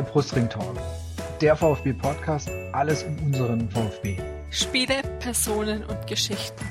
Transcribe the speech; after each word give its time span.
Der 0.00 0.06
Brustring 0.06 0.48
Talk. 0.48 0.78
Der 1.42 1.54
VfB 1.54 1.92
Podcast. 1.92 2.48
Alles 2.72 3.02
um 3.02 3.18
unseren 3.26 3.68
VfB. 3.68 4.16
Spiele, 4.48 5.02
Personen 5.18 5.84
und 5.84 6.06
Geschichten. 6.06 6.64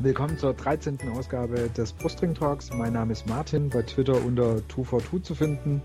Willkommen 0.00 0.36
zur 0.38 0.54
13. 0.54 0.98
Ausgabe 1.16 1.70
des 1.70 1.92
Brustring 1.92 2.34
Talks. 2.34 2.70
Mein 2.72 2.94
Name 2.94 3.12
ist 3.12 3.28
Martin, 3.28 3.68
bei 3.68 3.82
Twitter 3.82 4.16
unter 4.16 4.56
242 4.70 5.22
zu 5.22 5.34
finden. 5.36 5.82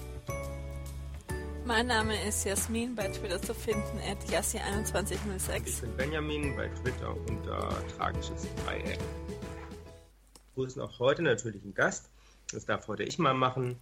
Mein 1.78 1.88
Name 1.88 2.16
ist 2.26 2.46
Jasmin, 2.46 2.96
bei 2.96 3.10
Twitter 3.10 3.41
zu 3.41 3.54
finden, 3.54 4.00
at 4.09 4.18
Yassi2106. 4.30 5.66
Ich 5.66 5.81
bin 5.81 5.98
Benjamin, 5.98 6.55
bei 6.55 6.70
Twitter 6.70 7.13
unter 7.27 7.67
tragisches 7.98 8.48
Dreieck. 8.63 8.98
Wir 8.98 10.53
grüßen 10.55 10.81
auch 10.81 10.98
heute 11.00 11.22
natürlich 11.22 11.62
einen 11.64 11.73
Gast. 11.73 12.09
Das 12.53 12.66
darf 12.66 12.88
heute 12.88 13.03
ich 13.03 13.20
mal 13.20 13.34
machen. 13.34 13.76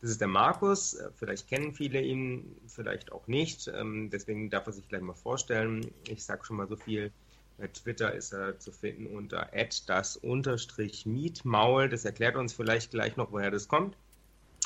Das 0.00 0.08
ist 0.08 0.22
der 0.22 0.28
Markus. 0.28 0.96
Vielleicht 1.16 1.46
kennen 1.46 1.74
viele 1.74 2.00
ihn, 2.00 2.56
vielleicht 2.66 3.12
auch 3.12 3.26
nicht. 3.26 3.68
Ähm, 3.68 4.08
deswegen 4.08 4.48
darf 4.48 4.66
er 4.66 4.72
sich 4.72 4.88
gleich 4.88 5.02
mal 5.02 5.12
vorstellen. 5.12 5.92
Ich 6.08 6.24
sage 6.24 6.46
schon 6.46 6.56
mal 6.56 6.68
so 6.68 6.76
viel. 6.76 7.12
Bei 7.58 7.66
Twitter 7.66 8.14
ist 8.14 8.32
er 8.32 8.58
zu 8.58 8.72
finden 8.72 9.06
unter 9.06 9.46
das 9.86 10.16
unterstrich 10.16 11.04
Mietmaul. 11.04 11.90
Das 11.90 12.06
erklärt 12.06 12.36
uns 12.36 12.54
vielleicht 12.54 12.92
gleich 12.92 13.18
noch, 13.18 13.30
woher 13.30 13.50
das 13.50 13.68
kommt. 13.68 13.94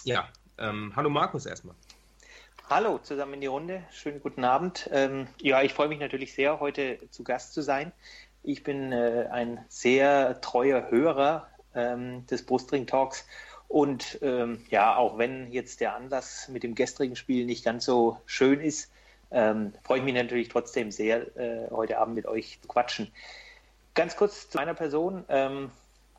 Ja, 0.05 0.29
ähm, 0.57 0.93
hallo 0.95 1.11
Markus 1.11 1.47
erstmal. 1.47 1.75
Hallo 2.71 2.97
zusammen 2.97 3.35
in 3.35 3.41
die 3.43 3.47
Runde. 3.47 3.83
Schönen 3.93 4.23
guten 4.23 4.43
Abend. 4.43 4.89
Ähm, 4.91 5.29
ja, 5.39 5.61
ich 5.61 5.75
freue 5.75 5.89
mich 5.89 6.01
natürlich 6.01 6.33
sehr, 6.33 6.61
heute 6.61 6.99
zu 7.11 7.23
Gast 7.23 7.53
zu 7.53 7.61
sein. 7.61 7.93
Ich 8.43 8.65
bin 8.65 8.91
äh, 8.91 9.29
ein 9.31 9.63
sehr 9.69 10.41
treuer 10.41 10.91
Hörer 10.91 11.47
ähm, 11.75 12.27
des 12.27 12.47
Brustring 12.47 12.87
Talks. 12.87 13.27
Und 13.69 14.19
ähm, 14.23 14.65
ja, 14.71 14.97
auch 14.97 15.19
wenn 15.19 15.53
jetzt 15.53 15.83
der 15.83 15.95
Anlass 15.95 16.49
mit 16.49 16.63
dem 16.63 16.75
gestrigen 16.75 17.17
Spiel 17.17 17.45
nicht 17.45 17.67
ganz 17.67 17.85
so 17.85 18.17
schön 18.25 18.61
ist, 18.61 18.91
ähm, 19.31 19.75
freue 19.83 19.99
ich 19.99 20.05
mich 20.05 20.15
natürlich 20.15 20.49
trotzdem 20.49 20.91
sehr, 20.91 21.37
äh, 21.37 21.71
heute 21.71 21.99
Abend 21.99 22.15
mit 22.15 22.25
euch 22.25 22.61
zu 22.63 22.69
quatschen. 22.69 23.13
Ganz 23.93 24.17
kurz 24.17 24.49
zu 24.49 24.57
meiner 24.57 24.75
Person. 24.75 25.25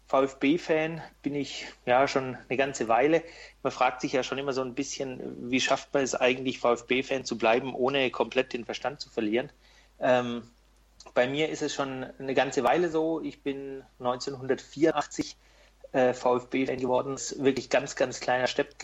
VfB-Fan 0.08 1.02
bin 1.24 1.36
ich 1.36 1.66
ja 1.86 2.08
schon 2.08 2.38
eine 2.48 2.58
ganze 2.58 2.88
Weile. 2.88 3.24
Man 3.64 3.72
fragt 3.72 4.02
sich 4.02 4.14
ja 4.14 4.24
schon 4.24 4.38
immer 4.38 4.54
so 4.54 4.62
ein 4.62 4.76
bisschen, 4.76 5.50
wie 5.50 5.60
schafft 5.60 5.94
man 5.94 6.04
es 6.04 6.14
eigentlich, 6.14 6.60
VfB-Fan 6.60 7.26
zu 7.26 7.38
bleiben, 7.38 7.74
ohne 7.74 8.12
komplett 8.12 8.54
den 8.54 8.66
Verstand 8.66 9.02
zu 9.02 9.10
verlieren. 9.10 9.52
Ähm, 10.00 10.44
bei 11.14 11.28
mir 11.28 11.50
ist 11.50 11.62
es 11.62 11.74
schon 11.74 12.04
eine 12.20 12.34
ganze 12.34 12.64
Weile 12.64 12.90
so. 12.90 13.22
Ich 13.22 13.42
bin 13.42 13.84
1984 14.00 15.38
äh, 15.92 16.14
VfB-Fan 16.14 16.78
geworden. 16.78 17.14
Das 17.14 17.32
ist 17.32 17.44
wirklich 17.44 17.70
ganz, 17.70 17.96
ganz 17.96 18.20
kleiner 18.20 18.48
Stepp 18.48 18.76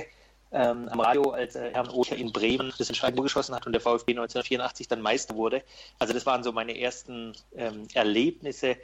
ähm, 0.51 0.89
am 0.89 0.99
Radio, 0.99 1.31
als 1.31 1.55
äh, 1.55 1.71
Herrn 1.73 1.89
Ocher 1.89 2.15
in 2.15 2.31
Bremen 2.31 2.73
das 2.77 2.89
entscheidende 2.89 3.23
geschossen 3.23 3.55
hat 3.55 3.65
und 3.65 3.73
der 3.73 3.81
VfB 3.81 4.11
1984 4.11 4.87
dann 4.87 5.01
Meister 5.01 5.35
wurde. 5.35 5.63
Also 5.99 6.13
das 6.13 6.25
waren 6.25 6.43
so 6.43 6.51
meine 6.51 6.79
ersten 6.79 7.33
ähm, 7.55 7.87
Erlebnisse 7.93 8.77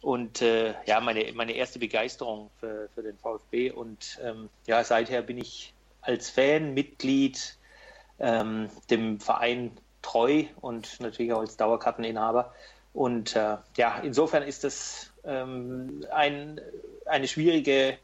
und 0.00 0.42
äh, 0.42 0.74
ja, 0.86 1.00
meine, 1.00 1.32
meine 1.34 1.52
erste 1.52 1.78
Begeisterung 1.78 2.50
für, 2.60 2.88
für 2.94 3.02
den 3.02 3.18
VfB. 3.18 3.70
Und 3.70 4.18
ähm, 4.22 4.48
ja, 4.66 4.82
seither 4.84 5.22
bin 5.22 5.38
ich 5.38 5.74
als 6.00 6.30
Fan, 6.30 6.74
Mitglied, 6.74 7.56
ähm, 8.18 8.68
dem 8.90 9.20
Verein 9.20 9.72
treu 10.02 10.44
und 10.60 11.00
natürlich 11.00 11.32
auch 11.32 11.40
als 11.40 11.56
Dauerkarteninhaber. 11.56 12.54
Und 12.94 13.36
äh, 13.36 13.56
ja, 13.76 13.98
insofern 14.02 14.42
ist 14.42 14.64
das 14.64 15.12
ähm, 15.24 16.04
ein, 16.10 16.60
eine 17.06 17.28
schwierige 17.28 17.98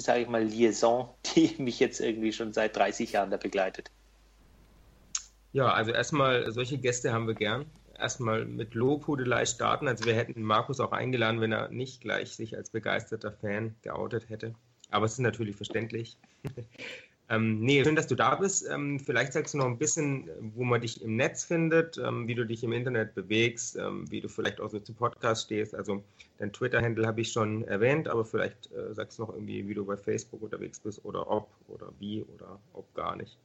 sage 0.00 0.22
ich 0.22 0.28
mal, 0.28 0.42
Liaison, 0.42 1.08
die 1.34 1.54
mich 1.58 1.78
jetzt 1.78 2.00
irgendwie 2.00 2.32
schon 2.32 2.52
seit 2.52 2.76
30 2.76 3.12
Jahren 3.12 3.30
da 3.30 3.36
begleitet. 3.36 3.90
Ja, 5.52 5.72
also 5.72 5.92
erstmal, 5.92 6.50
solche 6.50 6.78
Gäste 6.78 7.12
haben 7.12 7.26
wir 7.26 7.34
gern. 7.34 7.66
Erstmal 8.02 8.44
mit 8.44 8.74
Lobhudelei 8.74 9.46
starten. 9.46 9.88
Also 9.88 10.04
wir 10.04 10.14
hätten 10.14 10.42
Markus 10.42 10.80
auch 10.80 10.92
eingeladen, 10.92 11.40
wenn 11.40 11.52
er 11.52 11.68
nicht 11.68 12.00
gleich 12.00 12.34
sich 12.34 12.56
als 12.56 12.70
begeisterter 12.70 13.32
Fan 13.32 13.74
geoutet 13.82 14.28
hätte. 14.28 14.54
Aber 14.90 15.06
es 15.06 15.12
ist 15.12 15.20
natürlich 15.20 15.56
verständlich. 15.56 16.18
Ähm, 17.28 17.60
nee, 17.60 17.82
schön, 17.82 17.96
dass 17.96 18.08
du 18.08 18.14
da 18.14 18.34
bist. 18.34 18.68
Ähm, 18.68 19.00
vielleicht 19.00 19.32
sagst 19.32 19.54
du 19.54 19.58
noch 19.58 19.64
ein 19.64 19.78
bisschen, 19.78 20.28
wo 20.54 20.64
man 20.64 20.82
dich 20.82 21.00
im 21.00 21.16
Netz 21.16 21.44
findet, 21.44 21.96
ähm, 21.96 22.28
wie 22.28 22.34
du 22.34 22.44
dich 22.44 22.62
im 22.62 22.72
Internet 22.72 23.14
bewegst, 23.14 23.78
ähm, 23.78 24.04
wie 24.10 24.20
du 24.20 24.28
vielleicht 24.28 24.60
auch 24.60 24.68
so 24.68 24.78
zu 24.80 24.92
Podcast 24.92 25.44
stehst. 25.44 25.74
Also 25.74 26.02
dein 26.38 26.52
Twitter-Handle 26.52 27.06
habe 27.06 27.22
ich 27.22 27.32
schon 27.32 27.64
erwähnt, 27.64 28.06
aber 28.06 28.26
vielleicht 28.26 28.70
äh, 28.72 28.92
sagst 28.92 29.18
du 29.18 29.22
noch 29.22 29.32
irgendwie, 29.32 29.66
wie 29.66 29.72
du 29.72 29.86
bei 29.86 29.96
Facebook 29.96 30.42
unterwegs 30.42 30.78
bist 30.80 31.02
oder 31.06 31.30
ob 31.30 31.48
oder 31.68 31.90
wie 31.98 32.22
oder 32.22 32.60
ob 32.74 32.92
gar 32.94 33.16
nicht. 33.16 33.38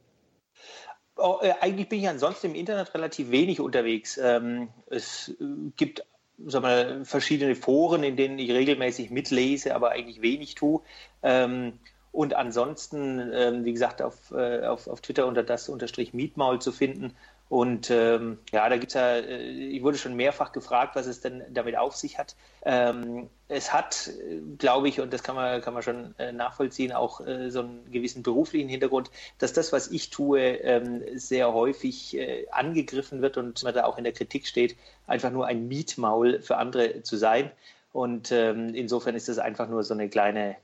Oh, 1.18 1.38
äh, 1.42 1.52
eigentlich 1.60 1.88
bin 1.88 1.98
ich 2.00 2.08
ansonsten 2.08 2.48
im 2.48 2.54
Internet 2.54 2.94
relativ 2.94 3.30
wenig 3.30 3.60
unterwegs. 3.60 4.18
Ähm, 4.18 4.68
es 4.88 5.28
äh, 5.40 5.44
gibt 5.76 6.04
sag 6.46 6.62
mal, 6.62 7.04
verschiedene 7.04 7.56
Foren, 7.56 8.04
in 8.04 8.16
denen 8.16 8.38
ich 8.38 8.50
regelmäßig 8.50 9.10
mitlese, 9.10 9.74
aber 9.74 9.90
eigentlich 9.90 10.22
wenig 10.22 10.54
tue. 10.54 10.80
Ähm, 11.22 11.78
und 12.12 12.34
ansonsten, 12.34 13.30
ähm, 13.34 13.64
wie 13.64 13.72
gesagt, 13.72 14.00
auf, 14.00 14.30
äh, 14.30 14.64
auf, 14.66 14.86
auf 14.86 15.00
Twitter 15.00 15.26
unter 15.26 15.42
das 15.42 15.68
unterstrich 15.68 16.14
Mietmaul 16.14 16.60
zu 16.60 16.72
finden. 16.72 17.14
Und 17.48 17.90
ähm, 17.90 18.38
ja, 18.52 18.68
da 18.68 18.76
gibt 18.76 18.88
es 18.88 18.94
ja, 18.94 19.16
äh, 19.16 19.40
ich 19.48 19.82
wurde 19.82 19.96
schon 19.96 20.14
mehrfach 20.14 20.52
gefragt, 20.52 20.96
was 20.96 21.06
es 21.06 21.20
denn 21.20 21.42
damit 21.48 21.78
auf 21.78 21.96
sich 21.96 22.18
hat. 22.18 22.36
Ähm, 22.62 23.30
es 23.48 23.72
hat, 23.72 24.10
glaube 24.58 24.88
ich, 24.88 25.00
und 25.00 25.14
das 25.14 25.22
kann 25.22 25.34
man, 25.34 25.62
kann 25.62 25.72
man 25.72 25.82
schon 25.82 26.14
äh, 26.18 26.30
nachvollziehen, 26.30 26.92
auch 26.92 27.26
äh, 27.26 27.50
so 27.50 27.60
einen 27.60 27.90
gewissen 27.90 28.22
beruflichen 28.22 28.68
Hintergrund, 28.68 29.10
dass 29.38 29.54
das, 29.54 29.72
was 29.72 29.90
ich 29.90 30.10
tue, 30.10 30.40
ähm, 30.40 31.02
sehr 31.14 31.54
häufig 31.54 32.16
äh, 32.18 32.46
angegriffen 32.50 33.22
wird 33.22 33.38
und 33.38 33.62
man 33.62 33.72
da 33.72 33.84
auch 33.84 33.96
in 33.96 34.04
der 34.04 34.12
Kritik 34.12 34.46
steht, 34.46 34.76
einfach 35.06 35.30
nur 35.30 35.46
ein 35.46 35.68
Mietmaul 35.68 36.42
für 36.42 36.58
andere 36.58 37.02
zu 37.02 37.16
sein. 37.16 37.50
Und 37.92 38.30
ähm, 38.30 38.74
insofern 38.74 39.14
ist 39.14 39.28
das 39.28 39.38
einfach 39.38 39.68
nur 39.68 39.82
so 39.84 39.94
eine 39.94 40.10
kleine 40.10 40.56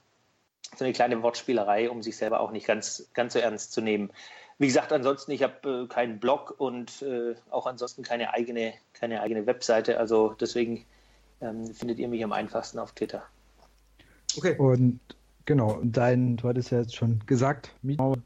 so 0.76 0.84
eine 0.84 0.92
kleine 0.92 1.22
Wortspielerei, 1.22 1.88
um 1.90 2.02
sich 2.02 2.16
selber 2.16 2.40
auch 2.40 2.50
nicht 2.50 2.66
ganz, 2.66 3.08
ganz 3.14 3.34
so 3.34 3.38
ernst 3.38 3.72
zu 3.72 3.80
nehmen. 3.80 4.10
Wie 4.58 4.66
gesagt, 4.66 4.92
ansonsten, 4.92 5.32
ich 5.32 5.42
habe 5.42 5.84
äh, 5.84 5.86
keinen 5.88 6.20
Blog 6.20 6.54
und 6.58 7.02
äh, 7.02 7.34
auch 7.50 7.66
ansonsten 7.66 8.02
keine 8.02 8.32
eigene, 8.32 8.74
keine 8.92 9.20
eigene 9.20 9.46
Webseite. 9.46 9.98
Also 9.98 10.34
deswegen 10.40 10.84
ähm, 11.40 11.66
findet 11.74 11.98
ihr 11.98 12.08
mich 12.08 12.22
am 12.22 12.32
einfachsten 12.32 12.78
auf 12.78 12.92
Twitter. 12.92 13.22
Okay. 14.36 14.56
Und 14.56 15.00
genau, 15.44 15.80
dein, 15.82 16.36
du 16.36 16.48
hattest 16.48 16.70
ja 16.70 16.80
jetzt 16.80 16.94
schon 16.94 17.20
gesagt, 17.26 17.74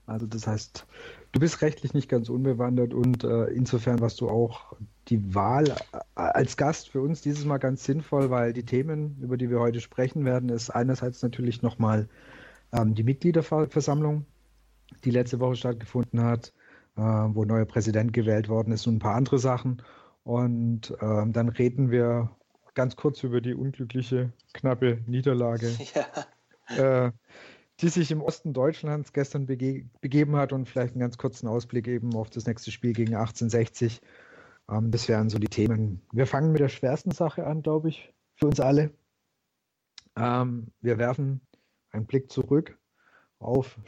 also 0.06 0.27
das 0.27 0.47
heißt, 0.47 0.87
du 1.33 1.41
bist 1.41 1.62
rechtlich 1.62 1.94
nicht 1.94 2.09
ganz 2.09 2.28
unbewandert 2.28 2.94
und 2.94 3.25
äh, 3.25 3.44
insofern 3.47 4.00
warst 4.00 4.21
du 4.21 4.28
auch 4.28 4.75
die 5.09 5.34
Wahl 5.34 5.69
äh, 5.69 5.99
als 6.15 6.56
Gast 6.56 6.91
für 6.91 7.00
uns 7.00 7.22
dieses 7.22 7.44
Mal 7.44 7.59
ganz 7.59 7.84
sinnvoll, 7.84 8.31
weil 8.31 8.53
die 8.53 8.65
Themen, 8.65 9.17
über 9.22 9.37
die 9.37 9.50
wir 9.50 9.61
heute 9.61 9.81
sprechen 9.81 10.25
werden, 10.25 10.49
ist 10.50 10.71
einerseits 10.71 11.22
natürlich 11.22 11.62
nochmal 11.62 12.09
ähm, 12.72 12.94
die 12.94 13.05
Mitgliederversammlung, 13.05 14.27
die 15.04 15.10
letzte 15.10 15.41
Woche 15.41 15.56
stattgefunden 15.56 16.22
hat, 16.22 16.53
äh, 16.97 17.00
wo 17.00 17.44
neuer 17.44 17.65
Präsident 17.65 18.12
gewählt 18.12 18.49
worden 18.49 18.72
ist 18.72 18.87
und 18.87 18.97
ein 18.97 19.00
paar 19.00 19.15
andere 19.15 19.38
Sachen. 19.38 19.82
Und 20.25 20.94
ähm, 21.00 21.32
dann 21.32 21.49
reden 21.49 21.91
wir 21.91 22.31
ganz 22.75 22.97
kurz 22.97 23.22
über 23.22 23.41
die 23.41 23.54
unglückliche, 23.54 24.32
knappe 24.53 25.03
Niederlage, 25.06 25.71
ja. 26.76 27.06
äh, 27.06 27.12
die 27.81 27.88
sich 27.88 28.10
im 28.10 28.21
Osten 28.21 28.53
Deutschlands 28.53 29.12
gestern 29.12 29.47
bege 29.47 29.88
begeben 30.00 30.37
hat 30.37 30.53
und 30.53 30.69
vielleicht 30.69 30.94
einen 30.94 31.00
ganz 31.00 31.16
kurzen 31.16 31.49
Ausblick 31.49 31.88
eben 31.88 32.15
auf 32.15 32.31
das 32.31 32.47
nächste 32.47 32.70
Spiel 32.70 32.93
gegen 32.93 33.15
1860. 33.15 34.00
Ähm, 34.70 34.91
das 34.91 35.08
wären 35.08 35.31
so 35.31 35.38
die 35.38 35.49
Themen. 35.49 36.02
Wir 36.12 36.26
fangen 36.26 36.52
mit 36.52 36.61
der 36.61 36.69
schwersten 36.69 37.11
Sache 37.11 37.46
an, 37.46 37.62
glaube 37.62 37.88
ich, 37.88 38.12
für 38.34 38.46
uns 38.46 38.61
alle. 38.61 38.93
Ähm, 40.17 40.69
wir 40.81 40.99
werfen 40.99 41.41
einen 41.91 42.06
Blick 42.06 42.31
zurück 42.31 42.79
auf 43.38 43.79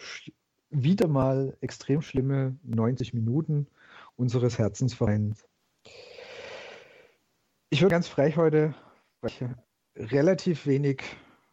wieder 0.71 1.09
mal 1.09 1.57
extrem 1.61 2.03
schlimme 2.03 2.57
90 2.63 3.15
Minuten 3.15 3.67
unseres 4.17 4.59
Herzensvereins. 4.59 5.45
Ich 7.71 7.83
würde 7.83 7.93
ganz 7.93 8.09
frech 8.09 8.37
heute, 8.37 8.75
relativ 9.97 10.67
wenig, 10.67 11.03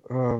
äh, 0.10 0.40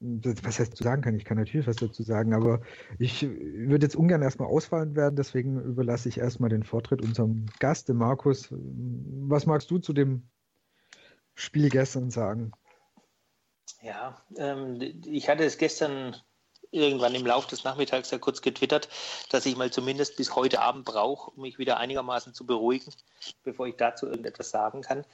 was 0.00 0.58
heißt 0.58 0.76
zu 0.76 0.82
sagen 0.82 1.02
kann, 1.02 1.14
ich 1.14 1.24
kann 1.24 1.38
natürlich 1.38 1.66
was 1.66 1.76
dazu 1.76 2.02
sagen, 2.02 2.34
aber 2.34 2.60
ich 2.98 3.22
würde 3.22 3.86
jetzt 3.86 3.94
ungern 3.94 4.22
erstmal 4.22 4.48
ausfallen 4.48 4.96
werden, 4.96 5.14
deswegen 5.14 5.60
überlasse 5.60 6.08
ich 6.08 6.18
erstmal 6.18 6.50
den 6.50 6.64
Vortritt 6.64 7.02
unserem 7.02 7.46
Gast, 7.60 7.88
dem 7.88 7.98
Markus. 7.98 8.48
Was 8.50 9.46
magst 9.46 9.70
du 9.70 9.78
zu 9.78 9.92
dem 9.92 10.28
Spiel 11.34 11.68
gestern 11.68 12.10
sagen? 12.10 12.52
Ja, 13.80 14.20
ähm, 14.36 14.80
ich 15.04 15.28
hatte 15.28 15.44
es 15.44 15.56
gestern 15.56 16.16
irgendwann 16.72 17.14
im 17.14 17.26
Laufe 17.26 17.48
des 17.48 17.64
Nachmittags 17.64 18.10
ja 18.10 18.18
kurz 18.18 18.42
getwittert, 18.42 18.88
dass 19.30 19.46
ich 19.46 19.56
mal 19.56 19.70
zumindest 19.70 20.16
bis 20.16 20.34
heute 20.34 20.60
Abend 20.60 20.84
brauche, 20.84 21.30
um 21.30 21.42
mich 21.42 21.58
wieder 21.58 21.76
einigermaßen 21.76 22.34
zu 22.34 22.44
beruhigen, 22.44 22.92
bevor 23.44 23.66
ich 23.66 23.76
dazu 23.76 24.06
irgendetwas 24.06 24.50
sagen 24.50 24.82
kann. 24.82 25.04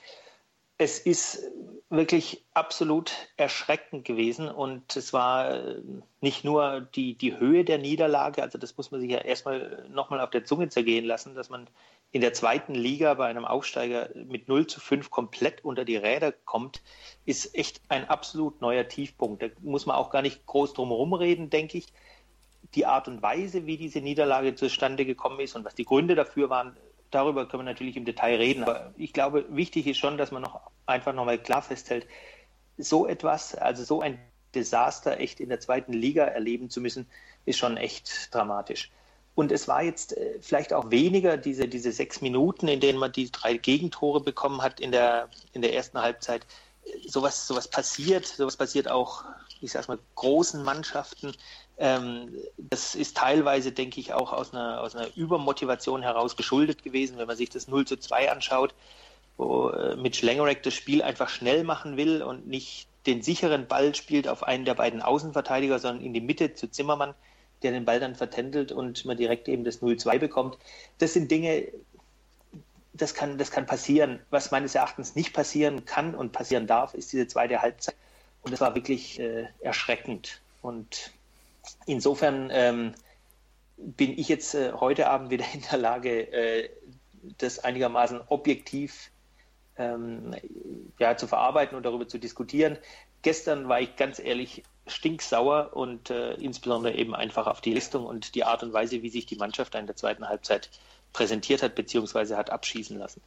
Es 0.78 1.00
ist 1.00 1.42
wirklich 1.90 2.44
absolut 2.54 3.12
erschreckend 3.36 4.04
gewesen 4.04 4.48
und 4.48 4.94
es 4.94 5.12
war 5.12 5.54
äh, 5.54 5.82
nicht 6.20 6.44
nur 6.44 6.82
die, 6.94 7.14
die 7.14 7.38
Höhe 7.38 7.64
der 7.64 7.78
Niederlage, 7.78 8.42
also 8.42 8.58
das 8.58 8.76
muss 8.76 8.90
man 8.90 9.00
sich 9.00 9.10
ja 9.10 9.18
erstmal 9.18 9.88
nochmal 9.90 10.20
auf 10.20 10.30
der 10.30 10.44
Zunge 10.44 10.68
zergehen 10.68 11.04
lassen, 11.04 11.34
dass 11.34 11.48
man 11.48 11.66
in 12.10 12.20
der 12.20 12.32
zweiten 12.32 12.74
Liga 12.74 13.14
bei 13.14 13.26
einem 13.26 13.44
Aufsteiger 13.44 14.10
mit 14.14 14.48
0 14.48 14.66
zu 14.66 14.80
5 14.80 15.10
komplett 15.10 15.64
unter 15.64 15.84
die 15.84 15.96
Räder 15.96 16.32
kommt, 16.32 16.82
ist 17.26 17.54
echt 17.54 17.80
ein 17.88 18.08
absolut 18.08 18.60
neuer 18.60 18.88
Tiefpunkt. 18.88 19.42
Da 19.42 19.46
muss 19.60 19.84
man 19.84 19.96
auch 19.96 20.10
gar 20.10 20.22
nicht 20.22 20.46
groß 20.46 20.72
drum 20.74 20.88
herum 20.88 21.12
reden, 21.12 21.50
denke 21.50 21.78
ich. 21.78 21.86
Die 22.74 22.86
Art 22.86 23.08
und 23.08 23.22
Weise, 23.22 23.66
wie 23.66 23.76
diese 23.76 24.00
Niederlage 24.00 24.54
zustande 24.54 25.04
gekommen 25.04 25.40
ist 25.40 25.54
und 25.54 25.64
was 25.64 25.74
die 25.74 25.84
Gründe 25.84 26.14
dafür 26.14 26.48
waren, 26.50 26.76
darüber 27.10 27.46
können 27.46 27.64
wir 27.64 27.72
natürlich 27.72 27.96
im 27.96 28.04
Detail 28.04 28.36
reden. 28.36 28.62
Aber 28.62 28.92
ich 28.96 29.12
glaube, 29.12 29.44
wichtig 29.50 29.86
ist 29.86 29.98
schon, 29.98 30.18
dass 30.18 30.30
man 30.30 30.42
noch 30.42 30.70
einfach 30.86 31.12
nochmal 31.12 31.38
klar 31.38 31.62
festhält, 31.62 32.06
so 32.76 33.06
etwas, 33.06 33.54
also 33.54 33.84
so 33.84 34.00
ein 34.00 34.18
Desaster 34.54 35.18
echt 35.18 35.40
in 35.40 35.48
der 35.48 35.60
zweiten 35.60 35.92
Liga 35.92 36.24
erleben 36.24 36.70
zu 36.70 36.80
müssen, 36.80 37.06
ist 37.44 37.58
schon 37.58 37.76
echt 37.76 38.34
dramatisch. 38.34 38.90
Und 39.34 39.52
es 39.52 39.68
war 39.68 39.82
jetzt 39.82 40.16
äh, 40.16 40.38
vielleicht 40.40 40.72
auch 40.72 40.90
weniger 40.90 41.36
diese, 41.36 41.68
diese 41.68 41.92
sechs 41.92 42.20
Minuten, 42.20 42.66
in 42.66 42.80
denen 42.80 42.98
man 42.98 43.12
die 43.12 43.30
drei 43.30 43.56
Gegentore 43.56 44.20
bekommen 44.20 44.62
hat 44.62 44.80
in 44.80 44.90
der, 44.90 45.28
in 45.52 45.62
der 45.62 45.74
ersten 45.74 46.00
Halbzeit. 46.00 46.44
Sowas, 47.06 47.46
sowas 47.46 47.68
passiert, 47.68 48.26
sowas 48.26 48.56
passiert 48.56 48.90
auch, 48.90 49.24
ich 49.60 49.72
sag 49.72 49.86
mal, 49.86 49.98
großen 50.16 50.62
Mannschaften. 50.64 51.32
Ähm, 51.78 52.34
das 52.56 52.94
ist 52.94 53.16
teilweise, 53.16 53.70
denke 53.72 54.00
ich, 54.00 54.12
auch 54.12 54.32
aus 54.32 54.52
einer, 54.52 54.80
aus 54.80 54.96
einer 54.96 55.08
Übermotivation 55.16 56.02
heraus 56.02 56.36
geschuldet 56.36 56.82
gewesen, 56.82 57.18
wenn 57.18 57.28
man 57.28 57.36
sich 57.36 57.50
das 57.50 57.68
0 57.68 57.86
zu 57.86 57.96
2 57.96 58.30
anschaut, 58.32 58.74
wo 59.36 59.70
äh, 59.70 59.96
Mitch 59.96 60.26
Langerack 60.26 60.62
das 60.64 60.74
Spiel 60.74 61.02
einfach 61.02 61.28
schnell 61.28 61.62
machen 61.62 61.96
will 61.96 62.22
und 62.22 62.48
nicht 62.48 62.88
den 63.06 63.22
sicheren 63.22 63.68
Ball 63.68 63.94
spielt 63.94 64.28
auf 64.28 64.42
einen 64.42 64.64
der 64.64 64.74
beiden 64.74 65.02
Außenverteidiger, 65.02 65.78
sondern 65.78 66.04
in 66.04 66.12
die 66.12 66.20
Mitte 66.20 66.54
zu 66.54 66.68
Zimmermann, 66.68 67.14
der 67.62 67.70
den 67.72 67.84
Ball 67.84 68.00
dann 68.00 68.16
vertändelt 68.16 68.72
und 68.72 69.04
man 69.04 69.16
direkt 69.16 69.48
eben 69.48 69.64
das 69.64 69.80
0-2 69.80 70.18
bekommt. 70.18 70.58
Das 70.98 71.14
sind 71.14 71.30
Dinge, 71.30 71.68
das 72.92 73.14
kann, 73.14 73.38
das 73.38 73.50
kann 73.50 73.66
passieren. 73.66 74.18
Was 74.30 74.50
meines 74.50 74.74
Erachtens 74.74 75.14
nicht 75.14 75.32
passieren 75.32 75.84
kann 75.84 76.14
und 76.14 76.32
passieren 76.32 76.66
darf, 76.66 76.94
ist 76.94 77.12
diese 77.12 77.28
zweite 77.28 77.62
Halbzeit. 77.62 77.94
Und 78.42 78.52
das 78.52 78.60
war 78.60 78.74
wirklich 78.74 79.20
äh, 79.20 79.46
erschreckend. 79.60 80.40
Und 80.60 81.12
insofern 81.86 82.50
ähm, 82.52 82.94
bin 83.76 84.18
ich 84.18 84.28
jetzt 84.28 84.54
äh, 84.54 84.72
heute 84.72 85.08
Abend 85.08 85.30
wieder 85.30 85.44
in 85.54 85.62
der 85.70 85.78
Lage, 85.78 86.32
äh, 86.32 86.70
das 87.38 87.58
einigermaßen 87.58 88.20
objektiv 88.28 89.10
ähm, 89.76 90.34
ja, 90.98 91.16
zu 91.16 91.26
verarbeiten 91.26 91.76
und 91.76 91.84
darüber 91.84 92.08
zu 92.08 92.18
diskutieren. 92.18 92.78
Gestern 93.22 93.68
war 93.68 93.80
ich 93.80 93.96
ganz 93.96 94.18
ehrlich 94.18 94.62
stinksauer 94.86 95.70
und 95.74 96.10
äh, 96.10 96.34
insbesondere 96.34 96.94
eben 96.94 97.14
einfach 97.14 97.46
auf 97.46 97.60
die 97.60 97.74
Listung 97.74 98.06
und 98.06 98.34
die 98.34 98.44
Art 98.44 98.62
und 98.62 98.72
Weise, 98.72 99.02
wie 99.02 99.10
sich 99.10 99.26
die 99.26 99.36
Mannschaft 99.36 99.74
in 99.74 99.86
der 99.86 99.96
zweiten 99.96 100.28
Halbzeit 100.28 100.70
präsentiert 101.12 101.62
hat 101.62 101.74
bzw. 101.74 102.36
hat 102.36 102.50
abschießen 102.50 102.98
lassen. 102.98 103.20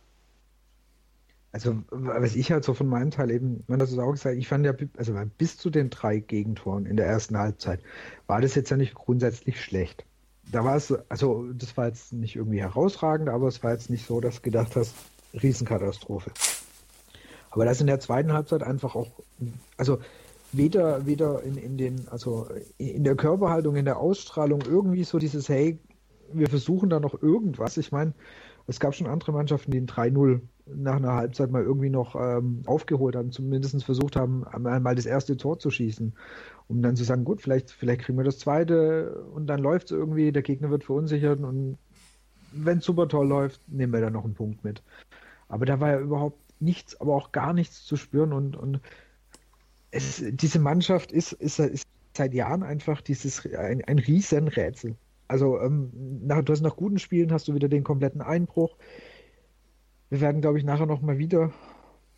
Also, 1.53 1.75
was 1.89 2.36
ich 2.36 2.51
halt 2.51 2.63
so 2.63 2.74
von 2.74 2.88
meinem 2.88 3.12
Teil 3.12 3.30
eben, 3.30 3.63
man 3.68 3.77
das 3.77 3.98
auch 3.98 4.12
gesagt, 4.12 4.38
ich 4.38 4.48
fand 4.48 4.65
ja, 4.65 4.74
also 4.95 5.13
bis 5.38 5.57
zu 5.57 5.69
den 5.69 5.89
drei 5.89 6.19
Gegentoren 6.19 6.86
in 6.86 6.95
der 6.95 7.07
ersten 7.07 7.38
Halbzeit 7.38 7.81
war 8.27 8.39
das 8.39 8.56
jetzt 8.56 8.69
ja 8.69 8.77
nicht 8.77 8.95
grundsätzlich 8.95 9.62
schlecht. 9.62 10.06
Da 10.50 10.63
war 10.63 10.77
es, 10.77 10.94
also, 11.09 11.51
das 11.53 11.75
war 11.75 11.88
jetzt 11.88 12.13
nicht 12.13 12.38
irgendwie 12.38 12.62
herausragend, 12.62 13.27
aber 13.27 13.50
es 13.50 13.63
war 13.63 13.74
jetzt 13.74 13.89
nicht 13.89 14.06
so, 14.06 14.21
dass 14.21 14.36
du 14.36 14.42
gedacht 14.44 14.75
hast, 14.75 14.95
Riesenkatastrophe. 15.33 16.31
Aber 17.50 17.65
das 17.65 17.81
in 17.81 17.88
der 17.88 18.00
zweiten 18.00 18.31
Halbzeit 18.31 18.63
einfach 18.63 18.95
auch, 18.95 19.09
also, 19.75 20.00
weder, 20.53 21.06
weder 21.06 21.44
in, 21.44 21.57
in 21.57 21.77
den, 21.77 22.07
also, 22.07 22.48
in 22.77 23.03
der 23.03 23.15
Körperhaltung, 23.15 23.75
in 23.75 23.86
der 23.86 23.98
Ausstrahlung 23.98 24.62
irgendwie 24.65 25.03
so 25.03 25.19
dieses, 25.19 25.50
hey, 25.50 25.80
wir 26.31 26.48
versuchen 26.48 26.89
da 26.89 27.01
noch 27.01 27.21
irgendwas. 27.21 27.75
Ich 27.75 27.92
meine, 27.92 28.13
es 28.71 28.79
gab 28.79 28.95
schon 28.95 29.07
andere 29.07 29.33
Mannschaften, 29.33 29.71
die 29.71 29.77
in 29.77 29.85
3-0 29.85 30.39
nach 30.65 30.95
einer 30.95 31.13
Halbzeit 31.13 31.51
mal 31.51 31.62
irgendwie 31.62 31.89
noch 31.89 32.15
ähm, 32.15 32.63
aufgeholt 32.65 33.18
haben, 33.18 33.31
zumindest 33.31 33.83
versucht 33.83 34.15
haben, 34.15 34.45
einmal 34.47 34.95
das 34.95 35.06
erste 35.06 35.35
Tor 35.35 35.59
zu 35.59 35.69
schießen, 35.69 36.13
um 36.69 36.81
dann 36.81 36.95
zu 36.95 37.03
sagen, 37.03 37.25
gut, 37.25 37.41
vielleicht, 37.41 37.71
vielleicht 37.71 38.01
kriegen 38.01 38.18
wir 38.18 38.23
das 38.23 38.39
zweite 38.39 39.25
und 39.33 39.47
dann 39.47 39.59
läuft 39.59 39.88
es 39.88 39.91
irgendwie, 39.91 40.31
der 40.31 40.41
Gegner 40.41 40.69
wird 40.69 40.85
verunsichert 40.85 41.41
und 41.41 41.77
wenn 42.53 42.77
es 42.77 42.85
super 42.85 43.09
toll 43.09 43.27
läuft, 43.27 43.59
nehmen 43.68 43.91
wir 43.91 44.00
da 44.00 44.09
noch 44.09 44.23
einen 44.23 44.35
Punkt 44.35 44.63
mit. 44.63 44.81
Aber 45.50 45.65
da 45.65 45.81
war 45.81 45.89
ja 45.89 46.00
überhaupt 46.00 46.39
nichts, 46.62 47.00
aber 47.01 47.15
auch 47.15 47.33
gar 47.33 47.51
nichts 47.51 47.83
zu 47.83 47.97
spüren 47.97 48.31
und, 48.31 48.56
und 48.56 48.79
es, 49.91 50.24
diese 50.25 50.59
Mannschaft 50.59 51.12
ist, 51.12 51.33
ist, 51.33 51.59
ist 51.59 51.88
seit 52.15 52.33
Jahren 52.33 52.63
einfach 52.63 53.01
dieses 53.01 53.45
ein, 53.45 53.83
ein 53.83 54.00
Riesenrätsel. 54.00 54.95
Also 55.31 55.61
ähm, 55.61 55.91
nach, 56.23 56.43
du 56.43 56.51
hast 56.51 56.59
nach 56.59 56.75
guten 56.75 56.99
Spielen 56.99 57.31
hast 57.31 57.47
du 57.47 57.55
wieder 57.55 57.69
den 57.69 57.85
kompletten 57.85 58.21
Einbruch. 58.21 58.75
Wir 60.09 60.19
werden, 60.19 60.41
glaube 60.41 60.57
ich, 60.57 60.65
nachher 60.65 60.87
noch 60.87 61.01
mal 61.01 61.19
wieder, 61.19 61.53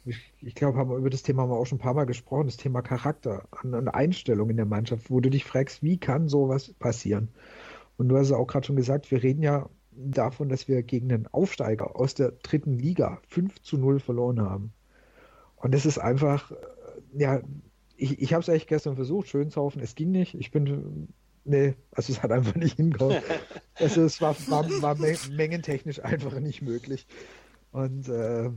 ich, 0.03 0.33
ich 0.41 0.55
glaube, 0.55 0.79
haben 0.79 0.89
wir 0.89 0.97
über 0.97 1.11
das 1.11 1.21
Thema 1.21 1.43
haben 1.43 1.51
wir 1.51 1.57
auch 1.57 1.67
schon 1.67 1.77
ein 1.77 1.81
paar 1.81 1.93
Mal 1.93 2.05
gesprochen, 2.05 2.47
das 2.47 2.57
Thema 2.57 2.81
Charakter 2.81 3.47
und 3.61 3.87
Einstellung 3.87 4.49
in 4.49 4.57
der 4.57 4.65
Mannschaft, 4.65 5.11
wo 5.11 5.19
du 5.19 5.29
dich 5.29 5.45
fragst, 5.45 5.83
wie 5.83 5.97
kann 5.97 6.27
sowas 6.27 6.73
passieren? 6.79 7.29
Und 7.97 8.09
du 8.09 8.17
hast 8.17 8.27
es 8.27 8.33
auch 8.33 8.47
gerade 8.47 8.65
schon 8.65 8.75
gesagt, 8.75 9.11
wir 9.11 9.21
reden 9.21 9.43
ja 9.43 9.69
davon, 9.91 10.49
dass 10.49 10.67
wir 10.67 10.81
gegen 10.81 11.13
einen 11.13 11.27
Aufsteiger 11.27 11.95
aus 11.95 12.15
der 12.15 12.31
dritten 12.31 12.79
Liga 12.79 13.21
5 13.27 13.61
zu 13.61 13.77
0 13.77 13.99
verloren 13.99 14.41
haben. 14.41 14.73
Und 15.55 15.75
das 15.75 15.85
ist 15.85 15.99
einfach, 15.99 16.49
äh, 16.49 16.55
ja, 17.13 17.41
ich, 17.95 18.19
ich 18.19 18.33
habe 18.33 18.41
es 18.41 18.47
echt 18.47 18.67
gestern 18.67 18.95
versucht, 18.95 19.27
schön 19.27 19.51
zu 19.51 19.59
laufen. 19.59 19.83
Es 19.83 19.93
ging 19.93 20.09
nicht. 20.09 20.33
Ich 20.33 20.49
bin, 20.49 21.13
nee, 21.45 21.75
also 21.91 22.13
es 22.13 22.21
hat 22.21 22.31
einfach 22.31 22.55
nicht 22.55 22.77
hingekommen. 22.77 23.21
also 23.75 24.03
es 24.03 24.21
war, 24.21 24.35
war, 24.47 24.69
war 24.81 24.95
mengentechnisch 25.29 26.03
einfach 26.03 26.39
nicht 26.39 26.61
möglich. 26.61 27.05
Und 27.71 28.07
äh, 28.09 28.51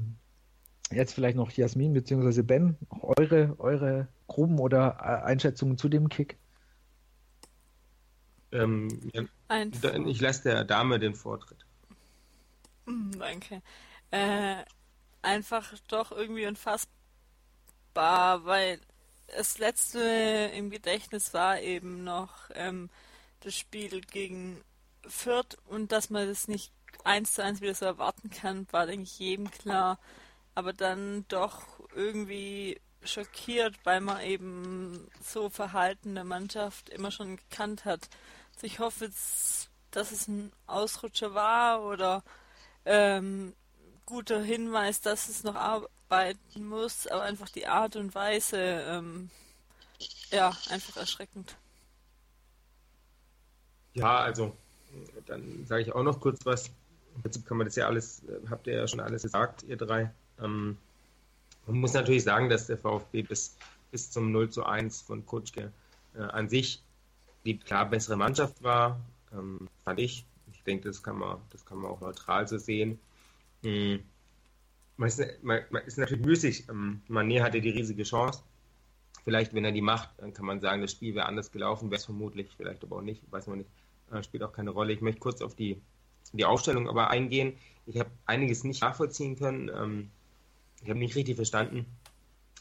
jetzt 0.91 1.15
vielleicht 1.15 1.37
noch 1.37 1.51
Jasmin 1.51 1.93
bzw. 1.93 2.43
Ben, 2.43 2.77
eure, 3.01 3.55
eure 3.59 4.09
groben 4.27 4.59
oder 4.59 4.99
äh, 5.01 5.27
Einschätzungen 5.27 5.79
zu 5.79 5.89
dem 5.89 6.09
Kick? 6.09 6.39
Ähm, 8.53 8.89
ja, 9.13 9.25
ich 10.07 10.21
lasse 10.21 10.45
der 10.45 10.65
Dame 10.65 10.99
den 10.99 11.15
Vortritt. 11.15 11.65
Hm, 12.87 13.11
danke. 13.19 13.63
Äh, 14.11 14.57
einfach 15.23 15.75
doch 15.89 16.13
irgendwie 16.13 16.47
unfassbar, 16.47 16.87
weil 18.45 18.79
das 19.35 19.59
letzte 19.59 20.01
im 20.55 20.71
Gedächtnis 20.71 21.35
war 21.35 21.61
eben 21.61 22.05
noch 22.05 22.51
ähm, 22.55 22.91
das 23.41 23.57
Spiel 23.57 24.01
gegen 24.01 24.63
Fürth 25.07 25.57
und 25.67 25.93
dass 25.93 26.11
man 26.11 26.29
das 26.29 26.49
nicht 26.49 26.73
eins 27.05 27.35
zu 27.35 27.43
eins 27.43 27.61
wieder 27.61 27.75
so 27.75 27.85
erwarten 27.85 28.31
kann, 28.31 28.67
war, 28.73 28.87
denke 28.87 29.05
ich, 29.05 29.19
jedem 29.19 29.51
klar. 29.51 29.99
Aber 30.55 30.73
dann 30.73 31.27
doch 31.29 31.63
irgendwie 31.95 32.81
schockiert, 33.05 33.79
weil 33.85 34.01
man 34.01 34.21
eben 34.23 35.09
so 35.23 35.49
verhaltene 35.49 36.25
Mannschaft 36.25 36.89
immer 36.89 37.11
schon 37.11 37.37
gekannt 37.37 37.85
hat. 37.85 38.09
Also 38.55 38.67
ich 38.67 38.79
hoffe 38.79 39.07
jetzt, 39.07 39.71
dass 39.91 40.13
es 40.13 40.29
ein 40.29 40.53
Ausrutscher 40.67 41.35
war 41.35 41.85
oder 41.85 42.25
ähm, 42.85 43.55
guter 44.07 44.41
Hinweis, 44.41 45.01
dass 45.01 45.29
es 45.29 45.45
noch 45.45 45.57
arbeiten 46.09 46.67
muss, 46.67 47.07
aber 47.07 47.23
einfach 47.23 47.49
die 47.49 47.67
Art 47.67 47.97
und 47.97 48.15
Weise, 48.15 48.59
ähm, 48.59 49.31
ja, 50.31 50.57
einfach 50.71 50.97
erschreckend. 50.97 51.57
Ja, 53.95 54.19
also 54.21 54.57
dann 55.27 55.65
sage 55.67 55.83
ich 55.83 55.93
auch 55.93 56.03
noch 56.03 56.21
kurz 56.21 56.45
was. 56.45 56.71
Im 57.15 57.23
Prinzip 57.23 57.47
kann 57.47 57.57
man 57.57 57.67
das 57.67 57.77
ja 57.77 57.87
alles, 57.87 58.23
äh, 58.25 58.41
habt 58.51 58.67
ihr 58.67 58.75
ja 58.75 58.87
schon 58.87 59.01
alles 59.01 59.23
gesagt, 59.23 59.63
ihr 59.65 59.77
drei. 59.77 60.11
Ähm, 60.39 60.77
man 61.67 61.79
muss 61.79 61.95
natürlich 61.95 62.25
sagen, 62.25 62.49
dass 62.49 62.67
der 62.67 62.79
VfB 62.79 63.23
bis, 63.23 63.57
bis 63.91 64.11
zum 64.11 64.33
0 64.33 64.51
zu 64.51 64.65
1 64.65 65.03
von 65.03 65.25
Kutschke 65.25 65.73
äh, 66.15 66.21
an 66.21 66.49
sich 66.49 66.83
die 67.47 67.59
klar 67.59 67.89
bessere 67.89 68.17
Mannschaft 68.17 68.63
war, 68.63 69.01
ähm, 69.33 69.69
fand 69.85 70.01
ich. 70.01 70.27
Ich 70.53 70.63
denke, 70.65 70.89
das 70.89 71.03
kann 71.03 71.17
man, 71.17 71.39
das 71.51 71.65
kann 71.65 71.79
man 71.79 71.93
auch 71.93 72.01
neutral 72.01 72.47
so 72.47 72.59
sehen. 72.59 72.99
Mhm. 73.63 74.03
Man, 74.97 75.09
ist, 75.09 75.23
man, 75.43 75.61
man, 75.71 75.83
ist, 75.85 75.99
natürlich 75.99 76.25
müßig. 76.25 76.69
Ähm, 76.69 77.03
Mané 77.09 77.43
hatte 77.43 77.61
die 77.61 77.71
riesige 77.71 78.05
Chance. 78.05 78.43
Vielleicht, 79.25 79.55
wenn 79.55 79.65
er 79.65 79.73
die 79.73 79.83
macht, 79.83 80.11
dann 80.19 80.33
kann 80.33 80.47
man 80.47 80.61
sagen, 80.61 80.83
das 80.83 80.93
Spiel 80.93 81.15
wäre 81.15 81.27
anders 81.27 81.51
gelaufen, 81.51 81.91
wäre 81.91 81.99
es 81.99 82.05
vermutlich, 82.05 82.49
vielleicht 82.57 82.85
aber 82.85 82.97
auch 82.97 83.03
nicht, 83.03 83.21
weiß 83.31 83.49
man 83.49 83.59
nicht. 83.59 83.71
Äh, 84.13 84.23
spielt 84.23 84.43
auch 84.43 84.53
keine 84.53 84.71
Rolle. 84.71 84.93
Ich 84.93 85.01
möchte 85.01 85.21
kurz 85.21 85.43
auf 85.43 85.55
die 85.55 85.81
die 86.33 86.45
Aufstellung 86.45 86.89
aber 86.89 87.11
eingehen. 87.11 87.55
Ich 87.87 87.99
habe 87.99 88.11
einiges 88.27 88.65
nicht 88.65 88.83
nachvollziehen 88.83 89.37
können. 89.37 89.71
Ähm, 89.75 90.11
ich 90.83 90.89
habe 90.89 90.99
nicht 90.99 91.17
richtig 91.17 91.37
verstanden, 91.37 91.87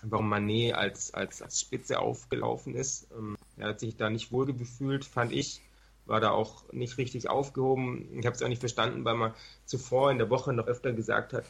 warum 0.04 0.30
Manet 0.30 0.74
als, 0.74 1.14
als, 1.14 1.42
als 1.42 1.60
Spitze 1.60 2.00
aufgelaufen 2.00 2.76
ist. 2.76 3.08
Ähm, 3.12 3.38
er 3.58 3.70
hat 3.70 3.80
sich 3.80 3.98
da 3.98 4.10
nicht 4.10 4.32
wohl 4.32 4.54
gefühlt, 4.54 5.06
fand 5.06 5.32
ich. 5.32 5.62
War 6.06 6.20
da 6.20 6.32
auch 6.32 6.72
nicht 6.72 6.98
richtig 7.00 7.30
aufgehoben. 7.30 8.08
Ich 8.20 8.26
habe 8.28 8.36
es 8.36 8.44
auch 8.44 8.48
nicht 8.48 8.60
verstanden, 8.60 9.04
weil 9.06 9.16
man 9.16 9.34
zuvor 9.66 10.12
in 10.12 10.20
der 10.20 10.30
Woche 10.30 10.54
noch 10.54 10.68
öfter 10.68 10.94
gesagt 10.94 11.34
hat, 11.34 11.46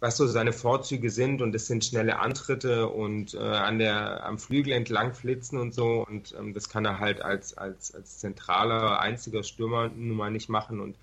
was 0.00 0.16
so 0.16 0.26
seine 0.26 0.52
Vorzüge 0.52 1.10
sind 1.10 1.40
und 1.40 1.54
es 1.54 1.66
sind 1.66 1.84
schnelle 1.84 2.18
Antritte 2.18 2.88
und 2.88 3.34
äh, 3.34 3.38
an 3.38 3.78
der, 3.78 4.24
am 4.24 4.38
Flügel 4.38 4.72
entlang 4.72 5.14
flitzen 5.14 5.58
und 5.58 5.72
so 5.74 6.04
und 6.06 6.34
ähm, 6.38 6.52
das 6.52 6.68
kann 6.68 6.84
er 6.84 6.98
halt 6.98 7.22
als, 7.22 7.56
als, 7.56 7.94
als 7.94 8.18
zentraler, 8.18 9.00
einziger 9.00 9.42
Stürmer 9.42 9.88
nun 9.88 10.16
mal 10.16 10.30
nicht 10.30 10.48
machen 10.48 10.80
und 10.80 10.96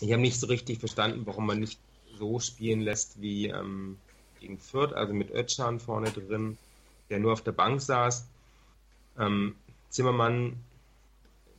ich 0.00 0.12
habe 0.12 0.22
nicht 0.22 0.38
so 0.38 0.46
richtig 0.46 0.78
verstanden, 0.78 1.22
warum 1.24 1.46
man 1.46 1.58
nicht 1.58 1.80
so 2.16 2.38
spielen 2.38 2.80
lässt 2.80 3.20
wie 3.20 3.48
ähm, 3.48 3.96
gegen 4.40 4.58
Fürth, 4.58 4.92
also 4.92 5.12
mit 5.12 5.30
Özcan 5.30 5.80
vorne 5.80 6.10
drin, 6.10 6.56
der 7.10 7.18
nur 7.18 7.32
auf 7.32 7.42
der 7.42 7.52
Bank 7.52 7.80
saß. 7.80 8.26
Ähm, 9.18 9.56
Zimmermann 9.90 10.56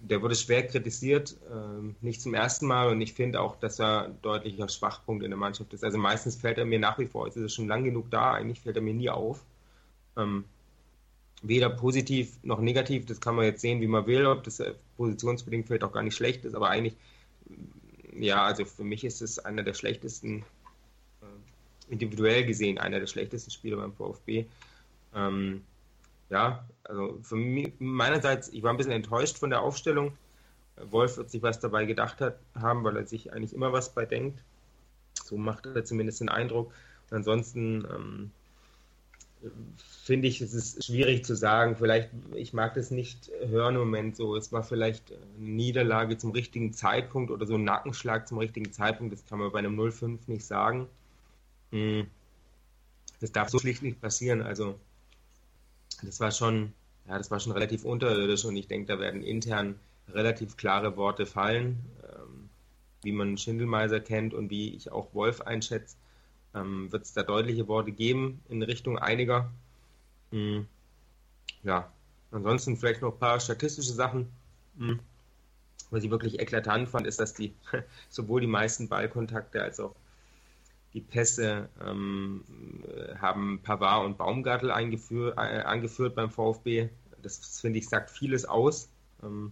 der 0.01 0.21
wurde 0.21 0.35
schwer 0.35 0.65
kritisiert, 0.65 1.35
äh, 1.51 1.93
nicht 2.01 2.21
zum 2.21 2.33
ersten 2.33 2.67
Mal 2.67 2.89
und 2.89 3.01
ich 3.01 3.13
finde 3.13 3.41
auch, 3.41 3.57
dass 3.57 3.79
er 3.79 4.05
ein 4.05 4.21
deutlicher 4.21 4.69
Schwachpunkt 4.69 5.23
in 5.23 5.31
der 5.31 5.37
Mannschaft 5.37 5.73
ist. 5.73 5.83
Also 5.83 5.97
meistens 5.97 6.35
fällt 6.35 6.57
er 6.57 6.65
mir 6.65 6.79
nach 6.79 6.97
wie 6.99 7.05
vor, 7.05 7.25
jetzt 7.25 7.35
ist 7.35 7.43
er 7.43 7.49
schon 7.49 7.67
lang 7.67 7.83
genug 7.83 8.09
da, 8.09 8.33
eigentlich 8.33 8.61
fällt 8.61 8.77
er 8.77 8.81
mir 8.81 8.93
nie 8.93 9.09
auf. 9.09 9.43
Ähm, 10.17 10.45
weder 11.41 11.69
positiv 11.69 12.37
noch 12.43 12.59
negativ, 12.59 13.05
das 13.05 13.19
kann 13.19 13.35
man 13.35 13.45
jetzt 13.45 13.61
sehen, 13.61 13.81
wie 13.81 13.87
man 13.87 14.05
will, 14.07 14.25
ob 14.25 14.43
das 14.43 14.59
äh, 14.59 14.73
positionsbedingt 14.97 15.67
vielleicht 15.67 15.83
auch 15.83 15.93
gar 15.93 16.03
nicht 16.03 16.15
schlecht 16.15 16.45
ist, 16.45 16.55
aber 16.55 16.69
eigentlich, 16.69 16.95
ja, 18.17 18.43
also 18.43 18.65
für 18.65 18.83
mich 18.83 19.03
ist 19.03 19.21
es 19.21 19.39
einer 19.39 19.63
der 19.63 19.73
schlechtesten, 19.73 20.43
äh, 21.21 21.91
individuell 21.91 22.45
gesehen, 22.45 22.77
einer 22.77 22.99
der 22.99 23.07
schlechtesten 23.07 23.51
Spieler 23.51 23.77
beim 23.77 23.93
VfB. 23.93 24.45
Ähm, 25.13 25.63
ja, 26.29 26.65
also 26.89 27.19
von 27.21 27.39
mir, 27.39 27.71
meinerseits, 27.77 28.49
ich 28.49 28.63
war 28.63 28.71
ein 28.71 28.77
bisschen 28.77 28.91
enttäuscht 28.91 29.37
von 29.37 29.51
der 29.51 29.61
Aufstellung. 29.61 30.17
Wolf 30.75 31.17
wird 31.17 31.29
sich 31.29 31.43
was 31.43 31.59
dabei 31.59 31.85
gedacht 31.85 32.19
hat, 32.19 32.39
haben, 32.55 32.83
weil 32.83 32.97
er 32.97 33.05
sich 33.05 33.31
eigentlich 33.31 33.53
immer 33.53 33.71
was 33.71 33.93
bei 33.93 34.05
denkt. 34.05 34.43
So 35.23 35.37
macht 35.37 35.67
er 35.67 35.85
zumindest 35.85 36.21
den 36.21 36.29
Eindruck. 36.29 36.73
Und 37.09 37.17
ansonsten 37.17 37.85
ähm, 37.93 38.31
finde 39.77 40.27
ich, 40.27 40.41
es 40.41 40.53
ist 40.53 40.83
schwierig 40.83 41.25
zu 41.25 41.35
sagen. 41.35 41.75
Vielleicht, 41.75 42.09
ich 42.33 42.53
mag 42.53 42.73
das 42.73 42.89
nicht 42.89 43.29
hören 43.45 43.75
im 43.75 43.81
Moment 43.81 44.15
so. 44.15 44.35
Es 44.35 44.51
war 44.51 44.63
vielleicht 44.63 45.11
eine 45.11 45.47
Niederlage 45.47 46.17
zum 46.17 46.31
richtigen 46.31 46.73
Zeitpunkt 46.73 47.29
oder 47.29 47.45
so 47.45 47.55
ein 47.55 47.63
Nackenschlag 47.63 48.27
zum 48.27 48.39
richtigen 48.39 48.71
Zeitpunkt. 48.71 49.13
Das 49.13 49.25
kann 49.27 49.37
man 49.37 49.51
bei 49.51 49.59
einem 49.59 49.79
0-5 49.79 50.19
nicht 50.27 50.45
sagen. 50.45 50.87
Hm. 51.71 52.07
Das 53.19 53.31
darf 53.31 53.49
so 53.49 53.59
schlicht 53.59 53.83
nicht 53.83 54.01
passieren. 54.01 54.41
Also 54.41 54.79
das 56.01 56.19
war 56.19 56.31
schon, 56.31 56.73
ja, 57.09 57.17
das 57.17 57.31
war 57.31 57.39
schon 57.39 57.53
relativ 57.53 57.85
unterirdisch 57.85 58.45
und 58.45 58.55
ich 58.55 58.67
denke, 58.67 58.93
da 58.93 58.99
werden 58.99 59.23
intern 59.23 59.79
relativ 60.09 60.57
klare 60.57 60.95
Worte 60.95 61.25
fallen, 61.25 61.83
ähm, 62.03 62.49
wie 63.01 63.11
man 63.11 63.37
Schindelmeiser 63.37 63.99
kennt 63.99 64.33
und 64.33 64.49
wie 64.51 64.75
ich 64.75 64.91
auch 64.91 65.13
Wolf 65.13 65.41
einschätze, 65.41 65.97
ähm, 66.53 66.91
wird 66.91 67.03
es 67.03 67.13
da 67.13 67.23
deutliche 67.23 67.67
Worte 67.67 67.91
geben 67.91 68.41
in 68.47 68.61
Richtung 68.61 68.99
einiger. 68.99 69.51
Mhm. 70.31 70.67
Ja, 71.63 71.91
ansonsten 72.31 72.77
vielleicht 72.77 73.01
noch 73.01 73.13
ein 73.13 73.19
paar 73.19 73.39
statistische 73.39 73.93
Sachen. 73.93 74.31
Mhm. 74.75 74.99
Was 75.89 76.03
ich 76.03 76.11
wirklich 76.11 76.39
eklatant 76.39 76.89
fand, 76.89 77.07
ist, 77.07 77.19
dass 77.19 77.33
die 77.33 77.55
sowohl 78.09 78.41
die 78.41 78.47
meisten 78.47 78.87
Ballkontakte 78.87 79.63
als 79.63 79.79
auch 79.79 79.95
die 80.93 81.01
Pässe 81.01 81.69
ähm, 81.85 82.43
haben 83.19 83.61
Pavard 83.61 84.05
und 84.05 84.17
Baumgartel 84.17 84.71
eingeführ, 84.71 85.33
äh, 85.37 85.61
angeführt 85.61 86.15
beim 86.15 86.31
VfB. 86.31 86.89
Das, 87.21 87.59
finde 87.59 87.79
ich 87.79 87.89
sagt 87.89 88.09
vieles 88.09 88.45
aus. 88.45 88.89
Ähm, 89.23 89.51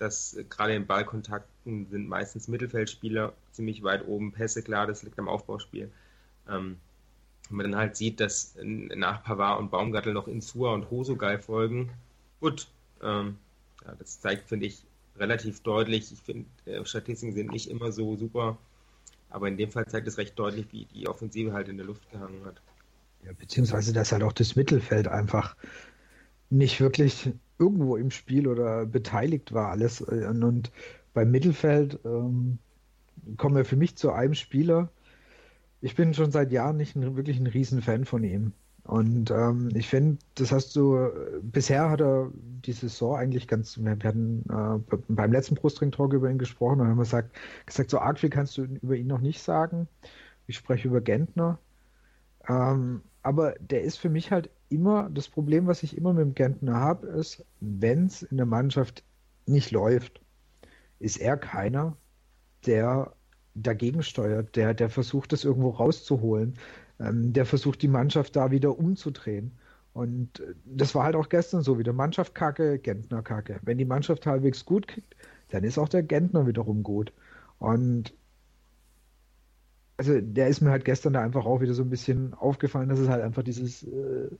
dass 0.00 0.34
äh, 0.34 0.44
gerade 0.44 0.74
in 0.74 0.86
Ballkontakten 0.86 1.86
sind 1.90 2.08
meistens 2.08 2.48
Mittelfeldspieler 2.48 3.32
ziemlich 3.52 3.82
weit 3.84 4.06
oben. 4.08 4.32
Pässe, 4.32 4.62
klar, 4.62 4.86
das 4.86 5.04
liegt 5.04 5.18
am 5.18 5.28
Aufbauspiel. 5.28 5.92
Ähm, 6.48 6.78
wenn 7.48 7.56
man 7.56 7.70
dann 7.70 7.80
halt 7.80 7.96
sieht, 7.96 8.20
dass 8.20 8.56
nach 8.62 9.22
Pavard 9.22 9.60
und 9.60 9.70
Baumgartel 9.70 10.12
noch 10.12 10.26
Insua 10.26 10.72
und 10.72 10.90
Hoso 10.90 11.16
geil 11.16 11.38
folgen, 11.38 11.90
gut, 12.40 12.68
ähm, 13.02 13.36
ja, 13.84 13.94
das 13.98 14.20
zeigt, 14.20 14.48
finde 14.48 14.66
ich, 14.66 14.82
relativ 15.16 15.60
deutlich. 15.62 16.12
Ich 16.12 16.20
finde, 16.20 16.46
äh, 16.64 16.84
Statistiken 16.84 17.34
sind 17.34 17.50
nicht 17.50 17.68
immer 17.68 17.92
so 17.92 18.16
super 18.16 18.56
aber 19.30 19.48
in 19.48 19.56
dem 19.56 19.70
Fall 19.70 19.86
zeigt 19.86 20.06
es 20.08 20.18
recht 20.18 20.38
deutlich, 20.38 20.66
wie 20.72 20.84
die 20.86 21.08
Offensive 21.08 21.52
halt 21.52 21.68
in 21.68 21.76
der 21.76 21.86
Luft 21.86 22.10
gehangen 22.10 22.44
hat. 22.44 22.60
Ja, 23.24 23.32
beziehungsweise, 23.38 23.92
dass 23.92 24.12
halt 24.12 24.22
auch 24.22 24.32
das 24.32 24.56
Mittelfeld 24.56 25.08
einfach 25.08 25.56
nicht 26.48 26.80
wirklich 26.80 27.32
irgendwo 27.58 27.96
im 27.96 28.10
Spiel 28.10 28.48
oder 28.48 28.86
beteiligt 28.86 29.52
war 29.52 29.70
alles. 29.70 30.00
Und 30.00 30.72
beim 31.14 31.30
Mittelfeld 31.30 32.00
ähm, 32.04 32.58
kommen 33.36 33.56
wir 33.56 33.64
für 33.64 33.76
mich 33.76 33.96
zu 33.96 34.12
einem 34.12 34.34
Spieler. 34.34 34.90
Ich 35.80 35.94
bin 35.94 36.14
schon 36.14 36.32
seit 36.32 36.52
Jahren 36.52 36.76
nicht 36.76 36.96
ein, 36.96 37.16
wirklich 37.16 37.38
ein 37.38 37.46
Riesenfan 37.46 38.04
von 38.04 38.24
ihm. 38.24 38.52
Und 38.84 39.30
ähm, 39.30 39.68
ich 39.74 39.88
finde, 39.88 40.18
das 40.34 40.52
hast 40.52 40.74
du, 40.74 41.10
bisher 41.42 41.90
hat 41.90 42.00
er 42.00 42.30
die 42.64 42.72
Saison 42.72 43.16
eigentlich 43.16 43.46
ganz, 43.46 43.78
wir 43.78 43.90
hatten 43.90 44.44
äh, 44.48 44.96
beim 45.08 45.32
letzten 45.32 45.54
Brustring-Talk 45.54 46.12
über 46.12 46.30
ihn 46.30 46.38
gesprochen 46.38 46.80
und 46.80 46.88
haben 46.88 46.98
gesagt, 46.98 47.36
gesagt, 47.66 47.90
so 47.90 47.98
arg 47.98 48.18
viel 48.18 48.30
kannst 48.30 48.56
du 48.56 48.62
über 48.62 48.96
ihn 48.96 49.06
noch 49.06 49.20
nicht 49.20 49.42
sagen. 49.42 49.86
Ich 50.46 50.56
spreche 50.56 50.88
über 50.88 51.00
Gentner. 51.00 51.58
Ähm, 52.48 53.02
aber 53.22 53.54
der 53.60 53.82
ist 53.82 53.98
für 53.98 54.08
mich 54.08 54.32
halt 54.32 54.50
immer, 54.70 55.10
das 55.10 55.28
Problem, 55.28 55.66
was 55.66 55.82
ich 55.82 55.96
immer 55.96 56.12
mit 56.12 56.22
dem 56.22 56.34
Gentner 56.34 56.76
habe, 56.76 57.06
ist, 57.08 57.44
wenn 57.60 58.06
es 58.06 58.22
in 58.22 58.38
der 58.38 58.46
Mannschaft 58.46 59.04
nicht 59.46 59.70
läuft, 59.72 60.20
ist 60.98 61.18
er 61.18 61.36
keiner, 61.36 61.96
der 62.66 63.12
dagegen 63.54 64.02
steuert, 64.02 64.56
der, 64.56 64.74
der 64.74 64.88
versucht, 64.88 65.32
das 65.32 65.44
irgendwo 65.44 65.70
rauszuholen, 65.70 66.56
ähm, 67.00 67.32
der 67.32 67.46
versucht, 67.46 67.82
die 67.82 67.88
Mannschaft 67.88 68.36
da 68.36 68.50
wieder 68.50 68.78
umzudrehen. 68.78 69.52
Und 69.92 70.40
äh, 70.40 70.54
das 70.64 70.94
war 70.94 71.04
halt 71.04 71.16
auch 71.16 71.28
gestern 71.28 71.62
so 71.62 71.78
wieder. 71.78 71.92
Mannschaft 71.92 72.34
kacke, 72.34 72.78
Gentner 72.78 73.22
kacke. 73.22 73.58
Wenn 73.62 73.78
die 73.78 73.84
Mannschaft 73.84 74.26
halbwegs 74.26 74.64
gut 74.64 74.86
kriegt, 74.86 75.16
dann 75.48 75.64
ist 75.64 75.78
auch 75.78 75.88
der 75.88 76.02
Gentner 76.02 76.46
wiederum 76.46 76.82
gut. 76.82 77.12
Und 77.58 78.14
also 79.96 80.18
der 80.20 80.48
ist 80.48 80.62
mir 80.62 80.70
halt 80.70 80.84
gestern 80.84 81.12
da 81.12 81.20
einfach 81.20 81.44
auch 81.44 81.60
wieder 81.60 81.74
so 81.74 81.82
ein 81.82 81.90
bisschen 81.90 82.32
aufgefallen, 82.34 82.88
dass 82.88 82.98
es 82.98 83.08
halt 83.08 83.22
einfach 83.22 83.42
dieses, 83.42 83.82
äh, 83.82 84.30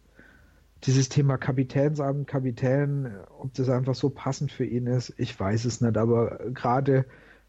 dieses 0.84 1.10
Thema 1.10 1.36
Kapitänsamt, 1.36 2.26
Kapitän, 2.26 3.12
ob 3.38 3.52
das 3.54 3.68
einfach 3.68 3.94
so 3.94 4.08
passend 4.08 4.52
für 4.52 4.64
ihn 4.64 4.86
ist, 4.86 5.12
ich 5.18 5.38
weiß 5.38 5.66
es 5.66 5.82
nicht, 5.82 5.98
aber 5.98 6.38
gerade 6.54 7.04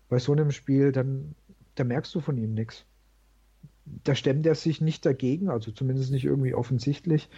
bei 0.09 0.19
so 0.19 0.33
einem 0.33 0.51
Spiel, 0.51 0.91
dann 0.91 1.35
da 1.75 1.85
merkst 1.85 2.13
du 2.13 2.19
von 2.19 2.37
ihm 2.37 2.53
nichts 2.53 2.85
da 3.85 4.15
stemmt 4.15 4.45
er 4.45 4.55
sich 4.55 4.81
nicht 4.81 5.05
dagegen, 5.05 5.49
also 5.49 5.71
zumindest 5.71 6.11
nicht 6.11 6.25
irgendwie 6.25 6.53
offensichtlich. 6.53 7.29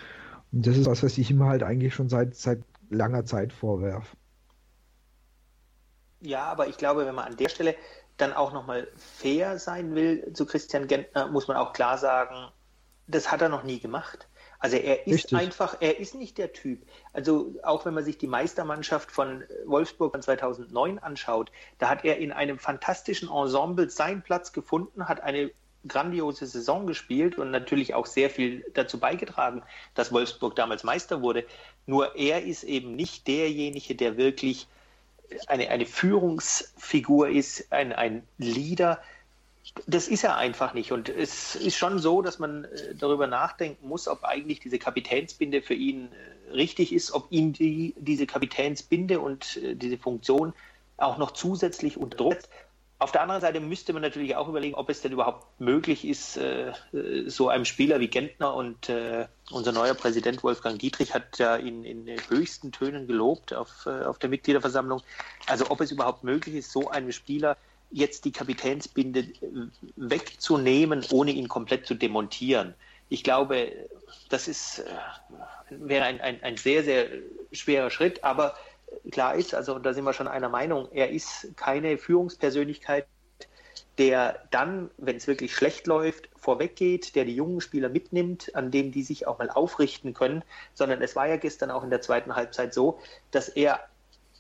Und 0.52 0.68
das 0.68 0.78
ist 0.78 0.86
was, 0.86 1.04
was 1.04 1.18
ich 1.18 1.32
ihm 1.32 1.44
halt 1.44 1.64
eigentlich 1.64 1.94
schon 1.94 2.10
seit, 2.10 2.36
seit 2.36 2.64
langer 2.90 3.26
Zeit 3.26 3.54
vorwerfe. 3.54 4.16
Ja, 6.22 6.46
aber 6.46 6.68
ich 6.68 6.78
glaube, 6.78 7.06
wenn 7.06 7.16
man 7.16 7.26
an 7.26 7.38
der 7.38 7.50
Stelle 7.50 7.76
dann 8.18 8.34
auch 8.34 8.54
nochmal 8.54 8.88
fair 8.96 9.58
sein 9.60 9.96
will 9.96 10.32
zu 10.34 10.46
Christian 10.46 10.88
Gentner, 10.88 11.28
muss 11.28 11.48
man 11.48 11.58
auch 11.58 11.74
klar 11.74 11.98
sagen, 11.98 12.52
das 13.08 13.32
hat 13.32 13.42
er 13.42 13.50
noch 13.50 13.64
nie 13.64 13.80
gemacht. 13.80 14.28
Also 14.60 14.78
er 14.78 15.08
ist 15.08 15.16
Richtig. 15.16 15.38
einfach, 15.38 15.78
er 15.82 16.00
ist 16.00 16.16
nicht 16.16 16.38
der 16.38 16.54
Typ. 16.54 16.86
Also 17.12 17.54
auch 17.64 17.86
wenn 17.86 17.94
man 17.94 18.06
sich 18.06 18.18
die 18.18 18.28
Meistermannschaft 18.28 19.12
von 19.12 19.44
Wolfsburg 19.66 20.14
von 20.14 20.22
2009 20.22 21.00
anschaut, 21.00 21.52
da 21.80 21.90
hat 21.90 22.06
er 22.06 22.18
in 22.20 22.32
einem 22.32 22.60
fantastischen 22.60 23.30
Ensemble 23.30 23.90
seinen 23.90 24.22
Platz 24.22 24.54
gefunden, 24.54 25.10
hat 25.10 25.20
eine 25.20 25.52
grandiose 25.88 26.46
Saison 26.46 26.88
gespielt 26.88 27.38
und 27.38 27.52
natürlich 27.52 27.94
auch 27.94 28.06
sehr 28.06 28.30
viel 28.30 28.66
dazu 28.74 29.00
beigetragen, 29.00 29.64
dass 29.96 30.12
Wolfsburg 30.12 30.56
damals 30.56 30.84
Meister 30.84 31.22
wurde. 31.22 31.46
Nur 31.86 32.16
er 32.16 32.44
ist 32.44 32.64
eben 32.64 32.96
nicht 32.96 33.28
derjenige, 33.28 33.96
der 33.96 34.18
wirklich 34.18 34.68
eine, 35.48 35.70
eine 35.70 35.86
Führungsfigur 35.86 37.30
ist, 37.30 37.72
ein, 37.72 37.94
ein 37.94 38.24
Leader. 38.38 39.00
Das 39.88 40.08
ist 40.08 40.24
er 40.24 40.38
einfach 40.38 40.74
nicht. 40.74 40.92
Und 40.92 41.10
es 41.10 41.56
ist 41.56 41.78
schon 41.78 42.00
so, 42.00 42.22
dass 42.22 42.40
man 42.40 42.66
äh, 42.66 42.96
darüber 42.96 43.28
nachdenken 43.28 43.88
muss, 43.88 44.08
ob 44.08 44.24
eigentlich 44.24 44.60
diese 44.60 44.80
Kapitänsbinde 44.80 45.62
für 45.62 45.74
ihn 45.74 46.10
äh, 46.50 46.52
richtig 46.52 46.94
ist, 46.94 47.12
ob 47.12 47.28
ihn 47.32 47.54
die, 47.54 47.94
diese 47.98 48.28
Kapitänsbinde 48.28 49.20
und 49.20 49.58
äh, 49.58 49.76
diese 49.76 49.98
Funktion 49.98 50.54
auch 50.98 51.18
noch 51.18 51.32
zusätzlich 51.32 51.98
unter 51.98 52.18
Druck 52.18 52.38
auf 53.00 53.12
der 53.12 53.22
anderen 53.22 53.42
Seite 53.42 53.60
müsste 53.60 53.92
man 53.92 54.02
natürlich 54.02 54.36
auch 54.36 54.48
überlegen, 54.48 54.76
ob 54.76 54.90
es 54.90 55.02
denn 55.02 55.12
überhaupt 55.12 55.60
möglich 55.60 56.06
ist, 56.06 56.38
äh, 56.38 56.72
so 57.28 57.50
einem 57.50 57.66
Spieler 57.66 58.00
wie 58.00 58.08
Gentner 58.08 58.54
und 58.54 58.88
äh, 58.88 59.28
unser 59.52 59.74
neuer 59.74 59.94
Präsident 59.94 60.42
Wolfgang 60.44 60.80
Dietrich 60.80 61.14
hat 61.14 61.38
ja 61.38 61.58
ihn 61.58 61.84
in 61.84 62.08
höchsten 62.30 62.72
Tönen 62.72 63.08
gelobt 63.08 63.54
auf, 63.54 63.86
äh, 63.86 64.06
auf 64.06 64.20
der 64.20 64.30
Mitgliederversammlung. 64.30 65.02
Also 65.48 65.70
ob 65.70 65.82
es 65.82 65.92
überhaupt 65.92 66.24
möglich 66.24 66.56
ist, 66.56 66.72
so 66.72 66.90
einem 66.90 67.12
Spieler 67.12 67.58
jetzt 67.92 68.26
die 68.26 68.32
Kapitänsbinde 68.32 69.20
äh, 69.20 69.34
wegzunehmen, 69.96 71.06
ohne 71.12 71.32
ihn 71.32 71.48
komplett 71.48 71.86
zu 71.86 71.96
demontieren. 71.96 72.74
Ich 73.10 73.24
glaube, 73.24 73.72
das 74.30 74.48
ist, 74.48 74.80
äh, 74.80 74.86
wäre 75.70 76.06
ein, 76.06 76.22
ein, 76.22 76.42
ein 76.42 76.58
sehr, 76.58 76.84
sehr 76.84 77.08
schwerer 77.52 77.90
Schritt, 77.90 78.24
aber 78.24 78.56
klar 79.12 79.36
ist, 79.36 79.54
also 79.54 79.80
da 79.80 79.94
sind 79.94 80.04
wir 80.04 80.14
schon 80.14 80.28
einer 80.28 80.50
Meinung, 80.50 80.88
er 80.92 81.10
ist 81.10 81.56
keine 81.56 81.98
Führungspersönlichkeit, 81.98 83.06
der 83.98 84.40
dann, 84.50 84.90
wenn 84.98 85.18
es 85.18 85.28
wirklich 85.28 85.56
schlecht 85.56 85.88
läuft, 85.88 86.30
vorweggeht, 86.36 87.16
der 87.16 87.26
die 87.26 87.36
jungen 87.36 87.62
Spieler 87.62 87.90
mitnimmt, 87.90 88.56
an 88.56 88.72
dem 88.72 88.92
die 88.92 89.04
sich 89.04 89.28
auch 89.28 89.38
mal 89.38 89.50
aufrichten 89.50 90.14
können, 90.14 90.44
sondern 90.74 91.02
es 91.02 91.16
war 91.16 91.28
ja 91.28 91.38
gestern 91.38 91.70
auch 91.72 91.84
in 91.84 91.90
der 91.90 92.02
zweiten 92.02 92.36
Halbzeit 92.36 92.74
so, 92.74 93.00
dass 93.32 93.50
er, 93.50 93.80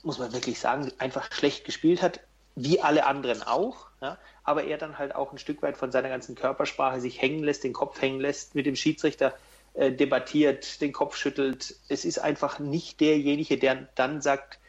muss 0.01 0.19
man 0.19 0.33
wirklich 0.33 0.59
sagen, 0.59 0.91
einfach 0.97 1.31
schlecht 1.31 1.65
gespielt 1.65 2.01
hat, 2.01 2.19
wie 2.55 2.81
alle 2.81 3.05
anderen 3.05 3.43
auch, 3.43 3.87
ja, 4.01 4.17
aber 4.43 4.63
er 4.65 4.77
dann 4.77 4.97
halt 4.97 5.15
auch 5.15 5.31
ein 5.31 5.37
Stück 5.37 5.61
weit 5.61 5.77
von 5.77 5.91
seiner 5.91 6.09
ganzen 6.09 6.35
Körpersprache 6.35 6.99
sich 6.99 7.21
hängen 7.21 7.43
lässt, 7.43 7.63
den 7.63 7.73
Kopf 7.73 8.01
hängen 8.01 8.19
lässt, 8.19 8.55
mit 8.55 8.65
dem 8.65 8.75
Schiedsrichter 8.75 9.33
äh, 9.73 9.91
debattiert, 9.91 10.81
den 10.81 10.93
Kopf 10.93 11.15
schüttelt. 11.15 11.75
Es 11.89 12.05
ist 12.05 12.19
einfach 12.19 12.59
nicht 12.59 12.99
derjenige, 12.99 13.57
der 13.57 13.87
dann 13.95 14.21
sagt, 14.21 14.59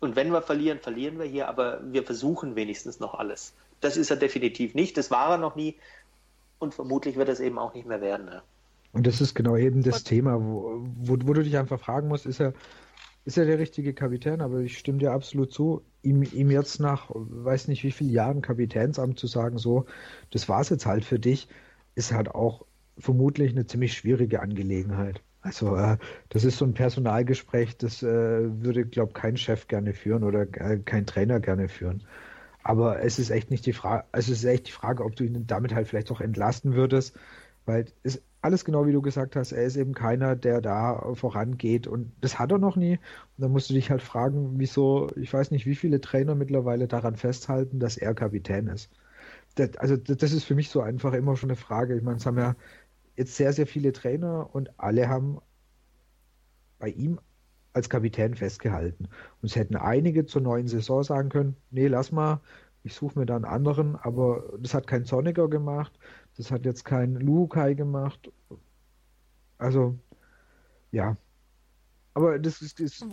und 0.00 0.16
wenn 0.16 0.30
wir 0.30 0.42
verlieren, 0.42 0.78
verlieren 0.78 1.18
wir 1.18 1.26
hier, 1.26 1.48
aber 1.48 1.80
wir 1.92 2.04
versuchen 2.04 2.56
wenigstens 2.56 3.00
noch 3.00 3.14
alles. 3.14 3.52
Das 3.80 3.96
ist 3.96 4.10
er 4.10 4.16
definitiv 4.16 4.74
nicht. 4.74 4.96
Das 4.96 5.10
war 5.10 5.30
er 5.32 5.38
noch 5.38 5.56
nie. 5.56 5.76
Und 6.58 6.74
vermutlich 6.74 7.16
wird 7.16 7.28
es 7.28 7.40
eben 7.40 7.58
auch 7.58 7.74
nicht 7.74 7.86
mehr 7.86 8.00
werden. 8.00 8.26
Ne? 8.26 8.42
Und 8.92 9.06
das 9.06 9.20
ist 9.20 9.34
genau 9.34 9.56
eben 9.56 9.82
das 9.82 10.04
Thema, 10.04 10.40
wo, 10.40 10.82
wo, 10.96 11.16
wo, 11.22 11.32
du 11.32 11.42
dich 11.42 11.56
einfach 11.56 11.80
fragen 11.80 12.08
musst, 12.08 12.26
ist 12.26 12.40
er, 12.40 12.54
ist 13.24 13.38
er 13.38 13.44
der 13.44 13.58
richtige 13.58 13.92
Kapitän? 13.92 14.40
Aber 14.40 14.60
ich 14.60 14.78
stimme 14.78 14.98
dir 14.98 15.12
absolut 15.12 15.52
zu, 15.52 15.82
ihm, 16.02 16.22
ihm 16.22 16.50
jetzt 16.50 16.80
nach, 16.80 17.10
weiß 17.12 17.68
nicht 17.68 17.84
wie 17.84 17.92
vielen 17.92 18.10
Jahren 18.10 18.42
Kapitänsamt 18.42 19.18
zu 19.18 19.26
sagen, 19.26 19.58
so, 19.58 19.84
das 20.30 20.48
war 20.48 20.60
es 20.60 20.70
jetzt 20.70 20.86
halt 20.86 21.04
für 21.04 21.18
dich, 21.18 21.48
ist 21.94 22.12
halt 22.12 22.34
auch 22.34 22.64
vermutlich 22.98 23.52
eine 23.52 23.66
ziemlich 23.66 23.94
schwierige 23.94 24.40
Angelegenheit. 24.40 25.22
Also 25.40 25.76
äh, 25.76 25.98
das 26.30 26.44
ist 26.44 26.58
so 26.58 26.64
ein 26.64 26.74
Personalgespräch, 26.74 27.76
das 27.78 28.02
äh, 28.02 28.06
würde, 28.62 28.84
glaube 28.84 29.12
kein 29.12 29.36
Chef 29.36 29.68
gerne 29.68 29.94
führen 29.94 30.24
oder 30.24 30.42
äh, 30.42 30.78
kein 30.78 31.06
Trainer 31.06 31.40
gerne 31.40 31.68
führen. 31.68 32.02
Aber 32.62 33.00
es 33.02 33.18
ist 33.18 33.30
echt 33.30 33.50
nicht 33.50 33.64
die 33.66 33.72
Frage, 33.72 34.04
also 34.12 34.32
es 34.32 34.40
ist 34.40 34.44
echt 34.44 34.68
die 34.68 34.72
Frage, 34.72 35.04
ob 35.04 35.16
du 35.16 35.24
ihn 35.24 35.46
damit 35.46 35.74
halt 35.74 35.88
vielleicht 35.88 36.10
auch 36.10 36.20
entlasten 36.20 36.74
würdest, 36.74 37.16
weil 37.66 37.86
es 38.02 38.20
alles 38.40 38.64
genau 38.64 38.86
wie 38.86 38.92
du 38.92 39.02
gesagt 39.02 39.36
hast, 39.36 39.52
er 39.52 39.64
ist 39.64 39.76
eben 39.76 39.94
keiner, 39.94 40.36
der 40.36 40.60
da 40.60 41.14
vorangeht 41.14 41.86
und 41.86 42.12
das 42.20 42.38
hat 42.38 42.52
er 42.52 42.58
noch 42.58 42.76
nie. 42.76 42.92
Und 42.92 43.42
dann 43.42 43.52
musst 43.52 43.70
du 43.70 43.74
dich 43.74 43.90
halt 43.90 44.02
fragen, 44.02 44.58
wieso, 44.58 45.10
ich 45.16 45.32
weiß 45.32 45.50
nicht, 45.50 45.66
wie 45.66 45.74
viele 45.74 46.00
Trainer 46.00 46.34
mittlerweile 46.34 46.88
daran 46.88 47.16
festhalten, 47.16 47.80
dass 47.80 47.96
er 47.96 48.14
Kapitän 48.14 48.68
ist. 48.68 48.90
Das, 49.56 49.76
also 49.78 49.96
das 49.96 50.32
ist 50.32 50.44
für 50.44 50.54
mich 50.54 50.70
so 50.70 50.80
einfach 50.80 51.12
immer 51.14 51.36
schon 51.36 51.50
eine 51.50 51.56
Frage. 51.56 51.96
Ich 51.96 52.02
meine, 52.02 52.18
es 52.18 52.26
haben 52.26 52.38
ja 52.38 52.54
jetzt 53.18 53.36
sehr, 53.36 53.52
sehr 53.52 53.66
viele 53.66 53.92
Trainer 53.92 54.48
und 54.54 54.78
alle 54.78 55.08
haben 55.08 55.40
bei 56.78 56.88
ihm 56.90 57.20
als 57.72 57.88
Kapitän 57.88 58.34
festgehalten. 58.34 59.08
Und 59.42 59.50
es 59.50 59.56
hätten 59.56 59.76
einige 59.76 60.26
zur 60.26 60.42
neuen 60.42 60.68
Saison 60.68 61.02
sagen 61.02 61.28
können, 61.28 61.56
nee, 61.70 61.88
lass 61.88 62.12
mal, 62.12 62.40
ich 62.82 62.94
suche 62.94 63.18
mir 63.18 63.26
da 63.26 63.36
einen 63.36 63.44
anderen, 63.44 63.96
aber 63.96 64.44
das 64.58 64.74
hat 64.74 64.86
kein 64.86 65.04
Sonniger 65.04 65.48
gemacht, 65.48 65.98
das 66.36 66.50
hat 66.50 66.64
jetzt 66.64 66.84
kein 66.84 67.16
Lukai 67.16 67.74
gemacht. 67.74 68.32
Also, 69.58 69.98
ja. 70.92 71.16
Aber 72.14 72.38
das 72.38 72.62
ist. 72.62 72.80
ist 72.80 73.04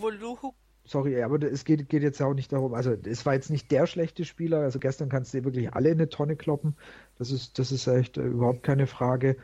sorry, 0.84 1.20
aber 1.22 1.42
es 1.42 1.64
geht, 1.64 1.88
geht 1.88 2.02
jetzt 2.02 2.22
auch 2.22 2.34
nicht 2.34 2.52
darum, 2.52 2.74
also 2.74 2.92
es 2.92 3.26
war 3.26 3.34
jetzt 3.34 3.50
nicht 3.50 3.70
der 3.70 3.86
schlechte 3.86 4.24
Spieler, 4.24 4.60
also 4.60 4.78
gestern 4.78 5.08
kannst 5.08 5.34
du 5.34 5.44
wirklich 5.44 5.72
alle 5.74 5.90
in 5.90 5.98
eine 5.98 6.08
Tonne 6.08 6.36
kloppen. 6.36 6.76
Das 7.18 7.30
ist, 7.30 7.58
das 7.58 7.72
ist 7.72 7.86
echt 7.86 8.16
äh, 8.18 8.22
überhaupt 8.22 8.62
keine 8.62 8.86
Frage. 8.86 9.36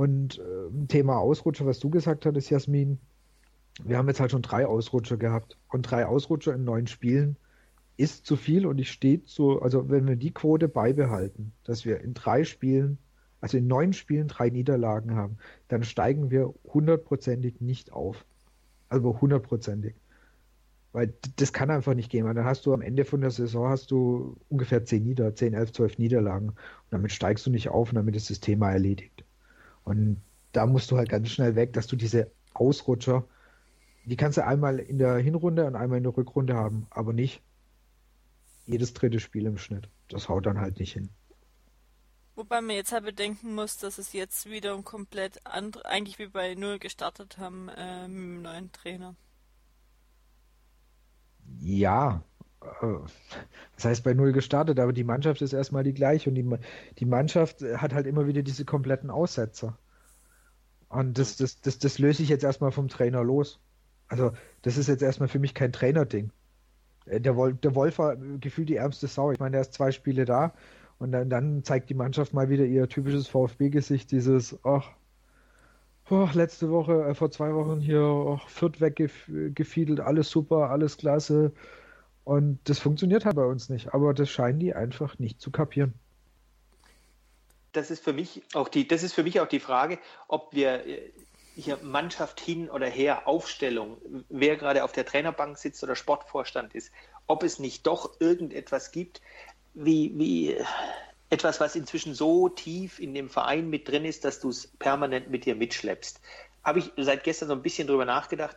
Und 0.00 0.38
äh, 0.38 0.86
Thema 0.86 1.18
Ausrutscher, 1.18 1.66
was 1.66 1.78
du 1.78 1.90
gesagt 1.90 2.24
hattest, 2.24 2.48
Jasmin, 2.48 2.98
wir 3.84 3.98
haben 3.98 4.08
jetzt 4.08 4.18
halt 4.18 4.30
schon 4.30 4.40
drei 4.40 4.64
Ausrutscher 4.64 5.18
gehabt. 5.18 5.58
Und 5.68 5.82
drei 5.82 6.06
Ausrutscher 6.06 6.54
in 6.54 6.64
neun 6.64 6.86
Spielen 6.86 7.36
ist 7.98 8.24
zu 8.24 8.36
viel 8.36 8.64
und 8.64 8.78
ich 8.78 8.90
stehe 8.90 9.22
zu, 9.24 9.60
also 9.60 9.90
wenn 9.90 10.08
wir 10.08 10.16
die 10.16 10.32
Quote 10.32 10.68
beibehalten, 10.68 11.52
dass 11.64 11.84
wir 11.84 12.00
in 12.00 12.14
drei 12.14 12.44
Spielen, 12.44 12.96
also 13.42 13.58
in 13.58 13.66
neun 13.66 13.92
Spielen 13.92 14.26
drei 14.26 14.48
Niederlagen 14.48 15.16
haben, 15.16 15.36
dann 15.68 15.84
steigen 15.84 16.30
wir 16.30 16.54
hundertprozentig 16.72 17.60
nicht 17.60 17.92
auf. 17.92 18.24
Also 18.88 19.20
hundertprozentig. 19.20 19.96
Weil 20.92 21.12
das 21.36 21.52
kann 21.52 21.70
einfach 21.70 21.92
nicht 21.92 22.10
gehen, 22.10 22.24
weil 22.24 22.32
dann 22.32 22.46
hast 22.46 22.64
du 22.64 22.72
am 22.72 22.80
Ende 22.80 23.04
von 23.04 23.20
der 23.20 23.32
Saison 23.32 23.68
hast 23.68 23.90
du 23.90 24.38
ungefähr 24.48 24.82
zehn 24.82 25.02
Nieder, 25.02 25.34
zehn, 25.34 25.52
elf, 25.52 25.72
zwölf 25.72 25.98
Niederlagen 25.98 26.48
und 26.48 26.56
damit 26.88 27.12
steigst 27.12 27.44
du 27.44 27.50
nicht 27.50 27.68
auf 27.68 27.90
und 27.90 27.96
damit 27.96 28.16
ist 28.16 28.30
das 28.30 28.40
Thema 28.40 28.72
erledigt. 28.72 29.19
Und 29.84 30.22
da 30.52 30.66
musst 30.66 30.90
du 30.90 30.96
halt 30.96 31.08
ganz 31.08 31.30
schnell 31.30 31.54
weg, 31.56 31.72
dass 31.72 31.86
du 31.86 31.96
diese 31.96 32.30
Ausrutscher 32.54 33.24
die 34.04 34.16
kannst 34.16 34.38
du 34.38 34.44
einmal 34.44 34.78
in 34.78 34.98
der 34.98 35.16
Hinrunde 35.16 35.66
und 35.66 35.76
einmal 35.76 35.98
in 35.98 36.04
der 36.04 36.16
Rückrunde 36.16 36.54
haben, 36.54 36.86
aber 36.90 37.12
nicht 37.12 37.42
jedes 38.66 38.94
dritte 38.94 39.20
Spiel 39.20 39.46
im 39.46 39.58
Schnitt. 39.58 39.88
Das 40.08 40.28
haut 40.28 40.46
dann 40.46 40.60
halt 40.60 40.78
nicht 40.78 40.92
hin. 40.92 41.10
Wobei 42.34 42.60
man 42.60 42.76
jetzt 42.76 42.92
halt 42.92 43.04
bedenken 43.04 43.54
muss, 43.54 43.76
dass 43.76 43.98
es 43.98 44.12
jetzt 44.12 44.48
wieder 44.48 44.74
ein 44.74 44.84
komplett 44.84 45.44
andere, 45.44 45.84
eigentlich 45.84 46.18
wie 46.18 46.28
bei 46.28 46.54
Null 46.54 46.78
gestartet 46.78 47.38
haben 47.38 47.68
äh, 47.68 48.08
mit 48.08 48.16
dem 48.16 48.42
neuen 48.42 48.72
Trainer. 48.72 49.14
Ja, 51.60 52.22
das 53.74 53.84
heißt 53.84 54.04
bei 54.04 54.12
Null 54.12 54.32
gestartet, 54.32 54.78
aber 54.78 54.92
die 54.92 55.04
Mannschaft 55.04 55.40
ist 55.42 55.52
erstmal 55.52 55.82
die 55.82 55.94
gleiche 55.94 56.28
und 56.28 56.34
die, 56.34 56.46
die 56.98 57.06
Mannschaft 57.06 57.62
hat 57.62 57.94
halt 57.94 58.06
immer 58.06 58.26
wieder 58.26 58.42
diese 58.42 58.64
kompletten 58.64 59.10
Aussetzer. 59.10 59.78
Und 60.90 61.18
das, 61.18 61.36
das, 61.36 61.60
das, 61.60 61.78
das 61.78 61.98
löse 61.98 62.22
ich 62.22 62.28
jetzt 62.28 62.44
erstmal 62.44 62.72
vom 62.72 62.88
Trainer 62.88 63.24
los. 63.24 63.60
Also, 64.08 64.32
das 64.62 64.76
ist 64.76 64.88
jetzt 64.88 65.02
erstmal 65.02 65.28
für 65.28 65.38
mich 65.38 65.54
kein 65.54 65.72
Trainerding. 65.72 66.32
Äh, 67.06 67.20
der, 67.20 67.36
Wolf, 67.36 67.58
der 67.60 67.74
Wolf 67.74 67.98
war 67.98 68.16
gefühlt 68.16 68.68
die 68.68 68.76
ärmste 68.76 69.06
Sau. 69.06 69.30
Ich 69.30 69.38
meine, 69.38 69.56
er 69.56 69.62
ist 69.62 69.72
zwei 69.72 69.92
Spiele 69.92 70.24
da 70.24 70.52
und 70.98 71.12
dann, 71.12 71.30
dann 71.30 71.64
zeigt 71.64 71.90
die 71.90 71.94
Mannschaft 71.94 72.34
mal 72.34 72.50
wieder 72.50 72.64
ihr 72.64 72.88
typisches 72.88 73.28
VfB-Gesicht, 73.28 74.10
dieses, 74.10 74.58
ach, 74.64 74.90
oh, 76.10 76.28
letzte 76.34 76.70
Woche, 76.70 77.04
äh, 77.04 77.14
vor 77.14 77.30
zwei 77.30 77.54
Wochen 77.54 77.80
hier, 77.80 78.02
oh, 78.02 78.40
Fürth 78.48 78.80
weggefiedelt, 78.80 80.00
alles 80.00 80.28
super, 80.28 80.70
alles 80.70 80.96
klasse. 80.96 81.52
Und 82.30 82.60
das 82.62 82.78
funktioniert 82.78 83.24
halt 83.24 83.34
bei 83.34 83.44
uns 83.44 83.70
nicht. 83.70 83.92
Aber 83.92 84.14
das 84.14 84.30
scheinen 84.30 84.60
die 84.60 84.72
einfach 84.72 85.18
nicht 85.18 85.40
zu 85.40 85.50
kapieren. 85.50 85.94
Das 87.72 87.90
ist 87.90 88.04
für 88.04 88.12
mich 88.12 88.42
auch 88.54 88.68
die, 88.68 88.86
das 88.86 89.02
ist 89.02 89.14
für 89.14 89.24
mich 89.24 89.40
auch 89.40 89.48
die 89.48 89.58
Frage, 89.58 89.98
ob 90.28 90.54
wir 90.54 90.86
äh, 90.86 91.10
hier 91.56 91.78
Mannschaft 91.82 92.38
hin 92.38 92.70
oder 92.70 92.86
her, 92.86 93.26
Aufstellung, 93.26 93.96
wer 94.28 94.56
gerade 94.56 94.84
auf 94.84 94.92
der 94.92 95.04
Trainerbank 95.06 95.58
sitzt 95.58 95.82
oder 95.82 95.96
Sportvorstand 95.96 96.72
ist, 96.72 96.92
ob 97.26 97.42
es 97.42 97.58
nicht 97.58 97.84
doch 97.88 98.20
irgendetwas 98.20 98.92
gibt, 98.92 99.20
wie, 99.74 100.16
wie 100.16 100.56
etwas, 101.30 101.58
was 101.58 101.74
inzwischen 101.74 102.14
so 102.14 102.48
tief 102.48 103.00
in 103.00 103.12
dem 103.12 103.28
Verein 103.28 103.68
mit 103.70 103.88
drin 103.88 104.04
ist, 104.04 104.24
dass 104.24 104.38
du 104.38 104.50
es 104.50 104.68
permanent 104.68 105.30
mit 105.30 105.46
dir 105.46 105.56
mitschleppst. 105.56 106.20
Habe 106.62 106.78
ich 106.78 106.92
seit 106.96 107.24
gestern 107.24 107.48
so 107.48 107.54
ein 107.54 107.62
bisschen 107.62 107.88
drüber 107.88 108.04
nachgedacht. 108.04 108.56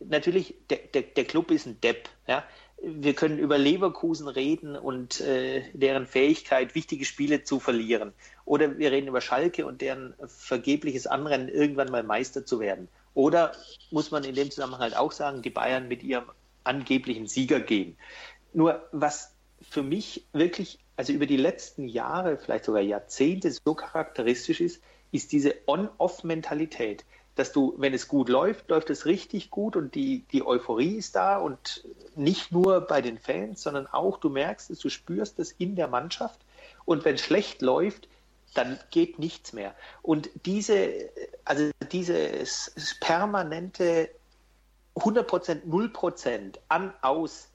Natürlich, 0.00 0.54
der, 0.68 0.80
der, 0.92 1.00
der 1.00 1.24
Club 1.24 1.50
ist 1.50 1.64
ein 1.64 1.80
Depp. 1.80 2.10
Ja? 2.26 2.44
Wir 2.82 3.14
können 3.14 3.38
über 3.38 3.58
Leverkusen 3.58 4.28
reden 4.28 4.76
und 4.76 5.20
äh, 5.20 5.64
deren 5.72 6.06
Fähigkeit, 6.06 6.74
wichtige 6.74 7.04
Spiele 7.04 7.42
zu 7.42 7.58
verlieren. 7.58 8.12
Oder 8.44 8.78
wir 8.78 8.92
reden 8.92 9.08
über 9.08 9.20
Schalke 9.20 9.66
und 9.66 9.80
deren 9.80 10.14
vergebliches 10.26 11.06
Anrennen, 11.06 11.48
irgendwann 11.48 11.90
mal 11.90 12.02
Meister 12.02 12.44
zu 12.44 12.60
werden. 12.60 12.88
Oder 13.14 13.52
muss 13.90 14.10
man 14.10 14.24
in 14.24 14.34
dem 14.34 14.50
Zusammenhang 14.50 14.82
halt 14.82 14.96
auch 14.96 15.12
sagen, 15.12 15.42
die 15.42 15.50
Bayern 15.50 15.88
mit 15.88 16.02
ihrem 16.02 16.26
angeblichen 16.64 17.26
Sieger 17.26 17.60
gehen. 17.60 17.96
Nur 18.52 18.86
was 18.92 19.34
für 19.62 19.82
mich 19.82 20.26
wirklich, 20.32 20.78
also 20.96 21.12
über 21.12 21.26
die 21.26 21.38
letzten 21.38 21.88
Jahre, 21.88 22.36
vielleicht 22.36 22.66
sogar 22.66 22.82
Jahrzehnte 22.82 23.50
so 23.50 23.74
charakteristisch 23.74 24.60
ist, 24.60 24.82
ist 25.12 25.32
diese 25.32 25.54
On-Off-Mentalität 25.66 27.04
dass 27.36 27.52
du, 27.52 27.74
wenn 27.76 27.94
es 27.94 28.08
gut 28.08 28.28
läuft, 28.28 28.68
läuft 28.70 28.90
es 28.90 29.06
richtig 29.06 29.50
gut 29.50 29.76
und 29.76 29.94
die, 29.94 30.24
die 30.32 30.44
Euphorie 30.44 30.96
ist 30.96 31.14
da 31.14 31.36
und 31.36 31.86
nicht 32.16 32.50
nur 32.50 32.80
bei 32.80 33.02
den 33.02 33.18
Fans, 33.18 33.62
sondern 33.62 33.86
auch, 33.86 34.18
du 34.18 34.30
merkst 34.30 34.70
es, 34.70 34.78
du 34.80 34.88
spürst 34.88 35.38
es 35.38 35.52
in 35.52 35.76
der 35.76 35.86
Mannschaft 35.86 36.40
und 36.86 37.04
wenn 37.04 37.18
schlecht 37.18 37.60
läuft, 37.62 38.08
dann 38.54 38.78
geht 38.90 39.18
nichts 39.18 39.52
mehr. 39.52 39.74
Und 40.00 40.30
diese, 40.46 41.10
also 41.44 41.70
dieses 41.92 42.72
permanente 43.00 44.08
100%, 44.94 45.64
0% 45.66 46.58
an, 46.68 46.94
aus, 47.02 47.50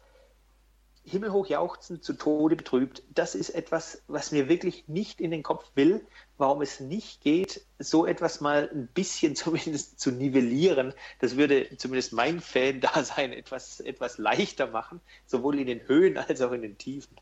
himmelhoch 1.04 1.48
jauchzend, 1.48 2.04
zu 2.04 2.14
Tode 2.14 2.56
betrübt, 2.56 3.04
das 3.14 3.34
ist 3.36 3.50
etwas, 3.50 4.04
was 4.08 4.32
mir 4.32 4.50
wirklich 4.50 4.88
nicht 4.88 5.20
in 5.20 5.32
den 5.32 5.44
Kopf 5.44 5.72
will, 5.76 6.06
warum 6.38 6.62
es 6.62 6.80
nicht 6.80 7.22
geht, 7.22 7.66
so 7.80 8.06
etwas 8.06 8.42
mal 8.42 8.70
ein 8.72 8.88
bisschen 8.88 9.36
zumindest 9.36 10.00
zu 10.00 10.12
nivellieren. 10.12 10.94
Das 11.20 11.38
würde 11.38 11.76
zumindest 11.78 12.14
mein 12.14 12.40
Fan-Dasein 12.40 13.34
etwas, 13.34 13.80
etwas 13.80 14.18
leichter 14.18 14.68
machen, 14.68 15.02
sowohl 15.26 15.60
in 15.60 15.68
den 15.68 15.88
Höhen 15.88 16.18
als 16.18 16.42
auch 16.42 16.52
in 16.52 16.62
den 16.62 16.78
Tiefen. 16.78 17.16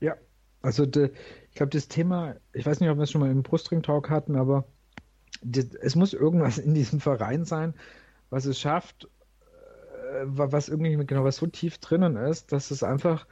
Ja, 0.00 0.16
also 0.62 0.86
de, 0.86 1.10
ich 1.48 1.56
glaube, 1.56 1.70
das 1.70 1.88
Thema, 1.88 2.36
ich 2.52 2.64
weiß 2.64 2.78
nicht, 2.78 2.88
ob 2.88 2.98
wir 2.98 3.02
es 3.02 3.10
schon 3.10 3.20
mal 3.20 3.30
im 3.30 3.42
Brustring-Talk 3.42 4.08
hatten, 4.08 4.36
aber 4.36 4.64
de, 5.42 5.68
es 5.80 5.96
muss 5.96 6.12
irgendwas 6.12 6.58
in 6.58 6.74
diesem 6.74 7.00
Verein 7.00 7.44
sein, 7.44 7.74
was 8.30 8.44
es 8.44 8.60
schafft, 8.60 9.08
was 10.24 10.68
irgendwie 10.68 10.96
genau 11.06 11.24
was 11.24 11.36
so 11.36 11.46
tief 11.46 11.78
drinnen 11.78 12.16
ist, 12.16 12.52
dass 12.52 12.70
es 12.70 12.82
einfach 12.82 13.26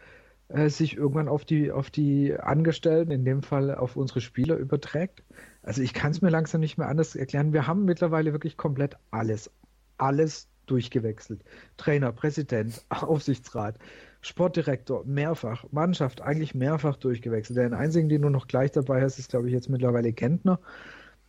äh, 0.49 0.69
sich 0.69 0.97
irgendwann 0.97 1.29
auf 1.29 1.45
die, 1.45 1.73
auf 1.73 1.91
die 1.91 2.39
Angestellten, 2.39 3.11
in 3.11 3.25
dem 3.25 3.43
Fall 3.43 3.75
auf 3.75 3.97
unsere 3.97 4.21
Spieler 4.21 4.57
überträgt. 4.57 5.23
Also 5.63 5.83
ich 5.83 5.93
kann 5.93 6.13
es 6.13 6.23
mir 6.23 6.31
langsam 6.31 6.61
nicht 6.61 6.79
mehr 6.79 6.89
anders 6.89 7.17
erklären. 7.17 7.53
Wir 7.53 7.67
haben 7.67 7.85
mittlerweile 7.85 8.33
wirklich 8.33 8.57
komplett 8.57 8.97
alles, 9.11 9.51
alles 9.99 10.49
durchgewechselt. 10.67 11.43
Trainer, 11.77 12.13
Präsident, 12.13 12.85
Aufsichtsrat, 12.91 13.77
Sportdirektor, 14.21 15.05
mehrfach, 15.05 15.65
Mannschaft 15.71 16.21
eigentlich 16.21 16.55
mehrfach 16.55 16.97
durchgewechselt. 16.97 17.57
Der 17.57 17.79
einzige, 17.79 18.09
den 18.09 18.23
du 18.23 18.29
noch 18.29 18.47
gleich 18.49 18.73
dabei 18.73 19.03
hast, 19.03 19.19
ist, 19.19 19.31
glaube 19.31 19.49
ich, 19.49 19.53
jetzt 19.53 19.69
mittlerweile 19.69 20.13
Kentner. 20.13 20.61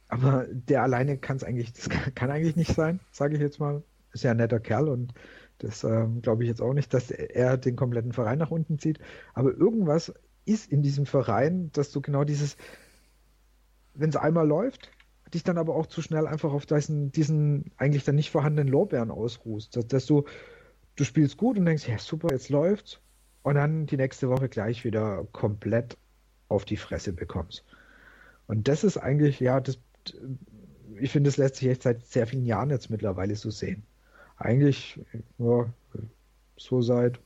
Aber 0.10 0.46
der 0.50 0.84
alleine 0.84 1.18
kann 1.18 1.38
es 1.38 1.44
eigentlich, 1.44 1.74
das 1.74 1.90
kann, 1.90 2.32
eigentlich 2.32 2.56
nicht 2.56 2.74
sein, 2.74 3.00
sage 3.12 3.36
ich 3.36 3.42
jetzt 3.42 3.60
mal. 3.60 3.84
Ein 4.24 4.38
netter 4.38 4.60
Kerl 4.60 4.88
und 4.88 5.13
das 5.60 5.84
ähm, 5.84 6.22
glaube 6.22 6.43
ich 6.43 6.50
jetzt 6.50 6.62
auch 6.62 6.74
nicht, 6.74 6.93
dass 6.93 7.12
er 7.12 7.58
den 7.58 7.76
kompletten 7.76 8.13
Verein 8.13 8.39
nach 8.39 8.52
unten 8.52 8.80
zieht. 8.80 9.00
Aber 9.34 9.52
irgendwas 9.52 10.13
ist 10.46 10.72
in 10.72 10.82
diesem 10.82 11.06
Verein, 11.06 11.72
dass 11.74 11.91
du 11.91 12.02
genau 12.02 12.24
dieses, 12.24 12.58
wenn 13.93 14.10
es 14.10 14.15
einmal 14.15 14.48
läuft, 14.48 14.91
dich 15.34 15.43
dann 15.43 15.58
aber 15.58 15.76
auch 15.76 15.88
zu 15.88 16.02
schnell 16.02 16.28
einfach 16.28 16.54
auf 16.54 16.65
diesen, 16.65 17.12
diesen 17.12 17.72
eigentlich 17.78 18.06
dann 18.06 18.15
nicht 18.15 18.32
vorhandenen 18.32 18.72
Lorbeeren 18.72 19.12
ausruhst. 19.12 19.76
Dass, 19.76 19.88
dass, 19.88 20.06
du, 20.06 20.26
du 20.96 21.04
spielst 21.04 21.38
gut 21.38 21.58
und 21.58 21.65
denkst, 21.65 21.88
ja 21.88 21.98
super, 21.98 22.30
jetzt 22.32 22.50
läuft's. 22.50 23.00
Und 23.43 23.56
dann 23.56 23.86
die 23.86 23.98
nächste 23.98 24.30
Woche 24.30 24.50
gleich 24.50 24.84
wieder 24.84 25.26
komplett 25.32 25.98
auf 26.50 26.65
die 26.65 26.78
Fresse 26.78 27.13
bekommst. 27.13 27.63
Und 28.48 28.67
das 28.67 28.84
ist 28.84 28.98
eigentlich, 28.98 29.39
ja, 29.39 29.60
das, 29.60 29.80
ich 31.00 31.12
finde, 31.12 31.30
das 31.30 31.38
lässt 31.38 31.58
sich 31.58 31.70
echt 31.70 31.84
seit 31.84 32.06
sehr 32.06 32.28
vielen 32.28 32.46
Jahren 32.46 32.70
jetzt 32.70 32.89
mittlerweile 32.89 33.36
so 33.36 33.50
sehen. 33.50 33.84
Eigentlich, 34.38 35.00
ja, 35.38 35.65
so 36.58 36.82
seit, 36.82 37.19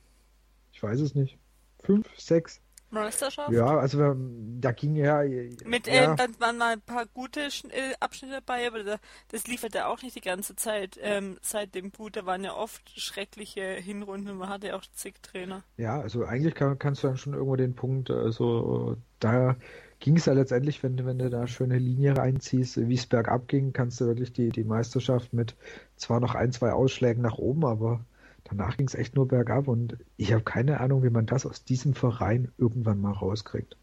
ich 0.72 0.82
weiß 0.82 1.00
es 1.00 1.14
nicht, 1.14 1.38
fünf, 1.82 2.06
sechs, 2.18 2.60
Meisterschaft? 2.92 3.50
Ja, 3.52 3.78
also 3.78 4.14
da 4.60 4.72
ging 4.72 4.96
ja. 4.96 5.22
Mit 5.64 5.86
ja. 5.86 6.12
Äh, 6.12 6.16
dann 6.16 6.38
waren 6.40 6.58
mal 6.58 6.74
ein 6.74 6.80
paar 6.80 7.06
gute 7.06 7.40
äh, 7.40 7.94
Abschnitte 8.00 8.34
dabei, 8.34 8.66
aber 8.66 8.84
da, 8.84 8.96
das 9.28 9.46
lieferte 9.46 9.86
auch 9.86 10.02
nicht 10.02 10.14
die 10.14 10.20
ganze 10.20 10.54
Zeit. 10.56 10.98
Ähm, 11.00 11.38
seit 11.40 11.74
dem 11.74 11.90
Boot, 11.90 12.16
da 12.16 12.26
waren 12.26 12.44
ja 12.44 12.54
oft 12.54 12.82
schreckliche 12.98 13.62
Hinrunden, 13.62 14.36
man 14.36 14.48
hatte 14.48 14.68
ja 14.68 14.76
auch 14.76 14.84
zig 14.92 15.14
Trainer. 15.22 15.64
Ja, 15.76 16.00
also 16.00 16.24
eigentlich 16.24 16.54
kann, 16.54 16.78
kannst 16.78 17.02
du 17.02 17.08
dann 17.08 17.16
schon 17.16 17.32
irgendwo 17.32 17.56
den 17.56 17.74
Punkt, 17.74 18.10
also 18.10 18.96
da 19.20 19.56
ging 20.02 20.16
es 20.16 20.26
ja 20.26 20.32
letztendlich, 20.32 20.82
wenn, 20.82 21.06
wenn 21.06 21.20
du 21.20 21.30
da 21.30 21.46
schöne 21.46 21.78
Linie 21.78 22.16
reinziehst, 22.16 22.88
wie 22.88 22.94
es 22.94 23.06
bergab 23.06 23.46
ging, 23.46 23.72
kannst 23.72 24.00
du 24.00 24.06
wirklich 24.06 24.32
die, 24.32 24.48
die 24.48 24.64
Meisterschaft 24.64 25.32
mit 25.32 25.54
zwar 25.94 26.18
noch 26.18 26.34
ein, 26.34 26.50
zwei 26.50 26.72
Ausschlägen 26.72 27.22
nach 27.22 27.38
oben, 27.38 27.64
aber 27.64 28.04
danach 28.42 28.76
ging 28.76 28.88
es 28.88 28.96
echt 28.96 29.14
nur 29.14 29.28
bergab 29.28 29.68
und 29.68 29.96
ich 30.16 30.32
habe 30.32 30.42
keine 30.42 30.80
Ahnung, 30.80 31.04
wie 31.04 31.10
man 31.10 31.26
das 31.26 31.46
aus 31.46 31.64
diesem 31.64 31.94
Verein 31.94 32.50
irgendwann 32.58 33.00
mal 33.00 33.12
rauskriegt. 33.12 33.76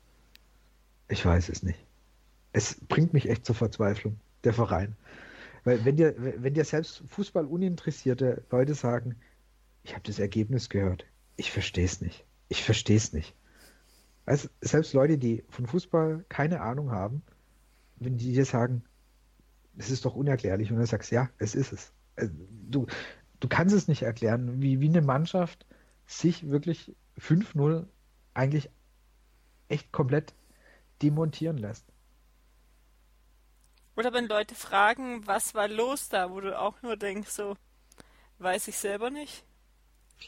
Ich 1.07 1.25
weiß 1.25 1.47
es 1.47 1.63
nicht. 1.63 1.79
Es 2.51 2.75
bringt 2.75 3.13
mich 3.13 3.29
echt 3.29 3.45
zur 3.45 3.55
Verzweiflung, 3.55 4.19
der 4.43 4.53
Verein. 4.53 4.97
Weil 5.63 5.85
wenn 5.85 5.95
dir, 5.95 6.15
wenn 6.17 6.53
dir 6.53 6.65
selbst 6.65 7.01
Fußball 7.07 7.45
uninteressierte 7.45 8.43
Leute 8.51 8.73
sagen, 8.73 9.15
ich 9.83 9.93
habe 9.93 10.03
das 10.05 10.19
Ergebnis 10.19 10.67
gehört, 10.67 11.05
ich 11.37 11.49
verstehe 11.49 11.85
es 11.85 12.01
nicht. 12.01 12.25
Ich 12.49 12.61
verstehe 12.61 12.97
es 12.97 13.13
nicht. 13.13 13.33
Also 14.29 14.47
selbst 14.61 14.93
Leute, 14.93 15.17
die 15.17 15.43
von 15.49 15.65
Fußball 15.65 16.23
keine 16.29 16.61
Ahnung 16.61 16.91
haben, 16.91 17.23
wenn 17.95 18.19
die 18.19 18.31
dir 18.31 18.45
sagen, 18.45 18.83
es 19.75 19.89
ist 19.89 20.05
doch 20.05 20.13
unerklärlich 20.13 20.69
und 20.69 20.77
dann 20.77 20.85
sagst, 20.85 21.09
ja, 21.09 21.31
es 21.39 21.55
ist 21.55 21.73
es. 21.73 21.91
Also, 22.15 22.31
du, 22.69 22.85
du 23.39 23.47
kannst 23.47 23.73
es 23.73 23.87
nicht 23.87 24.03
erklären, 24.03 24.61
wie, 24.61 24.81
wie 24.81 24.87
eine 24.87 25.01
Mannschaft 25.01 25.65
sich 26.05 26.47
wirklich 26.47 26.95
5-0 27.17 27.87
eigentlich 28.35 28.69
echt 29.67 29.91
komplett 29.91 30.35
demontieren 31.01 31.57
lässt. 31.57 31.85
Oder 33.95 34.13
wenn 34.13 34.27
Leute 34.27 34.53
fragen, 34.53 35.25
was 35.25 35.55
war 35.55 35.67
los 35.67 36.07
da, 36.07 36.29
wo 36.29 36.39
du 36.39 36.55
auch 36.55 36.83
nur 36.83 36.97
denkst, 36.97 37.31
so, 37.31 37.57
weiß 38.37 38.67
ich 38.67 38.77
selber 38.77 39.09
nicht. 39.09 39.43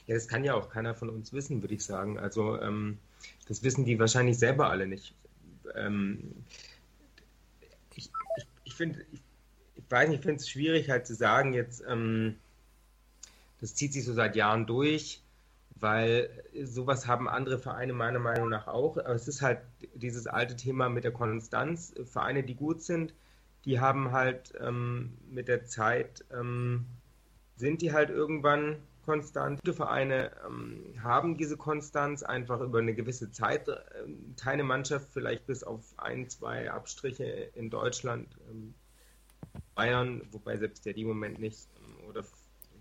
Ja, 0.07 0.15
das 0.15 0.27
kann 0.27 0.43
ja 0.43 0.55
auch 0.55 0.69
keiner 0.71 0.95
von 0.95 1.11
uns 1.11 1.33
wissen, 1.33 1.61
würde 1.61 1.75
ich 1.75 1.85
sagen. 1.85 2.17
Also, 2.17 2.59
ähm, 2.59 2.97
das 3.47 3.63
wissen 3.63 3.85
die 3.85 3.99
wahrscheinlich 3.99 4.37
selber 4.37 4.69
alle 4.69 4.87
nicht. 4.87 5.13
Ähm, 5.75 6.45
ich 7.95 8.09
ich, 8.37 8.47
ich 8.63 8.73
finde, 8.75 9.05
ich, 9.11 9.21
ich, 9.75 9.83
weiß 9.89 10.09
nicht, 10.09 10.19
ich 10.19 10.25
finde 10.25 10.41
es 10.41 10.49
schwierig 10.49 10.89
halt 10.89 11.05
zu 11.05 11.15
sagen, 11.15 11.53
jetzt, 11.53 11.83
ähm, 11.87 12.37
das 13.59 13.75
zieht 13.75 13.93
sich 13.93 14.05
so 14.05 14.13
seit 14.13 14.35
Jahren 14.35 14.65
durch, 14.65 15.21
weil 15.75 16.29
sowas 16.63 17.07
haben 17.07 17.27
andere 17.27 17.59
Vereine 17.59 17.93
meiner 17.93 18.19
Meinung 18.19 18.49
nach 18.49 18.67
auch. 18.67 18.97
Aber 18.97 19.15
es 19.15 19.27
ist 19.27 19.41
halt 19.41 19.59
dieses 19.95 20.27
alte 20.27 20.55
Thema 20.55 20.89
mit 20.89 21.03
der 21.03 21.11
Konstanz. 21.11 21.93
Vereine, 22.05 22.43
die 22.43 22.55
gut 22.55 22.81
sind, 22.81 23.13
die 23.65 23.79
haben 23.79 24.11
halt 24.11 24.53
ähm, 24.59 25.17
mit 25.29 25.47
der 25.47 25.65
Zeit, 25.65 26.23
ähm, 26.31 26.85
sind 27.57 27.81
die 27.81 27.93
halt 27.93 28.09
irgendwann 28.09 28.77
konstant. 29.05 29.59
Gute 29.61 29.73
Vereine 29.73 30.31
ähm, 30.45 30.95
haben 31.03 31.37
diese 31.37 31.57
Konstanz 31.57 32.23
einfach 32.23 32.61
über 32.61 32.79
eine 32.79 32.93
gewisse 32.93 33.31
Zeit. 33.31 33.67
Äh, 33.67 33.77
keine 34.41 34.63
Mannschaft, 34.63 35.09
vielleicht 35.11 35.45
bis 35.47 35.63
auf 35.63 35.81
ein, 35.97 36.29
zwei 36.29 36.71
Abstriche 36.71 37.25
in 37.55 37.69
Deutschland, 37.69 38.27
ähm, 38.49 38.73
Bayern, 39.75 40.21
wobei 40.31 40.57
selbst 40.57 40.85
der 40.85 40.93
die 40.93 41.01
im 41.01 41.09
Moment 41.09 41.39
nicht, 41.39 41.67
ähm, 41.77 42.09
oder 42.09 42.23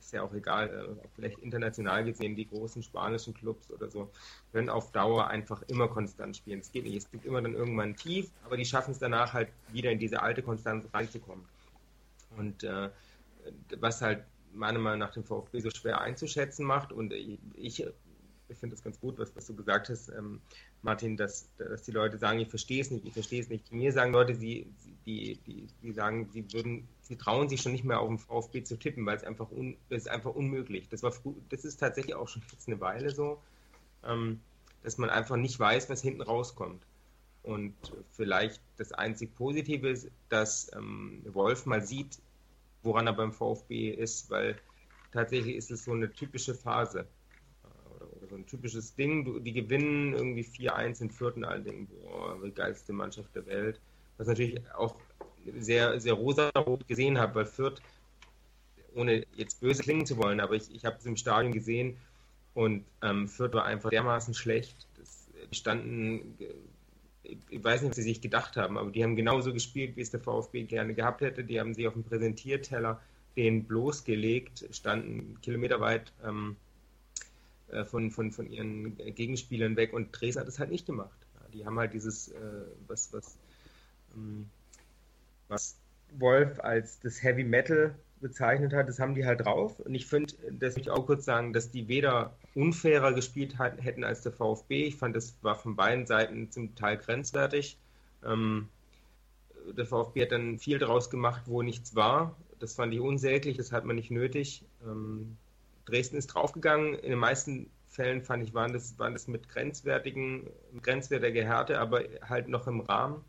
ist 0.01 0.13
ja 0.13 0.23
auch 0.23 0.33
egal, 0.33 0.69
äh, 0.69 1.09
vielleicht 1.15 1.39
international 1.39 2.05
gesehen, 2.05 2.35
die 2.35 2.49
großen 2.49 2.83
spanischen 2.83 3.35
Clubs 3.35 3.71
oder 3.71 3.91
so, 3.91 4.11
können 4.53 4.69
auf 4.69 4.93
Dauer 4.93 5.29
einfach 5.29 5.63
immer 5.69 5.89
konstant 5.89 6.37
spielen. 6.37 6.61
Es 6.61 6.73
geht 6.73 6.85
nicht. 6.85 6.97
Es 6.97 7.11
gibt 7.11 7.25
immer 7.25 7.43
dann 7.43 7.55
irgendwann 7.55 7.95
tief, 7.97 8.31
aber 8.45 8.57
die 8.57 8.65
schaffen 8.65 8.93
es 8.93 8.99
danach 8.99 9.33
halt 9.33 9.49
wieder 9.69 9.91
in 9.91 9.99
diese 9.99 10.23
alte 10.23 10.43
Konstanz 10.43 10.87
reinzukommen. 10.93 11.45
Und 12.37 12.65
äh, 12.65 12.91
was 13.79 14.03
halt 14.03 14.25
meiner 14.53 14.79
Meinung 14.79 14.99
nach 15.01 15.13
den 15.13 15.25
VfB 15.25 15.61
so 15.61 15.71
schwer 15.71 16.01
einzuschätzen 16.01 16.65
macht 16.67 16.93
und 16.93 17.13
ich, 17.13 17.39
ich 17.55 17.85
finde 18.59 18.75
das 18.75 18.83
ganz 18.83 19.01
gut, 19.01 19.19
was, 19.19 19.35
was 19.37 19.47
du 19.47 19.55
gesagt 19.55 19.89
hast, 19.89 20.09
ähm, 20.09 20.41
Martin, 20.83 21.17
dass, 21.17 21.49
dass 21.57 21.83
die 21.83 21.93
Leute 21.93 22.19
sagen, 22.19 22.41
ich 22.41 22.49
verstehe 22.49 22.81
es 22.81 22.91
nicht, 22.91 23.07
ich 23.07 23.13
verstehe 23.13 23.41
es 23.41 23.49
nicht. 23.49 23.71
Mir 23.73 23.93
sagen 23.93 24.13
Leute, 24.13 24.35
sie, 24.35 24.67
die, 25.07 25.39
die, 25.47 25.69
die 25.83 25.93
sagen, 25.93 26.29
sie 26.33 26.53
würden, 26.53 26.89
sie 27.03 27.17
trauen 27.17 27.49
sich 27.49 27.61
schon 27.61 27.73
nicht 27.73 27.85
mehr 27.85 28.01
auf 28.01 28.09
den 28.09 28.19
VfB 28.19 28.63
zu 28.65 28.79
tippen, 28.79 29.07
weil 29.07 29.17
es 29.17 29.25
einfach, 29.25 29.51
un, 29.51 29.77
es 29.89 30.03
ist 30.03 30.09
einfach 30.09 30.35
unmöglich. 30.35 30.89
Das 30.89 31.03
war 31.03 31.13
das 31.51 31.65
ist 31.65 31.79
tatsächlich 31.79 32.15
auch 32.15 32.29
schon 32.29 32.43
jetzt 32.51 32.69
eine 32.69 32.81
Weile 32.81 33.11
so, 33.11 33.41
ähm, 34.05 34.41
dass 34.83 34.99
man 34.99 35.11
einfach 35.11 35.37
nicht 35.37 35.59
weiß, 35.59 35.89
was 35.91 36.03
hinten 36.03 36.23
rauskommt. 36.23 36.83
Und 37.43 37.75
vielleicht 38.11 38.61
das 38.77 38.93
einzig 38.93 39.35
Positive 39.35 39.89
ist, 39.89 40.11
dass 40.29 40.71
ähm, 40.75 41.23
Wolf 41.25 41.67
mal 41.67 41.83
sieht, 41.83 42.19
woran 42.83 43.07
er 43.07 43.13
beim 43.13 43.33
VfB 43.33 43.91
ist, 43.91 44.31
weil 44.31 44.57
tatsächlich 45.13 45.57
ist 45.57 45.71
es 45.71 45.85
so 45.85 45.93
eine 45.93 46.13
typische 46.13 46.55
Phase 46.55 47.07
so 48.31 48.37
ein 48.37 48.47
typisches 48.47 48.95
Ding. 48.95 49.45
Die 49.45 49.53
gewinnen 49.53 50.15
irgendwie 50.15 50.43
4-1 50.45 51.03
in 51.03 51.11
Vierten, 51.11 51.45
alle 51.45 51.63
denken, 51.63 51.89
boah, 51.89 52.39
die 52.43 52.53
geilste 52.53 52.93
Mannschaft 52.93 53.35
der 53.35 53.47
Welt. 53.47 53.81
Was 54.17 54.29
natürlich 54.29 54.61
auch 54.75 54.97
sehr, 55.59 56.01
sehr 56.01 56.15
rosa-rot 56.15 56.87
gesehen 56.87 57.19
habe, 57.19 57.35
weil 57.35 57.47
Fürth, 57.47 57.81
ohne 58.95 59.27
jetzt 59.35 59.61
böse 59.61 59.83
klingen 59.83 60.07
zu 60.07 60.17
wollen, 60.17 60.41
aber 60.41 60.55
ich, 60.55 60.75
ich 60.75 60.85
habe 60.85 60.97
es 60.99 61.07
im 61.07 61.17
Stadion 61.17 61.53
gesehen 61.53 61.97
und 62.55 62.85
ähm, 63.03 63.29
Fürth 63.29 63.55
war 63.55 63.65
einfach 63.65 63.91
dermaßen 63.91 64.35
schlecht. 64.35 64.87
Die 65.51 65.57
standen, 65.57 66.37
ich 67.23 67.63
weiß 67.63 67.83
nicht, 67.83 67.91
was 67.91 67.97
sie 67.97 68.03
sich 68.03 68.21
gedacht 68.21 68.57
haben, 68.57 68.79
aber 68.79 68.91
die 68.91 69.05
haben 69.05 69.17
genauso 69.17 69.53
gespielt, 69.53 69.97
wie 69.97 70.01
es 70.01 70.11
der 70.11 70.21
VfB 70.21 70.65
gerne 70.65 70.95
gehabt 70.95 71.21
hätte. 71.21 71.45
Die 71.45 71.61
haben 71.61 71.75
sich 71.75 71.87
auf 71.87 71.95
dem 71.95 72.05
Präsentierteller 72.05 73.01
den 73.37 73.65
bloßgelegt, 73.65 74.69
standen 74.73 75.41
kilometerweit 75.41 76.13
ähm, 76.25 76.57
äh, 77.69 77.85
von, 77.85 78.11
von, 78.11 78.33
von 78.33 78.51
ihren 78.51 78.97
Gegenspielern 78.97 79.77
weg 79.77 79.93
und 79.93 80.09
Dresden 80.13 80.41
hat 80.41 80.49
es 80.49 80.59
halt 80.59 80.71
nicht 80.71 80.87
gemacht. 80.87 81.11
Die 81.53 81.67
haben 81.67 81.79
halt 81.79 81.95
dieses, 81.95 82.29
äh, 82.29 82.41
was, 82.87 83.13
was, 83.13 83.37
ähm, 84.15 84.49
was 85.49 85.77
Wolf 86.19 86.59
als 86.61 87.01
das 87.01 87.23
Heavy 87.23 87.45
Metal 87.45 87.95
bezeichnet 88.21 88.73
hat, 88.73 88.89
das 88.89 88.99
haben 88.99 89.15
die 89.15 89.25
halt 89.25 89.45
drauf. 89.45 89.79
Und 89.81 89.95
ich 89.95 90.07
finde, 90.07 90.35
das 90.51 90.75
möchte 90.75 90.81
ich 90.81 90.91
auch 90.91 91.07
kurz 91.07 91.25
sagen, 91.25 91.53
dass 91.53 91.71
die 91.71 91.89
weder 91.89 92.37
unfairer 92.55 93.13
gespielt 93.13 93.59
hätten 93.59 94.05
als 94.05 94.23
der 94.23 94.33
VfB. 94.33 94.87
Ich 94.87 94.97
fand, 94.97 95.15
das 95.15 95.37
war 95.43 95.55
von 95.55 95.77
beiden 95.77 96.07
Seiten 96.07 96.51
zum 96.51 96.75
Teil 96.75 96.97
grenzwertig. 96.97 97.77
Ähm, 98.25 98.69
der 99.77 99.87
VfB 99.87 100.23
hat 100.23 100.33
dann 100.33 100.59
viel 100.59 100.79
draus 100.79 101.11
gemacht, 101.11 101.43
wo 101.47 101.63
nichts 101.63 101.95
war. 101.95 102.37
Das 102.59 102.75
fand 102.75 102.93
ich 102.93 103.01
unsäglich, 103.01 103.57
das 103.57 103.73
hat 103.73 103.85
man 103.85 103.97
nicht 103.97 104.11
nötig. 104.11 104.65
Ähm, 104.85 105.37
Dresden 105.87 106.17
ist 106.17 106.29
draufgegangen. 106.29 106.95
In 106.95 107.11
den 107.11 107.19
meisten 107.19 107.71
Fällen 107.89 108.23
fand 108.23 108.43
ich, 108.43 108.55
waren 108.55 108.73
das, 108.73 108.99
waren 108.99 109.13
das 109.13 109.29
mit 109.29 109.49
grenzwertigen, 109.49 110.49
grenzwertiger 110.83 111.45
Härte, 111.45 111.81
aber 111.81 112.05
halt 112.29 112.49
noch 112.49 112.67
im 112.67 112.81
Rahmen. 112.81 113.25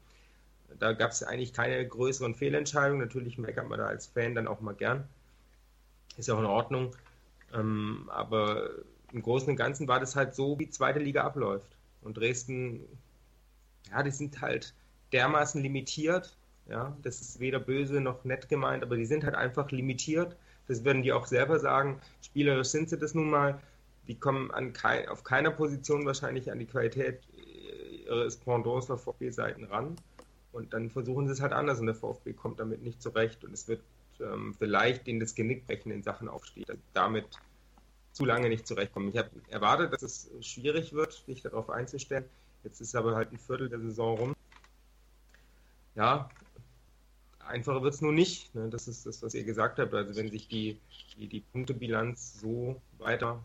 Da 0.80 0.94
gab 0.94 1.12
es 1.12 1.24
eigentlich 1.24 1.54
keine 1.54 1.86
größeren 1.86 2.36
Fehlentscheidungen. 2.36 3.02
Natürlich 3.02 3.38
meckert 3.38 3.68
man 3.68 3.80
da 3.80 3.88
als 3.88 4.08
Fan 4.08 4.36
dann 4.36 4.48
auch 4.48 4.62
mal 4.62 4.76
gern. 4.76 5.08
Ist 6.18 6.30
auch 6.30 6.40
in 6.40 6.46
Ordnung. 6.46 6.96
Ähm, 7.54 8.10
aber 8.10 8.70
im 9.14 9.22
Großen 9.22 9.50
und 9.50 9.56
Ganzen 9.56 9.88
war 9.88 10.00
das 10.00 10.16
halt 10.16 10.36
so, 10.36 10.58
wie 10.60 10.70
zweite 10.70 11.00
Liga 11.00 11.24
abläuft. 11.24 11.78
Und 12.02 12.18
Dresden, 12.18 12.86
ja, 13.90 14.04
die 14.04 14.12
sind 14.12 14.42
halt 14.42 14.74
dermaßen 15.12 15.62
limitiert. 15.62 16.36
Ja, 16.68 16.96
das 17.02 17.22
ist 17.22 17.40
weder 17.40 17.60
böse 17.60 18.00
noch 18.00 18.24
nett 18.24 18.48
gemeint, 18.48 18.84
aber 18.84 18.96
die 18.96 19.06
sind 19.06 19.24
halt 19.24 19.36
einfach 19.36 19.72
limitiert. 19.72 20.36
Das 20.68 20.84
werden 20.84 21.04
die 21.04 21.12
auch 21.12 21.28
selber 21.28 21.60
sagen. 21.60 22.00
Spielerisch 22.22 22.70
sind 22.70 22.90
sie 22.90 22.98
das 22.98 23.14
nun 23.14 23.30
mal. 23.30 23.60
Die 24.08 24.16
kommen 24.16 24.52
an 24.52 24.74
kein, 24.74 25.08
auf 25.10 25.24
keiner 25.24 25.52
Position 25.52 26.06
wahrscheinlich 26.06 26.52
an 26.52 26.60
die 26.60 26.66
Qualität 26.66 27.20
ihres 28.06 28.38
Pendants 28.38 28.90
auf 28.90 29.04
VfB-Seiten 29.04 29.66
ran. 29.66 29.96
Und 30.52 30.74
dann 30.74 30.90
versuchen 30.90 31.28
sie 31.28 31.34
es 31.34 31.42
halt 31.42 31.54
anders 31.54 31.80
und 31.80 31.86
der 31.86 31.96
VfB 31.96 32.34
kommt 32.34 32.60
damit 32.60 32.84
nicht 32.84 33.02
zurecht 33.02 33.44
und 33.46 33.54
es 33.54 33.68
wird 33.68 33.82
ähm, 34.20 34.54
vielleicht 34.58 35.08
denen 35.08 35.20
das 35.20 35.36
Genick 35.36 35.66
brechen 35.66 35.92
in 35.92 36.04
Sachen 36.04 36.28
Aufstieg. 36.28 36.66
Damit 36.94 37.26
zu 38.12 38.26
lange 38.26 38.50
nicht 38.50 38.68
zurechtkommen. 38.68 39.10
Ich 39.10 39.18
habe 39.18 39.30
erwartet, 39.50 39.94
dass 39.94 40.02
es 40.02 40.30
schwierig 40.42 40.94
wird, 40.94 41.14
sich 41.14 41.42
darauf 41.42 41.70
einzustellen. 41.70 42.26
Jetzt 42.64 42.82
ist 42.82 42.96
aber 42.96 43.16
halt 43.16 43.32
ein 43.32 43.40
Viertel 43.40 43.70
der 43.70 43.80
Saison 43.80 44.18
rum. 44.18 44.36
Ja, 45.96 46.30
einfacher 47.46 47.82
wird 47.84 47.94
es 47.94 48.02
nur 48.02 48.14
nicht. 48.14 48.54
Ne? 48.56 48.70
Das 48.70 48.88
ist 48.88 49.06
das, 49.06 49.22
was 49.24 49.34
ihr 49.34 49.44
gesagt 49.44 49.80
habt. 49.80 49.94
Also 49.94 50.16
wenn 50.16 50.30
sich 50.30 50.48
die, 50.48 50.80
die, 51.18 51.28
die 51.28 51.42
Punktebilanz 51.42 52.40
so 52.40 52.82
weiter, 52.98 53.44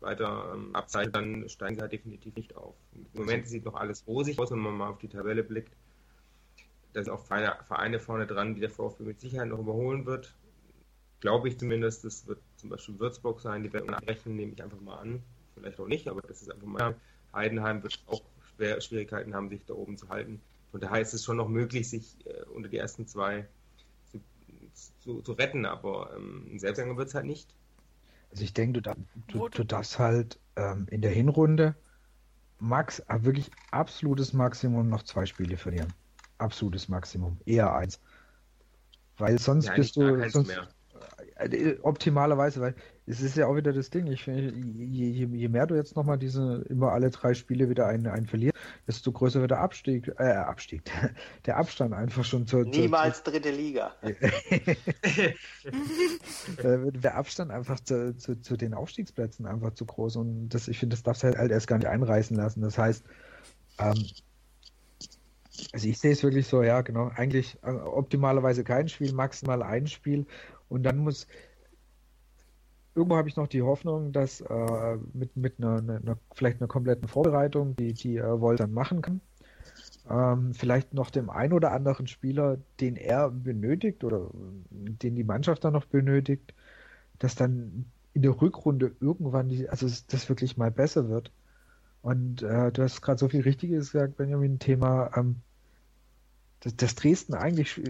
weiter 0.00 0.52
ähm, 0.54 0.74
abzeichnet, 0.74 1.14
dann 1.14 1.48
steigen 1.48 1.76
sie 1.76 1.82
halt 1.82 1.92
definitiv 1.92 2.34
nicht 2.36 2.56
auf. 2.56 2.74
Im 2.94 3.20
Moment 3.20 3.46
sieht 3.46 3.64
noch 3.64 3.74
alles 3.74 4.06
rosig 4.06 4.38
aus, 4.38 4.50
wenn 4.50 4.58
man 4.58 4.76
mal 4.76 4.88
auf 4.88 4.98
die 4.98 5.08
Tabelle 5.08 5.42
blickt. 5.42 5.72
Da 6.92 7.04
sind 7.04 7.12
auch 7.12 7.24
Vereine, 7.24 8.00
vorne 8.00 8.26
dran, 8.26 8.54
die 8.54 8.60
der 8.60 8.70
VfB 8.70 9.04
mit 9.04 9.20
Sicherheit 9.20 9.48
noch 9.48 9.60
überholen 9.60 10.06
wird. 10.06 10.34
Glaube 11.20 11.48
ich 11.48 11.58
zumindest. 11.58 12.04
Das 12.04 12.26
wird 12.26 12.40
zum 12.56 12.70
Beispiel 12.70 12.98
Würzburg 12.98 13.40
sein. 13.40 13.62
Die 13.62 13.72
werden 13.72 13.90
abrechnen, 13.90 14.36
nehme 14.36 14.52
ich 14.52 14.62
einfach 14.62 14.80
mal 14.80 14.98
an. 14.98 15.22
Vielleicht 15.54 15.78
auch 15.78 15.86
nicht, 15.86 16.08
aber 16.08 16.22
das 16.22 16.42
ist 16.42 16.50
einfach 16.50 16.66
mal. 16.66 16.94
Heidenheim 17.34 17.82
wird 17.82 18.02
auch 18.06 18.22
schwer, 18.56 18.80
Schwierigkeiten 18.80 19.34
haben, 19.34 19.48
sich 19.48 19.64
da 19.66 19.74
oben 19.74 19.96
zu 19.96 20.08
halten. 20.08 20.40
Und 20.72 20.82
daher 20.82 21.00
ist 21.00 21.14
es 21.14 21.24
schon 21.24 21.36
noch 21.36 21.48
möglich, 21.48 21.88
sich 21.88 22.16
äh, 22.26 22.42
unter 22.54 22.68
die 22.68 22.76
ersten 22.78 23.06
zwei 23.06 23.46
zu, 24.10 24.20
zu, 25.00 25.22
zu 25.22 25.32
retten, 25.32 25.66
aber 25.66 26.12
ähm, 26.16 26.46
ein 26.50 26.58
Selbstgänger 26.58 26.96
wird 26.96 27.08
es 27.08 27.14
halt 27.14 27.26
nicht. 27.26 27.54
Also 28.30 28.44
ich 28.44 28.52
denke, 28.52 28.80
du, 28.80 28.94
du, 29.26 29.48
du 29.48 29.64
darfst 29.64 29.98
halt 29.98 30.38
ähm, 30.56 30.86
in 30.90 31.02
der 31.02 31.10
Hinrunde 31.10 31.74
Max, 32.60 33.00
äh, 33.00 33.24
wirklich 33.24 33.50
absolutes 33.70 34.32
Maximum 34.32 34.88
noch 34.88 35.02
zwei 35.02 35.26
Spiele 35.26 35.56
verlieren. 35.56 35.92
Absolutes 36.38 36.88
Maximum. 36.88 37.38
Eher 37.46 37.74
eins. 37.74 38.00
Weil 39.16 39.38
sonst 39.38 39.66
ja, 39.66 39.74
bist 39.74 39.96
du. 39.96 40.28
Sonst, 40.30 40.48
mehr. 40.48 40.68
Äh, 41.36 41.76
optimalerweise, 41.82 42.60
weil 42.60 42.74
es 43.06 43.20
ist 43.22 43.36
ja 43.36 43.46
auch 43.46 43.56
wieder 43.56 43.72
das 43.72 43.88
Ding. 43.90 44.06
Ich 44.06 44.24
finde, 44.24 44.52
je, 44.52 45.06
je, 45.08 45.26
je, 45.26 45.48
mehr 45.48 45.66
du 45.66 45.74
jetzt 45.74 45.96
nochmal 45.96 46.18
diese 46.18 46.64
immer 46.68 46.92
alle 46.92 47.10
drei 47.10 47.32
Spiele 47.34 47.70
wieder 47.70 47.86
einen, 47.86 48.06
einen 48.06 48.26
verlierst, 48.26 48.56
desto 48.86 49.10
größer 49.10 49.40
wird 49.40 49.50
der 49.50 49.60
Abstieg, 49.60 50.12
äh, 50.18 50.32
Abstieg, 50.32 50.82
der 51.46 51.56
Abstand 51.56 51.94
einfach 51.94 52.24
schon 52.24 52.46
zur. 52.46 52.64
Niemals 52.64 53.22
zur, 53.22 53.32
dritte 53.32 53.50
Liga. 53.50 53.94
der 56.62 57.16
Abstand 57.16 57.50
einfach 57.50 57.80
zu, 57.80 58.16
zu, 58.16 58.40
zu, 58.40 58.56
den 58.56 58.74
Aufstiegsplätzen 58.74 59.46
einfach 59.46 59.72
zu 59.72 59.86
groß 59.86 60.16
und 60.16 60.50
das, 60.50 60.68
ich 60.68 60.78
finde, 60.78 60.94
das 60.94 61.02
darfst 61.02 61.22
du 61.22 61.28
halt 61.28 61.50
erst 61.50 61.66
gar 61.68 61.78
nicht 61.78 61.88
einreißen 61.88 62.36
lassen. 62.36 62.60
Das 62.60 62.76
heißt, 62.76 63.04
ähm, 63.78 64.04
also 65.72 65.88
ich 65.88 65.98
sehe 65.98 66.12
es 66.12 66.22
wirklich 66.22 66.46
so, 66.46 66.62
ja, 66.62 66.80
genau. 66.82 67.10
Eigentlich 67.14 67.58
äh, 67.62 67.70
optimalerweise 67.70 68.64
kein 68.64 68.88
Spiel, 68.88 69.12
maximal 69.12 69.62
ein 69.62 69.86
Spiel. 69.86 70.26
Und 70.70 70.84
dann 70.84 70.98
muss, 70.98 71.26
irgendwo 72.94 73.16
habe 73.16 73.28
ich 73.28 73.36
noch 73.36 73.48
die 73.48 73.62
Hoffnung, 73.62 74.12
dass 74.12 74.40
äh, 74.40 74.96
mit, 75.12 75.36
mit 75.36 75.58
einer, 75.58 75.78
einer, 75.78 76.18
vielleicht 76.32 76.60
einer 76.60 76.68
kompletten 76.68 77.08
Vorbereitung, 77.08 77.76
die, 77.76 77.92
die 77.92 78.16
äh, 78.16 78.40
Volt 78.40 78.60
dann 78.60 78.72
machen 78.72 79.02
kann, 79.02 79.20
ähm, 80.08 80.54
vielleicht 80.54 80.94
noch 80.94 81.10
dem 81.10 81.28
ein 81.28 81.52
oder 81.52 81.72
anderen 81.72 82.06
Spieler, 82.06 82.58
den 82.80 82.96
er 82.96 83.30
benötigt 83.30 84.04
oder 84.04 84.30
den 84.70 85.16
die 85.16 85.24
Mannschaft 85.24 85.64
dann 85.64 85.72
noch 85.72 85.86
benötigt, 85.86 86.54
dass 87.18 87.34
dann 87.34 87.86
in 88.14 88.22
der 88.22 88.40
Rückrunde 88.40 88.92
irgendwann 89.00 89.48
die, 89.48 89.68
also 89.68 89.86
das 89.86 90.28
wirklich 90.28 90.56
mal 90.56 90.70
besser 90.70 91.08
wird. 91.08 91.32
Und 92.02 92.42
äh, 92.42 92.72
du 92.72 92.82
hast 92.82 93.02
gerade 93.02 93.18
so 93.18 93.28
viel 93.28 93.42
Richtiges 93.42 93.92
gesagt, 93.92 94.16
Benjamin, 94.16 94.58
Thema, 94.58 95.10
ähm, 95.16 95.36
dass, 96.60 96.76
dass 96.76 96.94
Dresden 96.94 97.34
eigentlich 97.34 97.80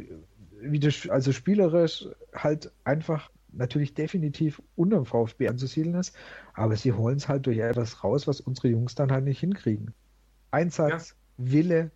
wieder, 0.63 0.91
also 1.11 1.33
spielerisch 1.33 2.07
halt 2.35 2.73
einfach 2.85 3.31
natürlich 3.53 3.95
definitiv 3.95 4.63
unter 4.77 4.97
dem 4.97 5.07
VfB 5.07 5.49
anzusiedeln 5.49 5.97
ist, 5.97 6.15
aber 6.55 6.77
sie 6.77 6.93
holen 6.93 7.17
es 7.17 7.29
halt 7.29 7.47
durch 7.47 7.59
etwas 7.59 8.05
raus, 8.05 8.27
was 8.27 8.41
unsere 8.41 8.69
Jungs 8.69 8.95
dann 8.95 9.11
halt 9.11 9.25
nicht 9.25 9.41
hinkriegen. 9.41 9.93
Einsatz, 10.51 11.11
ja. 11.39 11.53
Wille, 11.53 11.91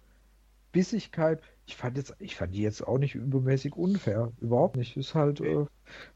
Bissigkeit. 0.73 1.41
Ich 1.67 1.77
fand 1.77 1.97
jetzt, 1.97 2.15
ich 2.19 2.37
fand 2.37 2.55
die 2.55 2.63
jetzt 2.63 2.87
auch 2.87 2.99
nicht 2.99 3.15
übermäßig 3.15 3.75
unfair. 3.75 4.33
Überhaupt 4.41 4.77
nicht. 4.77 4.97
Ist 4.97 5.15
halt, 5.15 5.41
okay. 5.41 5.63
äh, 5.63 5.67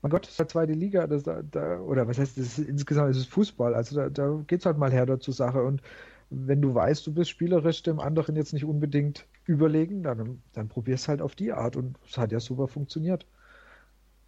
mein 0.03 0.11
Gott, 0.11 0.25
das 0.25 0.33
ist 0.33 0.39
halt 0.39 0.51
zweite 0.51 0.73
Liga, 0.73 1.07
das, 1.07 1.23
da, 1.23 1.79
oder 1.81 2.07
was 2.07 2.19
heißt, 2.19 2.37
das 2.37 2.59
ist, 2.59 2.69
insgesamt 2.69 3.11
ist 3.11 3.17
es 3.19 3.27
Fußball. 3.27 3.75
Also 3.75 3.97
da, 3.97 4.11
da 4.11 4.43
geht 4.47 4.61
es 4.61 4.67
halt 4.67 4.77
mal 4.77 4.93
her 4.93 5.21
zur 5.21 5.33
Sache. 5.33 5.63
Und 5.63 5.81
wenn 6.29 6.61
du 6.61 6.75
weißt, 6.75 7.07
du 7.07 7.15
bist 7.15 7.31
spielerisch 7.31 7.83
dem 7.83 8.01
anderen 8.01 8.37
jetzt 8.37 8.53
nicht 8.53 8.65
unbedingt 8.65 9.27
überlegen, 9.49 10.03
dann, 10.03 10.43
dann 10.53 10.69
probierst 10.69 11.09
halt 11.09 11.23
auf 11.23 11.35
die 11.35 11.53
Art. 11.53 11.75
Und 11.75 11.97
es 12.07 12.19
hat 12.19 12.31
ja 12.33 12.39
super 12.39 12.69
funktioniert. 12.69 13.27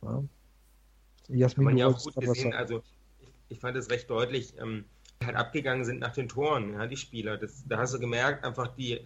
Ja. 0.02 0.24
Jasmin, 1.28 1.64
man 1.64 1.76
ja 1.76 1.86
auch 1.86 2.02
gut 2.02 2.16
gesehen, 2.16 2.54
also 2.54 2.82
ich, 3.20 3.28
ich, 3.50 3.60
fand 3.60 3.76
es 3.76 3.88
recht 3.90 4.10
deutlich, 4.10 4.54
ähm, 4.58 4.84
halt 5.22 5.36
abgegangen 5.36 5.84
sind 5.84 6.00
nach 6.00 6.14
den 6.14 6.28
Toren, 6.28 6.72
ja, 6.72 6.86
die 6.86 6.96
Spieler. 6.96 7.36
Das, 7.36 7.62
da 7.68 7.78
hast 7.78 7.94
du 7.94 8.00
gemerkt, 8.00 8.44
einfach 8.44 8.74
die, 8.74 9.00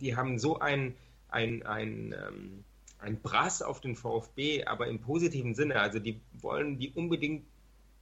die 0.00 0.14
haben 0.14 0.38
so 0.38 0.58
ein, 0.58 0.94
ein, 1.28 1.64
ein, 1.64 2.12
ähm, 2.12 2.64
ein 2.98 3.20
Brass 3.20 3.62
auf 3.62 3.80
den 3.80 3.94
VfB, 3.96 4.64
aber 4.64 4.88
im 4.88 5.00
positiven 5.00 5.54
Sinne. 5.54 5.80
Also 5.80 6.00
die 6.00 6.20
wollen 6.32 6.78
die 6.78 6.90
unbedingt 6.90 7.46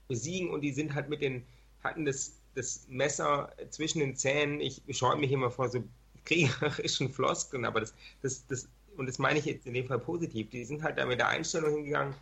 besiegen 0.08 0.50
und 0.50 0.62
die 0.62 0.72
sind 0.72 0.94
halt 0.94 1.08
mit 1.08 1.20
den, 1.20 1.44
hatten 1.84 2.04
das, 2.04 2.40
das 2.54 2.86
Messer 2.88 3.52
zwischen 3.70 4.00
den 4.00 4.16
Zähnen. 4.16 4.60
Ich 4.60 4.82
scheue 4.90 5.18
mich 5.18 5.30
immer 5.30 5.50
vor 5.50 5.68
so 5.68 5.84
kriegerischen 6.24 7.08
Floskeln, 7.12 7.64
aber 7.64 7.80
das, 7.80 7.94
das, 8.22 8.46
das, 8.46 8.68
und 8.96 9.06
das 9.06 9.18
meine 9.18 9.38
ich 9.38 9.44
jetzt 9.44 9.66
in 9.66 9.74
dem 9.74 9.86
Fall 9.86 9.98
positiv. 9.98 10.50
Die 10.50 10.64
sind 10.64 10.82
halt 10.82 10.98
da 10.98 11.06
mit 11.06 11.18
der 11.18 11.28
Einstellung 11.28 11.74
hingegangen, 11.74 12.14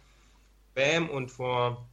Bam 0.75 1.11
und 1.11 1.31
vor 1.31 1.87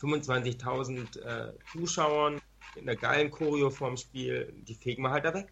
25.000 0.00 1.20
äh, 1.20 1.52
Zuschauern 1.72 2.40
in 2.76 2.86
der 2.86 2.96
geilen 2.96 3.30
Choreo 3.30 3.70
vorm 3.70 3.96
Spiel, 3.96 4.52
die 4.66 4.74
fegen 4.74 5.02
wir 5.02 5.10
halt 5.10 5.24
da 5.24 5.34
weg. 5.34 5.48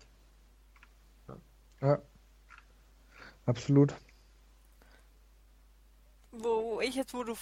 Ja, 1.28 1.36
ja. 1.80 2.02
absolut. 3.46 3.94
Wo 6.30 6.80
ich 6.80 6.94
jetzt, 6.94 7.14
wo 7.14 7.24
du 7.24 7.34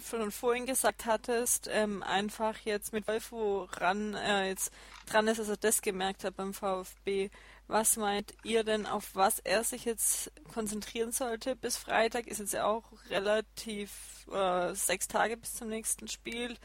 von 0.00 0.30
vorhin 0.30 0.66
gesagt 0.66 1.06
hattest, 1.06 1.68
ähm, 1.70 2.02
einfach 2.02 2.58
jetzt 2.64 2.92
mit 2.92 3.06
Wolf, 3.06 3.30
woran 3.30 4.14
er 4.14 4.48
jetzt 4.48 4.72
dran 5.06 5.28
ist, 5.28 5.38
dass 5.38 5.48
er 5.48 5.58
das 5.58 5.80
gemerkt 5.80 6.24
hat 6.24 6.36
beim 6.36 6.52
VfB, 6.52 7.30
was 7.72 7.96
meint 7.96 8.34
ihr 8.44 8.64
denn, 8.64 8.86
auf 8.86 9.14
was 9.14 9.38
er 9.40 9.64
sich 9.64 9.84
jetzt 9.84 10.30
konzentrieren 10.52 11.10
sollte 11.10 11.56
bis 11.56 11.76
Freitag? 11.76 12.26
Ist 12.26 12.38
jetzt 12.38 12.52
ja 12.52 12.66
auch 12.66 12.84
relativ 13.10 14.26
äh, 14.30 14.74
sechs 14.74 15.08
Tage 15.08 15.36
bis 15.36 15.54
zum 15.54 15.68
nächsten 15.68 16.06
Spiel. 16.06 16.56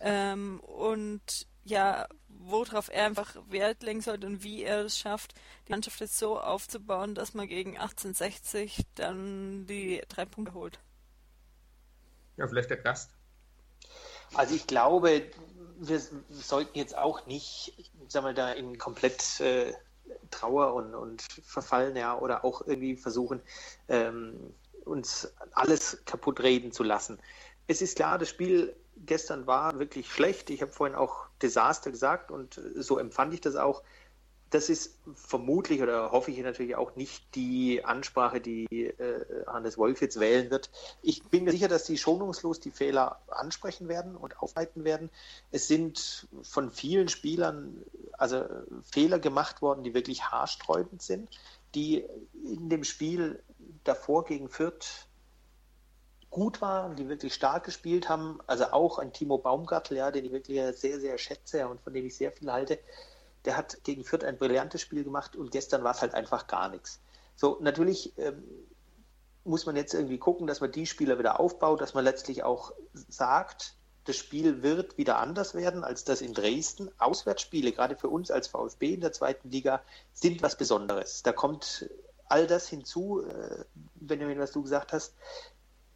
Ähm, 0.00 0.60
und 0.60 1.46
ja, 1.64 2.06
worauf 2.28 2.88
er 2.88 3.06
einfach 3.06 3.34
Wert 3.48 3.82
legen 3.82 4.00
sollte 4.00 4.26
und 4.26 4.42
wie 4.42 4.62
er 4.62 4.84
es 4.84 4.98
schafft, 4.98 5.34
die 5.66 5.72
Mannschaft 5.72 6.00
jetzt 6.00 6.18
so 6.18 6.38
aufzubauen, 6.38 7.14
dass 7.14 7.34
man 7.34 7.48
gegen 7.48 7.78
1860 7.78 8.82
dann 8.94 9.66
die 9.66 10.02
drei 10.08 10.24
Punkte 10.24 10.54
holt. 10.54 10.78
Ja, 12.36 12.48
vielleicht 12.48 12.70
der 12.70 12.78
Gast. 12.78 13.10
Also 14.34 14.54
ich 14.54 14.66
glaube, 14.66 15.30
wir 15.78 16.00
sollten 16.30 16.78
jetzt 16.78 16.96
auch 16.96 17.26
nicht, 17.26 17.90
sagen 18.08 18.26
wir, 18.26 18.34
da 18.34 18.52
in 18.52 18.78
komplett 18.78 19.40
äh, 19.40 19.74
Trauer 20.30 20.74
und, 20.74 20.94
und 20.94 21.22
verfallen, 21.42 21.96
ja, 21.96 22.18
oder 22.18 22.44
auch 22.44 22.66
irgendwie 22.66 22.96
versuchen, 22.96 23.40
ähm, 23.88 24.54
uns 24.84 25.32
alles 25.52 26.02
kaputt 26.04 26.40
reden 26.40 26.72
zu 26.72 26.82
lassen. 26.82 27.18
Es 27.66 27.82
ist 27.82 27.96
klar, 27.96 28.18
das 28.18 28.28
Spiel 28.28 28.74
gestern 28.96 29.46
war 29.46 29.78
wirklich 29.78 30.10
schlecht. 30.12 30.50
Ich 30.50 30.62
habe 30.62 30.72
vorhin 30.72 30.96
auch 30.96 31.26
Desaster 31.42 31.90
gesagt 31.90 32.30
und 32.30 32.60
so 32.76 32.98
empfand 32.98 33.34
ich 33.34 33.40
das 33.40 33.56
auch 33.56 33.82
das 34.50 34.68
ist 34.68 34.98
vermutlich 35.14 35.80
oder 35.80 36.10
hoffe 36.10 36.32
ich 36.32 36.38
natürlich 36.38 36.74
auch 36.74 36.96
nicht 36.96 37.36
die 37.36 37.84
Ansprache, 37.84 38.40
die 38.40 38.66
äh, 38.86 39.24
Hannes 39.46 39.78
Wolf 39.78 40.00
jetzt 40.00 40.18
wählen 40.18 40.50
wird. 40.50 40.70
Ich 41.02 41.22
bin 41.24 41.44
mir 41.44 41.52
sicher, 41.52 41.68
dass 41.68 41.86
sie 41.86 41.96
schonungslos 41.96 42.58
die 42.58 42.72
Fehler 42.72 43.20
ansprechen 43.28 43.88
werden 43.88 44.16
und 44.16 44.40
aufhalten 44.40 44.82
werden. 44.82 45.10
Es 45.52 45.68
sind 45.68 46.26
von 46.42 46.70
vielen 46.70 47.08
Spielern 47.08 47.84
also 48.12 48.44
Fehler 48.82 49.20
gemacht 49.20 49.62
worden, 49.62 49.84
die 49.84 49.94
wirklich 49.94 50.24
haarsträubend 50.24 51.00
sind, 51.00 51.28
die 51.74 52.04
in 52.44 52.68
dem 52.68 52.82
Spiel 52.82 53.40
davor 53.84 54.24
gegen 54.24 54.48
Fürth 54.48 55.06
gut 56.30 56.60
waren, 56.60 56.96
die 56.96 57.08
wirklich 57.08 57.34
stark 57.34 57.64
gespielt 57.64 58.08
haben. 58.08 58.40
Also 58.46 58.66
auch 58.66 58.98
ein 58.98 59.12
Timo 59.12 59.38
Baumgartel, 59.38 59.96
ja, 59.96 60.10
den 60.10 60.24
ich 60.24 60.32
wirklich 60.32 60.60
sehr, 60.76 61.00
sehr 61.00 61.18
schätze 61.18 61.68
und 61.68 61.80
von 61.80 61.92
dem 61.92 62.06
ich 62.06 62.16
sehr 62.16 62.32
viel 62.32 62.52
halte. 62.52 62.78
Der 63.44 63.56
hat 63.56 63.82
gegen 63.84 64.04
Fürth 64.04 64.24
ein 64.24 64.38
brillantes 64.38 64.80
Spiel 64.80 65.04
gemacht 65.04 65.36
und 65.36 65.50
gestern 65.50 65.82
war 65.82 65.92
es 65.92 66.02
halt 66.02 66.14
einfach 66.14 66.46
gar 66.46 66.68
nichts. 66.68 67.00
So, 67.36 67.58
natürlich 67.60 68.16
ähm, 68.18 68.42
muss 69.44 69.66
man 69.66 69.76
jetzt 69.76 69.94
irgendwie 69.94 70.18
gucken, 70.18 70.46
dass 70.46 70.60
man 70.60 70.72
die 70.72 70.86
Spieler 70.86 71.18
wieder 71.18 71.40
aufbaut, 71.40 71.80
dass 71.80 71.94
man 71.94 72.04
letztlich 72.04 72.42
auch 72.42 72.72
sagt, 73.08 73.74
das 74.04 74.16
Spiel 74.16 74.62
wird 74.62 74.98
wieder 74.98 75.18
anders 75.18 75.54
werden 75.54 75.84
als 75.84 76.04
das 76.04 76.20
in 76.20 76.34
Dresden. 76.34 76.90
Auswärtsspiele, 76.98 77.72
gerade 77.72 77.96
für 77.96 78.08
uns 78.08 78.30
als 78.30 78.48
VfB 78.48 78.94
in 78.94 79.00
der 79.00 79.12
zweiten 79.12 79.50
Liga, 79.50 79.82
sind 80.12 80.42
was 80.42 80.56
Besonderes. 80.56 81.22
Da 81.22 81.32
kommt 81.32 81.88
all 82.26 82.46
das 82.46 82.68
hinzu, 82.68 83.22
äh, 83.22 83.64
Benjamin, 83.96 84.38
was 84.38 84.52
du 84.52 84.62
gesagt 84.62 84.92
hast. 84.92 85.14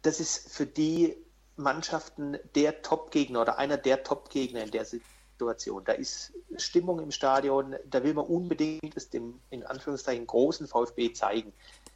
Das 0.01 0.19
ist 0.19 0.51
für 0.51 0.65
die 0.65 1.15
Mannschaften 1.55 2.37
der 2.53 2.81
Top-Gegner 2.81 3.41
oder 3.41 3.57
einer 3.57 3.77
der 3.77 4.03
Top-Gegner 4.03 4.63
in 4.63 4.71
der 4.71 4.85
Situation. 5.35 5.83
Da 5.83 5.93
ist 5.93 6.33
Stimmung 6.57 6.99
im 6.99 7.11
Stadion, 7.11 7.75
da 7.89 8.03
will 8.03 8.13
man 8.13 8.25
unbedingt 8.25 8.95
es 8.95 9.09
dem 9.09 9.39
in 9.49 9.63
Anführungszeichen 9.63 10.25
großen 10.25 10.67
VfB 10.67 11.13
zeigen. 11.13 11.51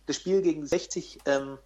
Das 0.06 0.17
Spiel 0.17 0.41
gegen 0.41 0.65
60 0.65 1.19
ähm, 1.25 1.58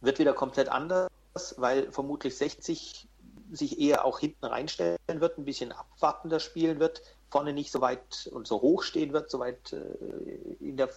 wird 0.00 0.18
wieder 0.18 0.32
komplett 0.32 0.68
anders, 0.68 1.10
weil 1.56 1.92
vermutlich 1.92 2.36
60 2.36 3.06
sich 3.52 3.80
eher 3.80 4.04
auch 4.04 4.20
hinten 4.20 4.46
reinstellen 4.46 4.98
wird, 5.08 5.36
ein 5.36 5.44
bisschen 5.44 5.72
abwartender 5.72 6.40
spielen 6.40 6.78
wird, 6.78 7.02
vorne 7.30 7.52
nicht 7.52 7.72
so 7.72 7.80
weit 7.80 8.30
und 8.32 8.46
so 8.46 8.62
hoch 8.62 8.82
stehen 8.82 9.12
wird, 9.12 9.30
so 9.30 9.40
weit 9.40 9.72
äh, 9.72 10.64
in 10.64 10.76
der 10.76 10.88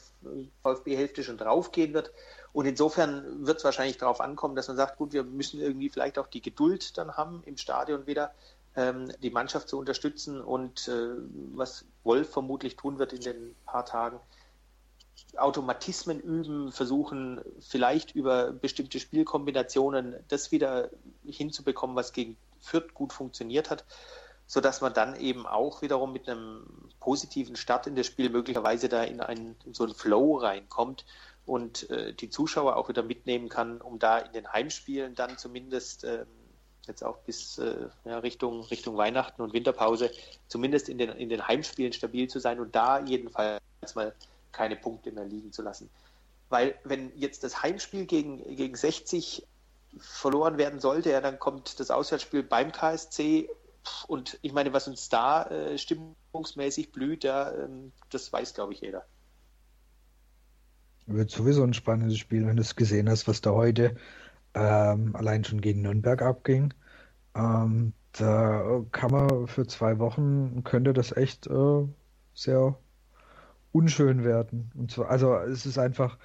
VfB-Hälfte 0.61 1.23
schon 1.23 1.37
draufgehen 1.37 1.93
wird. 1.93 2.11
Und 2.53 2.67
insofern 2.67 3.45
wird 3.45 3.57
es 3.57 3.63
wahrscheinlich 3.63 3.97
darauf 3.97 4.21
ankommen, 4.21 4.55
dass 4.55 4.67
man 4.67 4.77
sagt, 4.77 4.97
gut, 4.97 5.13
wir 5.13 5.23
müssen 5.23 5.59
irgendwie 5.59 5.89
vielleicht 5.89 6.19
auch 6.19 6.27
die 6.27 6.41
Geduld 6.41 6.97
dann 6.97 7.17
haben, 7.17 7.41
im 7.45 7.57
Stadion 7.57 8.05
wieder 8.05 8.31
ähm, 8.75 9.11
die 9.21 9.31
Mannschaft 9.31 9.69
zu 9.69 9.77
unterstützen. 9.77 10.41
Und 10.41 10.87
äh, 10.87 11.15
was 11.53 11.85
Wolf 12.03 12.29
vermutlich 12.29 12.75
tun 12.75 12.99
wird 12.99 13.13
in 13.13 13.21
den 13.21 13.55
paar 13.65 13.85
Tagen, 13.85 14.19
Automatismen 15.37 16.19
üben, 16.19 16.71
versuchen 16.71 17.41
vielleicht 17.59 18.13
über 18.15 18.51
bestimmte 18.51 18.99
Spielkombinationen 18.99 20.15
das 20.27 20.51
wieder 20.51 20.89
hinzubekommen, 21.25 21.95
was 21.95 22.13
gegen 22.13 22.37
Fürth 22.59 22.93
gut 22.93 23.13
funktioniert 23.13 23.69
hat, 23.69 23.83
sodass 24.45 24.81
man 24.81 24.93
dann 24.93 25.15
eben 25.15 25.45
auch 25.47 25.81
wiederum 25.81 26.13
mit 26.13 26.29
einem 26.29 26.65
positiven 26.99 27.55
Start 27.55 27.87
in 27.87 27.95
das 27.95 28.05
Spiel 28.05 28.29
möglicherweise 28.29 28.89
da 28.89 29.03
in, 29.03 29.21
einen, 29.21 29.55
in 29.65 29.73
so 29.73 29.83
einen 29.83 29.95
Flow 29.95 30.37
reinkommt 30.37 31.05
und 31.45 31.89
äh, 31.89 32.13
die 32.13 32.29
Zuschauer 32.29 32.75
auch 32.75 32.89
wieder 32.89 33.03
mitnehmen 33.03 33.49
kann, 33.49 33.81
um 33.81 33.99
da 33.99 34.19
in 34.19 34.33
den 34.33 34.51
Heimspielen 34.51 35.15
dann 35.15 35.37
zumindest 35.37 36.03
äh, 36.03 36.25
jetzt 36.87 37.03
auch 37.03 37.17
bis 37.19 37.57
äh, 37.57 37.87
ja, 38.05 38.19
Richtung, 38.19 38.61
Richtung 38.63 38.97
Weihnachten 38.97 39.41
und 39.41 39.53
Winterpause 39.53 40.11
zumindest 40.47 40.89
in 40.89 40.97
den, 40.97 41.09
in 41.09 41.29
den 41.29 41.47
Heimspielen 41.47 41.93
stabil 41.93 42.27
zu 42.27 42.39
sein 42.39 42.59
und 42.59 42.75
da 42.75 42.99
jedenfalls 42.99 43.61
mal 43.95 44.13
keine 44.51 44.75
Punkte 44.75 45.11
mehr 45.11 45.25
liegen 45.25 45.51
zu 45.51 45.61
lassen. 45.61 45.89
Weil 46.49 46.75
wenn 46.83 47.11
jetzt 47.17 47.43
das 47.43 47.63
Heimspiel 47.63 48.05
gegen, 48.05 48.55
gegen 48.55 48.75
60 48.75 49.45
verloren 49.97 50.57
werden 50.57 50.79
sollte, 50.79 51.11
ja, 51.11 51.21
dann 51.21 51.39
kommt 51.39 51.79
das 51.79 51.89
Auswärtsspiel 51.89 52.43
beim 52.43 52.71
KSC 52.71 53.49
und 54.07 54.37
ich 54.41 54.53
meine, 54.53 54.73
was 54.73 54.87
uns 54.87 55.09
da 55.09 55.43
äh, 55.45 55.77
stimmungsmäßig 55.77 56.91
blüht, 56.91 57.23
ja, 57.23 57.51
ähm, 57.51 57.91
das 58.09 58.31
weiß, 58.31 58.53
glaube 58.53 58.73
ich, 58.73 58.81
jeder. 58.81 59.05
Wird 61.05 61.31
sowieso 61.31 61.63
ein 61.63 61.73
spannendes 61.73 62.17
Spiel, 62.17 62.47
wenn 62.47 62.55
du 62.55 62.61
es 62.61 62.75
gesehen 62.75 63.09
hast, 63.09 63.27
was 63.27 63.41
da 63.41 63.51
heute 63.51 63.95
ähm, 64.53 65.15
allein 65.15 65.43
schon 65.43 65.61
gegen 65.61 65.81
Nürnberg 65.81 66.21
abging. 66.21 66.73
Ähm, 67.35 67.93
da 68.13 68.83
kann 68.91 69.11
man 69.11 69.47
für 69.47 69.65
zwei 69.67 69.99
Wochen, 69.99 70.63
könnte 70.63 70.93
das 70.93 71.15
echt 71.15 71.47
äh, 71.47 71.87
sehr 72.33 72.77
unschön 73.71 74.23
werden. 74.23 74.71
Und 74.75 74.91
zwar, 74.91 75.09
also 75.09 75.35
es 75.35 75.65
ist 75.65 75.79
einfach, 75.79 76.17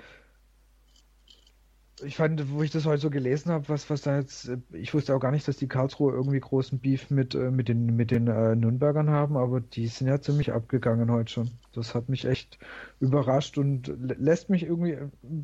ich 2.04 2.16
fand, 2.16 2.52
wo 2.52 2.62
ich 2.62 2.70
das 2.70 2.86
heute 2.86 3.00
so 3.00 3.10
gelesen 3.10 3.50
habe, 3.50 3.68
was, 3.68 3.90
was 3.90 4.02
da 4.02 4.18
jetzt, 4.18 4.50
ich 4.72 4.94
wusste 4.94 5.14
auch 5.16 5.20
gar 5.20 5.32
nicht, 5.32 5.48
dass 5.48 5.56
die 5.56 5.66
Karlsruhe 5.66 6.12
irgendwie 6.12 6.40
großen 6.40 6.78
Beef 6.78 7.10
mit, 7.10 7.34
äh, 7.34 7.50
mit 7.50 7.68
den, 7.68 7.96
mit 7.96 8.10
den 8.10 8.28
äh, 8.28 8.54
Nürnbergern 8.54 9.10
haben, 9.10 9.36
aber 9.36 9.60
die 9.60 9.88
sind 9.88 10.06
ja 10.06 10.20
ziemlich 10.20 10.52
abgegangen 10.52 11.10
heute 11.10 11.32
schon. 11.32 11.50
Das 11.72 11.94
hat 11.94 12.08
mich 12.08 12.24
echt 12.26 12.58
überrascht 13.00 13.58
und 13.58 13.92
lässt 13.98 14.50
mich 14.50 14.64
irgendwie 14.64 14.98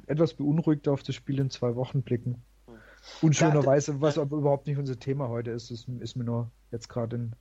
etwas 0.06 0.34
beunruhigt 0.34 0.88
auf 0.88 1.02
das 1.02 1.14
Spiel 1.14 1.40
in 1.40 1.50
zwei 1.50 1.74
Wochen 1.74 2.02
blicken. 2.02 2.42
Unschönerweise, 3.22 4.00
was 4.00 4.18
aber 4.18 4.36
überhaupt 4.36 4.66
nicht 4.66 4.78
unser 4.78 4.98
Thema 4.98 5.28
heute 5.28 5.50
ist, 5.50 5.70
ist, 5.70 5.88
ist 6.00 6.16
mir 6.16 6.24
nur 6.24 6.50
jetzt 6.70 6.88
gerade 6.88 7.16
in, 7.16 7.36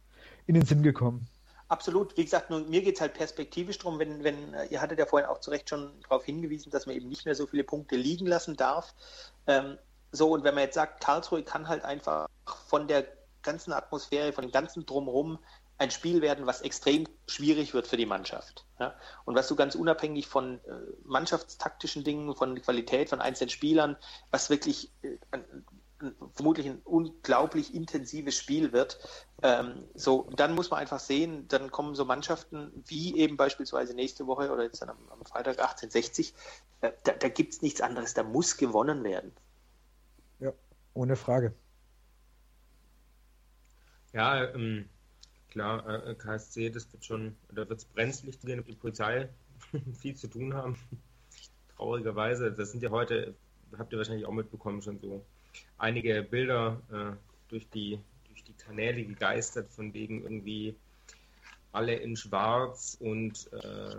in 0.45 0.55
den 0.55 0.65
Sinn 0.65 0.83
gekommen. 0.83 1.27
Absolut. 1.69 2.15
Wie 2.17 2.23
gesagt, 2.23 2.49
nur 2.49 2.59
mir 2.59 2.81
geht 2.81 2.95
es 2.95 3.01
halt 3.01 3.13
perspektivisch 3.13 3.79
darum, 3.79 3.97
wenn, 3.97 4.23
wenn, 4.23 4.35
ihr 4.69 4.81
hattet 4.81 4.99
ja 4.99 5.05
vorhin 5.05 5.27
auch 5.27 5.39
zu 5.39 5.49
Recht 5.49 5.69
schon 5.69 5.91
darauf 6.01 6.23
hingewiesen, 6.25 6.71
dass 6.71 6.85
man 6.85 6.95
eben 6.95 7.09
nicht 7.09 7.25
mehr 7.25 7.35
so 7.35 7.47
viele 7.47 7.63
Punkte 7.63 7.95
liegen 7.95 8.27
lassen 8.27 8.55
darf. 8.55 8.93
Ähm, 9.47 9.77
so, 10.11 10.31
und 10.31 10.43
wenn 10.43 10.53
man 10.53 10.65
jetzt 10.65 10.75
sagt, 10.75 11.03
Karlsruhe 11.03 11.43
kann 11.43 11.67
halt 11.67 11.83
einfach 11.83 12.27
von 12.67 12.87
der 12.87 13.07
ganzen 13.41 13.73
Atmosphäre, 13.73 14.33
von 14.33 14.43
dem 14.43 14.51
ganzen 14.51 14.85
Drumherum 14.85 15.39
ein 15.77 15.91
Spiel 15.91 16.21
werden, 16.21 16.45
was 16.45 16.61
extrem 16.61 17.05
schwierig 17.27 17.73
wird 17.73 17.87
für 17.87 17.97
die 17.97 18.05
Mannschaft. 18.05 18.65
Ja? 18.79 18.95
Und 19.25 19.35
was 19.35 19.47
du 19.47 19.55
ganz 19.55 19.75
unabhängig 19.75 20.27
von 20.27 20.59
äh, 20.65 20.71
mannschaftstaktischen 21.03 22.03
Dingen, 22.03 22.35
von 22.35 22.61
Qualität 22.61 23.09
von 23.09 23.21
einzelnen 23.21 23.49
Spielern, 23.49 23.97
was 24.31 24.49
wirklich 24.49 24.91
äh, 25.01 25.17
vermutlich 26.33 26.67
ein 26.67 26.81
unglaublich 26.83 27.73
intensives 27.73 28.37
Spiel 28.37 28.73
wird. 28.73 28.99
Ähm, 29.41 29.85
so, 29.93 30.29
dann 30.35 30.55
muss 30.55 30.69
man 30.69 30.79
einfach 30.79 30.99
sehen, 30.99 31.47
dann 31.47 31.71
kommen 31.71 31.95
so 31.95 32.05
Mannschaften 32.05 32.83
wie 32.87 33.17
eben 33.17 33.37
beispielsweise 33.37 33.93
nächste 33.93 34.27
Woche 34.27 34.51
oder 34.51 34.63
jetzt 34.63 34.81
dann 34.81 34.89
am, 34.89 34.97
am 35.09 35.25
Freitag 35.25 35.59
1860, 35.59 36.33
äh, 36.81 36.91
da, 37.03 37.13
da 37.13 37.29
gibt 37.29 37.53
es 37.53 37.61
nichts 37.61 37.81
anderes, 37.81 38.13
da 38.13 38.23
muss 38.23 38.57
gewonnen 38.57 39.03
werden. 39.03 39.31
Ja, 40.39 40.51
ohne 40.93 41.15
Frage. 41.15 41.53
Ja, 44.11 44.43
ähm, 44.51 44.89
klar, 45.53 46.07
äh, 46.07 46.15
KSC, 46.15 46.69
das 46.69 46.91
wird 46.91 47.05
schon, 47.05 47.35
da 47.49 47.67
wird 47.69 47.79
es 47.79 47.85
brenzlig 47.85 48.39
gehen, 48.41 48.59
ob 48.59 48.65
die 48.65 48.73
Polizei 48.73 49.29
viel 49.99 50.15
zu 50.15 50.27
tun 50.27 50.53
haben. 50.53 50.77
Traurigerweise, 51.77 52.51
das 52.51 52.71
sind 52.71 52.83
ja 52.83 52.89
heute, 52.89 53.35
habt 53.77 53.93
ihr 53.93 53.97
wahrscheinlich 53.99 54.25
auch 54.25 54.33
mitbekommen, 54.33 54.81
schon 54.81 54.99
so 54.99 55.23
einige 55.77 56.23
Bilder 56.23 56.81
äh, 56.91 57.15
durch, 57.49 57.69
die, 57.69 57.99
durch 58.27 58.43
die 58.43 58.53
Kanäle 58.53 59.05
gegeistert, 59.05 59.69
von 59.71 59.93
wegen 59.93 60.23
irgendwie 60.23 60.75
alle 61.71 61.95
in 61.95 62.15
Schwarz 62.15 62.97
und 62.99 63.51
äh, 63.53 63.95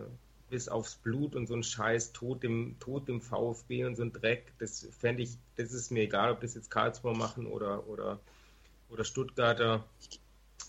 bis 0.50 0.68
aufs 0.68 0.96
Blut 0.96 1.34
und 1.36 1.46
so 1.46 1.54
ein 1.54 1.62
Scheiß, 1.62 2.12
Tod 2.12 2.42
dem, 2.42 2.76
Tod 2.80 3.08
dem 3.08 3.20
VfB 3.20 3.84
und 3.84 3.96
so 3.96 4.02
ein 4.02 4.12
Dreck. 4.12 4.52
Das 4.58 4.86
fände 4.98 5.22
ich, 5.22 5.30
das 5.56 5.72
ist 5.72 5.90
mir 5.90 6.02
egal, 6.02 6.32
ob 6.32 6.40
das 6.40 6.54
jetzt 6.54 6.70
Karlsruhe 6.70 7.16
machen 7.16 7.46
oder, 7.46 7.86
oder, 7.88 8.20
oder 8.90 9.04
Stuttgarter. 9.04 9.84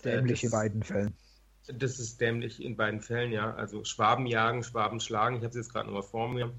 Dämlich 0.06 0.42
äh, 0.42 0.46
in 0.46 0.52
beiden 0.52 0.82
Fällen. 0.82 1.14
Das 1.66 1.98
ist 1.98 2.20
dämlich 2.20 2.62
in 2.62 2.76
beiden 2.76 3.00
Fällen, 3.00 3.32
ja. 3.32 3.54
Also 3.54 3.84
Schwaben 3.84 4.26
jagen, 4.26 4.62
Schwaben 4.62 5.00
schlagen. 5.00 5.36
Ich 5.36 5.42
habe 5.42 5.50
es 5.50 5.56
jetzt 5.56 5.72
gerade 5.72 5.86
nochmal 5.86 6.04
vor 6.04 6.28
mir 6.28 6.52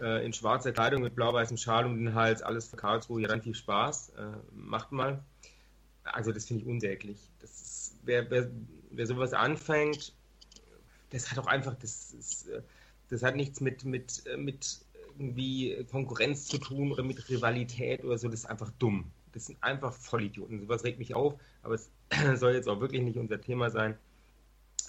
äh, 0.00 0.24
in 0.24 0.32
schwarzer 0.32 0.72
Kleidung 0.72 1.02
mit 1.02 1.14
blau-weißem 1.14 1.56
Schal 1.56 1.86
um 1.86 1.96
den 1.96 2.14
Hals, 2.14 2.42
alles 2.42 2.68
für 2.68 2.76
Karlsruhe, 2.76 3.22
ja 3.22 3.28
dann 3.28 3.42
viel 3.42 3.54
Spaß, 3.54 4.10
äh, 4.10 4.22
macht 4.52 4.92
mal. 4.92 5.22
Also 6.04 6.32
das 6.32 6.46
finde 6.46 6.62
ich 6.62 6.68
unsäglich. 6.68 7.30
Das 7.40 7.50
ist, 7.50 7.96
wer, 8.04 8.30
wer, 8.30 8.50
wer 8.90 9.06
sowas 9.06 9.32
anfängt, 9.32 10.12
das 11.10 11.30
hat 11.30 11.38
auch 11.38 11.46
einfach, 11.46 11.74
das, 11.74 12.12
ist, 12.12 12.48
äh, 12.48 12.62
das 13.08 13.22
hat 13.22 13.36
nichts 13.36 13.60
mit, 13.60 13.84
mit, 13.84 14.24
äh, 14.26 14.36
mit 14.36 14.80
irgendwie 15.18 15.84
Konkurrenz 15.90 16.46
zu 16.46 16.58
tun 16.58 16.92
oder 16.92 17.02
mit 17.02 17.28
Rivalität 17.28 18.04
oder 18.04 18.18
so, 18.18 18.28
das 18.28 18.40
ist 18.40 18.46
einfach 18.46 18.70
dumm. 18.78 19.10
Das 19.32 19.46
sind 19.46 19.62
einfach 19.62 19.92
Vollidioten. 19.92 20.60
Sowas 20.60 20.84
regt 20.84 20.98
mich 20.98 21.14
auf, 21.14 21.34
aber 21.62 21.74
es 21.74 21.90
soll 22.36 22.52
jetzt 22.52 22.68
auch 22.68 22.80
wirklich 22.80 23.02
nicht 23.02 23.18
unser 23.18 23.40
Thema 23.40 23.70
sein. 23.70 23.96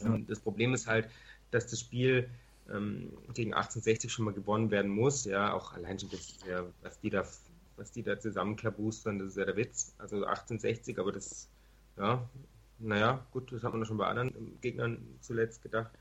Ja. 0.01 0.17
Das 0.27 0.39
Problem 0.39 0.73
ist 0.73 0.87
halt, 0.87 1.09
dass 1.51 1.67
das 1.67 1.79
Spiel 1.79 2.29
ähm, 2.69 3.11
gegen 3.33 3.53
1860 3.53 4.11
schon 4.11 4.25
mal 4.25 4.33
gewonnen 4.33 4.71
werden 4.71 4.91
muss. 4.91 5.25
Ja, 5.25 5.53
auch 5.53 5.73
allein 5.73 5.99
schon, 5.99 6.09
das 6.09 6.35
ja, 6.47 6.63
was 6.81 6.99
die 6.99 7.09
da, 7.09 7.25
was 7.77 7.91
die 7.91 8.03
da 8.03 8.19
zusammenklabustern, 8.19 9.19
das 9.19 9.29
ist 9.29 9.37
ja 9.37 9.45
der 9.45 9.55
Witz. 9.55 9.93
Also 9.97 10.17
1860, 10.17 10.99
aber 10.99 11.11
das, 11.11 11.47
ja, 11.97 12.27
naja, 12.79 13.25
gut, 13.31 13.51
das 13.51 13.63
hat 13.63 13.73
man 13.73 13.85
schon 13.85 13.97
bei 13.97 14.07
anderen 14.07 14.59
Gegnern 14.61 14.99
zuletzt 15.21 15.63
gedacht. 15.63 15.91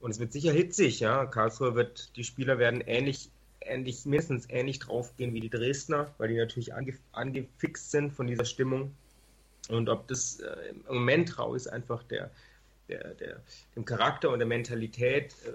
Und 0.00 0.10
es 0.10 0.18
wird 0.18 0.32
sicher 0.32 0.52
hitzig, 0.52 1.00
ja. 1.00 1.24
Karlsruhe 1.26 1.74
wird, 1.74 2.16
die 2.16 2.24
Spieler 2.24 2.58
werden 2.58 2.80
ähnlich, 2.80 3.30
ähnlich, 3.60 4.04
mindestens 4.04 4.46
ähnlich 4.50 4.78
draufgehen 4.78 5.32
wie 5.32 5.40
die 5.40 5.50
Dresdner, 5.50 6.12
weil 6.18 6.28
die 6.28 6.36
natürlich 6.36 6.74
ange, 6.74 6.94
angefixt 7.12 7.90
sind 7.90 8.12
von 8.12 8.26
dieser 8.26 8.44
Stimmung. 8.44 8.94
Und 9.68 9.88
ob 9.88 10.08
das 10.08 10.40
äh, 10.40 10.70
im 10.88 10.94
Moment 10.94 11.38
raus 11.38 11.66
einfach 11.66 12.02
der, 12.04 12.30
der, 12.88 13.14
der, 13.14 13.40
dem 13.74 13.84
Charakter 13.84 14.30
und 14.30 14.38
der 14.38 14.48
Mentalität 14.48 15.34
äh, 15.46 15.52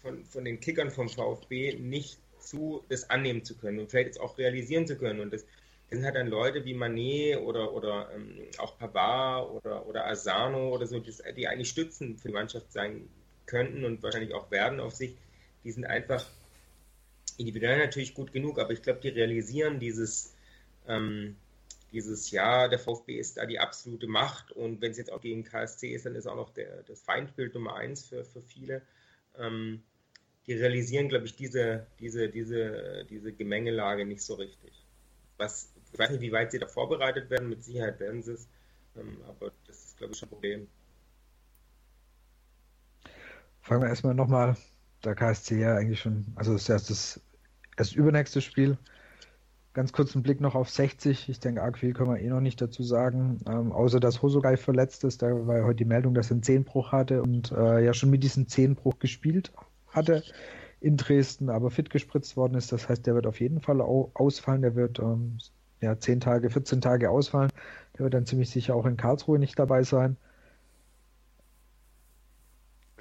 von, 0.00 0.24
von 0.24 0.44
den 0.44 0.60
Kickern 0.60 0.90
vom 0.90 1.08
VfB 1.08 1.74
nicht 1.78 2.18
zu, 2.40 2.84
das 2.88 3.08
annehmen 3.10 3.44
zu 3.44 3.56
können 3.56 3.78
und 3.78 3.90
vielleicht 3.90 4.08
jetzt 4.08 4.20
auch 4.20 4.36
realisieren 4.38 4.86
zu 4.86 4.96
können. 4.96 5.20
Und 5.20 5.32
das, 5.32 5.44
sind 5.92 6.04
halt 6.04 6.16
dann 6.16 6.28
Leute 6.28 6.64
wie 6.64 6.74
Manet 6.74 7.38
oder, 7.38 7.72
oder 7.72 8.10
ähm, 8.14 8.38
auch 8.58 8.78
Pavard 8.78 9.50
oder, 9.50 9.86
oder 9.86 10.06
Asano 10.06 10.70
oder 10.70 10.86
so, 10.86 10.98
die, 10.98 11.12
die 11.36 11.46
eigentlich 11.46 11.68
Stützen 11.68 12.16
für 12.16 12.28
die 12.28 12.34
Mannschaft 12.34 12.72
sein 12.72 13.08
könnten 13.46 13.84
und 13.84 14.02
wahrscheinlich 14.02 14.32
auch 14.34 14.50
werden 14.50 14.80
auf 14.80 14.94
sich. 14.94 15.14
Die 15.64 15.70
sind 15.70 15.84
einfach 15.84 16.24
individuell 17.36 17.78
natürlich 17.78 18.14
gut 18.14 18.32
genug, 18.32 18.58
aber 18.58 18.72
ich 18.72 18.82
glaube, 18.82 19.00
die 19.00 19.08
realisieren 19.08 19.78
dieses, 19.80 20.34
ähm, 20.88 21.36
dieses 21.92 22.30
Ja, 22.30 22.68
der 22.68 22.78
VfB 22.78 23.18
ist 23.18 23.36
da 23.36 23.46
die 23.46 23.60
absolute 23.60 24.06
Macht 24.06 24.50
und 24.52 24.80
wenn 24.80 24.90
es 24.92 24.98
jetzt 24.98 25.12
auch 25.12 25.20
gegen 25.20 25.44
KSC 25.44 25.94
ist, 25.94 26.06
dann 26.06 26.14
ist 26.14 26.26
auch 26.26 26.36
noch 26.36 26.50
der, 26.50 26.82
das 26.84 27.02
Feindbild 27.02 27.54
Nummer 27.54 27.76
eins 27.76 28.06
für, 28.06 28.24
für 28.24 28.42
viele. 28.42 28.82
Ähm, 29.38 29.82
die 30.46 30.54
realisieren, 30.54 31.08
glaube 31.08 31.26
ich, 31.26 31.36
diese, 31.36 31.86
diese, 32.00 32.28
diese, 32.28 33.04
diese 33.08 33.32
Gemengelage 33.32 34.04
nicht 34.04 34.22
so 34.22 34.34
richtig. 34.34 34.84
Was, 35.36 35.72
ich 35.92 35.98
weiß 35.98 36.10
nicht, 36.10 36.20
wie 36.20 36.32
weit 36.32 36.50
sie 36.50 36.58
da 36.58 36.66
vorbereitet 36.66 37.30
werden, 37.30 37.48
mit 37.48 37.62
Sicherheit 37.62 38.00
werden 38.00 38.22
sie 38.22 38.32
es, 38.32 38.48
ähm, 38.96 39.18
aber 39.28 39.52
das 39.66 39.84
ist, 39.84 39.98
glaube 39.98 40.14
ich, 40.14 40.22
ein 40.22 40.28
Problem. 40.28 40.68
Fangen 43.60 43.82
wir 43.82 43.88
erstmal 43.88 44.14
nochmal, 44.14 44.56
der 45.04 45.14
KSC 45.14 45.60
ja 45.60 45.76
eigentlich 45.76 46.00
schon, 46.00 46.26
also 46.34 46.54
das 46.54 46.62
ist 46.62 46.68
erst 46.68 46.90
das, 46.90 47.20
das 47.76 47.92
übernächste 47.92 48.40
Spiel. 48.40 48.76
Ganz 49.74 49.92
kurz 49.94 50.14
einen 50.14 50.22
Blick 50.22 50.40
noch 50.40 50.54
auf 50.54 50.68
60. 50.68 51.30
Ich 51.30 51.40
denke, 51.40 51.62
arg 51.62 51.78
viel 51.78 51.94
können 51.94 52.10
wir 52.10 52.20
eh 52.20 52.28
noch 52.28 52.40
nicht 52.40 52.60
dazu 52.60 52.82
sagen. 52.82 53.38
Ähm, 53.48 53.72
außer 53.72 54.00
dass 54.00 54.20
Hosogai 54.20 54.56
verletzt 54.58 55.02
ist. 55.04 55.22
Da 55.22 55.46
war 55.46 55.58
ja 55.58 55.64
heute 55.64 55.76
die 55.76 55.84
Meldung, 55.86 56.12
dass 56.12 56.30
er 56.30 56.34
einen 56.34 56.42
Zehnbruch 56.42 56.92
hatte 56.92 57.22
und 57.22 57.52
äh, 57.52 57.82
ja 57.82 57.94
schon 57.94 58.10
mit 58.10 58.22
diesem 58.22 58.48
Zehnbruch 58.48 58.98
gespielt 58.98 59.52
hatte 59.88 60.22
in 60.80 60.96
Dresden, 60.96 61.48
aber 61.48 61.70
fit 61.70 61.88
gespritzt 61.88 62.36
worden 62.36 62.54
ist. 62.54 62.72
Das 62.72 62.88
heißt, 62.88 63.06
der 63.06 63.14
wird 63.14 63.26
auf 63.26 63.40
jeden 63.40 63.60
Fall 63.60 63.80
ausfallen. 63.80 64.62
Der 64.62 64.74
wird 64.74 64.98
ähm, 64.98 65.38
ja, 65.80 65.98
10 65.98 66.20
Tage, 66.20 66.50
14 66.50 66.82
Tage 66.82 67.10
ausfallen. 67.10 67.50
Der 67.94 68.04
wird 68.04 68.14
dann 68.14 68.26
ziemlich 68.26 68.50
sicher 68.50 68.74
auch 68.74 68.84
in 68.84 68.96
Karlsruhe 68.98 69.38
nicht 69.38 69.58
dabei 69.58 69.84
sein. 69.84 70.16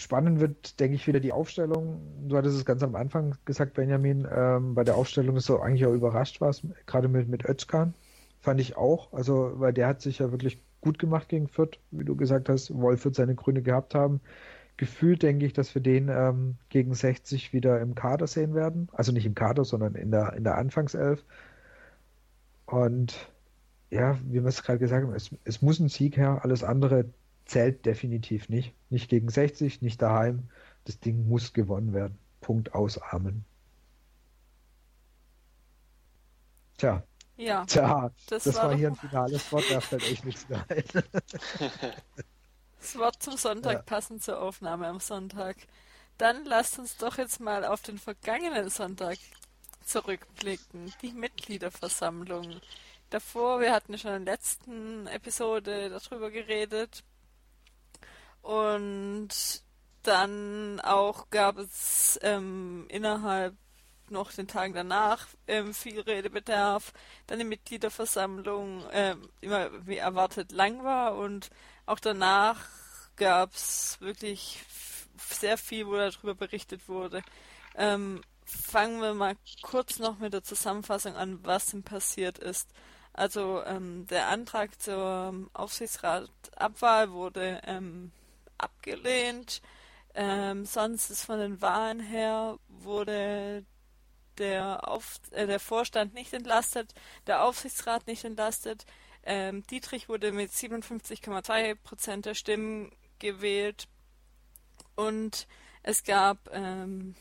Spannend 0.02 0.40
wird, 0.40 0.80
denke 0.80 0.96
ich, 0.96 1.08
wieder 1.08 1.20
die 1.20 1.32
Aufstellung. 1.32 2.02
Du 2.28 2.36
hattest 2.36 2.58
es 2.58 2.66
ganz 2.66 2.82
am 2.84 2.96
Anfang 2.96 3.36
gesagt, 3.46 3.76
Benjamin. 3.76 4.28
Ähm, 4.34 4.76
bei 4.76 4.84
der 4.84 4.96
Aufstellung 4.96 5.36
ist 5.38 5.46
so 5.46 5.60
eigentlich 5.60 5.86
auch 5.86 5.94
überrascht 5.94 6.42
warst, 6.42 6.64
gerade 6.88 7.08
mit, 7.08 7.30
mit 7.30 7.46
Özkan. 7.46 7.94
Fand 8.40 8.60
ich 8.60 8.78
auch. 8.78 9.14
Also, 9.14 9.54
weil 9.56 9.74
der 9.74 9.88
hat 9.88 10.02
sich 10.02 10.20
ja 10.20 10.32
wirklich 10.32 10.60
gut 10.82 10.98
gemacht 10.98 11.30
gegen 11.30 11.48
Fürth, 11.48 11.78
wie 11.92 12.06
du 12.06 12.16
gesagt 12.16 12.50
hast. 12.50 12.74
Wolf 12.74 13.06
wird 13.06 13.16
seine 13.16 13.36
Gründe 13.36 13.62
gehabt 13.62 13.94
haben 13.94 14.22
gefühlt 14.82 15.22
denke 15.22 15.46
ich, 15.46 15.54
dass 15.54 15.76
wir 15.76 15.82
den 15.84 16.10
ähm, 16.10 16.56
gegen 16.70 16.96
60 16.96 17.54
wieder 17.54 17.80
im 17.82 17.94
Kader 17.94 18.26
sehen 18.26 18.56
werden. 18.56 18.90
Also 18.94 19.12
nicht 19.12 19.28
im 19.28 19.36
Kader, 19.36 19.64
sondern 19.64 19.94
in 19.94 20.10
der, 20.10 20.34
in 20.34 20.44
der 20.44 20.58
Anfangself. 20.58 21.24
Und 22.66 23.30
ja, 23.92 24.18
wie 24.24 24.42
wir 24.42 24.46
es 24.46 24.64
gerade 24.64 24.80
gesagt 24.80 25.06
haben, 25.06 25.14
es, 25.14 25.30
es 25.44 25.62
muss 25.62 25.80
ein 25.80 25.88
Sieg 25.88 26.18
her. 26.18 26.40
Alles 26.42 26.64
andere 26.64 27.06
zählt 27.46 27.86
definitiv 27.86 28.50
nicht. 28.50 28.74
Nicht 28.90 29.10
gegen 29.10 29.30
60, 29.30 29.82
nicht 29.82 30.02
daheim. 30.02 30.50
Das 30.86 31.00
Ding 31.00 31.28
muss 31.28 31.54
gewonnen 31.54 31.94
werden. 31.94 32.18
Punkt 32.42 32.74
aus 32.74 32.98
Amen. 33.02 33.46
Tja. 36.78 37.04
Ja. 37.38 37.66
Tja, 37.66 38.12
das, 38.28 38.44
das 38.44 38.56
war, 38.56 38.70
war 38.70 38.76
hier 38.76 38.90
ein 38.90 38.96
finales 38.96 39.52
Wort, 39.52 39.66
da 39.70 39.80
fällt 39.82 40.04
echt 40.04 40.26
nichts 40.26 40.48
mehr 40.50 40.66
ein. 40.70 40.84
Das 42.82 42.98
Wort 42.98 43.22
zum 43.22 43.38
Sonntag 43.38 43.74
ja. 43.74 43.82
passend 43.84 44.24
zur 44.24 44.42
Aufnahme 44.42 44.88
am 44.88 45.00
Sonntag. 45.00 45.56
Dann 46.18 46.46
lasst 46.46 46.80
uns 46.80 46.98
doch 46.98 47.20
jetzt 47.20 47.40
mal 47.40 47.64
auf 47.64 47.84
den 47.84 48.00
vergangenen 48.00 48.70
Sonntag 48.70 49.20
zurückblicken. 49.86 50.92
Die 51.04 51.14
Mitgliederversammlung. 51.14 52.60
Davor, 53.12 53.60
wir 53.60 53.72
hatten 53.72 54.00
schon 54.00 54.16
in 54.16 54.26
der 54.26 54.34
letzten 54.34 55.06
Episode 55.08 55.90
darüber 55.90 56.32
geredet. 56.32 57.04
Und 58.42 59.30
dann 60.04 60.80
auch 60.82 61.30
gab 61.30 61.58
es 61.58 62.20
ähm, 62.24 62.86
innerhalb 62.90 63.56
noch 64.10 64.32
den 64.34 64.48
Tagen 64.48 64.74
danach 64.74 65.28
ähm, 65.48 65.74
viel 65.74 66.02
Redebedarf. 66.02 66.92
Dann 67.28 67.40
die 67.40 67.46
Mitgliederversammlung 67.46 68.84
ähm, 68.92 69.30
immer 69.42 69.70
wie 69.88 69.98
erwartet 69.98 70.52
lang 70.52 70.84
war 70.84 71.16
und 71.16 71.50
auch 71.86 72.00
danach 72.00 72.66
gab 73.16 73.54
es 73.54 73.98
wirklich 74.02 74.64
sehr 75.18 75.58
viel, 75.58 75.88
wo 75.88 75.96
darüber 75.96 76.36
berichtet 76.36 76.88
wurde. 76.88 77.22
Ähm, 77.76 78.22
fangen 78.46 79.02
wir 79.02 79.14
mal 79.14 79.36
kurz 79.62 80.00
noch 80.00 80.20
mit 80.20 80.34
der 80.34 80.44
Zusammenfassung 80.44 81.16
an, 81.16 81.40
was 81.44 81.68
denn 81.68 81.84
passiert 81.84 82.38
ist. 82.38 82.70
Also 83.14 83.64
ähm, 83.66 84.08
der 84.08 84.30
Antrag 84.30 84.82
zur 84.82 85.50
Aufsichtsratabwahl 85.54 87.12
wurde 87.12 87.62
ähm, 87.66 88.12
abgelehnt. 88.62 89.62
Ähm, 90.14 90.66
sonst 90.66 91.10
ist 91.10 91.26
von 91.26 91.40
den 91.40 91.62
Wahlen 91.62 92.00
her 92.00 92.58
wurde 92.68 93.66
der, 94.38 94.88
Auf 94.88 95.20
äh, 95.32 95.48
der 95.48 95.60
Vorstand 95.60 96.14
nicht 96.14 96.34
entlastet, 96.34 96.94
der 97.28 97.44
Aufsichtsrat 97.44 98.08
nicht 98.08 98.24
entlastet. 98.26 98.86
Ähm, 99.24 99.64
Dietrich 99.68 100.10
wurde 100.10 100.32
mit 100.32 100.52
57,2 100.52 101.76
Prozent 101.76 102.26
der 102.26 102.34
Stimmen 102.34 102.92
gewählt 103.20 103.88
und 104.96 105.48
es 105.84 106.04
gab 106.04 106.50
ähm, 106.52 107.16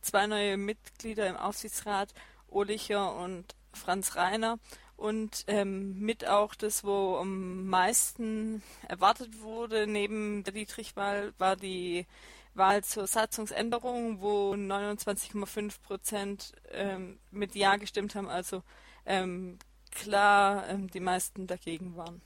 zwei 0.00 0.26
neue 0.26 0.56
Mitglieder 0.56 1.26
im 1.28 1.36
Aufsichtsrat, 1.36 2.12
Ohlicher 2.48 3.14
und 3.14 3.54
Franz 3.72 4.16
Reiner 4.16 4.58
und 5.04 5.44
ähm, 5.48 5.98
mit 5.98 6.26
auch 6.26 6.54
das, 6.54 6.82
wo 6.82 7.16
am 7.16 7.66
meisten 7.66 8.62
erwartet 8.88 9.42
wurde, 9.42 9.86
neben 9.86 10.44
der 10.44 10.54
Dietrich-Wahl, 10.54 11.34
war 11.36 11.56
die 11.56 12.06
Wahl 12.54 12.82
zur 12.82 13.06
Satzungsänderung, 13.06 14.22
wo 14.22 14.54
29,5 14.54 15.82
Prozent 15.82 16.52
ähm, 16.72 17.18
mit 17.30 17.54
Ja 17.54 17.76
gestimmt 17.76 18.14
haben, 18.14 18.30
also 18.30 18.62
ähm, 19.04 19.58
klar 19.90 20.66
ähm, 20.70 20.88
die 20.88 21.00
meisten 21.00 21.46
dagegen 21.46 21.96
waren. 21.96 22.22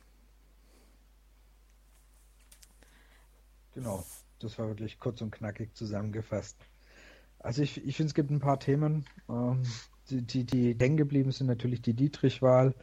Genau, 3.74 4.04
das 4.38 4.56
war 4.56 4.68
wirklich 4.68 5.00
kurz 5.00 5.20
und 5.20 5.32
knackig 5.32 5.74
zusammengefasst. 5.74 6.56
Also 7.40 7.60
ich, 7.60 7.84
ich 7.84 7.96
finde, 7.96 8.10
es 8.10 8.14
gibt 8.14 8.30
ein 8.30 8.38
paar 8.38 8.60
Themen, 8.60 9.04
ähm, 9.28 9.64
die, 10.10 10.22
die, 10.22 10.44
die 10.44 10.76
hängen 10.78 10.96
geblieben 10.96 11.30
sind, 11.30 11.46
natürlich 11.46 11.82
die 11.82 11.94
Dietrich-Wahl. 11.94 12.74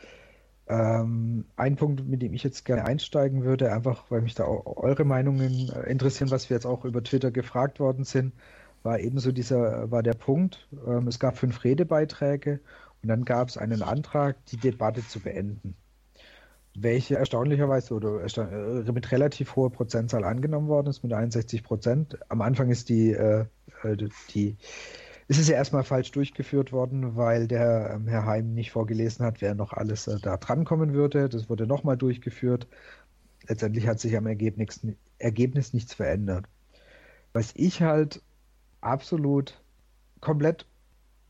Ähm, 0.67 1.45
ein 1.57 1.75
Punkt, 1.75 2.07
mit 2.07 2.21
dem 2.21 2.33
ich 2.33 2.43
jetzt 2.43 2.65
gerne 2.65 2.85
einsteigen 2.85 3.43
würde, 3.43 3.71
einfach 3.71 4.09
weil 4.09 4.21
mich 4.21 4.33
da 4.33 4.45
auch 4.45 4.77
eure 4.77 5.05
Meinungen 5.05 5.69
äh, 5.69 5.89
interessieren, 5.89 6.31
was 6.31 6.49
wir 6.49 6.55
jetzt 6.55 6.65
auch 6.65 6.85
über 6.85 7.03
Twitter 7.03 7.29
gefragt 7.31 7.79
worden 7.79 8.03
sind, 8.03 8.33
war 8.81 8.99
ebenso 8.99 9.31
dieser, 9.31 9.91
war 9.91 10.01
der 10.01 10.13
Punkt. 10.13 10.67
Ähm, 10.87 11.07
es 11.07 11.19
gab 11.19 11.37
fünf 11.37 11.63
Redebeiträge 11.63 12.61
und 13.03 13.09
dann 13.09 13.25
gab 13.25 13.49
es 13.49 13.57
einen 13.57 13.83
Antrag, 13.83 14.43
die 14.47 14.57
Debatte 14.57 15.05
zu 15.07 15.19
beenden. 15.19 15.75
Welche 16.75 17.15
erstaunlicherweise 17.15 17.93
oder 17.93 18.21
ersta 18.21 18.49
äh, 18.49 18.91
mit 18.91 19.11
relativ 19.11 19.55
hoher 19.55 19.71
Prozentzahl 19.71 20.23
angenommen 20.23 20.67
worden 20.67 20.87
ist, 20.87 21.03
mit 21.03 21.13
61 21.13 21.63
Prozent. 21.63 22.17
Am 22.27 22.41
Anfang 22.41 22.69
ist 22.69 22.89
die, 22.89 23.11
äh, 23.11 23.45
äh, 23.83 23.97
die 25.27 25.31
ist 25.31 25.39
es 25.39 25.47
ja 25.47 25.55
erstmal 25.55 25.83
falsch 25.83 26.11
durchgeführt 26.11 26.71
worden, 26.71 27.15
weil 27.15 27.47
der 27.47 27.91
ähm, 27.95 28.07
Herr 28.07 28.25
Heim 28.25 28.53
nicht 28.53 28.71
vorgelesen 28.71 29.25
hat, 29.25 29.41
wer 29.41 29.55
noch 29.55 29.73
alles 29.73 30.07
äh, 30.07 30.19
da 30.19 30.37
drankommen 30.37 30.93
würde. 30.93 31.29
Das 31.29 31.49
wurde 31.49 31.65
nochmal 31.65 31.97
durchgeführt. 31.97 32.67
Letztendlich 33.47 33.87
hat 33.87 33.99
sich 33.99 34.15
am 34.17 34.27
Ergebnis, 34.27 34.85
Ergebnis 35.17 35.73
nichts 35.73 35.93
verändert. 35.93 36.45
Was 37.33 37.51
ich 37.55 37.81
halt 37.81 38.21
absolut 38.81 39.61
komplett 40.21 40.67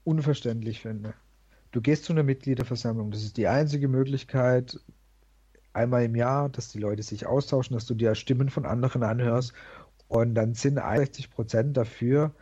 unverständlich 0.04 0.82
finde. 0.82 1.14
Du 1.72 1.82
gehst 1.82 2.06
zu 2.06 2.14
einer 2.14 2.24
Mitgliederversammlung. 2.24 3.12
Das 3.12 3.24
ist 3.24 3.38
die 3.38 3.48
einzige 3.48 3.88
Möglichkeit, 3.88 4.80
einmal 5.74 6.04
im 6.04 6.16
Jahr, 6.16 6.50
dass 6.50 6.70
die 6.70 6.80
Leute 6.80 7.04
sich 7.04 7.26
austauschen, 7.26 7.76
dass 7.76 7.86
du 7.86 7.93
dir 7.93 8.16
Stimmen 8.16 8.50
von 8.50 8.66
anderen 8.66 9.04
anhörst. 9.04 9.54
Und 10.08 10.36
dann 10.36 10.54
sind 10.54 10.78
61 10.80 11.32
Prozent 11.32 11.76
dafür, 11.76 12.34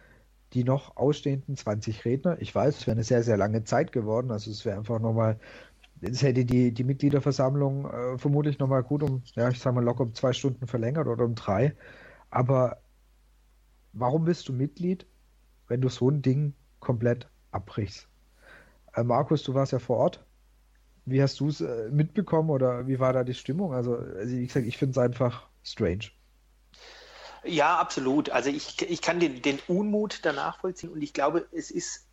die 0.54 0.64
noch 0.64 0.98
ausstehenden 0.98 1.56
20 1.58 2.06
Redner. 2.06 2.42
Ich 2.42 2.54
weiß, 2.54 2.78
es 2.78 2.88
wäre 2.88 2.96
eine 2.96 3.04
sehr, 3.04 3.24
sehr 3.24 3.38
lange 3.38 3.64
Zeit 3.64 3.92
geworden. 3.92 4.32
Also 4.32 4.52
es 4.52 4.66
wäre 4.66 4.78
einfach 4.78 5.00
nochmal, 5.00 5.40
es 6.02 6.22
hätte 6.24 6.46
die, 6.46 6.74
die 6.74 6.84
Mitgliederversammlung 6.84 7.86
äh, 7.86 8.18
vermutlich 8.18 8.60
nochmal 8.60 8.84
gut 8.84 9.04
um, 9.04 9.24
ja, 9.36 9.50
ich 9.50 9.60
sage 9.60 9.76
mal 9.76 9.84
locker 9.84 10.04
um 10.04 10.14
zwei 10.14 10.34
Stunden 10.34 10.68
verlängert 10.68 11.08
oder 11.08 11.26
um 11.26 11.36
drei. 11.36 11.76
Aber 12.30 12.82
warum 13.94 14.26
bist 14.26 14.48
du 14.50 14.54
Mitglied, 14.54 15.06
wenn 15.68 15.82
du 15.82 15.90
so 15.90 16.10
ein 16.10 16.22
Ding 16.22 16.54
komplett 16.80 17.30
abbrichst? 17.52 18.10
Äh, 18.96 19.04
Markus, 19.04 19.44
du 19.44 19.54
warst 19.54 19.72
ja 19.74 19.80
vor 19.80 19.98
Ort. 19.98 20.26
Wie 21.06 21.22
hast 21.22 21.40
du 21.40 21.50
es 21.50 21.62
äh, 21.62 21.90
mitbekommen 21.92 22.50
oder 22.50 22.88
wie 22.88 23.00
war 23.00 23.14
da 23.14 23.24
die 23.24 23.34
Stimmung? 23.34 23.74
Also, 23.74 23.98
also 23.98 24.36
wie 24.36 24.48
gesagt, 24.48 24.66
ich 24.68 24.78
finde 24.78 24.92
es 24.92 24.98
einfach 24.98 25.50
strange. 25.64 26.12
Ja, 27.44 27.78
absolut. 27.78 28.30
Also 28.30 28.50
ich, 28.50 28.82
ich 28.82 29.02
kann 29.02 29.20
den, 29.20 29.42
den 29.42 29.60
Unmut 29.68 30.20
danach 30.24 30.60
vollziehen 30.60 30.92
und 30.92 31.02
ich 31.02 31.14
glaube, 31.14 31.46
es 31.52 31.72
ist 31.72 32.08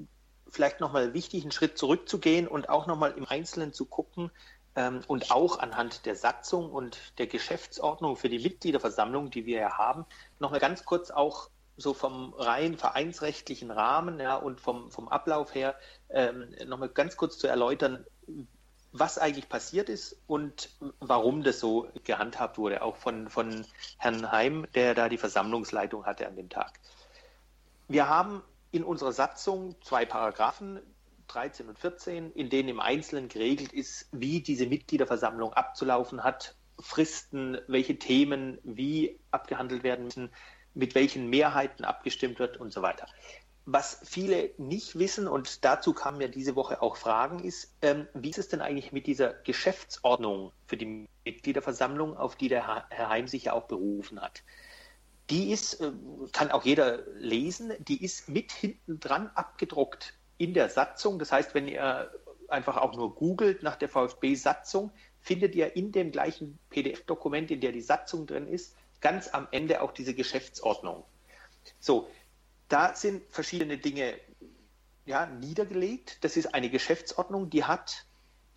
vielleicht 0.49 0.81
nochmal 0.81 1.15
wichtig, 1.15 1.43
einen 1.43 1.53
Schritt 1.53 1.79
zurückzugehen 1.79 2.49
und 2.49 2.69
auch 2.69 2.87
nochmal 2.87 3.13
im 3.17 3.27
Einzelnen 3.27 3.73
zu 3.73 3.85
gucken 3.85 4.31
ähm, 4.75 5.01
und 5.07 5.31
auch 5.31 5.59
anhand 5.59 6.07
der 6.07 6.17
Satzung 6.17 6.71
und 6.71 6.99
der 7.19 7.29
Geschäftsordnung 7.29 8.17
für 8.17 8.29
die 8.29 8.41
Mitgliederversammlung, 8.41 9.31
die 9.31 9.47
wir 9.47 9.61
ja 9.61 9.79
haben, 9.79 10.05
nochmal 10.41 10.61
ganz 10.61 10.85
kurz 10.85 11.11
auch 11.11 11.51
so 11.77 11.95
vom 11.95 12.35
rein 12.35 12.77
vereinsrechtlichen 12.77 13.71
Rahmen 13.71 14.21
ja, 14.21 14.37
und 14.37 14.61
vom, 14.61 14.91
vom 14.91 15.09
Ablauf 15.09 15.55
her 15.55 15.77
ähm, 16.11 16.55
nochmal 16.67 16.91
ganz 16.91 17.17
kurz 17.17 17.39
zu 17.39 17.47
erläutern, 17.47 18.05
was 18.93 19.19
eigentlich 19.19 19.49
passiert 19.49 19.89
ist 19.89 20.17
und 20.27 20.71
warum 20.99 21.43
das 21.43 21.61
so 21.61 21.89
gehandhabt 22.05 22.59
wurde, 22.59 22.83
auch 22.83 22.97
von, 22.97 23.29
von 23.29 23.65
Herrn 23.99 24.31
Heim, 24.31 24.67
der 24.75 24.95
da 24.95 25.09
die 25.09 25.19
Versammlungsleitung 25.19 26.07
hatte 26.07 26.27
an 26.27 26.37
dem 26.37 26.49
Tag. 26.49 26.81
Wir 27.89 28.09
haben 28.09 28.43
in 28.73 28.85
unserer 28.85 29.13
Satzung 29.13 29.77
zwei 29.83 30.05
Paragraphen, 30.05 30.81
13 31.29 31.69
und 31.69 31.79
14, 31.79 32.33
in 32.33 32.51
denen 32.51 32.69
im 32.69 32.81
Einzelnen 32.81 33.29
geregelt 33.29 33.73
ist, 33.73 34.09
wie 34.13 34.41
diese 34.41 34.67
Mitgliederversammlung 34.67 35.53
abzulaufen 35.53 36.25
hat, 36.25 36.57
Fristen, 36.81 37.59
welche 37.69 37.99
Themen 37.99 38.59
wie 38.65 39.21
abgehandelt 39.31 39.83
werden 39.83 40.07
müssen, 40.07 40.31
mit 40.75 40.95
welchen 40.95 41.29
Mehrheiten 41.29 41.85
abgestimmt 41.85 42.39
wird 42.39 42.57
und 42.57 42.73
so 42.73 42.83
weiter. 42.83 43.07
Was 43.67 44.01
viele 44.05 44.51
nicht 44.59 44.99
wissen, 44.99 45.29
und 45.29 45.65
dazu 45.65 45.93
kamen 45.93 46.21
ja 46.21 46.29
diese 46.29 46.57
Woche 46.57 46.83
auch 46.83 46.97
Fragen, 46.97 47.45
ist, 47.45 47.75
ähm, 47.83 48.09
wie 48.15 48.31
ist 48.31 48.39
es 48.39 48.49
denn 48.49 48.61
eigentlich 48.61 48.91
mit 48.93 49.07
dieser 49.07 49.33
Geschäftsordnung 49.33 50.53
für 50.67 50.77
die 50.77 51.07
Mitgliederversammlung, 51.25 52.17
auf 52.17 52.37
die 52.37 52.49
der 52.49 52.87
Herr 52.89 53.09
Heim 53.09 53.29
sich 53.29 53.45
ja 53.45 53.53
auch 53.53 53.65
berufen 53.65 54.21
hat? 54.21 54.43
Die 55.29 55.53
ist, 55.53 55.81
äh, 55.81 55.93
kann 56.33 56.51
auch 56.51 56.65
jeder 56.65 57.07
lesen, 57.15 57.73
die 57.79 58.03
ist 58.03 58.29
mit 58.29 58.51
hinten 58.51 58.99
dran 58.99 59.31
abgedruckt 59.35 60.15
in 60.39 60.55
der 60.55 60.71
Satzung. 60.71 61.19
Das 61.19 61.31
heißt, 61.31 61.55
wenn 61.55 61.69
ihr 61.69 62.11
einfach 62.49 62.79
auch 62.79 62.97
nur 62.97 63.15
googelt 63.15 63.63
nach 63.63 63.77
der 63.77 63.89
VfB-Satzung, 63.89 64.91
findet 65.21 65.55
ihr 65.55 65.77
in 65.77 65.93
dem 65.93 66.11
gleichen 66.11 66.59
PDF-Dokument, 66.71 67.51
in 67.51 67.61
der 67.61 67.73
die 67.73 67.83
Satzung 67.83 68.27
drin 68.27 68.49
ist, 68.49 68.75
ganz 69.01 69.29
am 69.29 69.49
Ende 69.51 69.83
auch 69.83 69.93
diese 69.93 70.15
Geschäftsordnung. 70.15 71.05
So, 71.79 72.09
da 72.71 72.95
sind 72.95 73.23
verschiedene 73.31 73.77
Dinge 73.77 74.15
ja, 75.05 75.27
niedergelegt. 75.27 76.25
Das 76.25 76.37
ist 76.37 76.55
eine 76.55 76.71
Geschäftsordnung, 76.71 77.51
die 77.51 77.65
hat 77.65 78.07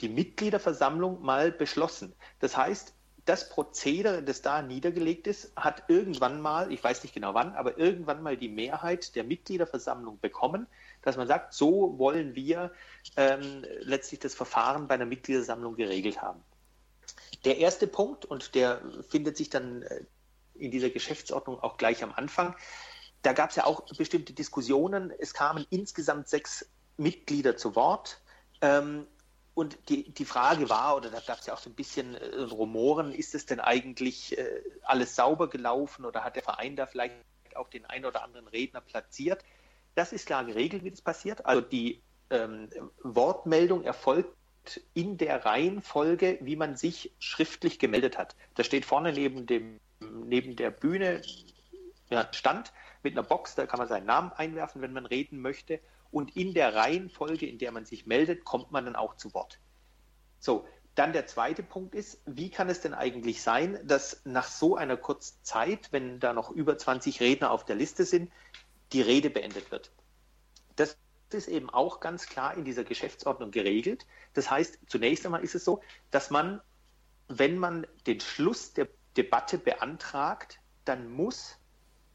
die 0.01 0.09
Mitgliederversammlung 0.09 1.21
mal 1.21 1.51
beschlossen. 1.51 2.13
Das 2.39 2.55
heißt, 2.55 2.93
das 3.25 3.49
Prozedere, 3.49 4.21
das 4.21 4.41
da 4.41 4.61
niedergelegt 4.61 5.27
ist, 5.27 5.53
hat 5.55 5.83
irgendwann 5.87 6.41
mal, 6.41 6.71
ich 6.71 6.83
weiß 6.83 7.03
nicht 7.03 7.15
genau 7.15 7.33
wann, 7.33 7.55
aber 7.55 7.77
irgendwann 7.77 8.21
mal 8.21 8.35
die 8.35 8.49
Mehrheit 8.49 9.15
der 9.15 9.23
Mitgliederversammlung 9.23 10.19
bekommen, 10.19 10.67
dass 11.01 11.15
man 11.15 11.27
sagt, 11.27 11.53
so 11.53 11.97
wollen 11.97 12.35
wir 12.35 12.71
ähm, 13.15 13.63
letztlich 13.79 14.19
das 14.19 14.35
Verfahren 14.35 14.87
bei 14.87 14.95
einer 14.95 15.05
Mitgliederversammlung 15.05 15.75
geregelt 15.75 16.21
haben. 16.21 16.41
Der 17.45 17.57
erste 17.57 17.87
Punkt, 17.87 18.25
und 18.25 18.55
der 18.55 18.81
findet 19.09 19.37
sich 19.37 19.49
dann 19.49 19.83
äh, 19.83 20.01
in 20.55 20.71
dieser 20.71 20.89
Geschäftsordnung 20.89 21.59
auch 21.59 21.77
gleich 21.77 22.03
am 22.03 22.11
Anfang, 22.11 22.55
da 23.23 23.33
gab 23.33 23.49
es 23.49 23.55
ja 23.55 23.65
auch 23.65 23.85
bestimmte 23.97 24.33
Diskussionen. 24.33 25.11
Es 25.17 25.33
kamen 25.33 25.65
insgesamt 25.69 26.27
sechs 26.27 26.69
Mitglieder 26.97 27.57
zu 27.57 27.75
Wort. 27.75 28.21
Ähm, 28.61 29.07
und 29.55 29.77
die, 29.89 30.11
die 30.11 30.25
Frage 30.25 30.69
war, 30.69 30.95
oder 30.95 31.09
da 31.09 31.19
gab 31.19 31.39
es 31.39 31.45
ja 31.45 31.53
auch 31.53 31.59
so 31.59 31.69
ein 31.69 31.75
bisschen 31.75 32.15
äh, 32.15 32.41
Rumoren, 32.41 33.11
ist 33.11 33.33
es 33.33 33.45
denn 33.45 33.59
eigentlich 33.59 34.37
äh, 34.37 34.61
alles 34.83 35.15
sauber 35.15 35.49
gelaufen 35.49 36.05
oder 36.05 36.23
hat 36.23 36.35
der 36.35 36.43
Verein 36.43 36.75
da 36.75 36.85
vielleicht 36.85 37.15
auch 37.55 37.69
den 37.69 37.85
einen 37.85 38.05
oder 38.05 38.23
anderen 38.23 38.47
Redner 38.47 38.81
platziert? 38.81 39.43
Das 39.95 40.11
ist 40.11 40.25
klar 40.25 40.43
geregelt, 40.43 40.83
wie 40.83 40.91
das 40.91 41.01
passiert. 41.01 41.45
Also 41.45 41.61
die 41.61 42.01
ähm, 42.29 42.69
Wortmeldung 43.03 43.83
erfolgt 43.83 44.35
in 44.93 45.17
der 45.17 45.45
Reihenfolge, 45.45 46.39
wie 46.41 46.55
man 46.55 46.75
sich 46.75 47.13
schriftlich 47.19 47.79
gemeldet 47.79 48.17
hat. 48.17 48.35
Da 48.55 48.63
steht 48.63 48.85
vorne 48.85 49.13
neben, 49.13 49.45
dem, 49.45 49.79
neben 49.99 50.55
der 50.55 50.71
Bühne 50.71 51.21
ja, 52.09 52.27
Stand 52.31 52.73
mit 53.03 53.13
einer 53.13 53.23
Box, 53.23 53.55
da 53.55 53.65
kann 53.65 53.79
man 53.79 53.87
seinen 53.87 54.05
Namen 54.05 54.31
einwerfen, 54.31 54.81
wenn 54.81 54.93
man 54.93 55.05
reden 55.05 55.39
möchte. 55.41 55.79
Und 56.11 56.35
in 56.35 56.53
der 56.53 56.75
Reihenfolge, 56.75 57.47
in 57.47 57.57
der 57.57 57.71
man 57.71 57.85
sich 57.85 58.05
meldet, 58.05 58.45
kommt 58.45 58.71
man 58.71 58.85
dann 58.85 58.95
auch 58.95 59.17
zu 59.17 59.33
Wort. 59.33 59.59
So, 60.39 60.65
dann 60.95 61.11
der 61.11 61.25
zweite 61.25 61.63
Punkt 61.63 61.95
ist, 61.95 62.21
wie 62.25 62.49
kann 62.49 62.69
es 62.69 62.81
denn 62.81 62.93
eigentlich 62.93 63.41
sein, 63.41 63.79
dass 63.83 64.21
nach 64.25 64.47
so 64.47 64.75
einer 64.75 64.95
kurzen 64.95 65.37
Zeit, 65.41 65.91
wenn 65.91 66.19
da 66.19 66.33
noch 66.33 66.51
über 66.51 66.77
20 66.77 67.19
Redner 67.19 67.51
auf 67.51 67.65
der 67.65 67.75
Liste 67.75 68.05
sind, 68.05 68.31
die 68.91 69.01
Rede 69.01 69.29
beendet 69.29 69.71
wird? 69.71 69.91
Das 70.75 70.97
ist 71.31 71.47
eben 71.47 71.71
auch 71.71 71.99
ganz 71.99 72.27
klar 72.27 72.55
in 72.55 72.63
dieser 72.63 72.83
Geschäftsordnung 72.83 73.49
geregelt. 73.49 74.05
Das 74.33 74.51
heißt, 74.51 74.79
zunächst 74.85 75.25
einmal 75.25 75.43
ist 75.43 75.55
es 75.55 75.65
so, 75.65 75.81
dass 76.11 76.29
man, 76.29 76.61
wenn 77.27 77.57
man 77.57 77.87
den 78.05 78.19
Schluss 78.19 78.73
der 78.73 78.87
Debatte 79.17 79.57
beantragt, 79.57 80.59
dann 80.85 81.09
muss 81.09 81.57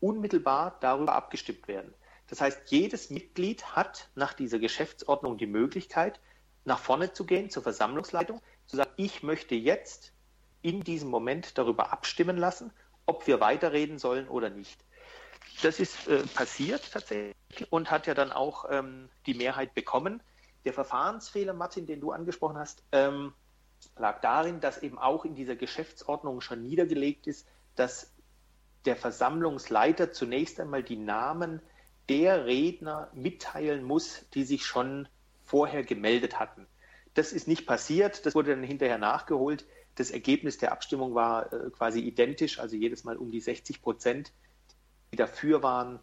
unmittelbar 0.00 0.76
darüber 0.80 1.14
abgestimmt 1.14 1.68
werden. 1.68 1.94
Das 2.28 2.40
heißt, 2.40 2.70
jedes 2.70 3.10
Mitglied 3.10 3.64
hat 3.74 4.08
nach 4.14 4.34
dieser 4.34 4.58
Geschäftsordnung 4.58 5.38
die 5.38 5.46
Möglichkeit, 5.46 6.20
nach 6.64 6.78
vorne 6.78 7.12
zu 7.12 7.24
gehen 7.24 7.50
zur 7.50 7.62
Versammlungsleitung, 7.62 8.40
zu 8.66 8.76
sagen, 8.76 8.90
ich 8.96 9.22
möchte 9.22 9.54
jetzt 9.54 10.12
in 10.60 10.82
diesem 10.82 11.08
Moment 11.08 11.56
darüber 11.56 11.92
abstimmen 11.92 12.36
lassen, 12.36 12.72
ob 13.06 13.26
wir 13.26 13.40
weiterreden 13.40 13.98
sollen 13.98 14.28
oder 14.28 14.50
nicht. 14.50 14.84
Das 15.62 15.80
ist 15.80 16.06
äh, 16.08 16.22
passiert 16.34 16.92
tatsächlich 16.92 17.34
und 17.70 17.90
hat 17.90 18.06
ja 18.06 18.14
dann 18.14 18.32
auch 18.32 18.66
ähm, 18.70 19.08
die 19.26 19.34
Mehrheit 19.34 19.74
bekommen. 19.74 20.22
Der 20.64 20.74
Verfahrensfehler, 20.74 21.54
Martin, 21.54 21.86
den 21.86 22.00
du 22.00 22.12
angesprochen 22.12 22.58
hast, 22.58 22.82
ähm, 22.92 23.32
lag 23.96 24.20
darin, 24.20 24.60
dass 24.60 24.82
eben 24.82 24.98
auch 24.98 25.24
in 25.24 25.34
dieser 25.34 25.56
Geschäftsordnung 25.56 26.40
schon 26.40 26.62
niedergelegt 26.62 27.26
ist, 27.26 27.46
dass 27.76 28.12
der 28.88 28.96
Versammlungsleiter 28.96 30.12
zunächst 30.12 30.58
einmal 30.58 30.82
die 30.82 30.96
Namen 30.96 31.60
der 32.08 32.46
Redner 32.46 33.10
mitteilen 33.12 33.84
muss, 33.84 34.24
die 34.32 34.44
sich 34.44 34.64
schon 34.64 35.08
vorher 35.44 35.84
gemeldet 35.84 36.40
hatten. 36.40 36.66
Das 37.12 37.32
ist 37.32 37.48
nicht 37.48 37.66
passiert, 37.66 38.24
das 38.24 38.34
wurde 38.34 38.52
dann 38.52 38.62
hinterher 38.62 38.96
nachgeholt. 38.96 39.66
Das 39.96 40.10
Ergebnis 40.10 40.56
der 40.56 40.72
Abstimmung 40.72 41.14
war 41.14 41.52
äh, 41.52 41.68
quasi 41.68 42.00
identisch, 42.00 42.58
also 42.60 42.76
jedes 42.76 43.04
Mal 43.04 43.18
um 43.18 43.30
die 43.30 43.42
60 43.42 43.82
Prozent, 43.82 44.32
die 45.12 45.16
dafür 45.16 45.62
waren, 45.62 45.98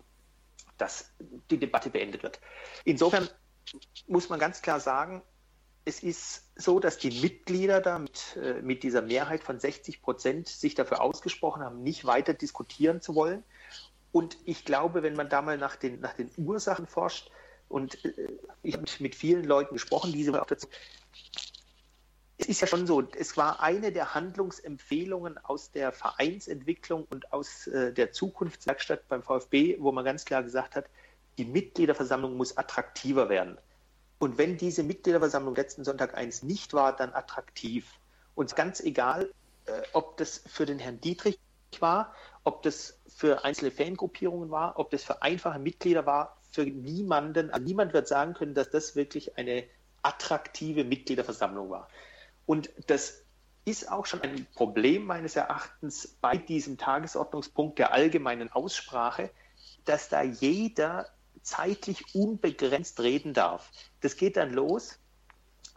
dass 0.77 1.11
die 1.49 1.57
Debatte 1.57 1.89
beendet 1.89 2.21
wird. 2.21 2.39
Insofern 2.83 3.27
muss 4.07 4.29
man 4.29 4.37
ganz 4.39 4.61
klar 4.61 4.79
sagen, 4.79 5.23
es 5.85 6.01
ist 6.01 6.43
so, 6.55 6.79
dass 6.79 6.97
die 6.97 7.21
Mitglieder 7.21 7.79
da 7.79 7.99
mit, 7.99 8.37
äh, 8.37 8.61
mit 8.61 8.81
dieser 8.81 9.03
Mehrheit 9.03 9.43
von 9.43 9.59
60 9.59 10.01
Prozent 10.01 10.47
sich 10.47 10.73
dafür 10.73 11.01
ausgesprochen 11.01 11.63
haben, 11.63 11.83
nicht 11.83 12.05
weiter 12.05 12.33
diskutieren 12.33 13.01
zu 13.01 13.13
wollen. 13.13 13.43
Und 14.11 14.37
ich 14.45 14.65
glaube, 14.65 15.03
wenn 15.03 15.15
man 15.15 15.29
da 15.29 15.43
mal 15.43 15.57
nach 15.57 15.75
den, 15.75 15.99
nach 15.99 16.13
den 16.13 16.31
Ursachen 16.37 16.87
forscht, 16.87 17.29
und 17.69 18.03
äh, 18.03 18.29
ich 18.63 18.73
habe 18.73 18.85
mit 18.99 19.15
vielen 19.15 19.43
Leuten 19.43 19.75
gesprochen, 19.75 20.11
diese 20.11 20.39
auch 20.41 20.47
dazu. 20.47 20.67
Es 22.37 22.47
ist 22.47 22.61
ja 22.61 22.67
schon 22.67 22.85
so, 22.85 23.01
es 23.17 23.37
war 23.37 23.61
eine 23.61 23.91
der 23.91 24.13
Handlungsempfehlungen 24.13 25.37
aus 25.37 25.71
der 25.71 25.91
Vereinsentwicklung 25.91 27.05
und 27.09 27.31
aus 27.31 27.67
äh, 27.67 27.93
der 27.93 28.11
Zukunftswerkstatt 28.11 29.07
beim 29.07 29.23
VfB, 29.23 29.77
wo 29.79 29.91
man 29.91 30.03
ganz 30.03 30.25
klar 30.25 30.43
gesagt 30.43 30.75
hat, 30.75 30.85
die 31.37 31.45
Mitgliederversammlung 31.45 32.35
muss 32.37 32.57
attraktiver 32.57 33.29
werden. 33.29 33.57
Und 34.25 34.39
wenn 34.39 34.57
diese 34.57 34.81
Mitgliederversammlung 34.81 35.53
letzten 35.53 35.83
Sonntag 35.83 36.17
1 36.17 36.41
nicht 36.41 36.73
war, 36.73 36.95
dann 36.95 37.13
attraktiv. 37.13 37.99
Und 38.33 38.55
ganz 38.55 38.79
egal, 38.79 39.31
äh, 39.67 39.83
ob 39.93 40.17
das 40.17 40.41
für 40.47 40.65
den 40.65 40.79
Herrn 40.79 40.99
Dietrich 40.99 41.37
war, 41.79 42.11
ob 42.43 42.63
das 42.63 42.97
für 43.07 43.45
einzelne 43.45 43.69
Fangruppierungen 43.69 44.49
war, 44.49 44.79
ob 44.79 44.89
das 44.89 45.03
für 45.03 45.21
einfache 45.21 45.59
Mitglieder 45.59 46.07
war, 46.07 46.37
für 46.49 46.63
niemanden, 46.65 47.51
also 47.51 47.63
niemand 47.63 47.93
wird 47.93 48.07
sagen 48.07 48.33
können, 48.33 48.55
dass 48.55 48.71
das 48.71 48.95
wirklich 48.95 49.37
eine 49.37 49.63
attraktive 50.01 50.85
Mitgliederversammlung 50.85 51.69
war. 51.69 51.87
Und 52.47 52.71
das 52.87 53.21
ist 53.63 53.91
auch 53.91 54.07
schon 54.07 54.23
ein 54.23 54.47
Problem 54.55 55.05
meines 55.05 55.35
Erachtens 55.35 56.17
bei 56.19 56.35
diesem 56.35 56.79
Tagesordnungspunkt 56.79 57.77
der 57.77 57.93
allgemeinen 57.93 58.51
Aussprache, 58.51 59.29
dass 59.85 60.09
da 60.09 60.23
jeder 60.23 61.11
zeitlich 61.45 62.15
unbegrenzt 62.15 62.99
reden 62.99 63.33
darf. 63.33 63.71
Das 64.01 64.17
geht 64.17 64.35
dann 64.35 64.51
los, 64.51 64.99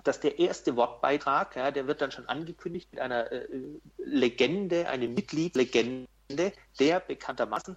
dass 0.02 0.20
der 0.20 0.38
erste 0.38 0.76
Wortbeitrag, 0.76 1.56
ja, 1.56 1.70
der 1.70 1.86
wird 1.86 2.00
dann 2.00 2.10
schon 2.10 2.26
angekündigt 2.26 2.88
mit 2.90 3.00
einer 3.00 3.30
äh, 3.30 3.46
Legende, 3.98 4.88
eine 4.88 5.08
Mitgliedlegende, 5.08 6.06
der 6.78 7.00
bekanntermaßen 7.00 7.76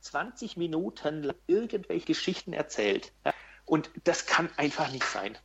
20 0.00 0.56
Minuten 0.56 1.22
lang 1.22 1.36
irgendwelche 1.46 2.06
Geschichten 2.06 2.52
erzählt. 2.52 3.12
Ja. 3.24 3.32
Und 3.64 3.90
das 4.04 4.26
kann 4.26 4.50
einfach 4.56 4.90
nicht 4.90 5.04
sein. 5.04 5.38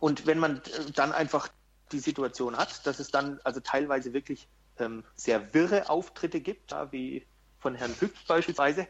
Und 0.00 0.26
wenn 0.26 0.38
man 0.38 0.58
äh, 0.58 0.90
dann 0.94 1.12
einfach 1.12 1.48
die 1.92 2.00
Situation 2.00 2.56
hat, 2.58 2.86
dass 2.86 2.98
es 2.98 3.10
dann 3.10 3.40
also 3.44 3.60
teilweise 3.60 4.12
wirklich 4.12 4.48
ähm, 4.78 5.04
sehr 5.14 5.54
wirre 5.54 5.88
Auftritte 5.88 6.40
gibt, 6.40 6.72
ja, 6.72 6.92
wie 6.92 7.26
von 7.60 7.74
Herrn 7.74 7.94
Hück 7.98 8.12
beispielsweise, 8.26 8.86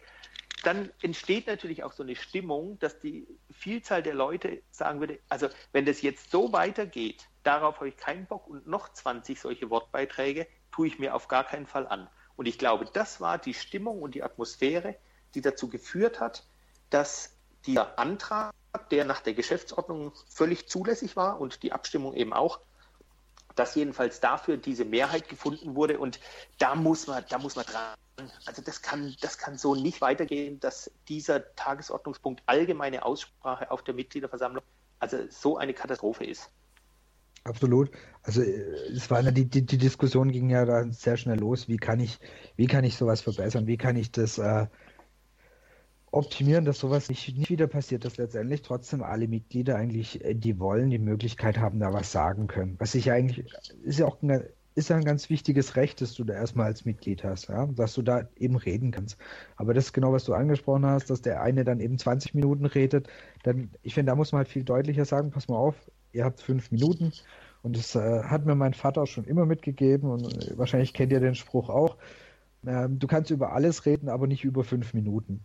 dann 0.66 0.90
entsteht 1.02 1.46
natürlich 1.46 1.84
auch 1.84 1.92
so 1.92 2.02
eine 2.02 2.16
Stimmung, 2.16 2.78
dass 2.78 2.98
die 2.98 3.26
Vielzahl 3.50 4.02
der 4.02 4.14
Leute 4.14 4.62
sagen 4.70 5.00
würde, 5.00 5.18
also 5.28 5.48
wenn 5.72 5.84
das 5.86 6.02
jetzt 6.02 6.30
so 6.30 6.52
weitergeht, 6.52 7.28
darauf 7.42 7.76
habe 7.76 7.88
ich 7.88 7.96
keinen 7.96 8.26
Bock 8.26 8.46
und 8.46 8.66
noch 8.66 8.92
20 8.92 9.40
solche 9.40 9.70
Wortbeiträge 9.70 10.46
tue 10.72 10.86
ich 10.86 10.98
mir 10.98 11.14
auf 11.14 11.28
gar 11.28 11.44
keinen 11.44 11.66
Fall 11.66 11.86
an. 11.86 12.08
Und 12.36 12.46
ich 12.46 12.58
glaube, 12.58 12.86
das 12.92 13.20
war 13.20 13.38
die 13.38 13.54
Stimmung 13.54 14.02
und 14.02 14.14
die 14.14 14.22
Atmosphäre, 14.22 14.96
die 15.34 15.40
dazu 15.40 15.68
geführt 15.68 16.20
hat, 16.20 16.44
dass 16.90 17.36
dieser 17.66 17.98
Antrag, 17.98 18.52
der 18.90 19.04
nach 19.04 19.20
der 19.20 19.34
Geschäftsordnung 19.34 20.12
völlig 20.28 20.68
zulässig 20.68 21.16
war 21.16 21.40
und 21.40 21.62
die 21.62 21.72
Abstimmung 21.72 22.14
eben 22.14 22.32
auch, 22.32 22.60
dass 23.54 23.74
jedenfalls 23.74 24.20
dafür 24.20 24.56
diese 24.56 24.84
Mehrheit 24.84 25.28
gefunden 25.28 25.76
wurde. 25.76 25.98
Und 25.98 26.18
da 26.58 26.74
muss 26.74 27.06
man, 27.06 27.24
da 27.28 27.38
muss 27.38 27.56
man 27.56 27.64
dran. 27.64 27.94
Also 28.46 28.62
das 28.62 28.82
kann, 28.82 29.14
das 29.20 29.38
kann 29.38 29.58
so 29.58 29.74
nicht 29.74 30.00
weitergehen, 30.00 30.60
dass 30.60 30.90
dieser 31.08 31.54
Tagesordnungspunkt 31.56 32.42
allgemeine 32.46 33.04
Aussprache 33.04 33.70
auf 33.70 33.82
der 33.82 33.94
Mitgliederversammlung 33.94 34.62
also 35.00 35.18
so 35.30 35.58
eine 35.58 35.74
Katastrophe 35.74 36.24
ist. 36.24 36.50
Absolut. 37.44 37.90
Also 38.22 38.42
äh, 38.42 38.92
es 38.94 39.10
war 39.10 39.22
die, 39.22 39.44
die, 39.44 39.66
die 39.66 39.78
Diskussion 39.78 40.30
ging 40.30 40.48
ja 40.48 40.64
da 40.64 40.90
sehr 40.90 41.16
schnell 41.16 41.38
los. 41.38 41.68
Wie 41.68 41.76
kann 41.76 42.00
ich, 42.00 42.18
wie 42.56 42.66
kann 42.66 42.84
ich 42.84 42.96
sowas 42.96 43.20
verbessern? 43.20 43.66
Wie 43.66 43.76
kann 43.76 43.96
ich 43.96 44.12
das 44.12 44.38
äh, 44.38 44.66
optimieren, 46.10 46.64
dass 46.64 46.78
sowas 46.78 47.08
nicht, 47.08 47.36
nicht 47.36 47.50
wieder 47.50 47.66
passiert, 47.66 48.04
dass 48.04 48.16
letztendlich 48.16 48.62
trotzdem 48.62 49.02
alle 49.02 49.28
Mitglieder 49.28 49.76
eigentlich, 49.76 50.24
äh, 50.24 50.34
die 50.34 50.58
wollen, 50.58 50.88
die 50.88 50.98
Möglichkeit 50.98 51.58
haben, 51.58 51.80
da 51.80 51.92
was 51.92 52.12
sagen 52.12 52.46
können. 52.46 52.76
Was 52.78 52.94
ich 52.94 53.10
eigentlich, 53.10 53.44
ist 53.82 53.98
ja 53.98 54.06
auch 54.06 54.22
ein, 54.22 54.44
ist 54.74 54.88
ja 54.88 54.96
ein 54.96 55.04
ganz 55.04 55.30
wichtiges 55.30 55.76
Recht, 55.76 56.00
dass 56.00 56.14
du 56.14 56.24
da 56.24 56.34
erstmal 56.34 56.66
als 56.66 56.84
Mitglied 56.84 57.22
hast, 57.24 57.48
ja, 57.48 57.66
dass 57.66 57.94
du 57.94 58.02
da 58.02 58.28
eben 58.36 58.56
reden 58.56 58.90
kannst. 58.90 59.16
Aber 59.56 59.72
das 59.74 59.86
ist 59.86 59.92
genau, 59.92 60.12
was 60.12 60.24
du 60.24 60.34
angesprochen 60.34 60.86
hast, 60.86 61.10
dass 61.10 61.22
der 61.22 61.42
eine 61.42 61.64
dann 61.64 61.80
eben 61.80 61.98
20 61.98 62.34
Minuten 62.34 62.66
redet, 62.66 63.08
dann, 63.44 63.70
ich 63.82 63.94
finde, 63.94 64.10
da 64.10 64.16
muss 64.16 64.32
man 64.32 64.38
halt 64.38 64.48
viel 64.48 64.64
deutlicher 64.64 65.04
sagen, 65.04 65.30
pass 65.30 65.48
mal 65.48 65.56
auf, 65.56 65.76
ihr 66.12 66.24
habt 66.24 66.40
fünf 66.40 66.70
Minuten. 66.70 67.12
Und 67.62 67.76
das 67.78 67.94
äh, 67.94 68.24
hat 68.24 68.44
mir 68.44 68.54
mein 68.54 68.74
Vater 68.74 69.06
schon 69.06 69.24
immer 69.24 69.46
mitgegeben 69.46 70.10
und 70.10 70.50
äh, 70.50 70.58
wahrscheinlich 70.58 70.92
kennt 70.92 71.12
ihr 71.12 71.20
den 71.20 71.34
Spruch 71.34 71.70
auch. 71.70 71.96
Ähm, 72.66 72.98
du 72.98 73.06
kannst 73.06 73.30
über 73.30 73.52
alles 73.52 73.86
reden, 73.86 74.08
aber 74.08 74.26
nicht 74.26 74.44
über 74.44 74.64
fünf 74.64 74.92
Minuten 74.92 75.44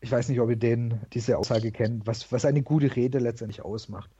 ich 0.00 0.12
weiß 0.12 0.28
nicht, 0.28 0.40
ob 0.40 0.50
ihr 0.50 0.56
den, 0.56 1.00
diese 1.12 1.38
Aussage 1.38 1.72
kennt, 1.72 2.06
was, 2.06 2.30
was 2.30 2.44
eine 2.44 2.62
gute 2.62 2.94
Rede 2.94 3.18
letztendlich 3.18 3.62
ausmacht. 3.62 4.10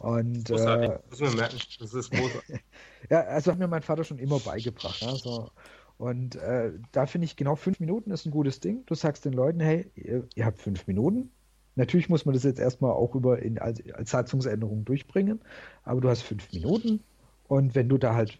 Und, 0.00 0.46
großartig, 0.46 0.90
äh, 0.90 0.98
müssen 1.10 1.26
wir 1.28 1.36
merken, 1.36 1.58
das 1.78 1.94
ist 1.94 2.10
großartig. 2.10 2.60
ja, 3.10 3.20
also 3.22 3.52
hat 3.52 3.58
mir 3.58 3.68
mein 3.68 3.82
Vater 3.82 4.04
schon 4.04 4.18
immer 4.18 4.38
beigebracht. 4.40 5.00
Ja, 5.00 5.14
so. 5.14 5.50
Und 5.98 6.36
äh, 6.36 6.72
da 6.90 7.06
finde 7.06 7.26
ich 7.26 7.36
genau 7.36 7.54
fünf 7.54 7.78
Minuten 7.78 8.10
ist 8.10 8.26
ein 8.26 8.32
gutes 8.32 8.60
Ding. 8.60 8.84
Du 8.86 8.94
sagst 8.94 9.24
den 9.24 9.32
Leuten, 9.32 9.60
hey, 9.60 9.90
ihr, 9.94 10.26
ihr 10.34 10.46
habt 10.46 10.58
fünf 10.58 10.86
Minuten. 10.86 11.30
Natürlich 11.74 12.08
muss 12.08 12.24
man 12.24 12.34
das 12.34 12.42
jetzt 12.42 12.58
erstmal 12.58 12.90
auch 12.90 13.14
über 13.14 13.40
in, 13.40 13.58
als, 13.58 13.80
als 13.92 14.10
Satzungsänderung 14.10 14.84
durchbringen, 14.84 15.40
aber 15.84 16.00
du 16.00 16.08
hast 16.08 16.22
fünf 16.22 16.52
Minuten 16.52 17.02
und 17.48 17.74
wenn 17.74 17.88
du 17.88 17.98
da 17.98 18.14
halt, 18.14 18.38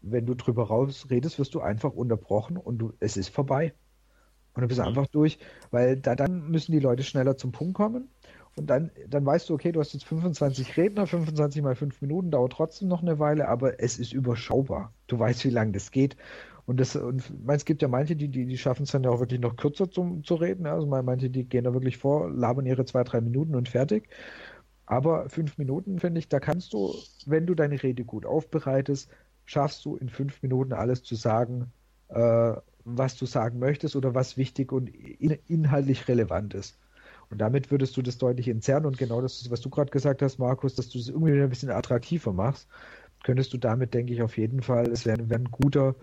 wenn 0.00 0.26
du 0.26 0.34
drüber 0.34 0.66
rausredest, 0.66 1.38
wirst 1.38 1.54
du 1.54 1.60
einfach 1.60 1.92
unterbrochen 1.92 2.56
und 2.56 2.78
du, 2.78 2.92
es 2.98 3.16
ist 3.16 3.28
vorbei. 3.28 3.72
Und 4.54 4.62
dann 4.62 4.68
bist 4.68 4.80
du 4.80 4.84
einfach 4.84 5.06
durch, 5.06 5.38
weil 5.70 5.96
da 5.96 6.14
dann 6.14 6.50
müssen 6.50 6.72
die 6.72 6.80
Leute 6.80 7.02
schneller 7.04 7.36
zum 7.36 7.52
Punkt 7.52 7.74
kommen. 7.74 8.08
Und 8.56 8.68
dann, 8.68 8.90
dann 9.08 9.24
weißt 9.24 9.48
du, 9.48 9.54
okay, 9.54 9.72
du 9.72 9.80
hast 9.80 9.94
jetzt 9.94 10.04
25 10.04 10.76
Redner, 10.76 11.06
25 11.06 11.62
mal 11.62 11.74
5 11.74 12.02
Minuten, 12.02 12.30
dauert 12.30 12.52
trotzdem 12.52 12.88
noch 12.88 13.00
eine 13.02 13.18
Weile, 13.18 13.48
aber 13.48 13.80
es 13.80 13.98
ist 13.98 14.12
überschaubar. 14.12 14.92
Du 15.06 15.18
weißt, 15.18 15.44
wie 15.44 15.50
lange 15.50 15.72
das 15.72 15.90
geht. 15.90 16.16
Und, 16.66 16.78
das, 16.78 16.94
und 16.94 17.24
es 17.48 17.64
gibt 17.64 17.82
ja 17.82 17.88
manche, 17.88 18.14
die, 18.14 18.28
die, 18.28 18.46
die 18.46 18.58
schaffen 18.58 18.84
es 18.84 18.92
dann 18.92 19.04
ja 19.04 19.10
auch 19.10 19.20
wirklich 19.20 19.40
noch 19.40 19.56
kürzer 19.56 19.90
zum, 19.90 20.22
zu 20.22 20.34
reden. 20.34 20.66
Also 20.66 20.86
manche, 20.86 21.30
die 21.30 21.44
gehen 21.44 21.64
da 21.64 21.72
wirklich 21.72 21.96
vor, 21.96 22.30
labern 22.30 22.66
ihre 22.66 22.84
zwei, 22.84 23.04
drei 23.04 23.20
Minuten 23.20 23.54
und 23.54 23.68
fertig. 23.68 24.08
Aber 24.86 25.28
fünf 25.28 25.58
Minuten, 25.58 25.98
finde 25.98 26.18
ich, 26.18 26.28
da 26.28 26.38
kannst 26.38 26.72
du, 26.72 26.94
wenn 27.26 27.46
du 27.46 27.54
deine 27.54 27.82
Rede 27.82 28.04
gut 28.04 28.26
aufbereitest, 28.26 29.10
schaffst 29.44 29.84
du 29.84 29.96
in 29.96 30.08
fünf 30.08 30.42
Minuten 30.42 30.72
alles 30.72 31.02
zu 31.02 31.14
sagen, 31.14 31.72
äh, 32.08 32.54
was 32.84 33.16
du 33.16 33.26
sagen 33.26 33.58
möchtest 33.58 33.96
oder 33.96 34.14
was 34.14 34.36
wichtig 34.36 34.72
und 34.72 34.88
in, 34.88 35.38
inhaltlich 35.48 36.08
relevant 36.08 36.54
ist. 36.54 36.78
Und 37.32 37.38
damit 37.38 37.70
würdest 37.70 37.96
du 37.96 38.02
das 38.02 38.18
deutlich 38.18 38.46
entzerren 38.46 38.84
und 38.84 38.98
genau 38.98 39.22
das, 39.22 39.50
was 39.50 39.62
du 39.62 39.70
gerade 39.70 39.90
gesagt 39.90 40.20
hast, 40.20 40.38
Markus, 40.38 40.74
dass 40.74 40.90
du 40.90 40.98
es 40.98 41.08
irgendwie 41.08 41.32
ein 41.32 41.48
bisschen 41.48 41.70
attraktiver 41.70 42.34
machst, 42.34 42.68
könntest 43.24 43.54
du 43.54 43.56
damit, 43.56 43.94
denke 43.94 44.12
ich, 44.12 44.20
auf 44.20 44.36
jeden 44.36 44.60
Fall, 44.60 44.90
es 44.90 45.06
wäre 45.06 45.30
wär 45.30 45.38
ein 45.38 45.50
guter, 45.50 45.94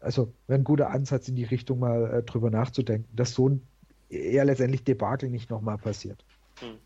also 0.00 0.32
wäre 0.46 0.60
ein 0.60 0.64
guter 0.64 0.88
Ansatz 0.88 1.28
in 1.28 1.36
die 1.36 1.44
Richtung 1.44 1.78
mal 1.78 2.10
äh, 2.10 2.22
drüber 2.22 2.48
nachzudenken, 2.48 3.06
dass 3.14 3.34
so 3.34 3.50
ein 3.50 3.66
eher 4.08 4.46
letztendlich 4.46 4.82
Debakel 4.82 5.28
nicht 5.28 5.50
nochmal 5.50 5.76
passiert. 5.76 6.24
Hm. 6.60 6.78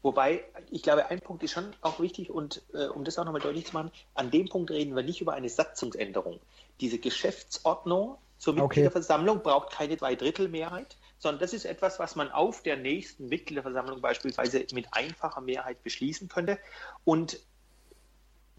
Wobei, 0.00 0.42
ich 0.70 0.82
glaube, 0.82 1.10
ein 1.10 1.20
Punkt 1.20 1.42
ist 1.42 1.52
schon 1.52 1.66
auch 1.82 2.00
wichtig 2.00 2.30
und 2.30 2.62
äh, 2.72 2.86
um 2.86 3.04
das 3.04 3.18
auch 3.18 3.26
nochmal 3.26 3.42
deutlich 3.42 3.66
zu 3.66 3.74
machen, 3.74 3.90
an 4.14 4.30
dem 4.30 4.48
Punkt 4.48 4.70
reden 4.70 4.96
wir 4.96 5.02
nicht 5.02 5.20
über 5.20 5.34
eine 5.34 5.50
Satzungsänderung. 5.50 6.40
Diese 6.80 6.98
Geschäftsordnung 6.98 8.16
zur 8.38 8.54
Mitgliederversammlung 8.54 9.36
okay. 9.36 9.50
braucht 9.50 9.72
keine 9.72 9.98
Zweidrittelmehrheit, 9.98 10.96
sondern 11.18 11.40
das 11.40 11.52
ist 11.52 11.64
etwas, 11.64 11.98
was 11.98 12.16
man 12.16 12.30
auf 12.30 12.62
der 12.62 12.76
nächsten 12.76 13.28
Mitgliederversammlung 13.28 14.00
beispielsweise 14.00 14.64
mit 14.72 14.86
einfacher 14.92 15.40
Mehrheit 15.40 15.82
beschließen 15.82 16.28
könnte. 16.28 16.58
Und 17.04 17.40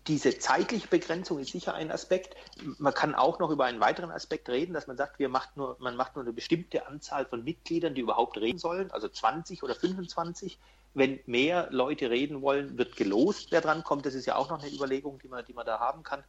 diese 0.07 0.37
zeitliche 0.39 0.87
Begrenzung 0.87 1.39
ist 1.39 1.51
sicher 1.51 1.73
ein 1.73 1.91
Aspekt. 1.91 2.35
Man 2.79 2.93
kann 2.93 3.15
auch 3.15 3.39
noch 3.39 3.51
über 3.51 3.65
einen 3.65 3.79
weiteren 3.79 4.11
Aspekt 4.11 4.49
reden, 4.49 4.73
dass 4.73 4.87
man 4.87 4.97
sagt, 4.97 5.19
wir 5.19 5.29
macht 5.29 5.55
nur, 5.55 5.77
man 5.79 5.95
macht 5.95 6.15
nur 6.15 6.23
eine 6.23 6.33
bestimmte 6.33 6.87
Anzahl 6.87 7.25
von 7.25 7.43
Mitgliedern, 7.43 7.93
die 7.93 8.01
überhaupt 8.01 8.37
reden 8.37 8.57
sollen, 8.57 8.91
also 8.91 9.07
20 9.07 9.61
oder 9.63 9.75
25. 9.75 10.57
Wenn 10.95 11.19
mehr 11.27 11.67
Leute 11.69 12.09
reden 12.09 12.41
wollen, 12.41 12.77
wird 12.77 12.95
gelost, 12.95 13.51
wer 13.51 13.61
dran 13.61 13.83
kommt. 13.83 14.07
Das 14.07 14.15
ist 14.15 14.25
ja 14.25 14.35
auch 14.35 14.49
noch 14.49 14.63
eine 14.63 14.73
Überlegung, 14.73 15.19
die 15.19 15.27
man, 15.27 15.45
die 15.45 15.53
man 15.53 15.65
da 15.65 15.79
haben 15.79 16.01
kann. 16.01 16.23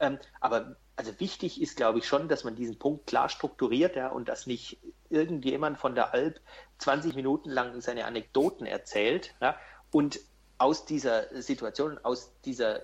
Ähm, 0.00 0.18
aber 0.40 0.76
also 0.96 1.18
wichtig 1.20 1.60
ist, 1.60 1.76
glaube 1.76 1.98
ich, 1.98 2.06
schon, 2.06 2.28
dass 2.28 2.44
man 2.44 2.56
diesen 2.56 2.78
Punkt 2.78 3.06
klar 3.06 3.28
strukturiert 3.28 3.96
ja, 3.96 4.08
und 4.08 4.28
dass 4.28 4.46
nicht 4.46 4.78
irgendjemand 5.10 5.78
von 5.78 5.94
der 5.94 6.14
Alp 6.14 6.40
20 6.78 7.14
Minuten 7.14 7.50
lang 7.50 7.80
seine 7.80 8.06
Anekdoten 8.06 8.66
erzählt 8.66 9.34
ja, 9.40 9.56
und 9.90 10.18
aus 10.58 10.86
dieser 10.86 11.42
Situation, 11.42 11.98
aus 12.02 12.32
dieser, 12.44 12.80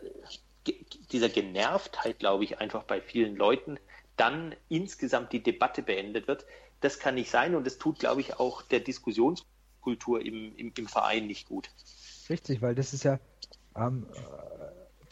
dieser 1.11 1.29
Genervtheit, 1.31 2.19
glaube 2.19 2.45
ich, 2.45 2.59
einfach 2.59 2.85
bei 2.85 3.01
vielen 3.01 3.37
Leuten 3.37 3.79
dann 4.17 4.55
insgesamt 4.69 5.33
die 5.33 5.43
Debatte 5.43 5.83
beendet 5.83 6.29
wird. 6.29 6.45
Das 6.81 6.99
kann 6.99 7.15
nicht 7.15 7.31
sein 7.31 7.55
und 7.55 7.67
das 7.67 7.79
tut, 7.79 7.99
glaube 7.99 8.21
ich, 8.21 8.39
auch 8.39 8.63
der 8.63 8.81
Diskussionskultur 8.81 10.21
im, 10.21 10.55
im, 10.57 10.73
im 10.77 10.87
Verein 10.87 11.27
nicht 11.27 11.49
gut. 11.49 11.71
Richtig, 12.29 12.61
weil 12.61 12.75
das 12.75 12.93
ist 12.93 13.05
ja, 13.05 13.19
ähm, 13.75 14.07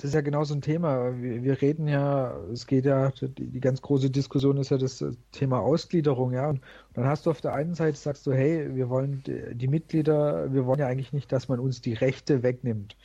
das 0.01 0.11
ist 0.11 0.15
ja 0.15 0.23
genau 0.23 0.45
so 0.45 0.55
ein 0.55 0.63
Thema. 0.63 1.21
Wir, 1.21 1.43
wir, 1.43 1.61
reden 1.61 1.87
ja, 1.87 2.35
es 2.51 2.67
geht 2.67 2.87
ja, 2.87 3.11
die, 3.11 3.49
die, 3.49 3.61
ganz 3.61 3.83
große 3.83 4.09
Diskussion 4.09 4.57
ist 4.57 4.71
ja 4.71 4.79
das 4.79 5.05
Thema 5.31 5.61
Ausgliederung, 5.61 6.33
ja. 6.33 6.49
Und 6.49 6.63
dann 6.95 7.05
hast 7.05 7.27
du 7.27 7.31
auf 7.31 7.43
der 7.43 7.53
einen 7.53 7.75
Seite 7.75 7.99
sagst 7.99 8.27
du, 8.27 8.33
hey, 8.33 8.75
wir 8.75 8.89
wollen 8.89 9.23
die, 9.27 9.55
die 9.55 9.69
Mitglieder, 9.69 10.51
wir 10.55 10.65
wollen 10.65 10.81
ja 10.81 10.87
eigentlich 10.87 11.13
nicht, 11.13 11.31
dass 11.33 11.49
man 11.49 11.61
uns 11.61 11.83
die 11.83 11.93
Rechte 11.93 12.43
wegnimmt. 12.43 12.97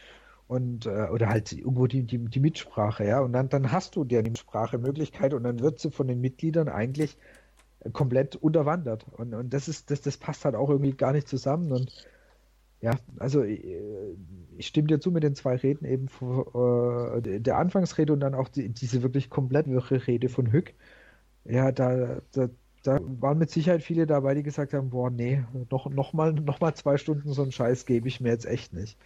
Und, 0.47 0.85
äh, 0.85 1.09
oder 1.11 1.27
halt 1.27 1.51
irgendwo 1.51 1.85
die, 1.85 2.03
die, 2.03 2.17
die 2.17 2.39
Mitsprache, 2.39 3.05
ja. 3.05 3.19
Und 3.19 3.33
dann, 3.33 3.49
dann 3.49 3.73
hast 3.73 3.97
du 3.97 4.05
die 4.05 4.21
Mitsprachemöglichkeit 4.21 5.33
und 5.33 5.43
dann 5.43 5.59
wird 5.59 5.79
sie 5.79 5.91
von 5.91 6.07
den 6.07 6.21
Mitgliedern 6.21 6.69
eigentlich 6.69 7.17
komplett 7.91 8.37
unterwandert. 8.37 9.05
Und, 9.11 9.33
und 9.33 9.53
das 9.53 9.67
ist, 9.67 9.91
das, 9.91 9.99
das 9.99 10.15
passt 10.15 10.45
halt 10.45 10.55
auch 10.55 10.69
irgendwie 10.69 10.93
gar 10.93 11.11
nicht 11.11 11.27
zusammen. 11.27 11.73
Und 11.73 11.91
ja, 12.85 12.99
also 13.19 13.43
äh, 13.43 14.15
ich 14.57 14.67
stimme 14.67 14.87
dir 14.87 14.99
zu 14.99 15.11
mit 15.11 15.23
den 15.23 15.35
zwei 15.35 15.55
Reden 15.55 15.85
eben 15.85 16.07
äh, 16.07 17.39
der 17.39 17.57
Anfangsrede 17.57 18.13
und 18.13 18.19
dann 18.19 18.35
auch 18.35 18.47
die, 18.47 18.69
diese 18.69 19.01
wirklich 19.01 19.29
komplett 19.31 19.67
wirre 19.67 20.05
Rede 20.07 20.29
von 20.29 20.51
Hück. 20.51 20.73
Ja, 21.45 21.71
da, 21.71 22.21
da, 22.33 22.49
da 22.83 22.99
waren 23.21 23.39
mit 23.39 23.51
Sicherheit 23.51 23.83
viele 23.83 24.07
dabei, 24.07 24.35
die 24.35 24.43
gesagt 24.43 24.73
haben, 24.73 24.91
boah, 24.91 25.09
nee, 25.09 25.43
noch, 25.71 25.89
noch, 25.89 26.13
mal, 26.13 26.33
noch 26.33 26.59
mal 26.61 26.75
zwei 26.75 26.97
Stunden 26.97 27.33
so 27.33 27.43
einen 27.43 27.51
Scheiß 27.51 27.85
gebe 27.87 28.07
ich 28.07 28.21
mir 28.21 28.29
jetzt 28.29 28.45
echt 28.45 28.73
nicht. 28.73 28.99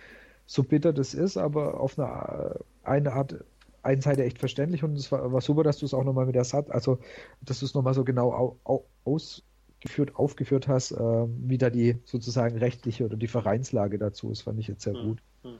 So 0.45 0.63
bitter 0.63 0.93
das 0.93 1.13
ist, 1.13 1.37
aber 1.37 1.79
auf 1.79 1.99
eine, 1.99 2.59
eine 2.83 3.13
Art, 3.13 3.45
einen 3.83 4.01
Seite 4.01 4.23
echt 4.25 4.39
verständlich 4.39 4.83
und 4.83 4.97
es 4.97 5.11
war, 5.11 5.31
war 5.33 5.41
super, 5.41 5.63
dass 5.63 5.79
du 5.79 5.85
es 5.85 5.93
auch 5.93 6.03
nochmal 6.03 6.25
mit 6.25 6.35
der 6.35 6.43
Satz, 6.45 6.69
also 6.69 6.99
dass 7.41 7.59
du 7.59 7.65
es 7.65 7.73
nochmal 7.75 7.93
so 7.93 8.03
genau 8.03 8.33
au, 8.33 8.59
au, 8.65 8.85
aus, 9.05 9.43
geführt, 9.81 10.15
aufgeführt 10.15 10.67
hast, 10.67 10.91
äh, 10.91 10.97
wie 10.97 11.57
da 11.57 11.69
die 11.69 11.97
sozusagen 12.05 12.57
rechtliche 12.57 13.05
oder 13.05 13.15
die 13.15 13.27
Vereinslage 13.27 13.97
dazu 13.97 14.31
ist, 14.31 14.41
fand 14.41 14.59
ich 14.59 14.67
jetzt 14.67 14.83
sehr 14.83 14.93
hm. 14.93 15.03
gut. 15.03 15.21
Hm. 15.43 15.57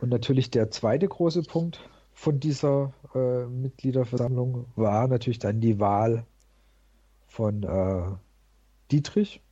Und 0.00 0.08
natürlich 0.08 0.50
der 0.50 0.70
zweite 0.70 1.06
große 1.06 1.42
Punkt 1.42 1.88
von 2.12 2.40
dieser 2.40 2.92
äh, 3.14 3.46
Mitgliederversammlung 3.46 4.66
war 4.76 5.08
natürlich 5.08 5.38
dann 5.38 5.60
die 5.60 5.78
Wahl 5.78 6.24
von 7.28 7.62
äh, 7.62 8.16
Dietrich. 8.90 9.42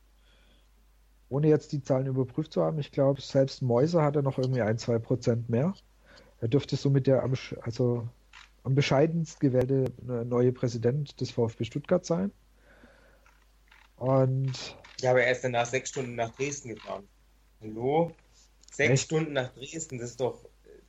Ohne 1.29 1.47
jetzt 1.47 1.71
die 1.71 1.81
Zahlen 1.81 2.07
überprüft 2.07 2.53
zu 2.53 2.63
haben, 2.63 2.79
ich 2.79 2.91
glaube, 2.91 3.21
selbst 3.21 3.61
Mäuser 3.61 4.01
hatte 4.01 4.23
noch 4.23 4.39
irgendwie 4.39 4.61
ein, 4.61 4.79
zwei 4.79 4.97
Prozent 4.97 5.49
mehr. 5.49 5.73
Er 6.41 6.47
dürfte 6.47 6.75
so 6.75 6.89
mit 6.89 7.05
der, 7.05 7.23
also 7.61 8.07
am 8.63 8.75
bescheidenst 8.75 9.39
gewählte 9.39 9.85
äh, 10.07 10.25
neue 10.25 10.51
Präsident 10.51 11.19
des 11.21 11.31
VfB 11.31 11.65
Stuttgart 11.65 12.05
sein. 12.05 12.31
Und. 13.95 14.77
Ja, 15.01 15.11
aber 15.11 15.23
er 15.23 15.31
ist 15.31 15.43
danach 15.43 15.65
sechs 15.65 15.89
Stunden 15.89 16.15
nach 16.15 16.35
Dresden 16.35 16.69
gefahren. 16.69 17.07
Hallo? 17.61 18.15
Sechs 18.71 18.91
Echt? 18.91 19.03
Stunden 19.03 19.33
nach 19.33 19.53
Dresden, 19.53 19.97
das 19.97 20.11
ist 20.11 20.21
doch. 20.21 20.45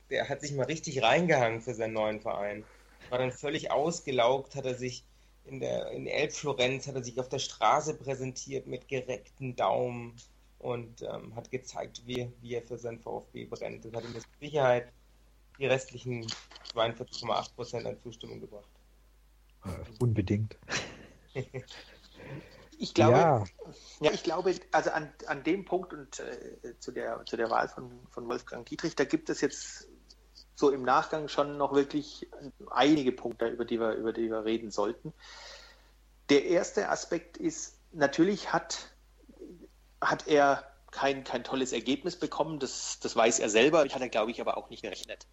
Der 0.09 0.27
hat 0.29 0.41
sich 0.41 0.53
mal 0.53 0.65
richtig 0.65 1.01
reingehangen 1.01 1.61
für 1.61 1.73
seinen 1.73 1.93
neuen 1.93 2.19
Verein. 2.19 2.65
War 3.09 3.19
dann 3.19 3.31
völlig 3.31 3.71
ausgelaugt, 3.71 4.55
hat 4.55 4.65
er 4.65 4.75
sich 4.75 5.05
in 5.45 5.59
der 5.59 5.91
in 5.91 6.07
Elbflorenz 6.07 6.87
hat 6.87 6.95
er 6.95 7.03
sich 7.03 7.19
auf 7.19 7.29
der 7.29 7.39
Straße 7.39 7.95
präsentiert 7.95 8.67
mit 8.67 8.87
gereckten 8.87 9.55
Daumen 9.55 10.15
und 10.59 11.01
ähm, 11.01 11.35
hat 11.35 11.49
gezeigt, 11.49 12.03
wie, 12.05 12.31
wie 12.41 12.55
er 12.55 12.61
für 12.61 12.77
sein 12.77 12.99
VfB 12.99 13.45
brennt. 13.45 13.85
Das 13.85 13.93
hat 13.93 14.03
ihm 14.03 14.13
mit 14.13 14.23
Sicherheit 14.39 14.91
die 15.61 15.67
restlichen 15.67 16.25
42,8 16.73 17.55
Prozent 17.55 17.85
an 17.85 17.99
Zustimmung 17.99 18.41
gebracht. 18.41 18.69
Äh, 19.65 19.69
unbedingt. 19.99 20.57
ich 22.79 22.93
glaube, 22.93 23.17
ja. 23.17 23.43
ja. 24.01 24.11
ich 24.11 24.23
glaube, 24.23 24.55
also 24.71 24.89
an, 24.89 25.13
an 25.27 25.43
dem 25.43 25.65
Punkt 25.65 25.93
und 25.93 26.19
äh, 26.19 26.77
zu, 26.79 26.91
der, 26.91 27.23
zu 27.25 27.37
der 27.37 27.49
Wahl 27.49 27.69
von, 27.69 27.91
von 28.09 28.27
Wolfgang 28.27 28.67
Dietrich, 28.67 28.95
da 28.95 29.03
gibt 29.05 29.29
es 29.29 29.41
jetzt 29.41 29.87
so 30.55 30.71
im 30.71 30.83
Nachgang 30.83 31.27
schon 31.27 31.57
noch 31.57 31.73
wirklich 31.73 32.27
einige 32.69 33.11
Punkte, 33.11 33.47
über 33.47 33.65
die 33.65 33.79
wir, 33.79 33.93
über 33.93 34.13
die 34.13 34.29
wir 34.29 34.45
reden 34.45 34.71
sollten. 34.71 35.13
Der 36.29 36.45
erste 36.45 36.89
Aspekt 36.89 37.37
ist, 37.37 37.77
natürlich 37.91 38.51
hat, 38.51 38.93
hat 39.99 40.27
er 40.27 40.71
kein, 40.91 41.23
kein 41.23 41.43
tolles 41.43 41.71
Ergebnis 41.71 42.17
bekommen, 42.17 42.59
das, 42.59 42.99
das 42.99 43.15
weiß 43.15 43.39
er 43.39 43.49
selber, 43.49 43.81
hat 43.81 44.01
er, 44.01 44.09
glaube 44.09 44.31
ich, 44.31 44.41
aber 44.41 44.57
auch 44.57 44.69
nicht 44.69 44.83
gerechnet. 44.83 45.25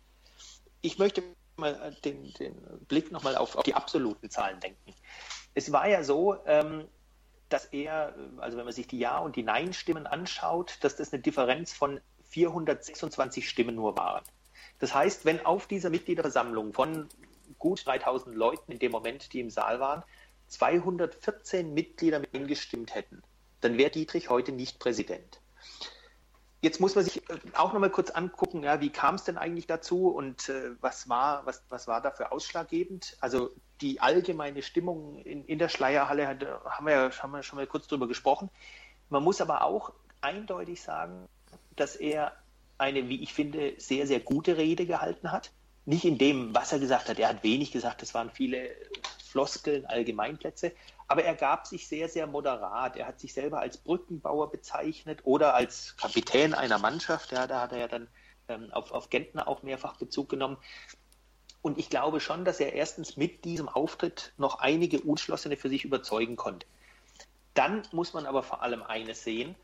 Ich 0.80 0.98
möchte 0.98 1.22
mal 1.56 1.96
den, 2.04 2.32
den 2.34 2.54
Blick 2.86 3.10
nochmal 3.10 3.36
auf, 3.36 3.56
auf 3.56 3.64
die 3.64 3.74
absoluten 3.74 4.30
Zahlen 4.30 4.60
denken. 4.60 4.94
Es 5.54 5.72
war 5.72 5.88
ja 5.88 6.04
so, 6.04 6.36
ähm, 6.46 6.86
dass 7.48 7.66
er, 7.66 8.14
also 8.38 8.56
wenn 8.58 8.64
man 8.64 8.74
sich 8.74 8.86
die 8.86 8.98
Ja- 8.98 9.18
und 9.18 9.36
die 9.36 9.42
Nein-Stimmen 9.42 10.06
anschaut, 10.06 10.78
dass 10.82 10.96
das 10.96 11.12
eine 11.12 11.22
Differenz 11.22 11.72
von 11.72 12.00
426 12.30 13.48
Stimmen 13.48 13.74
nur 13.74 13.96
waren. 13.96 14.22
Das 14.78 14.94
heißt, 14.94 15.24
wenn 15.24 15.44
auf 15.44 15.66
dieser 15.66 15.90
Mitgliederversammlung 15.90 16.72
von 16.72 17.08
gut 17.58 17.86
3000 17.86 18.36
Leuten 18.36 18.72
in 18.72 18.78
dem 18.78 18.92
Moment, 18.92 19.32
die 19.32 19.40
im 19.40 19.50
Saal 19.50 19.80
waren, 19.80 20.04
214 20.48 21.74
Mitglieder 21.74 22.20
mit 22.20 22.34
ihm 22.34 22.46
gestimmt 22.46 22.94
hätten, 22.94 23.22
dann 23.60 23.76
wäre 23.76 23.90
Dietrich 23.90 24.30
heute 24.30 24.52
nicht 24.52 24.78
Präsident. 24.78 25.40
Jetzt 26.60 26.80
muss 26.80 26.96
man 26.96 27.04
sich 27.04 27.28
äh, 27.30 27.38
auch 27.54 27.72
noch 27.72 27.80
mal 27.80 27.90
kurz 27.90 28.10
angucken, 28.10 28.64
ja, 28.64 28.80
wie 28.80 28.90
kam 28.90 29.14
es 29.14 29.24
denn 29.24 29.38
eigentlich 29.38 29.66
dazu 29.66 30.08
und 30.08 30.48
äh, 30.48 30.72
was, 30.80 31.08
war, 31.08 31.46
was, 31.46 31.62
was 31.68 31.86
war 31.86 32.00
dafür 32.00 32.32
ausschlaggebend? 32.32 33.16
Also 33.20 33.50
die 33.80 34.00
allgemeine 34.00 34.62
Stimmung 34.62 35.18
in, 35.18 35.44
in 35.44 35.58
der 35.58 35.68
Schleierhalle 35.68 36.26
hat, 36.26 36.44
haben, 36.64 36.86
wir 36.86 36.92
ja, 36.94 37.10
haben 37.22 37.30
wir 37.30 37.42
schon 37.42 37.58
mal 37.58 37.66
kurz 37.66 37.86
drüber 37.86 38.08
gesprochen. 38.08 38.50
Man 39.08 39.22
muss 39.22 39.40
aber 39.40 39.62
auch 39.62 39.92
eindeutig 40.20 40.82
sagen, 40.82 41.28
dass 41.76 41.94
er 41.94 42.32
eine, 42.76 43.08
wie 43.08 43.22
ich 43.22 43.32
finde, 43.32 43.74
sehr, 43.78 44.06
sehr 44.06 44.20
gute 44.20 44.56
Rede 44.56 44.84
gehalten 44.86 45.30
hat. 45.30 45.52
Nicht 45.84 46.04
in 46.04 46.18
dem, 46.18 46.54
was 46.54 46.72
er 46.72 46.80
gesagt 46.80 47.08
hat. 47.08 47.18
Er 47.18 47.28
hat 47.28 47.42
wenig 47.42 47.70
gesagt, 47.70 48.02
es 48.02 48.14
waren 48.14 48.30
viele 48.30 48.70
Floskeln, 49.28 49.86
Allgemeinplätze. 49.86 50.72
Aber 51.06 51.24
er 51.24 51.34
gab 51.34 51.66
sich 51.66 51.88
sehr, 51.88 52.08
sehr 52.08 52.26
moderat. 52.26 52.96
Er 52.96 53.06
hat 53.06 53.20
sich 53.20 53.32
selber 53.32 53.60
als 53.60 53.78
Brückenbauer 53.78 54.50
bezeichnet 54.50 55.20
oder 55.24 55.54
als 55.54 55.96
Kapitän 55.96 56.54
einer 56.54 56.78
Mannschaft. 56.78 57.32
Ja, 57.32 57.46
da 57.46 57.60
hat 57.62 57.72
er 57.72 57.78
ja 57.78 57.88
dann 57.88 58.08
ähm, 58.48 58.72
auf, 58.72 58.92
auf 58.92 59.10
Gentner 59.10 59.48
auch 59.48 59.62
mehrfach 59.62 59.96
Bezug 59.96 60.28
genommen. 60.28 60.58
Und 61.62 61.78
ich 61.78 61.90
glaube 61.90 62.20
schon, 62.20 62.44
dass 62.44 62.60
er 62.60 62.72
erstens 62.72 63.16
mit 63.16 63.44
diesem 63.44 63.68
Auftritt 63.68 64.32
noch 64.36 64.60
einige 64.60 65.00
Unschlossene 65.00 65.56
für 65.56 65.68
sich 65.68 65.84
überzeugen 65.84 66.36
konnte. 66.36 66.66
Dann 67.54 67.82
muss 67.92 68.12
man 68.12 68.26
aber 68.26 68.42
vor 68.42 68.62
allem 68.62 68.82
eines 68.82 69.24
sehen, 69.24 69.56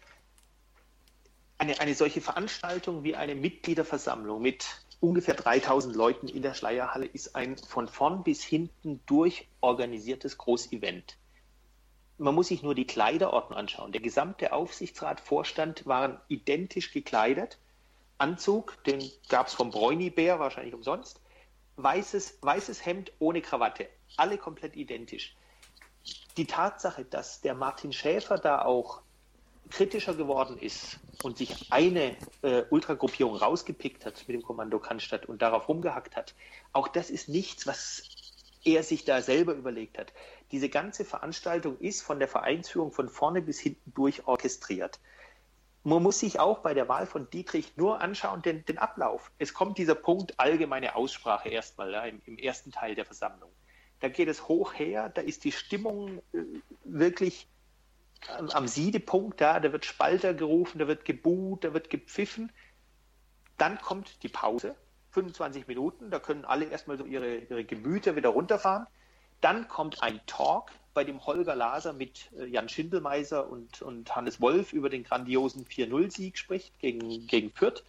eine, 1.59 1.79
eine 1.81 1.95
solche 1.95 2.21
Veranstaltung 2.21 3.05
wie 3.05 3.15
eine 3.15 3.35
Mitgliederversammlung 3.35 4.43
mit 4.43 4.67
ungefähr 5.05 5.35
3000 5.35 5.95
Leuten 5.95 6.29
in 6.29 6.43
der 6.43 6.55
Schleierhalle 6.55 7.05
ist 7.05 7.37
ein 7.37 7.59
von 7.59 7.89
vorn 7.89 8.25
bis 8.25 8.43
hinten 8.43 9.01
durchorganisiertes 9.07 10.39
Großevent. 10.39 11.19
Man 12.17 12.35
muss 12.35 12.49
sich 12.49 12.63
nur 12.63 12.75
die 12.75 12.87
Kleiderordnung 12.87 13.59
anschauen. 13.59 13.93
Der 13.93 14.01
gesamte 14.01 14.53
Aufsichtsrat, 14.53 15.21
Vorstand 15.21 15.85
waren 15.85 16.21
identisch 16.29 16.93
gekleidet. 16.93 17.59
Anzug, 18.19 18.83
den 18.85 19.03
gab 19.29 19.49
es 19.49 19.55
vom 19.55 19.71
Bräunibär, 19.71 20.39
wahrscheinlich 20.39 20.75
umsonst. 20.75 21.21
Weißes, 21.77 22.39
weißes 22.41 22.87
Hemd 22.87 23.13
ohne 23.19 23.43
Krawatte. 23.43 23.89
Alle 24.17 24.39
komplett 24.39 24.77
identisch. 24.77 25.37
Die 26.37 26.47
Tatsache, 26.47 27.05
dass 27.05 27.41
der 27.41 27.55
Martin 27.55 27.93
Schäfer 27.93 28.39
da 28.39 28.63
auch 28.63 29.03
kritischer 29.71 30.15
geworden 30.15 30.59
ist 30.59 30.99
und 31.23 31.39
sich 31.39 31.73
eine 31.73 32.17
äh, 32.43 32.65
Ultragruppierung 32.71 33.37
rausgepickt 33.37 34.05
hat 34.05 34.25
mit 34.27 34.35
dem 34.37 34.43
Kommando 34.43 34.79
Cannstatt 34.79 35.27
und 35.27 35.43
darauf 35.43 35.69
rumgehackt 35.69 36.17
hat, 36.17 36.35
auch 36.73 36.89
das 36.89 37.11
ist 37.11 37.29
nichts, 37.29 37.67
was 37.67 38.03
er 38.65 38.83
sich 38.83 39.05
da 39.05 39.23
selber 39.23 39.55
überlegt 39.55 39.99
hat. 39.99 40.13
Diese 40.53 40.69
ganze 40.69 41.05
Veranstaltung 41.05 41.79
ist 41.79 42.03
von 42.03 42.19
der 42.19 42.29
Vereinsführung 42.29 42.93
von 42.93 43.09
vorne 43.09 43.43
bis 43.43 43.61
hinten 43.61 43.93
durch 43.95 44.27
orchestriert. 44.27 45.01
Man 45.83 46.03
muss 46.03 46.21
sich 46.21 46.41
auch 46.41 46.61
bei 46.61 46.73
der 46.73 46.89
Wahl 46.89 47.07
von 47.07 47.29
Dietrich 47.29 47.77
nur 47.77 48.01
anschauen, 48.01 48.41
den, 48.41 48.65
den 48.65 48.79
Ablauf. 48.79 49.31
Es 49.39 49.53
kommt 49.53 49.77
dieser 49.77 49.95
Punkt 49.95 50.41
allgemeine 50.41 50.97
Aussprache 50.97 51.51
erstmal 51.51 51.93
ja, 51.93 52.05
im, 52.05 52.23
im, 52.25 52.39
ersten 52.39 52.73
Teil 52.73 52.95
der 52.95 53.05
Versammlung. 53.05 53.51
Da 54.01 54.09
geht 54.09 54.29
es 54.29 54.49
hoch 54.49 54.73
her, 54.75 55.11
da 55.11 55.21
ist 55.21 55.45
die 55.45 55.53
Stimmung 55.53 56.19
äh, 56.33 56.39
wirklich 56.85 57.49
am 58.29 58.69
Siedepunkt, 58.69 59.41
da, 59.41 59.61
da 59.61 59.73
wird 59.73 59.85
Spalter 59.85 60.35
gerufen, 60.35 60.79
da 60.79 60.89
wird 60.89 61.05
gebuht, 61.05 61.65
da 61.65 61.75
wird 61.75 61.91
gepfiffen. 61.91 62.53
Dann 63.59 63.81
kommt 63.81 64.23
die 64.23 64.29
Pause, 64.29 64.75
25 65.11 65.67
Minuten, 65.67 66.11
da 66.11 66.19
können 66.19 66.45
alle 66.45 66.67
erstmal 66.67 66.99
so 66.99 67.05
ihre, 67.05 67.37
ihre 67.37 67.65
Gemüter 67.65 68.17
wieder 68.17 68.31
runterfahren. 68.31 68.87
Dann 69.41 69.69
kommt 69.69 70.03
ein 70.03 70.21
Talk, 70.27 70.71
bei 70.95 71.05
dem 71.05 71.27
Holger 71.27 71.55
Laser 71.55 71.93
mit 71.93 72.31
äh, 72.39 72.47
Jan 72.47 72.69
Schindelmeiser 72.69 73.51
und, 73.51 73.83
und 73.83 74.15
Hannes 74.15 74.41
Wolf 74.41 74.73
über 74.73 74.89
den 74.89 75.03
grandiosen 75.03 75.67
4-0-Sieg 75.67 76.39
spricht 76.39 76.79
gegen, 76.79 77.27
gegen 77.27 77.51
Fürth. 77.51 77.83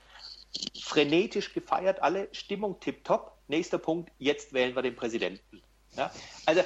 Frenetisch 0.82 1.54
gefeiert, 1.54 2.02
alle, 2.02 2.28
Stimmung 2.32 2.80
tipptopp. 2.80 3.38
Nächster 3.48 3.78
Punkt, 3.78 4.12
jetzt 4.18 4.54
wählen 4.54 4.76
wir 4.76 4.82
den 4.82 4.96
Präsidenten. 4.96 5.62
Ja? 5.96 6.12
Also 6.46 6.62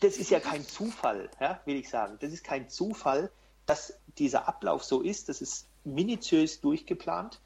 das 0.00 0.16
ist 0.16 0.30
ja 0.30 0.40
kein 0.40 0.64
Zufall, 0.64 1.30
ja, 1.40 1.60
will 1.64 1.76
ich 1.76 1.88
sagen. 1.88 2.16
Das 2.20 2.32
ist 2.32 2.44
kein 2.44 2.68
Zufall, 2.68 3.30
dass 3.66 3.98
dieser 4.18 4.48
Ablauf 4.48 4.84
so 4.84 5.00
ist. 5.00 5.28
Das 5.28 5.40
ist 5.40 5.66
minutiös 5.84 6.60
durchgeplant. 6.60 7.40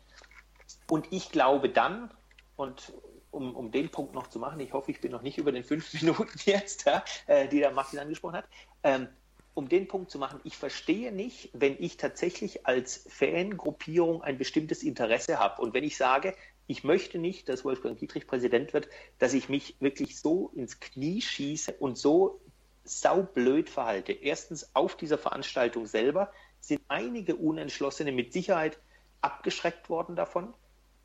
Und 0.89 1.07
ich 1.13 1.31
glaube 1.31 1.69
dann, 1.69 2.11
und 2.57 2.93
um, 3.31 3.55
um 3.55 3.71
den 3.71 3.91
Punkt 3.91 4.15
noch 4.15 4.29
zu 4.29 4.39
machen, 4.39 4.61
ich 4.61 4.73
hoffe, 4.73 4.91
ich 4.91 5.01
bin 5.01 5.13
noch 5.13 5.23
nicht 5.23 5.39
über 5.39 5.53
den 5.53 5.65
fünf 5.65 5.93
Minuten 6.01 6.39
jetzt, 6.45 6.87
ja, 6.87 7.05
äh, 7.27 7.49
die 7.49 7.59
der 7.59 7.71
Martin 7.71 7.99
angesprochen 7.99 8.37
hat, 8.37 8.49
ähm, 8.83 9.09
um 9.55 9.69
den 9.69 9.89
Punkt 9.89 10.11
zu 10.11 10.19
machen, 10.19 10.41
ich 10.45 10.57
verstehe 10.57 11.13
nicht, 11.13 11.51
wenn 11.55 11.77
ich 11.79 11.97
tatsächlich 11.97 12.67
als 12.67 13.07
Fangruppierung 13.09 14.23
ein 14.23 14.37
bestimmtes 14.37 14.83
Interesse 14.83 15.39
habe 15.39 15.63
und 15.63 15.73
wenn 15.73 15.85
ich 15.85 15.97
sage, 15.97 16.35
ich 16.67 16.85
möchte 16.85 17.19
nicht, 17.19 17.49
dass 17.49 17.65
Wolfgang 17.65 17.99
Dietrich 17.99 18.27
Präsident 18.27 18.73
wird, 18.73 18.89
dass 19.19 19.35
ich 19.35 19.49
mich 19.49 19.77
wirklich 19.81 20.19
so 20.19 20.51
ins 20.55 20.81
Knie 20.81 21.21
schieße 21.21 21.75
und 21.75 21.97
so 21.97 22.41
saublöd 22.85 23.69
verhalte. 23.69 24.13
Erstens 24.13 24.71
auf 24.75 24.97
dieser 24.97 25.19
Veranstaltung 25.19 25.87
selber 25.87 26.33
sind 26.61 26.81
einige 26.89 27.37
Unentschlossene 27.37 28.13
mit 28.13 28.33
Sicherheit 28.33 28.79
abgeschreckt 29.21 29.89
worden 29.89 30.17
davon, 30.17 30.55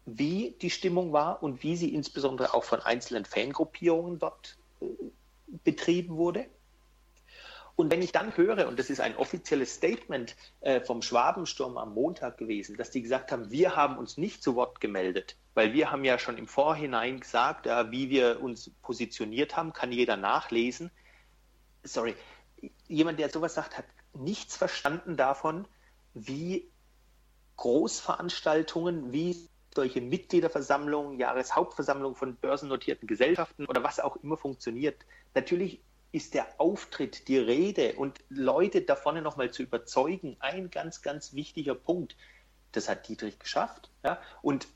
wie 0.06 0.56
die 0.62 0.70
Stimmung 0.70 1.14
war 1.14 1.44
und 1.44 1.64
wie 1.64 1.76
sie 1.76 1.94
insbesondere 1.94 2.54
auch 2.54 2.64
von 2.64 2.82
einzelnen 2.82 3.26
Fangruppierungen 3.26 4.20
dort 4.20 4.58
äh, 4.82 4.86
betrieben 5.64 6.18
wurde. 6.18 6.48
Und 7.76 7.92
wenn 7.92 8.02
ich 8.02 8.12
dann 8.12 8.36
höre, 8.36 8.68
und 8.68 8.78
das 8.78 8.90
ist 8.90 9.00
ein 9.00 9.16
offizielles 9.16 9.76
Statement 9.76 10.36
äh, 10.62 10.82
vom 10.82 11.02
Schwabensturm 11.02 11.78
am 11.78 11.94
Montag 11.94 12.38
gewesen, 12.38 12.78
dass 12.78 12.92
die 12.92 13.02
gesagt 13.02 13.32
haben, 13.32 13.50
wir 13.50 13.76
haben 13.76 13.98
uns 13.98 14.18
nicht 14.18 14.44
zu 14.44 14.56
Wort 14.56 14.82
gemeldet, 14.82 15.38
weil 15.54 15.74
wir 15.74 15.92
haben 15.92 16.04
ja 16.04 16.18
schon 16.18 16.38
im 16.38 16.48
Vorhinein 16.48 17.20
gesagt, 17.20 17.66
ja, 17.66 17.92
wie 17.92 18.10
wir 18.10 18.42
uns 18.42 18.70
positioniert 18.82 19.58
haben, 19.58 19.74
kann 19.74 19.92
jeder 19.92 20.18
nachlesen. 20.18 20.92
Sorry, 21.84 22.16
jemand, 22.88 23.20
der 23.20 23.30
sowas 23.30 23.56
sagt, 23.56 23.78
hat 23.78 23.86
nichts 24.14 24.56
verstanden 24.56 25.18
davon, 25.18 25.68
wie 26.14 26.70
Großveranstaltungen, 27.58 29.12
wie 29.12 29.50
solche 29.74 30.02
Mitgliederversammlungen, 30.02 31.20
Jahreshauptversammlungen 31.20 32.16
von 32.16 32.36
börsennotierten 32.36 33.08
Gesellschaften 33.08 33.66
oder 33.66 33.84
was 33.84 34.00
auch 34.00 34.18
immer 34.18 34.38
funktioniert. 34.38 35.06
Natürlich 35.34 35.82
ist 36.12 36.34
der 36.34 36.48
Auftritt, 36.60 37.28
die 37.30 37.38
Rede 37.38 37.94
und 37.94 38.20
Leute 38.30 38.82
da 38.82 38.96
vorne 38.96 39.22
nochmal 39.22 39.52
zu 39.52 39.64
überzeugen, 39.64 40.36
ein 40.40 40.70
ganz, 40.70 41.02
ganz 41.02 41.34
wichtiger 41.34 41.76
Punkt. 41.76 42.18
Das 42.74 42.90
hat 42.90 43.08
Dietrich 43.08 43.40
geschafft. 43.40 43.90
Ja? 44.04 44.22
Und 44.42 44.68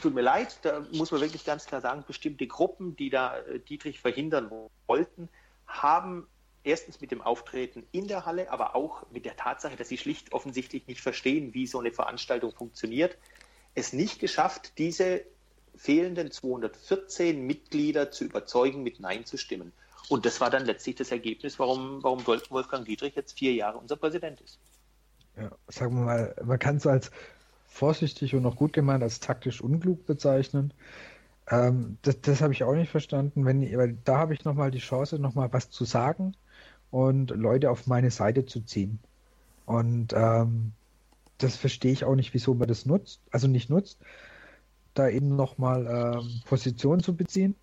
tut 0.00 0.14
mir 0.14 0.22
leid, 0.22 0.58
da 0.62 0.84
muss 0.92 1.10
man 1.10 1.20
wirklich 1.20 1.44
ganz 1.44 1.66
klar 1.66 1.80
sagen, 1.80 2.04
bestimmte 2.06 2.46
Gruppen, 2.46 2.96
die 2.96 3.10
da 3.10 3.38
äh, 3.38 3.58
Dietrich 3.60 4.00
verhindern 4.00 4.50
wollten, 4.86 5.28
haben 5.66 6.26
erstens 6.64 7.00
mit 7.00 7.10
dem 7.10 7.22
Auftreten 7.22 7.86
in 7.92 8.08
der 8.08 8.26
Halle, 8.26 8.50
aber 8.50 8.74
auch 8.74 9.06
mit 9.10 9.24
der 9.24 9.36
Tatsache, 9.36 9.76
dass 9.76 9.88
sie 9.88 9.98
schlicht 9.98 10.32
offensichtlich 10.32 10.86
nicht 10.86 11.00
verstehen, 11.00 11.54
wie 11.54 11.66
so 11.66 11.78
eine 11.78 11.92
Veranstaltung 11.92 12.52
funktioniert, 12.52 13.16
es 13.74 13.92
nicht 13.92 14.18
geschafft, 14.18 14.78
diese 14.78 15.22
fehlenden 15.76 16.30
214 16.30 17.46
Mitglieder 17.46 18.10
zu 18.10 18.24
überzeugen, 18.24 18.82
mit 18.82 19.00
Nein 19.00 19.24
zu 19.24 19.36
stimmen. 19.36 19.72
Und 20.08 20.24
das 20.24 20.40
war 20.40 20.50
dann 20.50 20.64
letztlich 20.64 20.96
das 20.96 21.10
Ergebnis, 21.10 21.58
warum, 21.58 22.02
warum 22.02 22.26
Wolfgang 22.26 22.84
Dietrich 22.84 23.14
jetzt 23.14 23.38
vier 23.38 23.52
Jahre 23.52 23.78
unser 23.78 23.96
Präsident 23.96 24.40
ist. 24.40 24.58
Ja, 25.36 25.50
sagen 25.68 25.96
wir 25.96 26.04
mal, 26.04 26.34
man 26.44 26.58
kann 26.58 26.76
es 26.76 26.86
als 26.86 27.10
vorsichtig 27.76 28.34
und 28.34 28.42
noch 28.42 28.56
gut 28.56 28.72
gemeint 28.72 29.02
als 29.02 29.20
taktisch 29.20 29.60
unklug 29.60 30.06
bezeichnen. 30.06 30.72
Ähm, 31.50 31.98
das, 32.02 32.20
das 32.20 32.40
habe 32.40 32.52
ich 32.52 32.64
auch 32.64 32.74
nicht 32.74 32.90
verstanden. 32.90 33.44
Wenn, 33.44 33.62
weil 33.76 33.96
da 34.04 34.18
habe 34.18 34.34
ich 34.34 34.44
nochmal 34.44 34.70
die 34.70 34.78
Chance, 34.78 35.18
nochmal 35.18 35.52
was 35.52 35.70
zu 35.70 35.84
sagen 35.84 36.34
und 36.90 37.30
Leute 37.30 37.70
auf 37.70 37.86
meine 37.86 38.10
Seite 38.10 38.46
zu 38.46 38.62
ziehen. 38.62 38.98
Und 39.66 40.12
ähm, 40.14 40.72
das 41.38 41.56
verstehe 41.56 41.92
ich 41.92 42.04
auch 42.04 42.14
nicht, 42.14 42.32
wieso 42.34 42.54
man 42.54 42.68
das 42.68 42.86
nutzt, 42.86 43.20
also 43.30 43.46
nicht 43.46 43.68
nutzt, 43.68 43.98
da 44.94 45.08
eben 45.08 45.36
nochmal 45.36 45.86
ähm, 45.86 46.40
Position 46.46 47.00
zu 47.00 47.14
beziehen. 47.14 47.54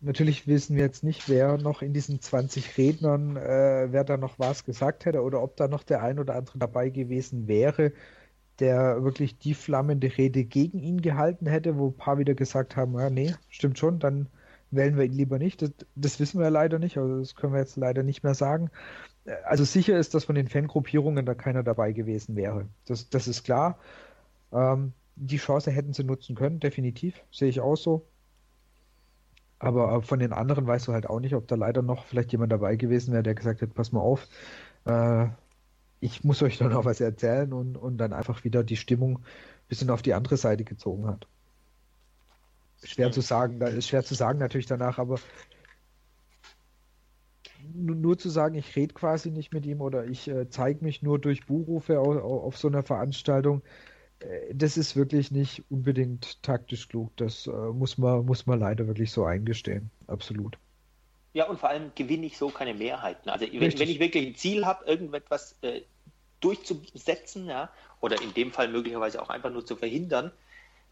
Natürlich 0.00 0.46
wissen 0.46 0.76
wir 0.76 0.84
jetzt 0.84 1.04
nicht, 1.04 1.28
wer 1.28 1.58
noch 1.58 1.80
in 1.80 1.92
diesen 1.92 2.20
20 2.20 2.76
Rednern, 2.76 3.36
äh, 3.36 3.88
wer 3.90 4.04
da 4.04 4.16
noch 4.16 4.38
was 4.38 4.64
gesagt 4.64 5.04
hätte 5.04 5.22
oder 5.22 5.42
ob 5.42 5.56
da 5.56 5.68
noch 5.68 5.84
der 5.84 6.02
ein 6.02 6.18
oder 6.18 6.34
andere 6.34 6.58
dabei 6.58 6.90
gewesen 6.90 7.46
wäre, 7.48 7.92
der 8.60 9.04
wirklich 9.04 9.38
die 9.38 9.54
flammende 9.54 10.16
Rede 10.16 10.44
gegen 10.44 10.78
ihn 10.78 11.02
gehalten 11.02 11.46
hätte, 11.46 11.76
wo 11.76 11.88
ein 11.88 11.96
paar 11.96 12.18
wieder 12.18 12.34
gesagt 12.34 12.76
haben, 12.76 12.98
ja, 12.98 13.10
nee, 13.10 13.34
stimmt 13.48 13.78
schon, 13.78 13.98
dann 13.98 14.28
wählen 14.70 14.96
wir 14.96 15.04
ihn 15.04 15.12
lieber 15.12 15.38
nicht. 15.38 15.62
Das, 15.62 15.72
das 15.94 16.20
wissen 16.20 16.40
wir 16.40 16.50
leider 16.50 16.78
nicht, 16.78 16.98
also 16.98 17.18
das 17.18 17.34
können 17.34 17.52
wir 17.52 17.60
jetzt 17.60 17.76
leider 17.76 18.02
nicht 18.02 18.24
mehr 18.24 18.34
sagen. 18.34 18.70
Also 19.44 19.64
sicher 19.64 19.98
ist, 19.98 20.14
dass 20.14 20.24
von 20.24 20.36
den 20.36 20.48
Fangruppierungen 20.48 21.26
da 21.26 21.34
keiner 21.34 21.62
dabei 21.62 21.92
gewesen 21.92 22.36
wäre. 22.36 22.66
Das, 22.86 23.10
das 23.10 23.28
ist 23.28 23.44
klar. 23.44 23.78
Ähm, 24.52 24.92
die 25.16 25.38
Chance 25.38 25.70
hätten 25.70 25.92
sie 25.92 26.04
nutzen 26.04 26.36
können, 26.36 26.60
definitiv, 26.60 27.22
sehe 27.30 27.48
ich 27.48 27.60
auch 27.60 27.76
so. 27.76 28.06
Aber 29.58 30.02
von 30.02 30.18
den 30.18 30.32
anderen 30.32 30.66
weißt 30.66 30.86
du 30.88 30.92
halt 30.92 31.08
auch 31.08 31.20
nicht, 31.20 31.34
ob 31.34 31.48
da 31.48 31.54
leider 31.54 31.82
noch 31.82 32.04
vielleicht 32.04 32.32
jemand 32.32 32.52
dabei 32.52 32.76
gewesen 32.76 33.12
wäre, 33.12 33.22
der 33.22 33.34
gesagt 33.34 33.62
hat, 33.62 33.74
pass 33.74 33.90
mal 33.90 34.00
auf, 34.00 34.28
äh, 34.84 35.28
ich 36.00 36.24
muss 36.24 36.42
euch 36.42 36.58
dann 36.58 36.72
noch 36.72 36.84
was 36.84 37.00
erzählen 37.00 37.52
und, 37.52 37.76
und 37.76 37.98
dann 37.98 38.12
einfach 38.12 38.44
wieder 38.44 38.62
die 38.64 38.76
Stimmung 38.76 39.18
ein 39.18 39.68
bisschen 39.68 39.90
auf 39.90 40.02
die 40.02 40.14
andere 40.14 40.36
Seite 40.36 40.64
gezogen 40.64 41.06
hat. 41.06 41.26
Schwer 42.84 43.10
zu 43.10 43.20
sagen, 43.20 43.58
da 43.58 43.68
ist 43.68 43.88
schwer 43.88 44.04
zu 44.04 44.14
sagen 44.14 44.38
natürlich 44.38 44.66
danach, 44.66 44.98
aber 44.98 45.18
nur 47.74 48.18
zu 48.18 48.28
sagen, 48.28 48.54
ich 48.54 48.76
rede 48.76 48.94
quasi 48.94 49.30
nicht 49.30 49.52
mit 49.52 49.66
ihm 49.66 49.80
oder 49.80 50.04
ich 50.06 50.28
äh, 50.28 50.48
zeige 50.48 50.84
mich 50.84 51.02
nur 51.02 51.18
durch 51.18 51.46
Buchrufe 51.46 51.98
auf, 52.00 52.16
auf, 52.16 52.56
so 52.56 52.68
einer 52.68 52.82
Veranstaltung, 52.82 53.62
äh, 54.20 54.54
das 54.54 54.76
ist 54.76 54.96
wirklich 54.96 55.30
nicht 55.30 55.64
unbedingt 55.70 56.42
taktisch 56.42 56.88
klug. 56.88 57.16
Das 57.16 57.46
äh, 57.46 57.50
muss, 57.50 57.98
man, 57.98 58.24
muss 58.26 58.46
man 58.46 58.60
leider 58.60 58.86
wirklich 58.86 59.10
so 59.10 59.24
eingestehen. 59.24 59.90
Absolut. 60.06 60.58
Ja, 61.36 61.44
und 61.44 61.60
vor 61.60 61.68
allem 61.68 61.92
gewinne 61.94 62.24
ich 62.24 62.38
so 62.38 62.48
keine 62.48 62.72
Mehrheiten. 62.72 63.28
Also 63.28 63.44
wenn, 63.44 63.78
wenn 63.78 63.90
ich 63.90 64.00
wirklich 64.00 64.26
ein 64.26 64.36
Ziel 64.36 64.64
habe, 64.64 64.86
irgendetwas 64.86 65.58
äh, 65.60 65.82
durchzusetzen, 66.40 67.46
ja, 67.46 67.70
oder 68.00 68.22
in 68.22 68.32
dem 68.32 68.52
Fall 68.52 68.68
möglicherweise 68.68 69.20
auch 69.20 69.28
einfach 69.28 69.50
nur 69.50 69.66
zu 69.66 69.76
verhindern, 69.76 70.32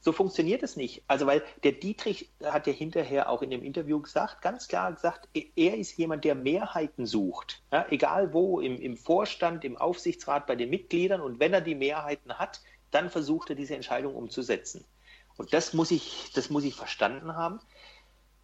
so 0.01 0.12
funktioniert 0.12 0.62
es 0.62 0.76
nicht. 0.76 1.03
Also 1.07 1.24
weil 1.24 1.42
der 1.62 1.72
Dietrich 1.72 2.28
hat 2.45 2.66
ja 2.66 2.74
hinterher 2.74 3.30
auch 3.30 3.40
in 3.40 3.49
dem 3.49 3.62
Interview 3.62 4.03
gesagt, 4.03 4.42
ganz 4.42 4.68
klar 4.68 4.92
gesagt, 4.92 5.30
er 5.32 5.78
ist 5.78 5.97
jemand, 5.97 6.26
der 6.26 6.34
Mehrheiten 6.34 7.07
sucht. 7.07 7.62
Ja, 7.72 7.86
egal 7.88 8.34
wo, 8.34 8.61
im, 8.61 8.78
im 8.78 8.99
Vorstand, 8.99 9.64
im 9.64 9.78
Aufsichtsrat, 9.78 10.47
bei 10.47 10.57
den 10.57 10.68
Mitgliedern. 10.68 11.22
Und 11.22 11.40
wenn 11.40 11.55
er 11.55 11.62
die 11.62 11.74
Mehrheiten 11.74 12.38
hat, 12.38 12.61
dann 12.90 13.09
versucht 13.09 13.49
er 13.49 13.57
diese 13.57 13.76
Entscheidung 13.76 14.14
umzusetzen. 14.14 14.84
Und 15.38 15.55
das 15.55 15.72
muss 15.72 15.90
ich, 15.90 16.32
das 16.34 16.51
muss 16.51 16.64
ich 16.64 16.74
verstanden 16.74 17.34
haben 17.34 17.61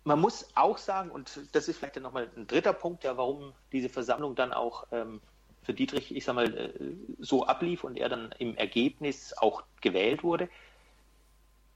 man 0.04 0.20
muss 0.20 0.48
auch 0.54 0.78
sagen, 0.78 1.10
und 1.10 1.40
das 1.52 1.68
ist 1.68 1.78
vielleicht 1.78 1.96
dann 1.96 2.02
nochmal 2.02 2.30
ein 2.36 2.46
dritter 2.46 2.72
Punkt, 2.72 3.04
ja, 3.04 3.16
warum 3.16 3.52
diese 3.72 3.88
Versammlung 3.88 4.34
dann 4.34 4.52
auch 4.52 4.86
ähm, 4.92 5.20
für 5.62 5.74
Dietrich, 5.74 6.14
ich 6.14 6.24
sag 6.24 6.34
mal, 6.34 6.54
äh, 6.54 6.72
so 7.18 7.46
ablief 7.46 7.84
und 7.84 7.96
er 7.96 8.08
dann 8.08 8.32
im 8.38 8.56
Ergebnis 8.56 9.34
auch 9.36 9.62
gewählt 9.80 10.22
wurde. 10.22 10.48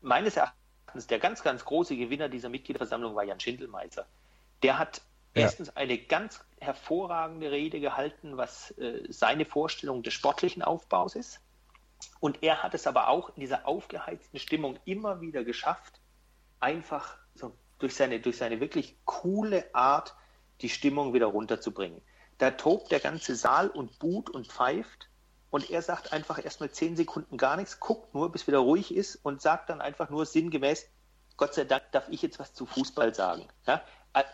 Meines 0.01 0.37
Erachtens 0.37 1.07
der 1.07 1.19
ganz, 1.19 1.43
ganz 1.43 1.65
große 1.65 1.97
Gewinner 1.97 2.29
dieser 2.29 2.49
Mitgliederversammlung 2.49 3.15
war 3.15 3.25
Jan 3.25 3.41
Schindelmeiser. 3.41 4.07
Der 4.63 4.79
hat 4.79 5.03
ja. 5.35 5.43
erstens 5.43 5.77
eine 5.77 5.99
ganz 5.99 6.43
hervorragende 6.61 7.51
Rede 7.51 7.81
gehalten, 7.81 8.37
was 8.37 8.71
äh, 8.79 9.03
seine 9.11 9.45
Vorstellung 9.45 10.03
des 10.03 10.15
sportlichen 10.15 10.63
Aufbaus 10.63 11.15
ist. 11.15 11.41
Und 12.21 12.43
er 12.43 12.63
hat 12.63 12.75
es 12.75 12.87
aber 12.87 13.09
auch 13.09 13.31
in 13.31 13.41
dieser 13.41 13.67
aufgeheizten 13.67 14.39
Stimmung 14.39 14.79
immer 14.85 15.21
wieder 15.21 15.45
geschafft, 15.45 16.01
einfach 16.61 17.19
so 17.35 17.55
durch 17.79 17.95
seine, 17.95 18.21
durch 18.21 18.37
seine 18.37 18.61
wirklich 18.61 18.97
coole 19.05 19.75
Art 19.75 20.15
die 20.61 20.69
Stimmung 20.69 21.15
wieder 21.15 21.27
runterzubringen. 21.27 22.01
Da 22.39 22.53
tobt 22.53 22.91
der 22.93 23.01
ganze 23.01 23.37
Saal 23.37 23.69
und 23.69 23.99
buht 23.99 24.31
und 24.31 24.47
pfeift 24.49 25.09
und 25.51 25.71
er 25.71 25.83
sagt 25.83 26.13
einfach 26.13 26.45
erstmal 26.45 26.71
zehn 26.71 26.97
Sekunden 26.97 27.37
gar 27.37 27.57
nichts, 27.57 27.79
guckt 27.79 28.13
nur, 28.15 28.33
bis 28.33 28.47
wieder 28.47 28.59
ruhig 28.59 28.95
ist 28.95 29.17
und 29.17 29.41
sagt 29.41 29.71
dann 29.71 29.81
einfach 29.81 30.11
nur 30.11 30.27
sinngemäß, 30.27 30.89
Gott 31.37 31.55
sei 31.55 31.65
Dank 31.65 31.85
darf 31.93 32.09
ich 32.09 32.23
jetzt 32.23 32.39
was 32.39 32.55
zu 32.55 32.67
Fußball 32.67 33.15
sagen. 33.15 33.49
Ja? 33.67 33.83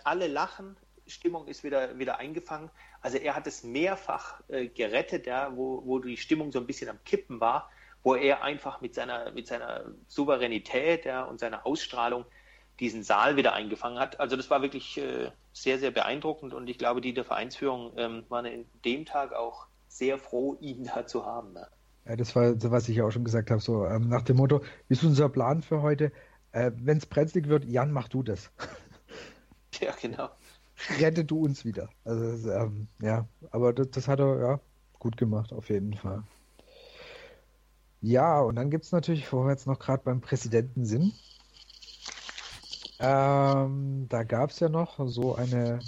Alle 0.05 0.29
lachen, 0.29 0.77
Stimmung 1.07 1.47
ist 1.47 1.65
wieder, 1.65 1.99
wieder 1.99 2.19
eingefangen. 2.19 2.71
Also 3.01 3.19
er 3.19 3.35
hat 3.35 3.47
es 3.47 3.65
mehrfach 3.65 4.41
äh, 4.49 4.69
gerettet, 4.69 5.27
ja, 5.27 5.55
wo, 5.57 5.83
wo 5.85 5.99
die 5.99 6.17
Stimmung 6.17 6.53
so 6.53 6.59
ein 6.59 6.67
bisschen 6.67 6.89
am 6.89 7.03
Kippen 7.05 7.41
war, 7.41 7.71
wo 8.03 8.15
er 8.15 8.43
einfach 8.43 8.81
mit 8.81 8.95
seiner, 8.95 9.31
mit 9.33 9.47
seiner 9.47 9.93
Souveränität 10.07 11.05
ja, 11.05 11.25
und 11.25 11.41
seiner 11.41 11.67
Ausstrahlung 11.67 12.25
diesen 12.81 13.03
Saal 13.03 13.37
wieder 13.37 13.53
eingefangen 13.53 13.99
hat. 13.99 14.19
Also 14.19 14.37
das 14.37 14.51
war 14.51 14.63
wirklich 14.63 14.99
äh, 14.99 15.31
sehr, 15.53 15.79
sehr 15.79 15.91
beeindruckend 15.91 16.55
und 16.55 16.69
ich 16.69 16.79
glaube, 16.79 17.01
die 17.01 17.15
der 17.15 17.25
Vereinsführung 17.25 17.93
ähm, 17.97 18.25
waren 18.29 18.47
in 18.47 18.67
dem 18.85 19.05
Tag 19.05 19.33
auch 19.33 19.67
sehr 19.89 20.19
froh, 20.19 20.57
ihn 20.61 20.85
da 20.85 21.07
zu 21.07 21.27
haben. 21.27 21.53
Ne? 21.53 21.67
Ja, 22.07 22.17
das 22.17 22.35
war 22.35 22.59
so, 22.59 22.71
was 22.71 22.89
ich 22.89 23.03
auch 23.03 23.11
schon 23.11 23.25
gesagt 23.25 23.51
habe, 23.51 23.61
so 23.61 23.85
ähm, 23.85 24.09
nach 24.09 24.23
dem 24.23 24.39
Motto, 24.39 24.63
wie 24.89 24.95
ist 24.95 25.05
unser 25.05 25.29
Plan 25.29 25.63
für 25.63 25.83
heute? 25.83 26.13
Äh, 26.53 26.73
Wenn 26.75 26.99
es 26.99 27.07
brenzlig 27.07 27.49
wird, 27.49 27.65
Jan, 27.65 27.93
mach 27.93 28.09
du 28.09 28.23
das. 28.23 28.51
ja, 29.81 29.93
genau. 30.01 30.31
Rette 30.99 31.25
du 31.25 31.45
uns 31.45 31.65
wieder. 31.65 31.91
Also, 32.05 32.51
ähm, 32.51 32.89
ja, 33.03 33.29
aber 33.51 33.73
das, 33.73 33.91
das, 33.91 34.09
hat 34.09 34.19
er 34.19 34.41
ja 34.41 34.61
gut 34.99 35.19
gemacht, 35.19 35.53
auf 35.53 35.69
jeden 35.69 35.95
Fall. 35.95 36.25
Ja, 38.01 38.41
und 38.41 38.57
dann 38.57 38.71
gibt 38.71 38.87
es 38.87 38.93
natürlich, 38.93 39.31
wo 39.31 39.45
wir 39.45 39.51
jetzt 39.51 39.67
noch 39.67 39.79
gerade 39.79 40.03
beim 40.03 40.23
Präsidenten 40.23 40.87
sind, 40.87 41.13
ähm, 43.01 44.07
da 44.09 44.23
gab 44.25 44.51
es 44.51 44.61
ja 44.61 44.69
noch 44.69 45.09
so 45.09 45.35
eine 45.35 45.81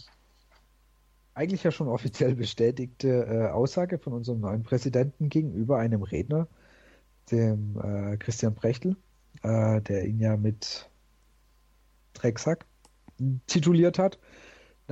eigentlich 1.34 1.62
ja 1.62 1.70
schon 1.70 1.88
offiziell 1.88 2.34
bestätigte 2.34 3.08
äh, 3.08 3.50
Aussage 3.50 3.98
von 3.98 4.12
unserem 4.12 4.40
neuen 4.40 4.62
Präsidenten 4.62 5.28
gegenüber 5.28 5.78
einem 5.78 6.02
Redner, 6.02 6.46
dem 7.30 7.78
äh, 7.82 8.16
Christian 8.18 8.54
Brechtel, 8.54 8.96
äh, 9.42 9.80
der 9.82 10.06
ihn 10.06 10.20
ja 10.20 10.36
mit 10.36 10.90
Drecksack 12.14 12.66
tituliert 13.46 13.98
hat 13.98 14.18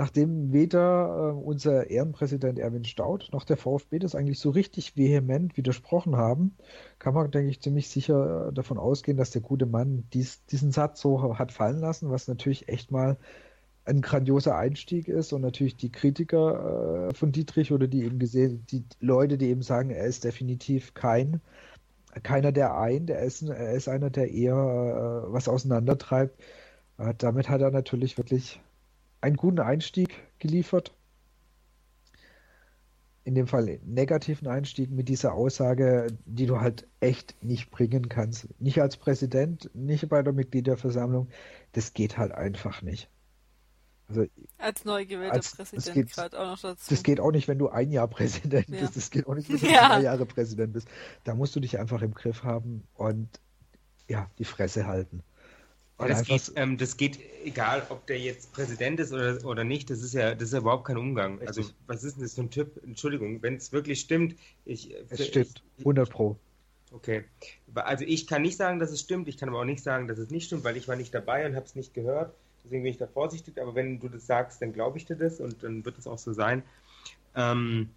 nachdem 0.01 0.51
weder 0.51 1.34
äh, 1.34 1.38
unser 1.38 1.90
Ehrenpräsident 1.90 2.59
Erwin 2.59 2.84
Staud 2.84 3.28
noch 3.34 3.44
der 3.44 3.59
VfB 3.59 3.98
das 3.98 4.14
eigentlich 4.14 4.38
so 4.38 4.48
richtig 4.48 4.96
vehement 4.96 5.59
widersprochen 5.59 6.16
haben, 6.16 6.57
kann 6.98 7.12
man, 7.12 7.30
denke 7.30 7.51
ich, 7.51 7.61
ziemlich 7.61 7.90
sicher 7.90 8.48
äh, 8.48 8.53
davon 8.55 8.78
ausgehen, 8.78 9.18
dass 9.18 9.30
der 9.30 9.42
gute 9.42 9.66
Mann 9.66 10.05
dies, 10.14 10.42
diesen 10.46 10.72
Satz 10.72 11.03
so 11.03 11.38
hat 11.38 11.53
fallen 11.53 11.80
lassen, 11.80 12.11
was 12.11 12.28
natürlich 12.28 12.70
echt 12.70 12.90
mal 12.90 13.18
ein 13.84 14.01
grandioser 14.01 14.57
Einstieg 14.57 15.07
ist 15.07 15.34
und 15.34 15.42
natürlich 15.42 15.76
die 15.76 15.92
Kritiker 15.92 17.11
äh, 17.11 17.14
von 17.14 17.30
Dietrich 17.30 17.70
oder 17.70 17.86
die 17.86 18.05
eben 18.05 18.18
gesehen, 18.18 18.64
die 18.70 18.84
Leute, 19.01 19.36
die 19.36 19.51
eben 19.51 19.61
sagen, 19.61 19.90
er 19.90 20.07
ist 20.07 20.24
definitiv 20.24 20.94
kein 20.94 21.42
keiner 22.22 22.53
der 22.53 22.74
ein, 22.78 23.05
der 23.05 23.20
ist, 23.20 23.42
er 23.42 23.72
ist 23.74 23.86
einer, 23.86 24.09
der 24.09 24.30
eher 24.32 24.55
äh, 24.55 25.30
was 25.30 25.46
auseinandertreibt. 25.46 26.40
Äh, 26.96 27.12
damit 27.18 27.51
hat 27.51 27.61
er 27.61 27.70
natürlich 27.70 28.16
wirklich 28.16 28.61
einen 29.21 29.37
guten 29.37 29.61
Einstieg 29.61 30.11
geliefert. 30.39 30.95
In 33.23 33.35
dem 33.35 33.47
Fall 33.47 33.81
negativen 33.85 34.49
Einstieg 34.49 34.91
mit 34.91 35.09
dieser 35.09 35.35
Aussage, 35.35 36.07
die 36.25 36.47
du 36.47 36.61
halt 36.61 36.89
echt 37.01 37.37
nicht 37.45 37.71
bringen 37.71 38.09
kannst. 38.09 38.49
Nicht 38.61 38.81
als 38.81 38.97
Präsident, 38.97 39.71
nicht 39.75 40.09
bei 40.09 40.23
der 40.23 40.33
Mitgliederversammlung. 40.33 41.29
Das 41.73 41.93
geht 41.93 42.16
halt 42.16 42.33
einfach 42.33 42.83
nicht. 42.83 43.11
Also, 44.09 44.27
als 44.59 44.85
neu 44.85 45.07
gewählter 45.07 45.35
als, 45.35 45.55
Präsident 45.55 46.11
gerade 46.11 46.41
auch 46.41 46.47
noch 46.47 46.61
dazu. 46.61 46.87
Das 46.91 47.03
geht 47.05 47.21
auch 47.21 47.31
nicht, 47.31 47.47
wenn 47.47 47.59
du 47.59 47.68
ein 47.68 47.93
Jahr 47.93 48.09
Präsident 48.09 48.68
ja. 48.68 48.81
bist. 48.81 48.97
Das 48.97 49.11
geht 49.11 49.29
auch 49.29 49.35
nicht, 49.35 49.49
wenn 49.49 49.61
du 49.61 49.66
ja. 49.73 49.89
drei 49.89 50.03
Jahre 50.03 50.27
Präsident 50.27 50.73
bist. 50.73 50.89
Da 51.23 51.35
musst 51.35 51.55
du 51.55 51.61
dich 51.61 51.79
einfach 51.79 52.03
im 52.03 52.14
Griff 52.14 52.43
haben. 52.43 52.83
Und 52.95 53.29
ja, 54.09 54.29
die 54.39 54.45
Fresse 54.45 54.87
halten. 54.87 55.23
Das 56.09 56.24
geht, 56.24 56.53
ähm, 56.57 56.78
das 56.78 56.96
geht, 56.96 57.18
egal 57.44 57.86
ob 57.88 58.07
der 58.07 58.18
jetzt 58.18 58.53
Präsident 58.53 59.01
ist 59.01 59.12
oder, 59.12 59.44
oder 59.44 59.64
nicht, 59.64 59.90
das 59.90 60.03
ist 60.03 60.14
ja, 60.14 60.34
das 60.34 60.44
ist 60.44 60.53
ja 60.53 60.61
überhaupt 60.61 60.86
kein 60.86 60.96
Umgang. 60.96 61.40
Also, 61.46 61.62
was 61.86 62.05
ist 62.05 62.16
denn 62.16 62.22
das 62.22 62.34
für 62.34 62.42
ein 62.42 62.51
Typ? 62.51 62.82
Entschuldigung, 62.84 63.42
wenn 63.42 63.57
es 63.57 63.72
wirklich 63.72 64.01
stimmt. 64.01 64.36
Ich, 64.64 64.94
es 65.09 65.26
stimmt, 65.26 65.62
100 65.78 66.11
Pro. 66.11 66.36
Okay. 66.92 67.24
Also, 67.74 68.05
ich 68.05 68.26
kann 68.26 68.42
nicht 68.42 68.57
sagen, 68.57 68.78
dass 68.78 68.90
es 68.90 69.01
stimmt, 69.01 69.28
ich 69.28 69.36
kann 69.36 69.48
aber 69.48 69.61
auch 69.61 69.64
nicht 69.64 69.82
sagen, 69.82 70.09
dass 70.09 70.18
es 70.18 70.30
nicht 70.30 70.46
stimmt, 70.46 70.64
weil 70.64 70.76
ich 70.76 70.88
war 70.88 70.96
nicht 70.96 71.14
dabei 71.14 71.46
und 71.46 71.55
habe 71.55 71.66
es 71.66 71.74
nicht 71.74 71.94
gehört. 71.94 72.34
Deswegen 72.64 72.82
bin 72.82 72.92
ich 72.92 72.98
da 72.98 73.07
vorsichtig, 73.07 73.61
aber 73.61 73.74
wenn 73.74 74.01
du 74.01 74.09
das 74.09 74.26
sagst, 74.26 74.61
dann 74.61 74.72
glaube 74.72 74.98
ich 74.98 75.07
dir 75.07 75.16
das 75.16 75.40
und 75.40 75.62
dann 75.62 75.84
wird 75.84 75.98
es 75.98 76.07
auch 76.07 76.18
so 76.18 76.32
sein. 76.32 76.62
Ähm, 77.34 77.90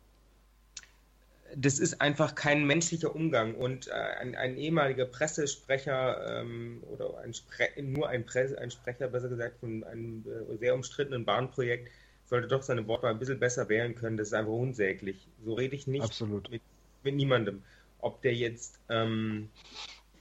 das 1.56 1.80
ist 1.80 2.02
einfach 2.02 2.36
kein 2.36 2.66
menschlicher 2.66 3.16
Umgang. 3.16 3.56
Und 3.56 3.88
äh, 3.88 3.92
ein, 3.92 4.36
ein, 4.36 4.58
ehemaliger 4.58 5.06
Pressesprecher 5.06 6.42
ähm, 6.42 6.84
oder 6.90 7.20
ein 7.20 7.34
Spre 7.34 7.70
nur 7.82 8.10
ein, 8.10 8.26
Presse, 8.26 8.58
ein, 8.60 8.72
Sprecher, 8.72 9.08
besser 9.08 9.30
gesagt, 9.30 9.60
von 9.60 9.84
einem 9.84 10.26
äh, 10.28 10.58
sehr 10.58 10.74
umstrittenen 10.74 11.26
Bahnprojekt, 11.26 11.90
sollte 12.26 12.48
doch 12.48 12.64
seine 12.64 12.88
Worte 12.88 13.08
ein 13.08 13.20
bisschen 13.20 13.40
besser 13.40 13.70
wählen 13.70 13.96
können. 13.96 14.18
Das 14.18 14.28
ist 14.28 14.34
einfach 14.34 14.52
unsäglich. 14.52 15.28
So 15.44 15.54
rede 15.54 15.76
ich 15.76 15.88
nicht 15.88 16.22
mit, 16.22 16.62
mit, 17.04 17.16
niemandem. 17.16 17.62
Ob 18.00 18.22
der 18.22 18.34
jetzt, 18.34 18.80
ähm, 18.90 19.50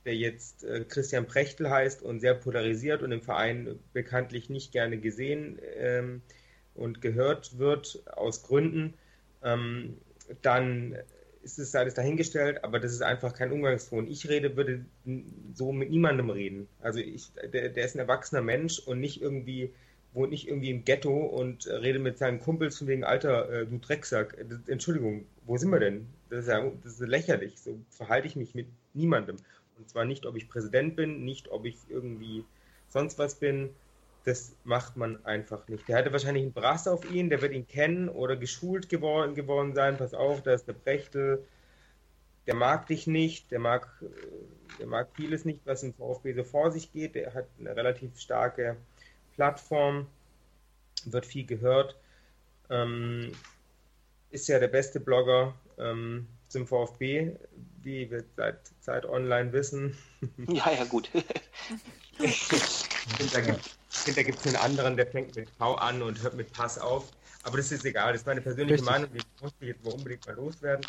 der 0.05 0.17
jetzt 0.17 0.65
äh, 0.65 0.85
Christian 0.85 1.27
Prechtel 1.27 1.71
heißt 1.71 2.03
und 2.03 2.21
sehr 2.21 2.35
polarisiert 2.35 3.03
und 3.03 3.13
im 3.13 3.23
Verein 3.23 3.79
bekanntlich 3.93 4.51
nicht 4.51 4.73
gerne 4.73 4.99
gesehen 4.99 5.59
ähm, 5.77 6.23
und 6.75 7.01
gehört 7.01 7.59
wird 7.59 8.03
aus 8.17 8.43
Gründen, 8.43 8.95
ähm, 9.43 9.97
dann 10.43 10.97
ist 11.43 11.59
es 11.59 11.75
alles 11.75 11.95
dahingestellt, 11.95 12.65
aber 12.65 12.81
das 12.81 12.93
ist 12.93 13.03
einfach 13.03 13.35
kein 13.35 13.53
Umgangston. 13.53 14.07
Ich 14.11 14.29
rede, 14.29 14.57
würde 14.57 14.85
so 15.55 15.73
mit 15.73 15.91
niemandem 15.91 16.31
reden. 16.31 16.69
Also 16.81 17.01
ich, 17.01 17.31
der, 17.53 17.69
der 17.69 17.85
ist 17.85 17.95
ein 17.95 18.01
erwachsener 18.01 18.43
Mensch 18.43 18.79
und 18.79 19.01
nicht 19.01 19.21
irgendwie, 19.21 19.73
wohnt 20.13 20.31
nicht 20.31 20.49
irgendwie 20.49 20.71
im 20.71 20.85
Ghetto 20.85 21.17
und 21.17 21.67
rede 21.67 21.99
mit 21.99 22.19
seinen 22.19 22.41
Kumpels 22.41 22.79
von 22.79 22.87
wegen, 22.87 23.05
Alter, 23.05 23.51
äh, 23.51 23.67
du 23.67 23.79
Drecksack. 23.79 24.37
Das, 24.49 24.61
Entschuldigung, 24.69 25.27
wo 25.45 25.57
sind 25.57 25.71
wir 25.71 25.81
denn? 25.81 26.07
Das 26.31 26.45
ist 26.45 26.49
ja 26.49 26.71
das 26.83 27.01
ist 27.01 27.07
lächerlich. 27.07 27.59
So 27.59 27.79
verhalte 27.91 28.27
ich 28.27 28.37
mich 28.37 28.55
mit 28.55 28.67
niemandem. 28.95 29.37
Und 29.79 29.89
zwar 29.89 30.05
nicht, 30.05 30.27
ob 30.27 30.37
ich 30.37 30.49
Präsident 30.49 30.97
bin, 30.97 31.25
nicht, 31.25 31.51
ob 31.51 31.65
ich 31.65 31.77
irgendwie 31.89 32.45
sonst 32.89 33.19
was 33.19 33.35
bin, 33.35 33.71
das 34.25 34.55
macht 34.65 34.97
man 34.97 35.25
einfach 35.25 35.67
nicht. 35.69 35.89
Der 35.89 35.97
hatte 35.97 36.13
wahrscheinlich 36.13 36.45
einen 36.45 36.53
Brass 36.53 36.87
auf 36.87 37.11
ihn, 37.11 37.29
der 37.29 37.43
wird 37.43 37.53
ihn 37.53 37.67
kennen 37.67 38.09
oder 38.09 38.37
geschult 38.37 38.89
geworden, 38.89 39.35
geworden 39.35 39.75
sein. 39.75 39.97
Pass 39.97 40.15
auf, 40.15 40.43
da 40.43 40.53
ist 40.55 40.69
der 40.69 40.75
Brechtel, 40.75 41.45
der 42.47 42.55
mag 42.55 42.87
dich 42.87 43.07
nicht, 43.07 43.51
der 43.51 43.59
mag, 43.59 43.89
der 44.79 44.87
mag 44.87 45.09
vieles 45.15 45.45
nicht, 45.45 45.61
was 45.65 45.83
im 45.83 45.95
VfB 45.95 46.35
so 46.35 46.45
vor 46.45 46.71
sich 46.71 46.93
geht. 46.93 47.15
Der 47.15 47.35
hat 47.35 47.47
eine 47.59 47.75
relativ 47.75 48.19
starke 48.19 48.77
Plattform, 49.35 50.07
wird 51.05 51.27
viel 51.27 51.47
gehört, 51.47 51.97
ähm, 52.71 53.33
ist 54.31 54.49
ja 54.49 54.59
der 54.61 54.69
beste 54.69 55.01
Blogger 55.01 55.55
ähm, 55.79 56.29
zum 56.49 56.67
VfB, 56.67 57.33
wie 57.83 58.11
wir 58.11 58.25
seit 58.37 58.71
Zeit 58.81 59.05
online 59.05 59.53
wissen. 59.53 59.97
Ja, 60.49 60.71
ja, 60.71 60.85
gut. 60.85 61.11
da 63.33 63.41
gibt 63.41 63.79
da 64.11 64.23
gibt 64.23 64.41
es 64.41 64.47
einen 64.47 64.57
anderen, 64.57 64.97
der 64.97 65.07
fängt 65.07 65.35
mit 65.37 65.49
V 65.51 65.75
an 65.77 66.03
und 66.03 66.23
hört 66.23 66.35
mit 66.35 66.53
Pass 66.53 66.79
auf. 66.79 67.13
Aber 67.45 67.57
das 67.57 67.73
ist 67.73 67.85
egal, 67.85 68.13
das 68.13 68.23
ist 68.23 68.27
meine 68.27 68.41
persönliche 68.41 68.75
Richtig. 68.75 68.91
Meinung, 68.91 69.09
ich 69.15 69.69
jetzt 69.69 69.85
mal 69.85 69.93
unbedingt 69.93 70.27
mal 70.27 70.37
loswerden. 70.37 70.87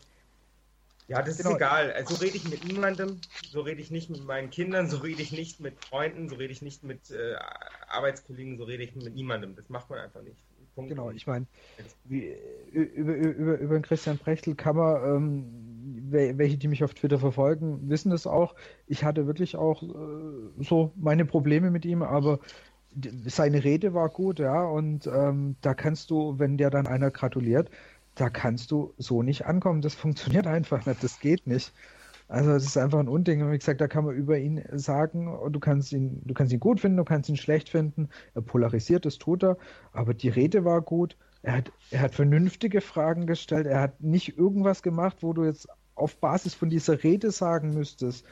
Ja, 1.07 1.21
das 1.21 1.37
genau. 1.37 1.49
ist 1.51 1.55
egal. 1.57 1.91
Also, 1.91 2.15
so 2.15 2.23
rede 2.23 2.37
ich 2.37 2.49
mit 2.49 2.63
niemandem, 2.65 3.19
so 3.51 3.61
rede 3.61 3.81
ich 3.81 3.91
nicht 3.91 4.09
mit 4.09 4.23
meinen 4.25 4.49
Kindern, 4.49 4.89
so 4.89 4.97
rede 4.97 5.21
ich 5.21 5.31
nicht 5.31 5.59
mit 5.59 5.83
Freunden, 5.83 6.29
so 6.29 6.35
rede 6.35 6.53
ich 6.53 6.61
nicht 6.61 6.83
mit 6.83 7.11
äh, 7.11 7.35
Arbeitskollegen, 7.87 8.57
so 8.57 8.63
rede 8.63 8.83
ich 8.83 8.95
mit 8.95 9.13
niemandem. 9.13 9.55
Das 9.55 9.67
macht 9.69 9.89
man 9.89 9.99
einfach 9.99 10.21
nicht. 10.21 10.37
Punkt. 10.75 10.89
Genau, 10.89 11.11
ich 11.11 11.27
meine, 11.27 11.45
über, 12.05 13.13
über, 13.13 13.57
über 13.59 13.79
Christian 13.81 14.17
Prechtl 14.17 14.55
kann 14.55 14.75
man, 14.75 15.03
ähm, 15.03 16.37
welche, 16.37 16.57
die 16.57 16.67
mich 16.67 16.83
auf 16.83 16.93
Twitter 16.93 17.19
verfolgen, 17.19 17.89
wissen 17.89 18.09
das 18.09 18.25
auch. 18.25 18.55
Ich 18.87 19.03
hatte 19.03 19.27
wirklich 19.27 19.55
auch 19.55 19.83
äh, 19.83 20.63
so 20.63 20.91
meine 20.95 21.25
Probleme 21.25 21.69
mit 21.69 21.85
ihm, 21.85 22.01
aber 22.01 22.39
seine 23.25 23.63
Rede 23.63 23.93
war 23.93 24.09
gut, 24.09 24.39
ja, 24.39 24.63
und 24.63 25.07
ähm, 25.07 25.55
da 25.61 25.73
kannst 25.73 26.09
du, 26.09 26.39
wenn 26.39 26.57
dir 26.57 26.69
dann 26.69 26.87
einer 26.87 27.11
gratuliert, 27.11 27.69
da 28.15 28.29
kannst 28.29 28.71
du 28.71 28.93
so 28.97 29.23
nicht 29.23 29.45
ankommen. 29.45 29.81
Das 29.81 29.95
funktioniert 29.95 30.47
einfach 30.47 30.85
nicht, 30.85 31.03
das 31.03 31.19
geht 31.19 31.47
nicht. 31.47 31.73
Also 32.27 32.51
es 32.51 32.65
ist 32.65 32.77
einfach 32.77 32.99
ein 32.99 33.07
Unding. 33.07 33.41
Und 33.41 33.51
wie 33.51 33.57
gesagt, 33.57 33.81
da 33.81 33.87
kann 33.87 34.05
man 34.05 34.15
über 34.15 34.37
ihn 34.37 34.63
sagen, 34.71 35.37
du 35.51 35.59
kannst 35.59 35.91
ihn, 35.91 36.21
du 36.25 36.33
kannst 36.33 36.53
ihn 36.53 36.59
gut 36.59 36.79
finden, 36.79 36.97
du 36.97 37.03
kannst 37.03 37.29
ihn 37.29 37.37
schlecht 37.37 37.69
finden. 37.69 38.09
Er 38.33 38.41
polarisiert, 38.41 39.05
das 39.05 39.17
tut 39.17 39.43
er. 39.43 39.57
Aber 39.91 40.13
die 40.13 40.29
Rede 40.29 40.63
war 40.63 40.81
gut. 40.81 41.17
Er 41.41 41.57
hat, 41.57 41.71
er 41.91 42.01
hat 42.01 42.15
vernünftige 42.15 42.81
Fragen 42.81 43.27
gestellt. 43.27 43.67
Er 43.67 43.81
hat 43.81 44.01
nicht 44.01 44.37
irgendwas 44.37 44.81
gemacht, 44.81 45.17
wo 45.21 45.33
du 45.33 45.43
jetzt 45.43 45.67
auf 45.95 46.15
Basis 46.17 46.53
von 46.53 46.69
dieser 46.69 47.03
Rede 47.03 47.31
sagen 47.31 47.71
müsstest, 47.71 48.25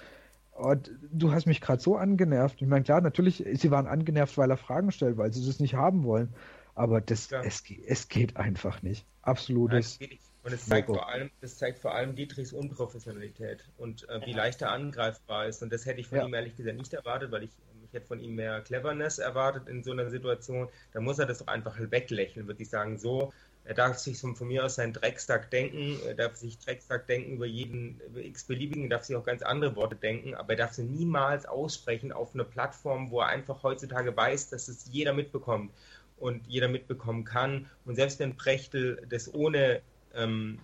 oh, 0.61 0.75
du 1.11 1.31
hast 1.31 1.45
mich 1.45 1.61
gerade 1.61 1.81
so 1.81 1.95
angenervt. 1.97 2.61
Ich 2.61 2.67
meine, 2.67 2.83
klar, 2.83 3.01
natürlich, 3.01 3.43
sie 3.53 3.71
waren 3.71 3.87
angenervt, 3.87 4.37
weil 4.37 4.49
er 4.49 4.57
Fragen 4.57 4.91
stellt, 4.91 5.17
weil 5.17 5.33
sie 5.33 5.45
das 5.45 5.59
nicht 5.59 5.75
haben 5.75 6.03
wollen. 6.03 6.33
Aber 6.75 7.01
das, 7.01 7.31
es, 7.31 7.63
es 7.85 8.07
geht 8.07 8.37
einfach 8.37 8.81
nicht. 8.81 9.05
Absolutes. 9.21 9.99
Nein, 9.99 10.17
und 10.43 10.53
es 10.53 10.65
zeigt, 10.65 10.87
vor 10.87 11.07
allem, 11.07 11.29
das 11.39 11.57
zeigt 11.57 11.79
vor 11.79 11.93
allem 11.93 12.15
Dietrichs 12.15 12.51
Unprofessionalität 12.51 13.63
und 13.77 14.09
äh, 14.09 14.25
wie 14.25 14.33
leicht 14.33 14.61
er 14.61 14.71
angreifbar 14.71 15.45
ist. 15.45 15.61
Und 15.61 15.71
das 15.71 15.85
hätte 15.85 15.99
ich 15.99 16.07
von 16.07 16.17
ja. 16.17 16.25
ihm 16.25 16.33
ehrlich 16.33 16.55
gesagt 16.55 16.77
nicht 16.77 16.93
erwartet, 16.93 17.31
weil 17.31 17.43
ich, 17.43 17.51
ich 17.85 17.93
hätte 17.93 18.07
von 18.07 18.19
ihm 18.19 18.35
mehr 18.35 18.61
Cleverness 18.61 19.19
erwartet 19.19 19.67
in 19.67 19.83
so 19.83 19.91
einer 19.91 20.09
Situation. 20.09 20.67
Da 20.93 21.01
muss 21.01 21.19
er 21.19 21.27
das 21.27 21.39
doch 21.39 21.47
einfach 21.47 21.77
weglächeln, 21.79 22.47
würde 22.47 22.63
ich 22.63 22.69
sagen. 22.69 22.97
So, 22.97 23.31
er 23.63 23.75
darf 23.75 23.99
sich 23.99 24.19
von, 24.19 24.35
mir 24.47 24.65
aus 24.65 24.75
seinen 24.75 24.93
Dreckstag 24.93 25.51
denken, 25.51 25.99
er 26.05 26.15
darf 26.15 26.35
sich 26.35 26.57
Dreckstag 26.57 27.05
denken 27.07 27.33
über 27.33 27.45
jeden 27.45 28.01
über 28.07 28.19
x-beliebigen, 28.19 28.89
darf 28.89 29.03
sich 29.03 29.15
auch 29.15 29.23
ganz 29.23 29.43
andere 29.43 29.75
Worte 29.75 29.95
denken, 29.95 30.33
aber 30.33 30.51
er 30.51 30.57
darf 30.57 30.73
sie 30.73 30.83
niemals 30.83 31.45
aussprechen 31.45 32.11
auf 32.11 32.33
einer 32.33 32.43
Plattform, 32.43 33.11
wo 33.11 33.21
er 33.21 33.27
einfach 33.27 33.61
heutzutage 33.63 34.15
weiß, 34.15 34.49
dass 34.49 34.67
es 34.67 34.85
jeder 34.91 35.13
mitbekommt 35.13 35.71
und 36.17 36.47
jeder 36.47 36.67
mitbekommen 36.67 37.23
kann. 37.23 37.69
Und 37.85 37.95
selbst 37.95 38.19
wenn 38.19 38.35
Prechtel 38.35 39.05
das 39.09 39.31
ohne 39.33 39.81
ähm, 40.15 40.59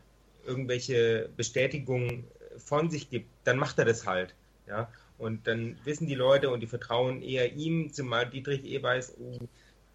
irgendwelche 0.46 1.30
Bestätigungen 1.38 2.26
von 2.58 2.90
sich 2.90 3.10
gibt, 3.10 3.30
dann 3.44 3.58
macht 3.58 3.78
er 3.78 3.86
das 3.86 4.06
halt. 4.08 4.34
Ja? 4.68 4.90
Und 5.18 5.48
dann 5.48 5.78
wissen 5.84 6.08
die 6.08 6.16
Leute 6.16 6.50
und 6.50 6.62
die 6.62 6.68
vertrauen 6.68 7.22
eher 7.22 7.54
ihm, 7.54 7.92
zumal 7.92 8.30
Dietrich 8.30 8.82
weiß, 8.82 9.16
oh, 9.20 9.40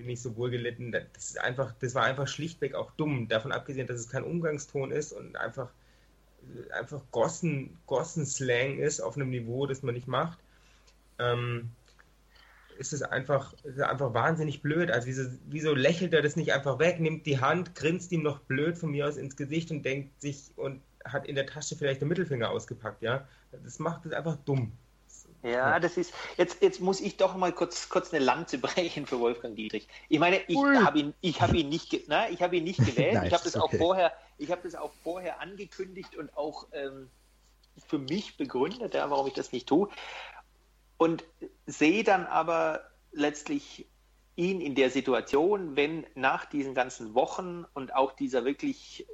bin 0.03 0.09
nicht 0.09 0.23
so 0.23 0.37
wohl 0.37 0.51
gelitten. 0.51 0.93
Das 0.93 1.25
ist 1.25 1.41
einfach, 1.41 1.73
das 1.81 1.95
war 1.95 2.05
einfach 2.05 2.29
schlichtweg 2.29 2.75
auch 2.75 2.91
dumm. 2.93 3.29
Davon 3.29 3.53
abgesehen, 3.53 3.87
dass 3.87 3.99
es 3.99 4.09
kein 4.09 4.25
Umgangston 4.25 4.91
ist 4.91 5.13
und 5.13 5.37
einfach, 5.37 5.71
einfach 6.73 7.03
Gossen, 7.11 7.79
Gossen-Slang 7.87 8.79
ist 8.79 9.01
auf 9.01 9.17
einem 9.17 9.31
Niveau, 9.31 9.67
das 9.67 9.83
man 9.83 9.95
nicht 9.95 10.09
macht. 10.09 10.39
Ähm, 11.19 11.71
ist 12.79 12.93
es 12.93 13.03
einfach, 13.03 13.55
ist 13.65 13.81
einfach 13.81 14.13
wahnsinnig 14.15 14.63
blöd. 14.63 14.91
Also 14.91 15.07
wieso, 15.07 15.23
wieso 15.47 15.75
lächelt 15.75 16.13
er 16.15 16.23
das 16.23 16.37
nicht 16.37 16.53
einfach 16.53 16.79
weg, 16.79 17.01
nimmt 17.01 17.27
die 17.27 17.41
Hand, 17.41 17.75
grinst 17.75 18.13
ihm 18.13 18.23
noch 18.23 18.41
blöd 18.41 18.77
von 18.77 18.91
mir 18.91 19.07
aus 19.07 19.17
ins 19.17 19.37
Gesicht 19.37 19.71
und 19.71 19.85
denkt 19.85 20.21
sich 20.21 20.51
und 20.57 20.83
hat 21.05 21.27
in 21.27 21.35
der 21.35 21.47
Tasche 21.47 21.77
vielleicht 21.77 22.01
den 22.01 22.09
Mittelfinger 22.09 22.51
ausgepackt, 22.51 23.03
ja. 23.03 23.27
Das 23.65 23.79
macht 23.79 24.07
es 24.07 24.13
einfach 24.13 24.37
dumm. 24.45 24.73
Ja, 25.43 25.81
das 25.81 25.97
ist, 25.97 26.15
jetzt, 26.37 26.63
jetzt 26.63 26.81
muss 26.81 27.01
ich 27.01 27.17
doch 27.17 27.37
mal 27.37 27.53
kurz, 27.53 27.89
kurz 27.89 28.13
eine 28.15 28.25
Lanze 28.25 28.59
brechen 28.59 29.07
für 29.07 29.19
Wolfgang 29.19 29.57
Dietrich. 29.57 29.89
Ich 30.09 30.19
meine, 30.19 30.41
ich 30.47 30.57
habe 30.57 30.99
ihn, 30.99 31.15
ich 31.21 31.41
habe 31.41 31.57
ihn 31.57 31.69
nicht, 31.69 32.05
na, 32.07 32.29
ich 32.31 32.43
habe 32.43 32.57
ihn 32.57 32.65
nicht 32.65 32.79
gewählt. 32.85 33.15
nice, 33.15 33.27
ich 33.27 33.33
habe 33.33 33.45
das 33.45 33.57
okay. 33.57 33.77
auch 33.77 33.79
vorher, 33.79 34.13
ich 34.39 34.51
habe 34.51 34.63
das 34.63 34.75
auch 34.75 34.93
vorher 35.03 35.41
angekündigt 35.41 36.17
und 36.17 36.37
auch 36.37 36.69
ähm, 36.73 37.11
für 37.89 37.99
mich 37.99 38.37
begründet, 38.37 38.95
ja, 38.95 39.11
warum 39.11 39.27
ich 39.27 39.35
das 39.35 39.53
nicht 39.53 39.69
tue 39.69 39.89
und 41.03 41.25
sehe 41.67 42.05
dann 42.05 42.27
aber 42.27 42.81
letztlich 43.11 43.87
ihn 44.37 44.61
in 44.61 44.77
der 44.77 44.89
Situation, 44.89 45.75
wenn 45.75 46.07
nach 46.15 46.45
diesen 46.45 46.75
ganzen 46.75 47.15
Wochen 47.15 47.65
und 47.75 47.93
auch 47.95 48.13
dieser 48.13 48.45
wirklich 48.45 49.07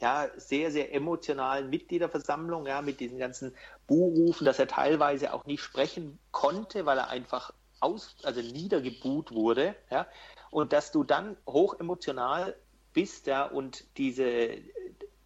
ja, 0.00 0.28
sehr, 0.36 0.70
sehr 0.70 0.94
emotionalen 0.94 1.70
Mitgliederversammlung, 1.70 2.66
ja, 2.66 2.82
mit 2.82 3.00
diesen 3.00 3.18
ganzen 3.18 3.54
Buhrufen, 3.86 4.44
dass 4.44 4.58
er 4.58 4.68
teilweise 4.68 5.32
auch 5.32 5.46
nicht 5.46 5.60
sprechen 5.60 6.18
konnte, 6.30 6.86
weil 6.86 6.98
er 6.98 7.08
einfach 7.08 7.52
aus, 7.80 8.16
also 8.22 8.40
niedergebuht 8.40 9.32
wurde, 9.32 9.74
ja, 9.90 10.06
und 10.50 10.72
dass 10.72 10.92
du 10.92 11.04
dann 11.04 11.36
hoch 11.46 11.78
emotional 11.78 12.56
bist, 12.92 13.26
ja, 13.26 13.44
und 13.44 13.84
diese, 13.96 14.58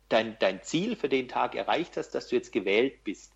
dein, 0.09 0.37
dein 0.39 0.63
Ziel 0.63 0.97
für 0.97 1.09
den 1.09 1.29
Tag 1.29 1.55
erreicht 1.55 1.97
hast, 1.97 2.11
dass 2.11 2.29
du 2.29 2.37
jetzt 2.37 2.53
gewählt 2.53 3.05
bist 3.05 3.33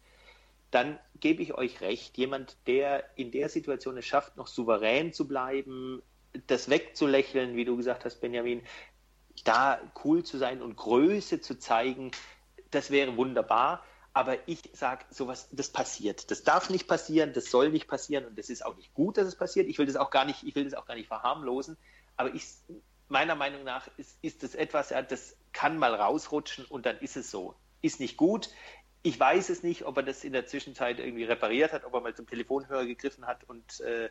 dann 0.71 0.99
gebe 1.21 1.43
ich 1.43 1.55
euch 1.55 1.81
recht. 1.81 2.19
Jemand, 2.19 2.57
der 2.67 3.05
in 3.17 3.31
der 3.31 3.49
Situation 3.49 3.97
es 3.97 4.05
schafft, 4.05 4.37
noch 4.37 4.47
souverän 4.47 5.13
zu 5.13 5.27
bleiben, 5.27 6.03
das 6.49 6.69
wegzulächeln, 6.69 7.57
wie 7.57 7.65
du 7.65 7.77
gesagt 7.77 8.05
hast, 8.05 8.21
Benjamin, 8.21 8.63
da 9.45 9.81
cool 10.05 10.25
zu 10.25 10.39
sein 10.39 10.63
und 10.63 10.77
Größe 10.77 11.41
zu 11.41 11.59
zeigen, 11.59 12.11
das 12.71 12.91
wäre 12.91 13.17
wunderbar. 13.17 13.83
Aber 14.13 14.39
ich 14.49 14.63
sage, 14.73 15.05
sowas, 15.11 15.49
das 15.53 15.69
passiert. 15.69 16.31
Das 16.31 16.43
darf 16.43 16.71
nicht 16.71 16.89
passieren, 16.89 17.35
das 17.35 17.51
soll 17.51 17.71
nicht 17.71 17.87
passieren 17.87 18.25
und 18.25 18.39
das 18.39 18.49
ist 18.49 18.65
auch 18.65 18.75
nicht 18.77 18.95
gut, 18.95 19.19
dass 19.19 19.27
es 19.27 19.35
passiert. 19.35 19.69
Ich 19.69 19.77
will 19.77 19.85
das 19.85 19.97
auch 19.97 20.11
gar 20.11 20.25
nicht, 20.25 20.43
ich 20.43 20.55
will 20.55 20.65
das 20.65 20.73
auch 20.73 20.87
gar 20.87 20.95
nicht 20.95 21.09
verharmlosen. 21.09 21.77
Aber 22.17 22.35
ich, 22.35 22.45
meiner 23.09 23.35
Meinung 23.35 23.63
nach 23.65 23.89
ist, 23.99 24.17
ist 24.23 24.43
das 24.43 24.55
etwas, 24.55 24.89
ja, 24.89 25.03
das 25.03 25.37
kann 25.53 25.77
mal 25.77 25.95
rausrutschen 25.95 26.65
und 26.65 26.87
dann 26.87 26.99
ist 27.01 27.17
es 27.19 27.31
so. 27.31 27.55
Ist 27.83 28.01
nicht 28.01 28.17
gut. 28.17 28.49
Ich 29.03 29.21
weiß 29.21 29.51
es 29.51 29.63
nicht, 29.63 29.85
ob 29.85 29.99
er 29.99 30.03
das 30.03 30.25
in 30.25 30.33
der 30.33 30.47
Zwischenzeit 30.47 30.99
irgendwie 30.99 31.25
repariert 31.25 31.73
hat, 31.73 31.85
ob 31.85 31.93
er 31.93 32.01
mal 32.01 32.15
zum 32.15 32.27
Telefonhörer 32.27 32.87
gegriffen 32.87 33.27
hat 33.27 33.45
und 33.45 33.81
äh, 33.81 34.09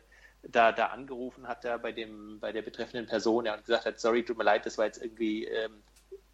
da, 0.48 0.72
da 0.72 0.86
angerufen 0.86 1.48
hat, 1.48 1.64
da 1.64 1.76
bei, 1.76 1.92
dem, 1.92 2.38
bei 2.40 2.52
der 2.52 2.62
betreffenden 2.62 3.06
Person 3.06 3.46
ja, 3.46 3.54
und 3.54 3.64
gesagt 3.64 3.86
hat, 3.86 4.00
sorry, 4.00 4.24
tut 4.24 4.38
mir 4.38 4.44
leid, 4.44 4.66
das 4.66 4.78
war 4.78 4.86
jetzt 4.86 5.02
irgendwie 5.02 5.44
ähm, 5.44 5.82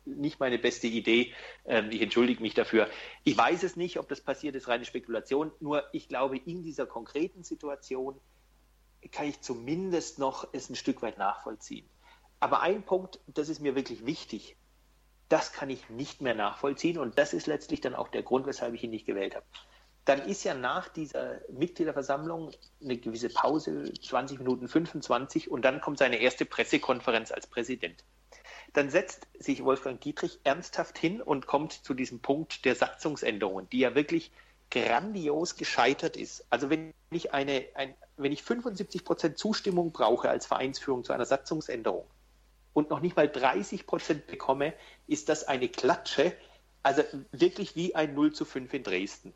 nicht 0.05 0.41
meine 0.41 0.59
beste 0.59 0.87
Idee. 0.87 1.33
Ähm, 1.65 1.91
ich 1.91 2.03
entschuldige 2.03 2.43
mich 2.43 2.55
dafür. 2.55 2.89
Ich 3.25 3.37
weiß 3.37 3.63
es 3.63 3.77
nicht, 3.77 3.99
ob 3.99 4.09
das 4.09 4.21
passiert 4.21 4.55
ist, 4.55 4.69
reine 4.69 4.85
Spekulation. 4.85 5.53
Nur 5.61 5.85
ich 5.93 6.09
glaube, 6.09 6.37
in 6.37 6.63
dieser 6.63 6.87
konkreten 6.87 7.43
Situation 7.43 8.21
kann 9.11 9.27
ich 9.27 9.41
zumindest 9.41 10.19
noch 10.19 10.49
es 10.53 10.71
ein 10.71 10.77
Stück 10.77 11.03
weit 11.03 11.19
nachvollziehen. 11.19 11.89
Aber 12.41 12.61
ein 12.61 12.83
Punkt, 12.83 13.21
das 13.27 13.49
ist 13.49 13.61
mir 13.61 13.75
wirklich 13.75 14.05
wichtig, 14.05 14.57
das 15.29 15.53
kann 15.53 15.71
ich 15.71 15.89
nicht 15.89 16.21
mehr 16.21 16.35
nachvollziehen 16.35 16.99
und 16.99 17.19
das 17.19 17.33
ist 17.33 17.47
letztlich 17.47 17.81
dann 17.81 17.95
auch 17.95 18.09
der 18.09 18.23
Grund, 18.23 18.47
weshalb 18.47 18.75
ich 18.75 18.85
ihn 18.85 18.91
nicht 18.91 19.07
gewählt 19.07 19.35
habe. 19.35 19.47
Dann 20.05 20.23
ist 20.23 20.43
ja 20.45 20.55
nach 20.55 20.89
dieser 20.89 21.41
Mitgliederversammlung 21.49 22.51
eine 22.83 22.97
gewisse 22.97 23.29
Pause, 23.29 23.93
20 23.93 24.39
Minuten 24.39 24.69
25, 24.69 25.51
und 25.51 25.65
dann 25.65 25.81
kommt 25.81 25.99
seine 25.99 26.17
erste 26.17 26.45
Pressekonferenz 26.45 27.31
als 27.31 27.47
Präsident 27.47 28.03
dann 28.73 28.91
setzt 28.91 29.27
sich 29.39 29.65
Wolfgang 29.65 30.01
Dietrich 30.01 30.41
ernsthaft 30.45 30.99
hin 30.99 31.21
und 31.21 31.47
kommt 31.47 31.73
zu 31.73 31.95
diesem 31.95 32.21
Punkt 32.21 32.65
der 32.65 32.75
Satzungsänderungen, 32.75 33.69
die 33.71 33.81
ja 33.81 33.95
wirklich 33.95 34.33
grandios 34.71 35.57
gescheitert 35.57 36.17
ist. 36.17 36.47
Also 36.49 36.71
wenn 36.71 36.95
ich 37.11 37.35
eine, 37.35 37.67
ein, 37.75 37.95
wenn 38.17 38.33
ich 38.33 38.43
75 38.43 39.05
Prozent 39.05 39.39
Zustimmung 39.39 39.93
brauche 39.93 40.31
als 40.31 40.47
Vereinsführung 40.47 41.05
zu 41.05 41.13
einer 41.13 41.27
Satzungsänderung 41.27 42.07
und 42.73 42.89
noch 42.89 43.01
nicht 43.01 43.17
mal 43.17 43.29
30 43.29 43.87
Prozent 43.87 44.27
bekomme, 44.27 44.73
ist 45.07 45.29
das 45.29 45.47
eine 45.47 45.69
Klatsche, 45.69 46.33
also 46.83 47.03
wirklich 47.31 47.77
wie 47.77 47.95
ein 47.95 48.15
0 48.15 48.33
zu 48.33 48.45
5 48.45 48.73
in 48.75 48.83
Dresden. 48.83 49.35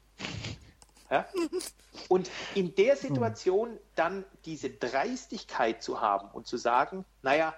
Ja? 1.10 1.26
Und 2.08 2.30
in 2.54 2.74
der 2.74 2.96
Situation 2.96 3.78
dann 3.94 4.24
diese 4.44 4.70
Dreistigkeit 4.70 5.82
zu 5.82 6.00
haben 6.00 6.28
und 6.32 6.46
zu 6.46 6.56
sagen, 6.56 7.04
naja, 7.22 7.54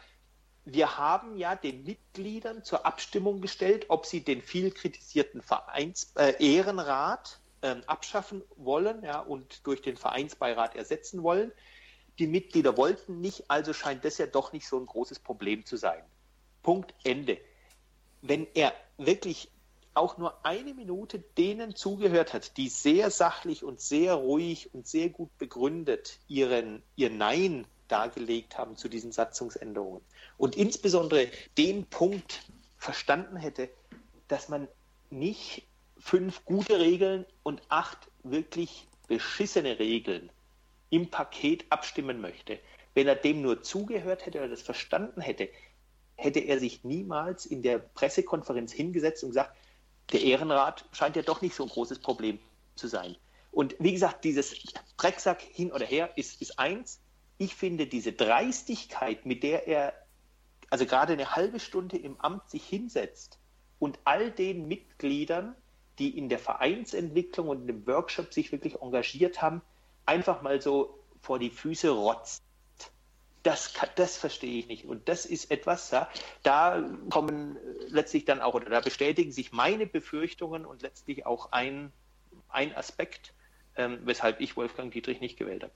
wir 0.64 0.98
haben 0.98 1.36
ja 1.38 1.56
den 1.56 1.84
Mitgliedern 1.84 2.62
zur 2.62 2.84
Abstimmung 2.84 3.40
gestellt, 3.40 3.86
ob 3.88 4.04
sie 4.04 4.22
den 4.22 4.42
viel 4.42 4.70
kritisierten 4.70 5.40
Vereins 5.40 6.12
äh, 6.16 6.34
Ehrenrat 6.38 7.40
äh, 7.62 7.76
abschaffen 7.86 8.42
wollen 8.56 9.02
ja, 9.02 9.20
und 9.20 9.66
durch 9.66 9.80
den 9.80 9.96
Vereinsbeirat 9.96 10.76
ersetzen 10.76 11.22
wollen. 11.22 11.52
Die 12.18 12.26
Mitglieder 12.26 12.76
wollten 12.76 13.20
nicht, 13.20 13.50
also 13.50 13.72
scheint 13.72 14.04
das 14.04 14.18
ja 14.18 14.26
doch 14.26 14.52
nicht 14.52 14.68
so 14.68 14.78
ein 14.78 14.86
großes 14.86 15.20
Problem 15.20 15.64
zu 15.64 15.76
sein. 15.76 16.02
Punkt 16.62 16.94
Ende. 17.02 17.38
Wenn 18.20 18.46
er 18.54 18.74
wirklich 18.98 19.50
auch 19.98 20.16
nur 20.16 20.44
eine 20.44 20.74
Minute 20.74 21.18
denen 21.18 21.74
zugehört 21.74 22.32
hat, 22.32 22.56
die 22.56 22.68
sehr 22.68 23.10
sachlich 23.10 23.64
und 23.64 23.80
sehr 23.80 24.14
ruhig 24.14 24.72
und 24.72 24.86
sehr 24.86 25.08
gut 25.08 25.36
begründet 25.38 26.18
ihren, 26.28 26.82
ihr 26.96 27.10
Nein 27.10 27.66
dargelegt 27.88 28.56
haben 28.56 28.76
zu 28.76 28.88
diesen 28.88 29.12
Satzungsänderungen, 29.12 30.02
und 30.36 30.56
insbesondere 30.56 31.28
den 31.56 31.86
Punkt 31.86 32.42
verstanden 32.76 33.36
hätte, 33.36 33.70
dass 34.28 34.48
man 34.48 34.68
nicht 35.10 35.66
fünf 35.98 36.44
gute 36.44 36.78
Regeln 36.78 37.26
und 37.42 37.60
acht 37.68 37.98
wirklich 38.22 38.86
beschissene 39.08 39.78
Regeln 39.78 40.30
im 40.90 41.10
Paket 41.10 41.64
abstimmen 41.70 42.20
möchte. 42.20 42.60
Wenn 42.94 43.08
er 43.08 43.16
dem 43.16 43.42
nur 43.42 43.62
zugehört 43.62 44.26
hätte 44.26 44.38
oder 44.38 44.48
das 44.48 44.62
verstanden 44.62 45.20
hätte, 45.20 45.48
hätte 46.14 46.40
er 46.40 46.58
sich 46.60 46.84
niemals 46.84 47.46
in 47.46 47.62
der 47.62 47.78
Pressekonferenz 47.78 48.72
hingesetzt 48.72 49.24
und 49.24 49.30
gesagt, 49.30 49.56
der 50.12 50.22
Ehrenrat 50.22 50.84
scheint 50.92 51.16
ja 51.16 51.22
doch 51.22 51.42
nicht 51.42 51.54
so 51.54 51.64
ein 51.64 51.68
großes 51.68 51.98
Problem 51.98 52.38
zu 52.74 52.88
sein. 52.88 53.16
Und 53.50 53.74
wie 53.78 53.92
gesagt, 53.92 54.24
dieses 54.24 54.54
Drecksack 54.96 55.40
hin 55.40 55.72
oder 55.72 55.84
her 55.84 56.10
ist, 56.16 56.40
ist 56.40 56.58
eins. 56.58 57.00
Ich 57.38 57.54
finde 57.54 57.86
diese 57.86 58.12
Dreistigkeit, 58.12 59.26
mit 59.26 59.42
der 59.42 59.68
er 59.68 59.94
also 60.70 60.86
gerade 60.86 61.12
eine 61.12 61.34
halbe 61.34 61.60
Stunde 61.60 61.96
im 61.96 62.20
Amt 62.20 62.50
sich 62.50 62.64
hinsetzt 62.64 63.38
und 63.78 63.98
all 64.04 64.30
den 64.30 64.68
Mitgliedern, 64.68 65.54
die 65.98 66.16
in 66.16 66.28
der 66.28 66.38
Vereinsentwicklung 66.38 67.48
und 67.48 67.68
im 67.68 67.86
Workshop 67.86 68.32
sich 68.32 68.52
wirklich 68.52 68.80
engagiert 68.80 69.40
haben, 69.40 69.62
einfach 70.04 70.42
mal 70.42 70.60
so 70.60 70.98
vor 71.20 71.38
die 71.38 71.50
Füße 71.50 71.90
rotzt. 71.90 72.42
Das, 73.48 73.72
das 73.94 74.18
verstehe 74.18 74.58
ich 74.58 74.68
nicht. 74.68 74.84
Und 74.84 75.08
das 75.08 75.24
ist 75.24 75.50
etwas, 75.50 75.90
ja, 75.90 76.06
da 76.42 76.84
kommen 77.08 77.56
letztlich 77.88 78.26
dann 78.26 78.42
auch, 78.42 78.52
oder 78.52 78.68
da 78.68 78.80
bestätigen 78.80 79.32
sich 79.32 79.52
meine 79.52 79.86
Befürchtungen 79.86 80.66
und 80.66 80.82
letztlich 80.82 81.24
auch 81.24 81.50
ein, 81.50 81.90
ein 82.50 82.76
Aspekt, 82.76 83.32
ähm, 83.74 84.00
weshalb 84.04 84.42
ich 84.42 84.58
Wolfgang 84.58 84.92
Dietrich 84.92 85.22
nicht 85.22 85.38
gewählt 85.38 85.62
habe. 85.62 85.72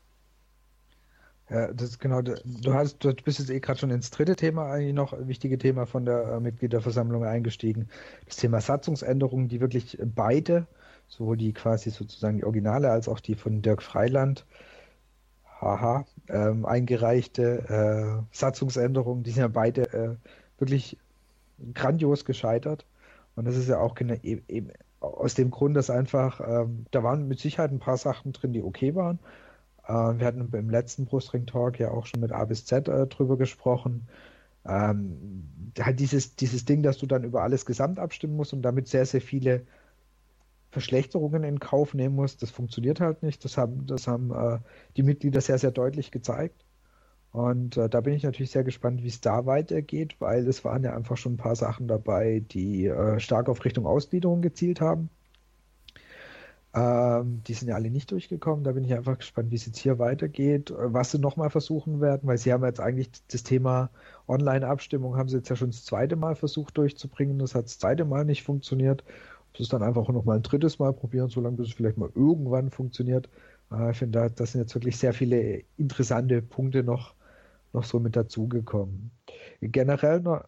Ja, 1.49 1.73
das 1.73 1.89
ist 1.89 1.99
genau. 1.99 2.21
Du 2.21 2.75
hast, 2.75 3.03
du 3.03 3.15
bist 3.15 3.39
jetzt 3.39 3.49
eh 3.49 3.61
gerade 3.61 3.81
schon 3.81 3.91
ins 3.91 4.11
dritte 4.11 4.37
Thema 4.37 4.71
eigentlich 4.71 4.93
noch 4.93 5.15
wichtige 5.27 5.57
Thema 5.57 5.87
von 5.87 6.05
der 6.05 6.25
äh, 6.25 6.41
Mitgliederversammlung 6.41 7.25
eingestiegen. 7.25 7.89
Das 8.27 8.37
Thema 8.37 8.61
Satzungsänderungen, 8.61 9.49
die 9.49 9.63
wirklich 9.63 9.97
beide, 9.99 10.67
sowohl 11.09 11.39
die 11.39 11.55
quasi 11.55 11.89
sozusagen 11.89 12.37
die 12.37 12.45
Originale 12.45 12.91
als 12.91 13.09
auch 13.09 13.21
die 13.21 13.35
von 13.35 13.63
Dirk 13.63 13.83
Freiland, 13.83 14.45
haha, 15.63 16.05
ähm, 16.29 16.67
eingereichte 16.67 18.23
äh, 18.33 18.37
Satzungsänderungen, 18.37 19.23
die 19.23 19.31
sind 19.31 19.43
ja 19.43 19.49
beide 19.49 19.93
äh, 19.93 20.17
wirklich 20.59 20.99
grandios 21.75 22.25
gescheitert. 22.25 22.85
Und 23.37 23.47
das 23.47 23.57
ist 23.57 23.69
ja 23.69 23.79
auch 23.79 23.95
keine, 23.95 24.23
eben, 24.25 24.71
aus 25.01 25.35
dem 25.35 25.51
Grund, 25.51 25.77
dass 25.77 25.91
einfach, 25.91 26.41
ähm, 26.47 26.87
da 26.91 27.03
waren 27.03 27.29
mit 27.29 27.41
Sicherheit 27.41 27.71
ein 27.71 27.79
paar 27.79 27.97
Sachen 27.97 28.33
drin, 28.33 28.53
die 28.53 28.63
okay 28.63 28.95
waren. 28.95 29.19
Äh, 29.87 29.93
wir 29.93 30.27
hatten 30.27 30.49
im 30.53 30.71
letzten 30.71 31.07
Brustring-Talk 31.07 31.79
ja 31.79 31.91
auch 31.91 32.07
schon 32.07 32.21
mit 32.21 32.33
A 32.33 32.45
bis 32.45 32.65
Z 32.67 32.89
äh, 32.89 33.07
drüber 33.07 33.37
gesprochen. 33.37 34.07
Ähm, 34.65 35.73
halt 35.81 35.99
dieses, 36.01 36.37
dieses 36.37 36.65
Ding, 36.65 36.83
dass 36.83 36.99
du 36.99 37.07
dann 37.07 37.25
über 37.25 37.43
alles 37.43 37.67
gesamt 37.67 37.99
abstimmen 37.99 38.37
musst 38.37 38.53
und 38.53 38.63
damit 38.63 38.89
sehr, 38.89 39.07
sehr 39.07 39.21
viele 39.21 39.63
Verschlechterungen 40.73 41.45
in 41.45 41.61
Kauf 41.61 41.93
nehmen 41.93 42.17
musst, 42.17 42.43
das 42.43 42.51
funktioniert 42.51 42.99
halt 42.99 43.23
nicht. 43.23 43.45
Das 43.45 43.59
haben, 43.59 43.87
das 43.87 44.09
haben 44.09 44.33
äh, 44.33 44.59
die 44.97 45.03
Mitglieder 45.03 45.43
sehr, 45.43 45.59
sehr 45.59 45.71
deutlich 45.71 46.11
gezeigt. 46.11 46.65
Und 47.31 47.77
äh, 47.77 47.91
da 47.91 48.01
bin 48.01 48.15
ich 48.15 48.23
natürlich 48.23 48.51
sehr 48.51 48.65
gespannt, 48.65 49.03
wie 49.03 49.09
es 49.09 49.21
da 49.21 49.45
weitergeht, 49.45 50.17
weil 50.19 50.49
es 50.49 50.65
waren 50.65 50.83
ja 50.83 50.97
einfach 50.97 51.19
schon 51.19 51.35
ein 51.35 51.39
paar 51.39 51.57
Sachen 51.57 51.89
dabei, 51.89 52.43
die 52.51 52.87
äh, 52.87 53.21
stark 53.21 53.51
auf 53.51 53.65
Richtung 53.65 53.87
Ausgliederung 53.87 54.41
gezielt 54.41 54.81
haben. 54.81 55.11
Ähm, 56.75 57.43
die 57.47 57.53
sind 57.53 57.69
ja 57.69 57.75
alle 57.75 57.91
nicht 57.91 58.11
durchgekommen. 58.11 58.65
Da 58.65 58.73
bin 58.73 58.85
ich 58.85 58.95
einfach 58.95 59.19
gespannt, 59.19 59.51
wie 59.51 59.57
es 59.57 59.67
jetzt 59.67 59.79
hier 59.79 59.99
weitergeht, 59.99 60.73
was 60.75 61.11
sie 61.11 61.19
nochmal 61.19 61.51
versuchen 61.51 62.01
werden, 62.01 62.27
weil 62.27 62.39
sie 62.39 62.51
haben 62.53 62.65
jetzt 62.65 62.81
eigentlich 62.81 63.11
das 63.31 63.43
Thema 63.43 63.91
Online-Abstimmung, 64.27 65.17
haben 65.17 65.29
sie 65.29 65.37
jetzt 65.37 65.51
ja 65.51 65.57
schon 65.57 65.71
das 65.71 65.85
zweite 65.85 66.17
Mal 66.17 66.35
versucht 66.35 66.79
durchzubringen. 66.79 67.39
Das 67.39 67.55
hat 67.55 67.67
das 67.67 67.79
zweite 67.79 68.07
Mal 68.07 68.25
nicht 68.25 68.43
funktioniert. 68.43 69.05
Es 69.59 69.69
dann 69.69 69.83
einfach 69.83 70.09
nochmal 70.09 70.37
ein 70.37 70.43
drittes 70.43 70.79
Mal 70.79 70.93
probieren, 70.93 71.29
solange 71.29 71.57
bis 71.57 71.69
es 71.69 71.75
vielleicht 71.75 71.99
mal 71.99 72.11
irgendwann 72.15 72.71
funktioniert. 72.71 73.29
Äh, 73.71 73.91
ich 73.91 73.99
finde, 73.99 74.19
da, 74.19 74.29
das 74.29 74.53
sind 74.53 74.63
jetzt 74.63 74.75
wirklich 74.75 74.97
sehr 74.97 75.13
viele 75.13 75.63
interessante 75.77 76.43
Punkte 76.43 76.83
noch, 76.83 77.15
noch 77.73 77.85
so 77.85 78.01
mit 78.01 78.17
dazugekommen. 78.17 79.11
Generell 79.61 80.21
noch, 80.21 80.45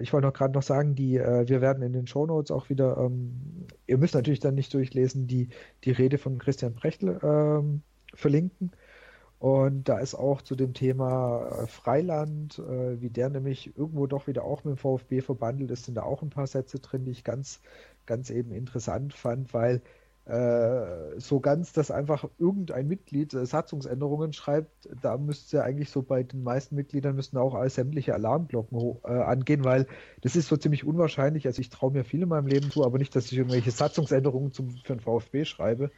ich 0.00 0.12
wollte 0.12 0.26
noch 0.26 0.34
gerade 0.34 0.54
noch 0.54 0.62
sagen, 0.62 0.94
die, 0.94 1.16
äh, 1.16 1.48
wir 1.48 1.60
werden 1.60 1.82
in 1.82 1.92
den 1.92 2.06
Shownotes 2.06 2.50
auch 2.50 2.68
wieder, 2.68 2.96
ähm, 2.98 3.66
ihr 3.86 3.98
müsst 3.98 4.14
natürlich 4.14 4.40
dann 4.40 4.54
nicht 4.54 4.72
durchlesen, 4.74 5.26
die, 5.26 5.48
die 5.84 5.92
Rede 5.92 6.18
von 6.18 6.38
Christian 6.38 6.74
Brechtel 6.74 7.18
ähm, 7.22 7.82
verlinken. 8.14 8.72
Und 9.38 9.88
da 9.88 9.98
ist 10.00 10.16
auch 10.16 10.42
zu 10.42 10.56
dem 10.56 10.74
Thema 10.74 11.46
äh, 11.62 11.66
Freiland, 11.68 12.58
äh, 12.58 13.00
wie 13.00 13.10
der 13.10 13.28
nämlich 13.30 13.76
irgendwo 13.76 14.08
doch 14.08 14.26
wieder 14.26 14.42
auch 14.42 14.64
mit 14.64 14.74
dem 14.74 14.78
VfB 14.78 15.20
verbandelt 15.20 15.70
ist, 15.70 15.84
sind 15.84 15.94
da 15.94 16.02
auch 16.02 16.22
ein 16.22 16.30
paar 16.30 16.48
Sätze 16.48 16.80
drin, 16.80 17.04
die 17.04 17.12
ich 17.12 17.22
ganz, 17.22 17.60
ganz 18.08 18.30
eben 18.30 18.50
interessant 18.50 19.14
fand, 19.14 19.54
weil 19.54 19.82
äh, 20.28 21.18
so 21.18 21.40
ganz, 21.40 21.72
dass 21.72 21.90
einfach 21.90 22.28
irgendein 22.38 22.86
Mitglied 22.86 23.32
äh, 23.32 23.46
Satzungsänderungen 23.46 24.34
schreibt, 24.34 24.86
da 25.00 25.16
müsste 25.16 25.56
ja 25.56 25.62
eigentlich 25.62 25.88
so 25.88 26.02
bei 26.02 26.22
den 26.22 26.42
meisten 26.42 26.74
Mitgliedern 26.74 27.16
müssten 27.16 27.38
auch 27.38 27.54
alle 27.54 27.70
sämtliche 27.70 28.12
Alarmglocken 28.12 28.98
äh, 29.04 29.08
angehen, 29.08 29.64
weil 29.64 29.86
das 30.20 30.36
ist 30.36 30.48
so 30.48 30.58
ziemlich 30.58 30.84
unwahrscheinlich. 30.84 31.46
Also 31.46 31.62
ich 31.62 31.70
traue 31.70 31.92
mir 31.92 32.04
viel 32.04 32.22
in 32.22 32.28
meinem 32.28 32.46
Leben 32.46 32.70
zu, 32.70 32.84
aber 32.84 32.98
nicht, 32.98 33.16
dass 33.16 33.32
ich 33.32 33.38
irgendwelche 33.38 33.70
Satzungsänderungen 33.70 34.52
zum, 34.52 34.68
für 34.84 34.96
den 34.96 35.00
VfB 35.00 35.46
schreibe. 35.46 35.90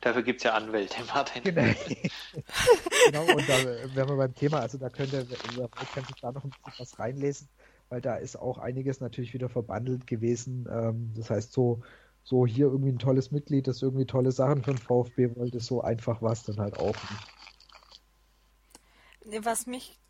Dafür 0.00 0.24
gibt 0.24 0.40
es 0.40 0.44
ja 0.44 0.54
Anwälte, 0.54 0.96
Martin. 1.14 1.44
Genau. 1.44 1.72
genau, 3.06 3.22
und 3.36 3.48
da 3.48 3.94
wären 3.94 4.08
wir 4.08 4.16
beim 4.16 4.34
Thema, 4.34 4.60
also 4.62 4.78
da 4.78 4.90
könnte, 4.90 5.24
kann 5.94 6.04
sich 6.04 6.20
da 6.20 6.32
noch 6.32 6.42
ein 6.42 6.50
bisschen 6.50 6.72
was 6.78 6.98
reinlesen, 6.98 7.48
weil 7.88 8.00
da 8.00 8.16
ist 8.16 8.36
auch 8.36 8.58
einiges 8.58 9.00
natürlich 9.00 9.34
wieder 9.34 9.48
verbandelt 9.48 10.06
gewesen. 10.06 10.66
Ähm, 10.70 11.12
das 11.14 11.30
heißt, 11.30 11.52
so 11.52 11.82
so 12.26 12.44
hier 12.44 12.66
irgendwie 12.66 12.90
ein 12.90 12.98
tolles 12.98 13.30
Mitglied, 13.30 13.68
das 13.68 13.82
irgendwie 13.82 14.04
tolle 14.04 14.32
Sachen 14.32 14.64
für 14.64 14.72
den 14.72 14.78
VfB 14.78 15.36
wollte. 15.36 15.60
So 15.60 15.80
einfach 15.82 16.22
war 16.22 16.32
es 16.32 16.42
dann 16.42 16.56
halt 16.56 16.76
auch 16.76 16.96
nicht. 19.24 19.44
Was 19.44 19.66
mich 19.68 20.00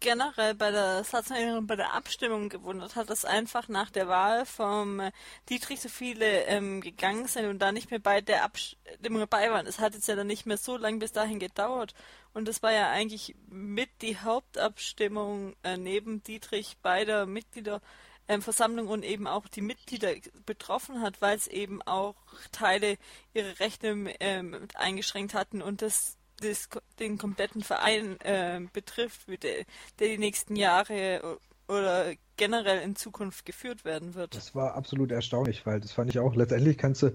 generell 0.00 0.54
bei 0.54 0.70
der 0.70 1.04
Satzung 1.04 1.66
bei 1.66 1.76
der 1.76 1.94
Abstimmung 1.94 2.48
gewundert 2.48 2.96
hat, 2.96 3.10
dass 3.10 3.24
einfach 3.24 3.68
nach 3.68 3.90
der 3.90 4.08
Wahl 4.08 4.46
vom 4.46 5.00
äh, 5.00 5.12
Dietrich 5.48 5.80
so 5.80 5.88
viele 5.88 6.44
ähm, 6.44 6.80
gegangen 6.80 7.28
sind 7.28 7.46
und 7.46 7.60
da 7.60 7.70
nicht 7.70 7.90
mehr 7.90 8.00
bei 8.00 8.20
der 8.20 8.44
Abstimmung 8.44 9.20
dabei 9.20 9.50
waren. 9.50 9.66
Es 9.66 9.78
hat 9.78 9.94
jetzt 9.94 10.08
ja 10.08 10.16
dann 10.16 10.26
nicht 10.26 10.46
mehr 10.46 10.56
so 10.56 10.76
lange 10.76 10.98
bis 10.98 11.12
dahin 11.12 11.38
gedauert. 11.38 11.94
Und 12.32 12.48
das 12.48 12.62
war 12.62 12.72
ja 12.72 12.90
eigentlich 12.90 13.36
mit 13.48 13.90
die 14.02 14.18
Hauptabstimmung 14.18 15.54
äh, 15.62 15.76
neben 15.76 16.22
Dietrich 16.22 16.78
bei 16.82 17.04
der 17.04 17.26
Mitgliederversammlung 17.26 18.86
ähm, 18.86 18.92
und 18.92 19.04
eben 19.04 19.26
auch 19.26 19.48
die 19.48 19.62
Mitglieder 19.62 20.14
betroffen 20.46 21.02
hat, 21.02 21.20
weil 21.20 21.36
es 21.36 21.46
eben 21.46 21.82
auch 21.82 22.16
Teile 22.52 22.96
ihrer 23.34 23.60
Rechte 23.60 23.88
ähm, 24.20 24.66
eingeschränkt 24.74 25.34
hatten 25.34 25.60
und 25.60 25.82
das 25.82 26.16
das, 26.40 26.68
den 26.98 27.18
kompletten 27.18 27.62
Verein 27.62 28.20
äh, 28.20 28.60
betrifft, 28.72 29.28
der, 29.28 29.64
der 29.98 30.08
die 30.08 30.18
nächsten 30.18 30.56
Jahre 30.56 31.38
oder 31.68 32.12
generell 32.36 32.82
in 32.82 32.96
Zukunft 32.96 33.46
geführt 33.46 33.84
werden 33.84 34.14
wird. 34.14 34.34
Das 34.34 34.54
war 34.54 34.74
absolut 34.74 35.12
erstaunlich, 35.12 35.64
weil 35.66 35.80
das 35.80 35.92
fand 35.92 36.10
ich 36.10 36.18
auch. 36.18 36.34
Letztendlich 36.34 36.76
kannst 36.78 37.02
du, 37.02 37.12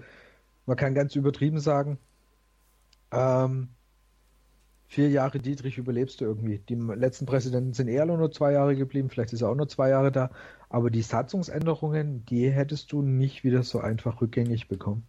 man 0.66 0.78
kann 0.78 0.94
ganz 0.94 1.16
übertrieben 1.16 1.60
sagen, 1.60 1.98
ähm, 3.12 3.70
vier 4.88 5.10
Jahre 5.10 5.40
Dietrich 5.40 5.78
überlebst 5.78 6.22
du 6.22 6.26
irgendwie. 6.26 6.60
Die 6.70 6.76
letzten 6.76 7.26
Präsidenten 7.26 7.74
sind 7.74 7.88
eher 7.88 8.06
nur 8.06 8.32
zwei 8.32 8.54
Jahre 8.54 8.76
geblieben, 8.76 9.10
vielleicht 9.10 9.34
ist 9.34 9.42
er 9.42 9.50
auch 9.50 9.56
nur 9.56 9.68
zwei 9.68 9.90
Jahre 9.90 10.12
da, 10.12 10.32
aber 10.70 10.90
die 10.90 11.02
Satzungsänderungen, 11.02 12.26
die 12.26 12.50
hättest 12.50 12.92
du 12.92 13.02
nicht 13.02 13.44
wieder 13.44 13.64
so 13.64 13.80
einfach 13.80 14.22
rückgängig 14.22 14.68
bekommen. 14.68 15.06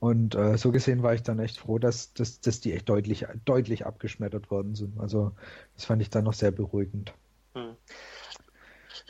Und 0.00 0.34
äh, 0.34 0.56
so 0.56 0.72
gesehen 0.72 1.02
war 1.02 1.12
ich 1.12 1.22
dann 1.22 1.38
echt 1.38 1.58
froh, 1.58 1.78
dass, 1.78 2.14
dass, 2.14 2.40
dass 2.40 2.60
die 2.60 2.72
echt 2.72 2.88
deutlich, 2.88 3.26
deutlich 3.44 3.84
abgeschmettert 3.84 4.50
worden 4.50 4.74
sind. 4.74 4.98
Also 4.98 5.32
das 5.76 5.84
fand 5.84 6.00
ich 6.00 6.08
dann 6.08 6.24
noch 6.24 6.32
sehr 6.32 6.50
beruhigend. 6.50 7.12
Hm. 7.54 7.76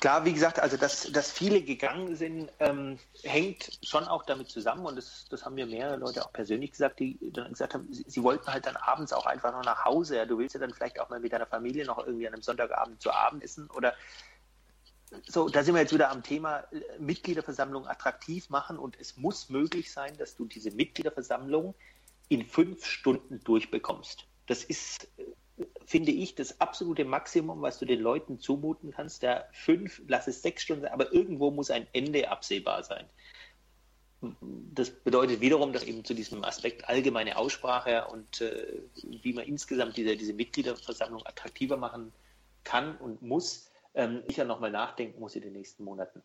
Klar, 0.00 0.24
wie 0.24 0.32
gesagt, 0.32 0.58
also 0.58 0.76
dass, 0.76 1.12
dass 1.12 1.30
viele 1.30 1.62
gegangen 1.62 2.16
sind, 2.16 2.50
ähm, 2.58 2.98
hängt 3.22 3.78
schon 3.82 4.04
auch 4.04 4.24
damit 4.24 4.48
zusammen 4.48 4.86
und 4.86 4.96
das, 4.96 5.26
das 5.28 5.44
haben 5.44 5.54
mir 5.54 5.66
mehrere 5.66 5.96
Leute 5.96 6.24
auch 6.24 6.32
persönlich 6.32 6.72
gesagt, 6.72 6.98
die 7.00 7.18
dann 7.32 7.50
gesagt 7.50 7.74
haben, 7.74 7.86
sie, 7.92 8.04
sie 8.08 8.22
wollten 8.22 8.50
halt 8.50 8.66
dann 8.66 8.76
abends 8.76 9.12
auch 9.12 9.26
einfach 9.26 9.52
noch 9.52 9.64
nach 9.64 9.84
Hause. 9.84 10.16
Ja, 10.16 10.24
du 10.24 10.38
willst 10.38 10.54
ja 10.54 10.60
dann 10.60 10.72
vielleicht 10.72 10.98
auch 11.00 11.10
mal 11.10 11.20
mit 11.20 11.32
deiner 11.32 11.46
Familie 11.46 11.84
noch 11.84 11.98
irgendwie 12.04 12.26
an 12.26 12.32
einem 12.32 12.42
Sonntagabend 12.42 13.00
zu 13.00 13.12
Abend 13.12 13.44
essen 13.44 13.68
oder 13.70 13.94
so, 15.26 15.48
da 15.48 15.62
sind 15.62 15.74
wir 15.74 15.80
jetzt 15.80 15.92
wieder 15.92 16.10
am 16.10 16.22
Thema 16.22 16.60
äh, 16.72 16.80
Mitgliederversammlung 16.98 17.86
attraktiv 17.86 18.48
machen 18.48 18.78
und 18.78 18.98
es 19.00 19.16
muss 19.16 19.48
möglich 19.48 19.90
sein, 19.90 20.16
dass 20.18 20.36
du 20.36 20.44
diese 20.44 20.70
Mitgliederversammlung 20.70 21.74
in 22.28 22.44
fünf 22.46 22.84
Stunden 22.84 23.42
durchbekommst. 23.42 24.26
Das 24.46 24.62
ist, 24.62 25.08
äh, 25.18 25.64
finde 25.84 26.12
ich, 26.12 26.36
das 26.36 26.60
absolute 26.60 27.04
Maximum, 27.04 27.60
was 27.60 27.78
du 27.78 27.86
den 27.86 28.00
Leuten 28.00 28.38
zumuten 28.38 28.92
kannst. 28.92 29.22
Da 29.22 29.44
fünf, 29.52 30.00
lass 30.06 30.28
es 30.28 30.42
sechs 30.42 30.62
Stunden 30.62 30.82
sein, 30.82 30.92
aber 30.92 31.12
irgendwo 31.12 31.50
muss 31.50 31.70
ein 31.70 31.86
Ende 31.92 32.30
absehbar 32.30 32.84
sein. 32.84 33.06
Das 34.74 34.90
bedeutet 34.90 35.40
wiederum, 35.40 35.72
dass 35.72 35.82
eben 35.82 36.04
zu 36.04 36.12
diesem 36.12 36.44
Aspekt 36.44 36.88
allgemeine 36.88 37.36
Aussprache 37.38 38.06
und 38.08 38.42
äh, 38.42 38.80
wie 39.02 39.32
man 39.32 39.46
insgesamt 39.46 39.96
diese, 39.96 40.14
diese 40.14 40.34
Mitgliederversammlung 40.34 41.24
attraktiver 41.26 41.78
machen 41.78 42.12
kann 42.62 42.96
und 42.98 43.22
muss, 43.22 43.69
ähm, 43.94 44.22
ich 44.28 44.36
ja 44.36 44.44
nochmal 44.44 44.70
nachdenken 44.70 45.20
muss 45.20 45.36
in 45.36 45.42
den 45.42 45.52
nächsten 45.52 45.84
Monaten. 45.84 46.22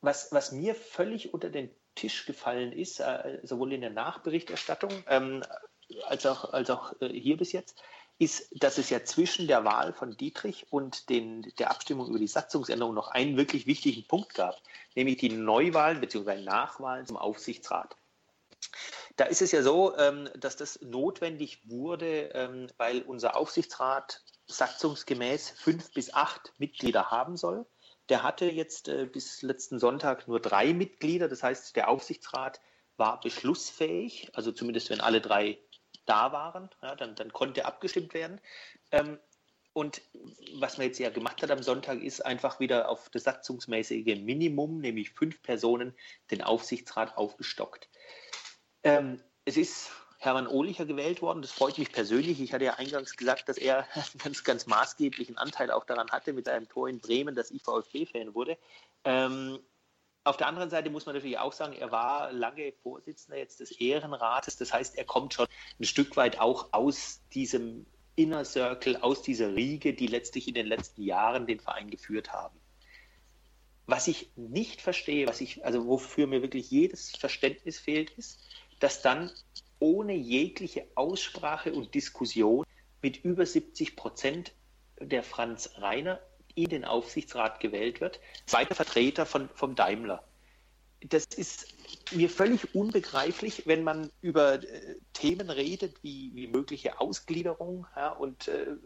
Was, 0.00 0.32
was 0.32 0.52
mir 0.52 0.74
völlig 0.74 1.32
unter 1.32 1.50
den 1.50 1.70
Tisch 1.94 2.26
gefallen 2.26 2.72
ist, 2.72 3.00
äh, 3.00 3.40
sowohl 3.42 3.72
in 3.72 3.80
der 3.80 3.90
Nachberichterstattung 3.90 4.90
ähm, 5.08 5.42
als 6.06 6.26
auch, 6.26 6.52
als 6.52 6.70
auch 6.70 7.00
äh, 7.00 7.08
hier 7.08 7.36
bis 7.36 7.52
jetzt, 7.52 7.82
ist, 8.18 8.48
dass 8.62 8.78
es 8.78 8.88
ja 8.88 9.04
zwischen 9.04 9.46
der 9.46 9.64
Wahl 9.64 9.92
von 9.92 10.16
Dietrich 10.16 10.66
und 10.70 11.10
den, 11.10 11.52
der 11.58 11.70
Abstimmung 11.70 12.08
über 12.08 12.18
die 12.18 12.26
Satzungsänderung 12.26 12.94
noch 12.94 13.08
einen 13.08 13.36
wirklich 13.36 13.66
wichtigen 13.66 14.06
Punkt 14.06 14.34
gab, 14.34 14.60
nämlich 14.94 15.18
die 15.18 15.28
Neuwahlen 15.28 16.00
bzw. 16.00 16.42
Nachwahlen 16.42 17.06
zum 17.06 17.18
Aufsichtsrat. 17.18 17.96
Da 19.16 19.24
ist 19.24 19.40
es 19.40 19.52
ja 19.52 19.62
so, 19.62 19.96
ähm, 19.96 20.28
dass 20.36 20.56
das 20.56 20.80
notwendig 20.82 21.68
wurde, 21.68 22.30
ähm, 22.34 22.68
weil 22.76 23.02
unser 23.02 23.36
Aufsichtsrat 23.36 24.22
satzungsgemäß 24.46 25.50
fünf 25.50 25.90
bis 25.92 26.12
acht 26.12 26.52
Mitglieder 26.58 27.10
haben 27.10 27.36
soll. 27.36 27.66
Der 28.08 28.22
hatte 28.22 28.44
jetzt 28.44 28.88
äh, 28.88 29.06
bis 29.06 29.42
letzten 29.42 29.78
Sonntag 29.78 30.28
nur 30.28 30.38
drei 30.38 30.74
Mitglieder. 30.74 31.28
Das 31.28 31.42
heißt, 31.42 31.74
der 31.76 31.88
Aufsichtsrat 31.88 32.60
war 32.96 33.20
beschlussfähig, 33.20 34.30
also 34.34 34.52
zumindest 34.52 34.90
wenn 34.90 35.00
alle 35.00 35.20
drei 35.20 35.58
da 36.04 36.32
waren, 36.32 36.70
ja, 36.82 36.94
dann, 36.94 37.14
dann 37.14 37.32
konnte 37.32 37.64
abgestimmt 37.64 38.14
werden. 38.14 38.40
Ähm, 38.92 39.18
und 39.72 40.00
was 40.54 40.78
man 40.78 40.86
jetzt 40.86 40.98
ja 40.98 41.10
gemacht 41.10 41.42
hat 41.42 41.50
am 41.50 41.62
Sonntag, 41.62 42.00
ist 42.00 42.24
einfach 42.24 42.60
wieder 42.60 42.88
auf 42.88 43.10
das 43.10 43.24
satzungsmäßige 43.24 44.16
Minimum, 44.18 44.78
nämlich 44.78 45.10
fünf 45.10 45.42
Personen, 45.42 45.94
den 46.30 46.42
Aufsichtsrat 46.42 47.18
aufgestockt. 47.18 47.90
Ähm, 48.86 49.20
es 49.44 49.56
ist 49.56 49.90
Hermann 50.18 50.46
Ohlicher 50.46 50.86
gewählt 50.86 51.20
worden. 51.20 51.42
Das 51.42 51.50
freut 51.50 51.76
mich 51.76 51.90
persönlich. 51.90 52.40
Ich 52.40 52.52
hatte 52.52 52.66
ja 52.66 52.74
eingangs 52.74 53.16
gesagt, 53.16 53.48
dass 53.48 53.58
er 53.58 53.78
einen 53.94 54.18
ganz, 54.22 54.44
ganz 54.44 54.66
maßgeblichen 54.66 55.36
Anteil 55.36 55.72
auch 55.72 55.84
daran 55.84 56.08
hatte 56.12 56.32
mit 56.32 56.44
seinem 56.44 56.68
Tor 56.68 56.88
in 56.88 57.00
Bremen, 57.00 57.34
dass 57.34 57.50
ich 57.50 57.64
VfB-Fan 57.64 58.32
wurde. 58.36 58.56
Ähm, 59.02 59.58
auf 60.22 60.36
der 60.36 60.46
anderen 60.46 60.70
Seite 60.70 60.90
muss 60.90 61.04
man 61.04 61.16
natürlich 61.16 61.38
auch 61.38 61.52
sagen, 61.52 61.72
er 61.72 61.90
war 61.90 62.30
lange 62.30 62.72
Vorsitzender 62.84 63.38
jetzt 63.38 63.58
des 63.58 63.72
Ehrenrates. 63.72 64.56
Das 64.56 64.72
heißt, 64.72 64.96
er 64.96 65.04
kommt 65.04 65.34
schon 65.34 65.48
ein 65.80 65.84
Stück 65.84 66.16
weit 66.16 66.38
auch 66.38 66.72
aus 66.72 67.22
diesem 67.34 67.86
Inner 68.14 68.44
Circle, 68.44 68.98
aus 68.98 69.22
dieser 69.22 69.56
Riege, 69.56 69.94
die 69.94 70.06
letztlich 70.06 70.46
in 70.46 70.54
den 70.54 70.66
letzten 70.66 71.02
Jahren 71.02 71.48
den 71.48 71.58
Verein 71.58 71.90
geführt 71.90 72.32
haben. 72.32 72.56
Was 73.86 74.08
ich 74.08 74.30
nicht 74.36 74.80
verstehe, 74.80 75.28
was 75.28 75.40
ich, 75.40 75.64
also 75.64 75.86
wofür 75.86 76.26
mir 76.26 76.42
wirklich 76.42 76.70
jedes 76.70 77.10
Verständnis 77.10 77.78
fehlt, 77.78 78.10
ist, 78.12 78.40
dass 78.80 79.02
dann 79.02 79.30
ohne 79.78 80.14
jegliche 80.14 80.86
Aussprache 80.94 81.72
und 81.72 81.94
Diskussion 81.94 82.64
mit 83.02 83.24
über 83.24 83.46
70 83.46 83.96
Prozent 83.96 84.52
der 85.00 85.22
Franz 85.22 85.70
Reiner 85.76 86.20
in 86.54 86.70
den 86.70 86.84
Aufsichtsrat 86.84 87.60
gewählt 87.60 88.00
wird, 88.00 88.20
zweiter 88.46 88.74
Vertreter 88.74 89.26
von, 89.26 89.48
vom 89.54 89.74
Daimler. 89.74 90.24
Das 91.02 91.26
ist 91.26 91.68
mir 92.12 92.30
völlig 92.30 92.74
unbegreiflich, 92.74 93.66
wenn 93.66 93.84
man 93.84 94.10
über 94.22 94.54
äh, 94.54 94.96
Themen 95.12 95.50
redet 95.50 96.02
wie, 96.02 96.30
wie 96.34 96.46
mögliche 96.46 96.98
Ausgliederung 97.00 97.86
ja, 97.94 98.08
und 98.08 98.48
äh, 98.48 98.76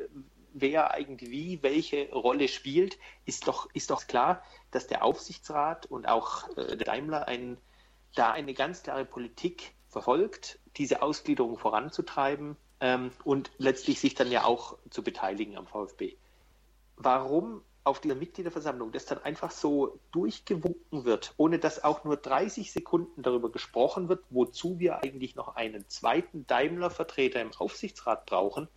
wer 0.52 0.90
eigentlich 0.90 1.30
wie 1.30 1.62
welche 1.62 2.10
Rolle 2.10 2.48
spielt, 2.48 2.98
ist 3.24 3.46
doch, 3.46 3.68
ist 3.72 3.90
doch 3.90 4.08
klar, 4.08 4.42
dass 4.72 4.88
der 4.88 5.04
Aufsichtsrat 5.04 5.86
und 5.86 6.08
auch 6.08 6.48
äh, 6.56 6.76
Daimler 6.76 7.28
ein, 7.28 7.56
da 8.16 8.32
eine 8.32 8.54
ganz 8.54 8.82
klare 8.82 9.04
Politik 9.04 9.72
verfolgt, 9.90 10.58
diese 10.76 11.02
Ausgliederung 11.02 11.58
voranzutreiben 11.58 12.56
ähm, 12.80 13.10
und 13.24 13.50
letztlich 13.58 14.00
sich 14.00 14.14
dann 14.14 14.30
ja 14.30 14.44
auch 14.44 14.78
zu 14.88 15.02
beteiligen 15.02 15.58
am 15.58 15.66
VfB. 15.66 16.16
Warum 16.96 17.62
auf 17.82 18.00
dieser 18.00 18.14
Mitgliederversammlung 18.14 18.92
das 18.92 19.06
dann 19.06 19.22
einfach 19.22 19.50
so 19.50 19.98
durchgewunken 20.12 21.04
wird, 21.04 21.34
ohne 21.38 21.58
dass 21.58 21.82
auch 21.82 22.04
nur 22.04 22.16
30 22.16 22.72
Sekunden 22.72 23.22
darüber 23.22 23.50
gesprochen 23.50 24.08
wird, 24.08 24.22
wozu 24.30 24.78
wir 24.78 25.02
eigentlich 25.02 25.34
noch 25.34 25.56
einen 25.56 25.88
zweiten 25.88 26.46
Daimler-Vertreter 26.46 27.40
im 27.40 27.52
Aufsichtsrat 27.58 28.26
brauchen, 28.26 28.68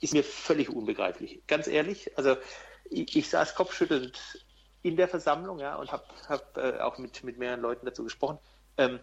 ist 0.00 0.12
mir 0.12 0.24
völlig 0.24 0.68
unbegreiflich. 0.68 1.40
Ganz 1.46 1.66
ehrlich, 1.66 2.16
also 2.18 2.36
ich, 2.84 3.16
ich 3.16 3.30
saß 3.30 3.54
kopfschüttelnd 3.54 4.44
in 4.82 4.96
der 4.96 5.08
Versammlung 5.08 5.58
ja, 5.58 5.76
und 5.76 5.92
habe 5.92 6.04
hab, 6.28 6.56
äh, 6.56 6.80
auch 6.80 6.98
mit, 6.98 7.22
mit 7.22 7.38
mehreren 7.38 7.60
Leuten 7.60 7.86
dazu 7.86 8.04
gesprochen. 8.04 8.38
Ähm, 8.76 8.98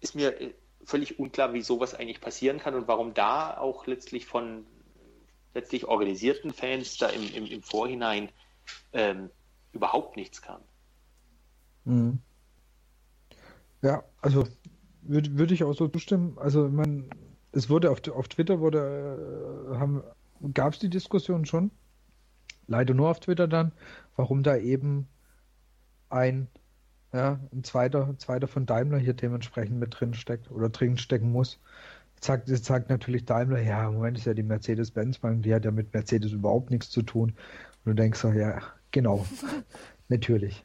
ist 0.00 0.14
mir 0.14 0.40
äh, 0.40 0.54
völlig 0.84 1.18
unklar, 1.18 1.52
wie 1.52 1.62
sowas 1.62 1.94
eigentlich 1.94 2.20
passieren 2.20 2.58
kann 2.58 2.74
und 2.74 2.88
warum 2.88 3.14
da 3.14 3.56
auch 3.56 3.86
letztlich 3.86 4.26
von 4.26 4.64
letztlich 5.54 5.86
organisierten 5.86 6.52
Fans 6.52 6.96
da 6.98 7.08
im, 7.08 7.34
im, 7.34 7.46
im 7.46 7.62
Vorhinein 7.62 8.30
ähm, 8.92 9.30
überhaupt 9.72 10.16
nichts 10.16 10.42
kam. 10.42 10.60
Mhm. 11.84 12.20
Ja, 13.82 14.04
also 14.20 14.46
würde 15.02 15.38
würd 15.38 15.52
ich 15.52 15.64
auch 15.64 15.74
so 15.74 15.88
zustimmen. 15.88 16.38
Also 16.38 16.68
man, 16.68 17.10
es 17.52 17.70
wurde 17.70 17.90
auf, 17.90 18.06
auf 18.08 18.28
Twitter 18.28 18.60
wurde 18.60 19.72
äh, 19.72 20.50
gab 20.52 20.74
es 20.74 20.78
die 20.78 20.90
Diskussion 20.90 21.46
schon, 21.46 21.70
leider 22.66 22.94
nur 22.94 23.10
auf 23.10 23.20
Twitter 23.20 23.48
dann, 23.48 23.72
warum 24.16 24.42
da 24.42 24.56
eben 24.56 25.08
ein 26.10 26.48
ja, 27.12 27.38
ein 27.52 27.64
zweiter, 27.64 28.06
ein 28.06 28.18
zweiter 28.18 28.48
von 28.48 28.66
Daimler 28.66 28.98
hier 28.98 29.14
dementsprechend 29.14 29.78
mit 29.78 29.98
drin 29.98 30.14
steckt 30.14 30.50
oder 30.50 30.68
drin 30.68 30.98
stecken 30.98 31.32
muss. 31.32 31.58
Jetzt 32.16 32.26
sagt, 32.26 32.48
jetzt 32.48 32.64
sagt 32.64 32.90
natürlich 32.90 33.24
Daimler, 33.24 33.60
ja, 33.62 33.86
im 33.88 33.94
Moment 33.94 34.18
ist 34.18 34.26
ja 34.26 34.34
die 34.34 34.42
Mercedes-Benz-Bank, 34.42 35.42
die 35.42 35.54
hat 35.54 35.64
ja 35.64 35.70
mit 35.70 35.94
Mercedes 35.94 36.32
überhaupt 36.32 36.70
nichts 36.70 36.90
zu 36.90 37.02
tun. 37.02 37.30
Und 37.84 37.90
du 37.92 37.94
denkst 37.94 38.20
so, 38.20 38.32
ja, 38.32 38.60
genau, 38.90 39.24
natürlich. 40.08 40.64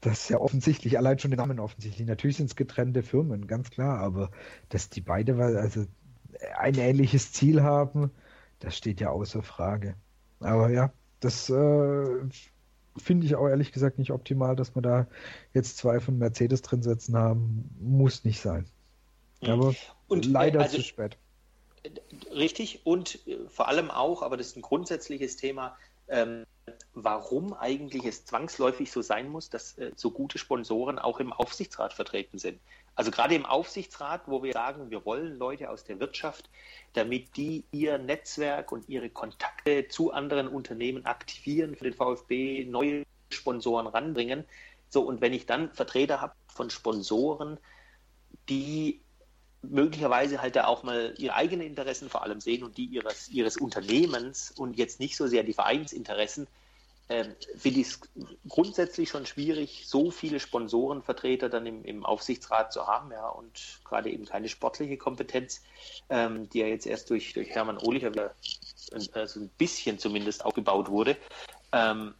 das 0.00 0.20
ist 0.22 0.30
ja 0.30 0.38
offensichtlich, 0.38 0.98
allein 0.98 1.18
schon 1.18 1.30
den 1.32 1.38
Namen 1.38 1.60
offensichtlich. 1.60 2.06
Natürlich 2.06 2.36
sind 2.36 2.46
es 2.46 2.56
getrennte 2.56 3.02
Firmen, 3.02 3.46
ganz 3.46 3.70
klar, 3.70 3.98
aber 4.00 4.30
dass 4.68 4.90
die 4.90 5.00
beide 5.00 5.36
also 5.36 5.86
ein 6.58 6.74
ähnliches 6.76 7.32
Ziel 7.32 7.62
haben, 7.62 8.10
das 8.60 8.76
steht 8.76 9.00
ja 9.00 9.10
außer 9.10 9.42
Frage. 9.42 9.96
Aber 10.40 10.70
ja, 10.70 10.92
das 11.20 11.50
äh, 11.50 12.06
finde 12.98 13.26
ich 13.26 13.34
auch 13.36 13.48
ehrlich 13.48 13.72
gesagt 13.72 13.98
nicht 13.98 14.10
optimal, 14.10 14.56
dass 14.56 14.74
wir 14.74 14.82
da 14.82 15.06
jetzt 15.54 15.78
zwei 15.78 16.00
von 16.00 16.18
Mercedes 16.18 16.62
drin 16.62 16.82
sitzen 16.82 17.16
haben. 17.16 17.70
Muss 17.80 18.24
nicht 18.24 18.40
sein. 18.40 18.66
Aber 19.42 19.74
und, 20.08 20.26
äh, 20.26 20.28
leider 20.28 20.60
also, 20.60 20.76
zu 20.76 20.82
spät. 20.82 21.16
Richtig 22.32 22.84
und 22.84 23.26
äh, 23.26 23.38
vor 23.48 23.68
allem 23.68 23.90
auch, 23.90 24.22
aber 24.22 24.36
das 24.36 24.48
ist 24.48 24.56
ein 24.56 24.62
grundsätzliches 24.62 25.36
Thema, 25.36 25.76
ähm, 26.08 26.44
warum 26.94 27.52
eigentlich 27.54 28.04
es 28.04 28.24
zwangsläufig 28.24 28.90
so 28.90 29.02
sein 29.02 29.28
muss, 29.28 29.50
dass 29.50 29.78
äh, 29.78 29.92
so 29.96 30.10
gute 30.10 30.38
Sponsoren 30.38 30.98
auch 30.98 31.20
im 31.20 31.32
Aufsichtsrat 31.32 31.92
vertreten 31.92 32.38
sind. 32.38 32.58
Also 32.96 33.10
gerade 33.10 33.34
im 33.34 33.44
Aufsichtsrat, 33.44 34.22
wo 34.26 34.42
wir 34.42 34.54
sagen, 34.54 34.90
wir 34.90 35.04
wollen 35.04 35.38
Leute 35.38 35.70
aus 35.70 35.84
der 35.84 36.00
Wirtschaft, 36.00 36.48
damit 36.94 37.36
die 37.36 37.64
ihr 37.70 37.98
Netzwerk 37.98 38.72
und 38.72 38.88
ihre 38.88 39.10
Kontakte 39.10 39.86
zu 39.88 40.12
anderen 40.12 40.48
Unternehmen 40.48 41.04
aktivieren, 41.04 41.76
für 41.76 41.84
den 41.84 41.92
VfB 41.92 42.64
neue 42.64 43.04
Sponsoren 43.30 43.86
ranbringen. 43.86 44.44
So, 44.88 45.02
und 45.02 45.20
wenn 45.20 45.34
ich 45.34 45.44
dann 45.44 45.72
Vertreter 45.72 46.22
habe 46.22 46.32
von 46.48 46.70
Sponsoren, 46.70 47.58
die 48.48 49.02
möglicherweise 49.60 50.40
halt 50.40 50.56
da 50.56 50.66
auch 50.66 50.82
mal 50.82 51.12
ihre 51.18 51.34
eigenen 51.34 51.66
Interessen 51.66 52.08
vor 52.08 52.22
allem 52.22 52.40
sehen 52.40 52.64
und 52.64 52.78
die 52.78 52.86
ihres, 52.86 53.28
ihres 53.28 53.58
Unternehmens 53.58 54.52
und 54.52 54.78
jetzt 54.78 55.00
nicht 55.00 55.16
so 55.16 55.26
sehr 55.26 55.42
die 55.42 55.52
Vereinsinteressen, 55.52 56.46
ähm, 57.08 57.34
finde 57.56 57.80
ich 57.80 57.86
es 57.88 58.00
grundsätzlich 58.48 59.08
schon 59.08 59.26
schwierig, 59.26 59.84
so 59.86 60.10
viele 60.10 60.40
Sponsorenvertreter 60.40 61.48
dann 61.48 61.66
im, 61.66 61.84
im 61.84 62.04
Aufsichtsrat 62.04 62.72
zu 62.72 62.86
haben, 62.86 63.12
ja, 63.12 63.28
und 63.28 63.80
gerade 63.84 64.10
eben 64.10 64.24
keine 64.24 64.48
sportliche 64.48 64.96
Kompetenz, 64.96 65.62
ähm, 66.08 66.48
die 66.50 66.60
ja 66.60 66.66
jetzt 66.66 66.86
erst 66.86 67.10
durch, 67.10 67.32
durch 67.32 67.50
Hermann 67.50 67.78
Ohlicher 67.78 68.12
wieder 68.12 68.34
also 69.12 69.40
ein 69.40 69.48
bisschen 69.50 69.98
zumindest 69.98 70.44
aufgebaut 70.44 70.88
wurde. 70.88 71.16
Ähm, 71.72 72.14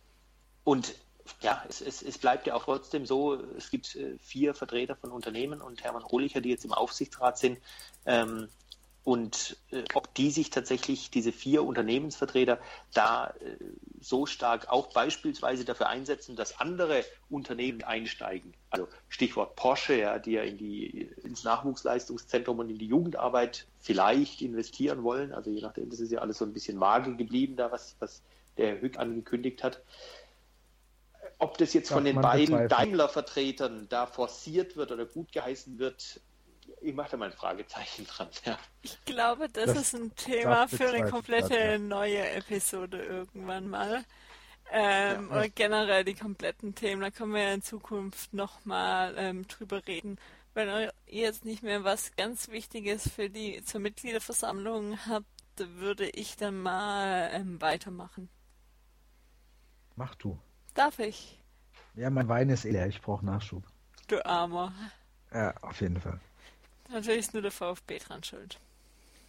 und 0.65 0.95
ja, 1.41 1.65
es, 1.69 1.81
es, 1.81 2.03
es, 2.03 2.19
bleibt 2.19 2.47
ja 2.47 2.55
auch 2.55 2.65
trotzdem 2.65 3.07
so, 3.07 3.35
es 3.57 3.71
gibt 3.71 3.97
äh, 3.97 4.17
vier 4.19 4.55
Vertreter 4.55 4.97
von 4.97 5.11
Unternehmen 5.11 5.61
und 5.61 5.83
Hermann 5.83 6.05
Ohlicher, 6.05 6.41
die 6.41 6.51
jetzt 6.51 6.65
im 6.65 6.73
Aufsichtsrat 6.73 7.39
sind. 7.39 7.59
Ähm, 8.05 8.49
und 9.07 9.57
äh, 9.71 9.85
ob 9.95 10.13
die 10.17 10.33
sich 10.33 10.51
tatsächlich, 10.51 11.13
diese 11.13 11.31
vier 11.31 11.63
Unternehmensvertreter, 11.63 12.59
da 12.93 13.29
äh, 13.29 13.57
so 14.01 14.27
stark 14.27 14.69
auch 14.69 14.93
beispielsweise 14.93 15.65
dafür 15.65 15.89
einsetzen, 15.89 16.35
dass 16.35 16.59
andere 16.59 17.05
Unternehmen 17.31 17.85
einsteigen. 17.85 18.53
Also 18.71 18.89
Stichwort 19.09 19.55
Porsche, 19.55 19.95
ja, 19.95 20.19
die 20.19 20.33
ja 20.33 20.43
in 20.43 20.59
die, 20.59 21.03
ins 21.23 21.45
Nachwuchsleistungszentrum 21.45 22.59
und 22.59 22.69
in 22.69 22.79
die 22.79 22.89
Jugendarbeit 22.89 23.69
vielleicht 23.79 24.43
investieren 24.43 25.05
wollen. 25.05 25.33
Also 25.33 25.53
je 25.53 25.61
nachdem, 25.61 25.89
das 25.89 26.01
ist 26.01 26.11
ja 26.11 26.19
alles 26.19 26.39
so 26.39 26.45
ein 26.45 26.53
bisschen 26.53 26.81
vage 26.81 27.15
geblieben, 27.15 27.55
da 27.55 27.71
was, 27.71 27.95
was 28.01 28.23
der 28.57 28.71
Herr 28.71 28.81
Hück 28.81 28.99
angekündigt 28.99 29.63
hat. 29.63 29.85
Ob 31.39 31.59
das 31.59 31.75
jetzt 31.75 31.93
von 31.93 32.05
den 32.05 32.21
beiden 32.21 32.67
Daimler-Vertretern 32.69 33.87
da 33.89 34.07
forciert 34.07 34.77
wird 34.77 34.91
oder 34.91 35.07
gut 35.07 35.31
geheißen 35.31 35.79
wird, 35.79 36.21
ich 36.87 36.95
mache 36.95 37.11
da 37.11 37.17
mal 37.17 37.27
ein 37.27 37.37
Fragezeichen 37.37 38.07
dran. 38.07 38.29
Ja. 38.45 38.59
Ich 38.83 39.05
glaube, 39.05 39.49
das, 39.49 39.67
das 39.67 39.79
ist 39.79 39.95
ein 39.95 40.15
Thema 40.15 40.69
für 40.69 40.89
eine 40.89 41.11
komplette 41.11 41.59
ja. 41.59 41.79
neue 41.79 42.31
Episode 42.31 43.03
irgendwann 43.03 43.69
mal. 43.69 44.05
Ähm, 44.71 45.29
ja, 45.29 45.37
oder 45.37 45.49
generell 45.49 46.05
die 46.05 46.15
kompletten 46.15 46.75
Themen, 46.75 47.03
da 47.03 47.11
können 47.11 47.33
wir 47.35 47.43
ja 47.43 47.55
in 47.55 47.63
Zukunft 47.63 48.33
nochmal 48.33 49.15
ähm, 49.17 49.47
drüber 49.49 49.87
reden. 49.87 50.19
Wenn 50.55 50.69
ihr 50.69 50.93
jetzt 51.07 51.45
nicht 51.45 51.63
mehr 51.63 51.85
was 51.85 52.15
ganz 52.17 52.49
Wichtiges 52.49 53.09
für 53.09 53.29
die 53.29 53.65
zur 53.65 53.81
Mitgliederversammlung 53.81 54.99
habt, 55.07 55.27
würde 55.57 56.09
ich 56.11 56.37
dann 56.37 56.63
mal 56.63 57.31
ähm, 57.33 57.61
weitermachen. 57.61 58.29
Mach 59.97 60.15
du. 60.15 60.39
Darf 60.75 60.99
ich? 60.99 61.43
Ja, 61.95 62.11
mein 62.11 62.29
Wein 62.29 62.49
ist 62.49 62.65
leer, 62.65 62.87
ich 62.87 63.01
brauche 63.01 63.25
Nachschub. 63.25 63.65
Du 64.09 64.25
Armer. 64.25 64.73
Ja, 65.33 65.55
auf 65.63 65.81
jeden 65.81 66.01
Fall. 66.01 66.21
Natürlich 66.89 67.21
ist 67.21 67.33
nur 67.33 67.43
der 67.43 67.53
VfB 67.53 67.99
dran 67.99 68.23
schuld. 68.23 68.59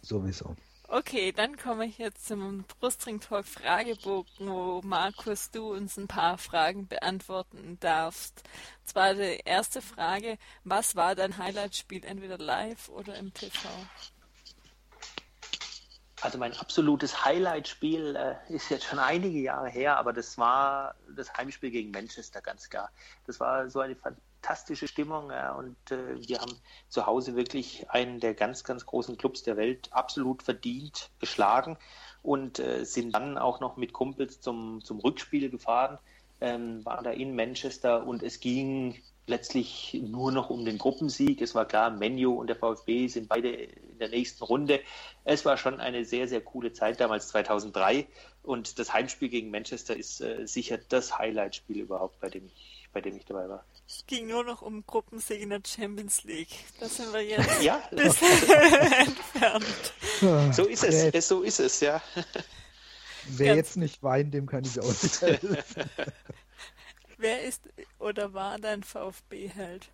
Sowieso. 0.02 0.54
Okay, 0.90 1.32
dann 1.32 1.58
komme 1.58 1.84
ich 1.84 1.98
jetzt 1.98 2.26
zum 2.26 2.64
Brustring 2.80 3.20
Talk 3.20 3.44
Fragebogen, 3.44 4.48
wo 4.48 4.80
Markus, 4.82 5.50
du 5.50 5.74
uns 5.74 5.98
ein 5.98 6.08
paar 6.08 6.38
Fragen 6.38 6.88
beantworten 6.88 7.76
darfst. 7.80 8.42
Und 8.80 8.88
zwar 8.88 9.12
die 9.12 9.42
erste 9.44 9.82
Frage, 9.82 10.38
was 10.64 10.96
war 10.96 11.14
dein 11.14 11.36
Highlight-Spiel, 11.36 12.04
entweder 12.06 12.38
live 12.38 12.88
oder 12.88 13.16
im 13.16 13.34
TV? 13.34 13.68
Also 16.22 16.38
mein 16.38 16.56
absolutes 16.56 17.22
Highlight-Spiel 17.22 18.16
äh, 18.16 18.52
ist 18.52 18.70
jetzt 18.70 18.86
schon 18.86 18.98
einige 18.98 19.38
Jahre 19.38 19.68
her, 19.68 19.98
aber 19.98 20.14
das 20.14 20.38
war 20.38 20.94
das 21.14 21.32
Heimspiel 21.34 21.70
gegen 21.70 21.90
Manchester 21.90 22.40
ganz 22.40 22.70
klar. 22.70 22.90
Das 23.26 23.38
war 23.40 23.68
so 23.68 23.80
eine 23.80 23.94
fantastische 24.48 24.88
Stimmung 24.88 25.30
ja, 25.30 25.52
und 25.52 25.76
äh, 25.90 26.26
wir 26.26 26.40
haben 26.40 26.56
zu 26.88 27.04
Hause 27.04 27.36
wirklich 27.36 27.90
einen 27.90 28.18
der 28.18 28.32
ganz, 28.32 28.64
ganz 28.64 28.86
großen 28.86 29.18
Clubs 29.18 29.42
der 29.42 29.58
Welt 29.58 29.88
absolut 29.92 30.42
verdient 30.42 31.10
geschlagen 31.20 31.76
und 32.22 32.58
äh, 32.58 32.84
sind 32.84 33.14
dann 33.14 33.36
auch 33.36 33.60
noch 33.60 33.76
mit 33.76 33.92
Kumpels 33.92 34.40
zum, 34.40 34.82
zum 34.82 35.00
Rückspiel 35.00 35.50
gefahren, 35.50 35.98
ähm, 36.40 36.82
waren 36.86 37.04
da 37.04 37.10
in 37.10 37.36
Manchester 37.36 38.06
und 38.06 38.22
es 38.22 38.40
ging 38.40 38.96
letztlich 39.26 40.00
nur 40.02 40.32
noch 40.32 40.48
um 40.48 40.64
den 40.64 40.78
Gruppensieg. 40.78 41.42
Es 41.42 41.54
war 41.54 41.66
klar, 41.66 41.90
Menu 41.90 42.32
und 42.32 42.46
der 42.46 42.56
VfB 42.56 43.08
sind 43.08 43.28
beide 43.28 43.50
in 43.50 43.98
der 43.98 44.08
nächsten 44.08 44.42
Runde. 44.42 44.80
Es 45.24 45.44
war 45.44 45.58
schon 45.58 45.78
eine 45.78 46.06
sehr, 46.06 46.26
sehr 46.26 46.40
coole 46.40 46.72
Zeit 46.72 47.00
damals 47.00 47.28
2003 47.28 48.06
und 48.42 48.78
das 48.78 48.94
Heimspiel 48.94 49.28
gegen 49.28 49.50
Manchester 49.50 49.94
ist 49.94 50.22
äh, 50.22 50.46
sicher 50.46 50.78
das 50.88 51.18
Highlight-Spiel 51.18 51.80
überhaupt, 51.80 52.18
bei 52.20 52.30
dem 52.30 52.46
ich, 52.46 52.88
bei 52.94 53.02
dem 53.02 53.14
ich 53.14 53.26
dabei 53.26 53.50
war. 53.50 53.64
Es 53.88 54.04
ging 54.06 54.26
nur 54.26 54.44
noch 54.44 54.60
um 54.60 54.84
Gruppensieg 54.86 55.40
in 55.40 55.48
der 55.48 55.62
Champions 55.66 56.22
League. 56.24 56.54
Da 56.78 56.88
sind 56.88 57.10
wir 57.10 57.24
jetzt 57.24 57.62
ja. 57.62 57.82
entfernt. 57.90 58.34
So 60.54 60.66
ist 60.66 60.84
es, 60.84 61.26
so 61.26 61.42
ist 61.42 61.58
es, 61.58 61.80
ja. 61.80 62.02
Wer 63.28 63.56
jetzt 63.56 63.78
nicht 63.78 64.02
weint, 64.02 64.34
dem 64.34 64.44
kann 64.44 64.64
ich 64.64 64.78
aushelfen. 64.78 65.56
Wer 67.16 67.42
ist 67.44 67.62
oder 67.98 68.34
war 68.34 68.58
dein 68.58 68.82
VfB-Held? 68.82 69.88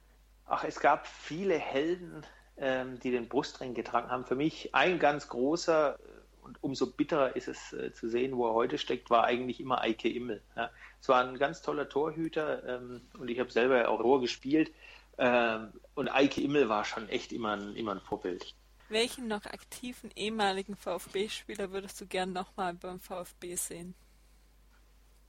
Ach, 0.46 0.64
es 0.64 0.80
gab 0.80 1.06
viele 1.06 1.56
Helden, 1.56 2.26
ähm, 2.56 2.98
die 2.98 3.12
den 3.12 3.28
Brustring 3.28 3.74
getragen 3.74 4.10
haben. 4.10 4.24
Für 4.26 4.34
mich 4.34 4.74
ein 4.74 4.98
ganz 4.98 5.28
großer 5.28 6.00
und 6.42 6.62
umso 6.62 6.88
bitterer 6.90 7.36
ist 7.36 7.48
es 7.48 7.72
äh, 7.72 7.92
zu 7.92 8.08
sehen, 8.08 8.36
wo 8.36 8.48
er 8.48 8.54
heute 8.54 8.76
steckt, 8.76 9.08
war 9.08 9.24
eigentlich 9.24 9.60
immer 9.60 9.80
Eike 9.80 10.08
Immel. 10.08 10.42
Ja. 10.56 10.70
Es 11.04 11.08
war 11.10 11.22
ein 11.22 11.36
ganz 11.36 11.60
toller 11.60 11.86
Torhüter 11.86 12.66
ähm, 12.66 13.02
und 13.18 13.28
ich 13.28 13.38
habe 13.38 13.50
selber 13.50 13.90
auch 13.90 14.00
Rohr 14.00 14.22
gespielt. 14.22 14.72
Ähm, 15.18 15.70
und 15.94 16.08
Eike 16.08 16.40
Immel 16.40 16.70
war 16.70 16.86
schon 16.86 17.10
echt 17.10 17.30
immer 17.30 17.58
ein, 17.58 17.76
immer 17.76 17.92
ein 17.92 18.00
Vorbild. 18.00 18.54
Welchen 18.88 19.28
noch 19.28 19.44
aktiven 19.44 20.10
ehemaligen 20.16 20.76
VfB-Spieler 20.76 21.72
würdest 21.72 22.00
du 22.00 22.06
gern 22.06 22.32
nochmal 22.32 22.72
beim 22.72 23.00
VfB 23.00 23.54
sehen? 23.54 23.94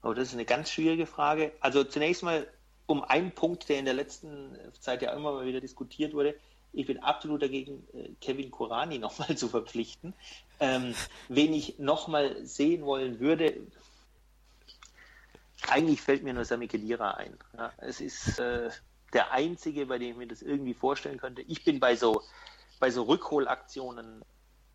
Oh, 0.02 0.14
das 0.14 0.30
ist 0.30 0.36
eine 0.36 0.46
ganz 0.46 0.72
schwierige 0.72 1.06
Frage. 1.06 1.52
Also 1.60 1.84
zunächst 1.84 2.24
mal 2.24 2.48
um 2.86 3.04
einen 3.04 3.34
Punkt, 3.34 3.68
der 3.68 3.80
in 3.80 3.84
der 3.84 3.96
letzten 3.96 4.58
Zeit 4.80 5.02
ja 5.02 5.12
immer 5.12 5.34
mal 5.34 5.46
wieder 5.46 5.60
diskutiert 5.60 6.14
wurde. 6.14 6.36
Ich 6.72 6.86
bin 6.86 7.00
absolut 7.00 7.42
dagegen, 7.42 7.86
äh, 7.94 8.12
Kevin 8.22 8.50
Kurani 8.50 8.98
nochmal 8.98 9.36
zu 9.36 9.50
verpflichten. 9.50 10.14
Ähm, 10.62 10.96
wen 11.28 11.54
ich 11.54 11.80
nochmal 11.80 12.46
sehen 12.46 12.86
wollen 12.86 13.20
würde, 13.20 13.58
eigentlich 15.70 16.02
fällt 16.02 16.24
mir 16.24 16.34
nur 16.34 16.46
Sami 16.46 16.68
Khedira 16.68 17.12
ein. 17.12 17.38
Ja, 17.58 17.72
es 17.78 18.02
ist 18.02 18.40
äh, 18.40 18.70
der 19.14 19.32
einzige, 19.32 19.86
bei 19.86 19.98
dem 19.98 20.12
ich 20.12 20.18
mir 20.18 20.28
das 20.28 20.42
irgendwie 20.42 20.74
vorstellen 20.74 21.18
könnte. 21.18 21.42
Ich 21.44 21.64
bin 21.64 21.80
bei 21.80 21.96
so, 21.96 22.22
bei 22.80 22.92
so 22.92 23.04
Rückholaktionen 23.04 24.24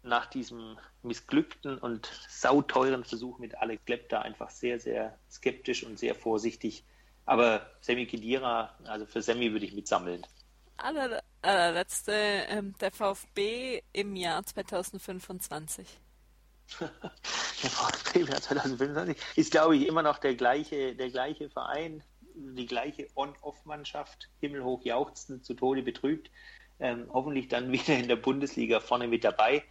nach 0.02 0.26
diesem 0.26 0.78
missglückten 1.02 1.78
und 1.78 2.10
sauteuren 2.28 3.04
Versuch 3.04 3.38
mit 3.38 3.58
Alex 3.58 3.84
Klepp 3.84 4.08
da 4.08 4.22
einfach 4.22 4.50
sehr, 4.50 4.80
sehr 4.80 5.18
skeptisch 5.30 5.84
und 5.84 5.98
sehr 5.98 6.14
vorsichtig. 6.14 6.84
Aber 7.26 7.70
Sami 7.80 8.06
Khedira, 8.06 8.74
also 8.84 9.06
für 9.06 9.20
Sami 9.20 9.52
würde 9.52 9.66
ich 9.66 9.74
mitsammeln 9.74 10.26
aller, 10.82 11.22
allerletzte, 11.42 12.12
ähm, 12.12 12.74
der 12.80 12.90
VfB 12.90 13.82
im 13.92 14.16
Jahr 14.16 14.44
2025. 14.44 15.86
ist, 19.36 19.50
glaube 19.50 19.76
ich, 19.76 19.86
immer 19.86 20.02
noch 20.02 20.18
der 20.18 20.34
gleiche, 20.34 20.94
der 20.94 21.10
gleiche 21.10 21.50
Verein, 21.50 22.02
die 22.34 22.66
gleiche 22.66 23.08
On-Off-Mannschaft, 23.16 24.28
himmelhoch 24.40 24.84
jauchzend, 24.84 25.44
zu 25.44 25.54
Tode 25.54 25.82
betrübt. 25.82 26.30
Ähm, 26.78 27.08
hoffentlich 27.12 27.48
dann 27.48 27.72
wieder 27.72 27.96
in 27.96 28.08
der 28.08 28.16
Bundesliga 28.16 28.80
vorne 28.80 29.08
mit 29.08 29.24
dabei. 29.24 29.64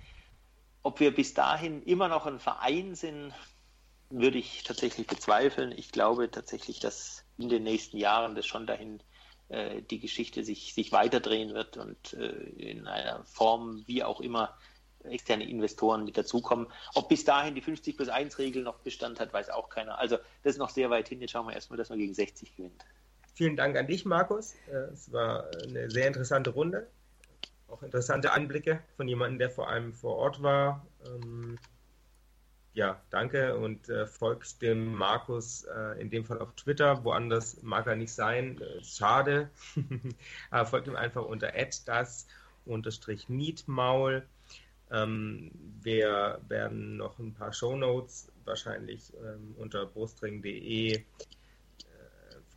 Ob 0.83 0.99
wir 0.99 1.13
bis 1.13 1.33
dahin 1.33 1.83
immer 1.83 2.07
noch 2.07 2.25
ein 2.25 2.39
Verein 2.39 2.95
sind, 2.95 3.33
würde 4.09 4.37
ich 4.37 4.63
tatsächlich 4.63 5.07
bezweifeln. 5.07 5.73
Ich 5.75 5.91
glaube 5.91 6.31
tatsächlich, 6.31 6.79
dass 6.79 7.25
in 7.37 7.49
den 7.49 7.63
nächsten 7.63 7.97
Jahren 7.97 8.35
das 8.35 8.45
schon 8.45 8.65
dahin 8.65 9.01
äh, 9.49 9.81
die 9.81 9.99
Geschichte 9.99 10.43
sich, 10.43 10.73
sich 10.73 10.91
weiterdrehen 10.91 11.53
wird 11.53 11.77
und 11.77 12.13
äh, 12.13 12.27
in 12.27 12.87
einer 12.87 13.23
Form, 13.25 13.83
wie 13.87 14.03
auch 14.03 14.21
immer, 14.21 14.57
externe 15.03 15.49
Investoren 15.49 16.05
mit 16.05 16.17
dazukommen. 16.17 16.67
Ob 16.93 17.09
bis 17.09 17.23
dahin 17.23 17.55
die 17.55 17.61
50 17.61 17.95
plus 17.95 18.09
1 18.09 18.37
Regel 18.37 18.63
noch 18.63 18.79
Bestand 18.79 19.19
hat, 19.19 19.33
weiß 19.33 19.49
auch 19.49 19.69
keiner. 19.69 19.99
Also 19.99 20.17
das 20.43 20.53
ist 20.53 20.59
noch 20.59 20.69
sehr 20.69 20.89
weit 20.89 21.07
hin. 21.07 21.21
Jetzt 21.21 21.31
schauen 21.31 21.47
wir 21.47 21.53
erstmal, 21.53 21.77
dass 21.77 21.89
man 21.89 21.99
gegen 21.99 22.13
60 22.13 22.55
gewinnt. 22.55 22.85
Vielen 23.33 23.55
Dank 23.55 23.77
an 23.77 23.87
dich, 23.87 24.05
Markus. 24.05 24.55
Äh, 24.69 24.91
es 24.93 25.11
war 25.11 25.49
eine 25.63 25.89
sehr 25.89 26.07
interessante 26.07 26.49
Runde. 26.49 26.87
Auch 27.69 27.83
interessante 27.83 28.31
Anblicke 28.31 28.81
von 28.97 29.07
jemandem, 29.07 29.39
der 29.39 29.49
vor 29.49 29.69
allem 29.69 29.93
vor 29.93 30.15
Ort 30.15 30.41
war. 30.41 30.85
Ähm, 31.05 31.57
ja, 32.73 33.01
danke 33.09 33.57
und 33.57 33.89
äh, 33.89 34.05
folgt 34.05 34.61
dem 34.61 34.93
Markus 34.93 35.63
äh, 35.63 36.01
in 36.01 36.09
dem 36.09 36.25
Fall 36.25 36.39
auf 36.39 36.53
Twitter. 36.55 37.03
Woanders 37.03 37.61
mag 37.61 37.87
er 37.87 37.95
nicht 37.95 38.13
sein. 38.13 38.61
Schade. 38.83 39.49
Folgt 40.65 40.87
ihm 40.87 40.95
einfach 40.95 41.25
unter 41.25 41.51
das 41.85 42.27
unterstrich 42.65 43.29
Mietmaul. 43.29 44.25
Ähm, 44.91 45.51
wir 45.81 46.41
werden 46.47 46.97
noch 46.97 47.19
ein 47.19 47.33
paar 47.33 47.53
Shownotes 47.53 48.31
wahrscheinlich 48.45 49.13
ähm, 49.23 49.55
unter 49.57 49.85
brustring.de 49.85 50.95
äh, 50.95 51.03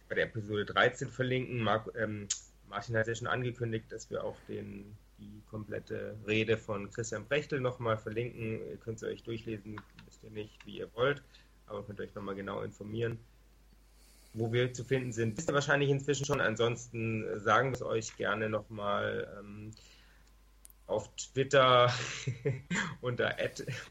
bei 0.09 0.15
der 0.15 0.25
Episode 0.25 0.65
13 0.65 1.09
verlinken. 1.09 1.61
Mark, 1.61 1.91
ähm, 1.97 2.27
Martin 2.69 2.97
hat 2.97 3.07
ja 3.07 3.15
schon 3.15 3.29
angekündigt, 3.29 3.93
dass 3.93 4.11
wir 4.11 4.25
auch 4.25 4.37
den, 4.49 4.97
die 5.19 5.43
komplette 5.51 6.17
Rede 6.27 6.57
von 6.57 6.91
Christian 6.91 7.27
Brechtel 7.27 7.61
nochmal 7.61 7.99
verlinken. 7.99 8.67
Ihr 8.67 8.77
könnt 8.79 8.97
es 8.97 9.05
euch 9.05 9.23
durchlesen, 9.23 9.81
wisst 10.07 10.25
ihr 10.25 10.31
nicht, 10.31 10.65
wie 10.65 10.79
ihr 10.79 10.89
wollt, 10.95 11.23
aber 11.67 11.85
könnt 11.85 12.01
euch 12.01 12.15
nochmal 12.15 12.35
genau 12.35 12.63
informieren. 12.63 13.19
Wo 14.35 14.51
wir 14.51 14.73
zu 14.73 14.83
finden 14.83 15.13
sind, 15.13 15.37
wisst 15.37 15.51
ihr 15.51 15.55
wahrscheinlich 15.55 15.91
inzwischen 15.91 16.25
schon. 16.25 16.41
Ansonsten 16.41 17.39
sagen 17.39 17.69
wir 17.69 17.75
es 17.75 17.83
euch 17.83 18.17
gerne 18.17 18.49
nochmal. 18.49 19.29
Ähm, 19.39 19.73
auf 20.87 21.09
Twitter 21.17 21.93
unter 23.01 23.37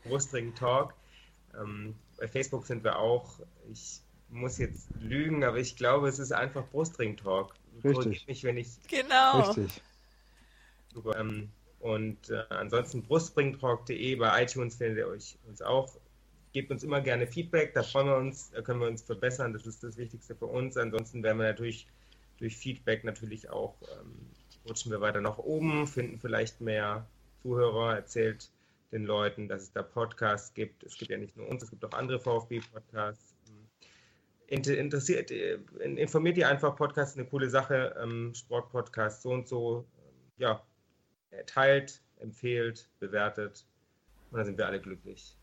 @brustringtalk. 0.04 0.94
Ähm, 1.60 1.96
bei 2.18 2.28
Facebook 2.28 2.66
sind 2.66 2.84
wir 2.84 3.00
auch. 3.00 3.40
Ich 3.72 4.02
muss 4.30 4.58
jetzt 4.58 4.88
lügen, 5.00 5.44
aber 5.44 5.58
ich 5.58 5.76
glaube, 5.76 6.08
es 6.08 6.20
ist 6.20 6.32
einfach 6.32 6.66
Brustring-Talk. 6.70 7.54
Richtig. 7.84 8.28
Mich, 8.28 8.44
wenn 8.44 8.58
ich 8.58 8.70
genau. 8.88 9.42
Richtig. 9.42 9.82
Ähm, 11.16 11.50
und 11.80 12.30
äh, 12.30 12.44
ansonsten 12.50 13.02
brustspringtalk.de 13.04 14.16
bei 14.16 14.44
iTunes 14.44 14.76
findet 14.76 15.00
ihr 15.00 15.08
euch 15.08 15.38
uns 15.48 15.62
auch. 15.62 15.96
Gebt 16.54 16.70
uns 16.70 16.84
immer 16.84 17.02
gerne 17.02 17.28
Feedback, 17.28 17.74
da 17.74 17.82
freuen 17.82 18.08
wir 18.08 18.18
uns, 18.18 18.52
da 18.52 18.62
können 18.62 18.82
wir 18.82 18.88
uns 18.88 19.02
verbessern, 19.02 19.54
das 19.54 19.66
ist 19.66 19.84
das 19.84 19.96
Wichtigste 19.96 20.36
für 20.36 20.48
uns. 20.48 20.76
Ansonsten 20.76 21.24
werden 21.24 21.38
wir 21.38 21.48
natürlich 21.48 21.88
durch 22.38 22.58
Feedback 22.58 23.04
natürlich 23.04 23.50
auch 23.50 23.76
ähm, 23.82 24.30
rutschen 24.68 24.92
wir 24.92 25.02
weiter 25.02 25.22
nach 25.22 25.38
oben, 25.38 25.88
finden 25.88 26.20
vielleicht 26.20 26.62
mehr 26.62 27.08
Zuhörer, 27.42 27.96
erzählt 27.96 28.50
den 28.92 29.06
Leuten, 29.06 29.48
dass 29.48 29.64
es 29.64 29.72
da 29.72 29.82
Podcasts 29.82 30.54
gibt. 30.54 30.84
Es 30.84 30.98
gibt 30.98 31.12
ja 31.12 31.18
nicht 31.18 31.36
nur 31.38 31.48
uns, 31.48 31.64
es 31.64 31.70
gibt 31.70 31.84
auch 31.86 31.94
andere 31.94 32.20
VfB-Podcasts. 32.20 33.36
Interessiert, 34.48 35.32
äh, 35.32 35.60
informiert 35.80 36.38
ihr 36.38 36.50
einfach, 36.50 36.76
Podcast 36.76 37.14
ist 37.14 37.20
eine 37.20 37.30
coole 37.30 37.50
Sache, 37.50 37.96
ähm, 38.02 38.34
Sportpodcast 38.36 39.22
so 39.22 39.32
und 39.32 39.48
so. 39.48 39.86
Ja, 40.38 40.62
teilt, 41.46 42.02
empfehlt, 42.20 42.90
bewertet 43.00 43.66
und 44.30 44.38
dann 44.38 44.46
sind 44.46 44.58
wir 44.58 44.68
alle 44.68 44.82
glücklich. 44.82 45.38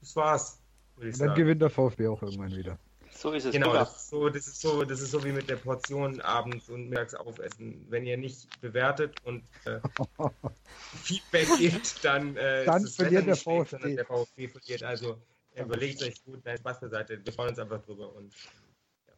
Das 0.00 0.16
war's. 0.16 0.60
Und 0.96 1.20
dann 1.20 1.34
gewinnt 1.34 1.62
der 1.62 1.70
VfB 1.70 2.08
auch 2.08 2.22
irgendwann 2.22 2.56
wieder. 2.56 2.78
So 3.16 3.32
ist 3.32 3.46
es. 3.46 3.52
Genau, 3.52 3.72
das 3.72 3.96
ist 3.96 4.10
so, 4.10 4.28
das 4.28 4.46
ist 4.46 4.60
so, 4.60 4.84
das 4.84 5.00
ist 5.00 5.10
so 5.10 5.24
wie 5.24 5.32
mit 5.32 5.48
der 5.48 5.56
Portion 5.56 6.20
abends 6.20 6.68
und 6.68 6.88
mittags 6.88 7.14
aufessen. 7.14 7.84
Wenn 7.88 8.04
ihr 8.04 8.16
nicht 8.16 8.60
bewertet 8.60 9.16
und 9.24 9.44
äh, 9.64 9.80
Feedback 11.02 11.48
gebt, 11.58 12.04
dann, 12.04 12.36
äh, 12.36 12.64
dann 12.64 12.84
ist 12.84 12.96
verliert 12.96 13.26
der 13.26 13.36
VfB. 13.36 13.78
Schlecht, 13.78 13.98
der 13.98 14.06
VfB 14.06 14.48
verliert. 14.48 14.82
Also 14.82 15.18
äh, 15.54 15.62
überlegt 15.62 16.02
euch 16.02 16.22
gut, 16.24 16.40
nein, 16.44 16.58
Spaß 16.58 16.80
beiseite. 16.80 17.20
Wir 17.24 17.32
freuen 17.32 17.50
uns 17.50 17.58
einfach 17.58 17.82
drüber 17.82 18.14
und 18.14 18.32
ja. 19.06 19.14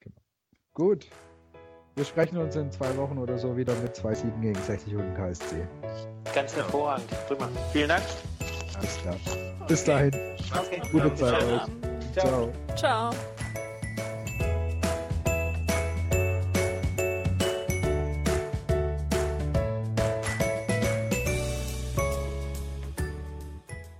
genau. 0.00 0.16
Gut. 0.72 1.06
Wir 1.96 2.04
sprechen 2.04 2.38
uns 2.38 2.56
in 2.56 2.72
zwei 2.72 2.96
Wochen 2.96 3.18
oder 3.18 3.38
so 3.38 3.56
wieder 3.56 3.74
mit 3.76 3.94
zwei 3.94 4.14
Siegen 4.14 4.40
gegen 4.40 4.60
60 4.60 4.96
und 4.96 5.14
KSC. 5.14 5.68
Ganz 6.34 6.56
hervorragend. 6.56 7.08
Prima. 7.28 7.48
Vielen 7.72 7.88
Dank. 7.88 8.02
Alles 8.74 8.96
klar. 8.96 9.16
Bis 9.68 9.84
dahin. 9.84 10.12
Okay. 10.52 10.82
Gute 10.90 11.14
Zeit 11.14 11.42
euch. 11.44 11.83
Ciao. 12.14 12.52
Ciao. 12.76 13.33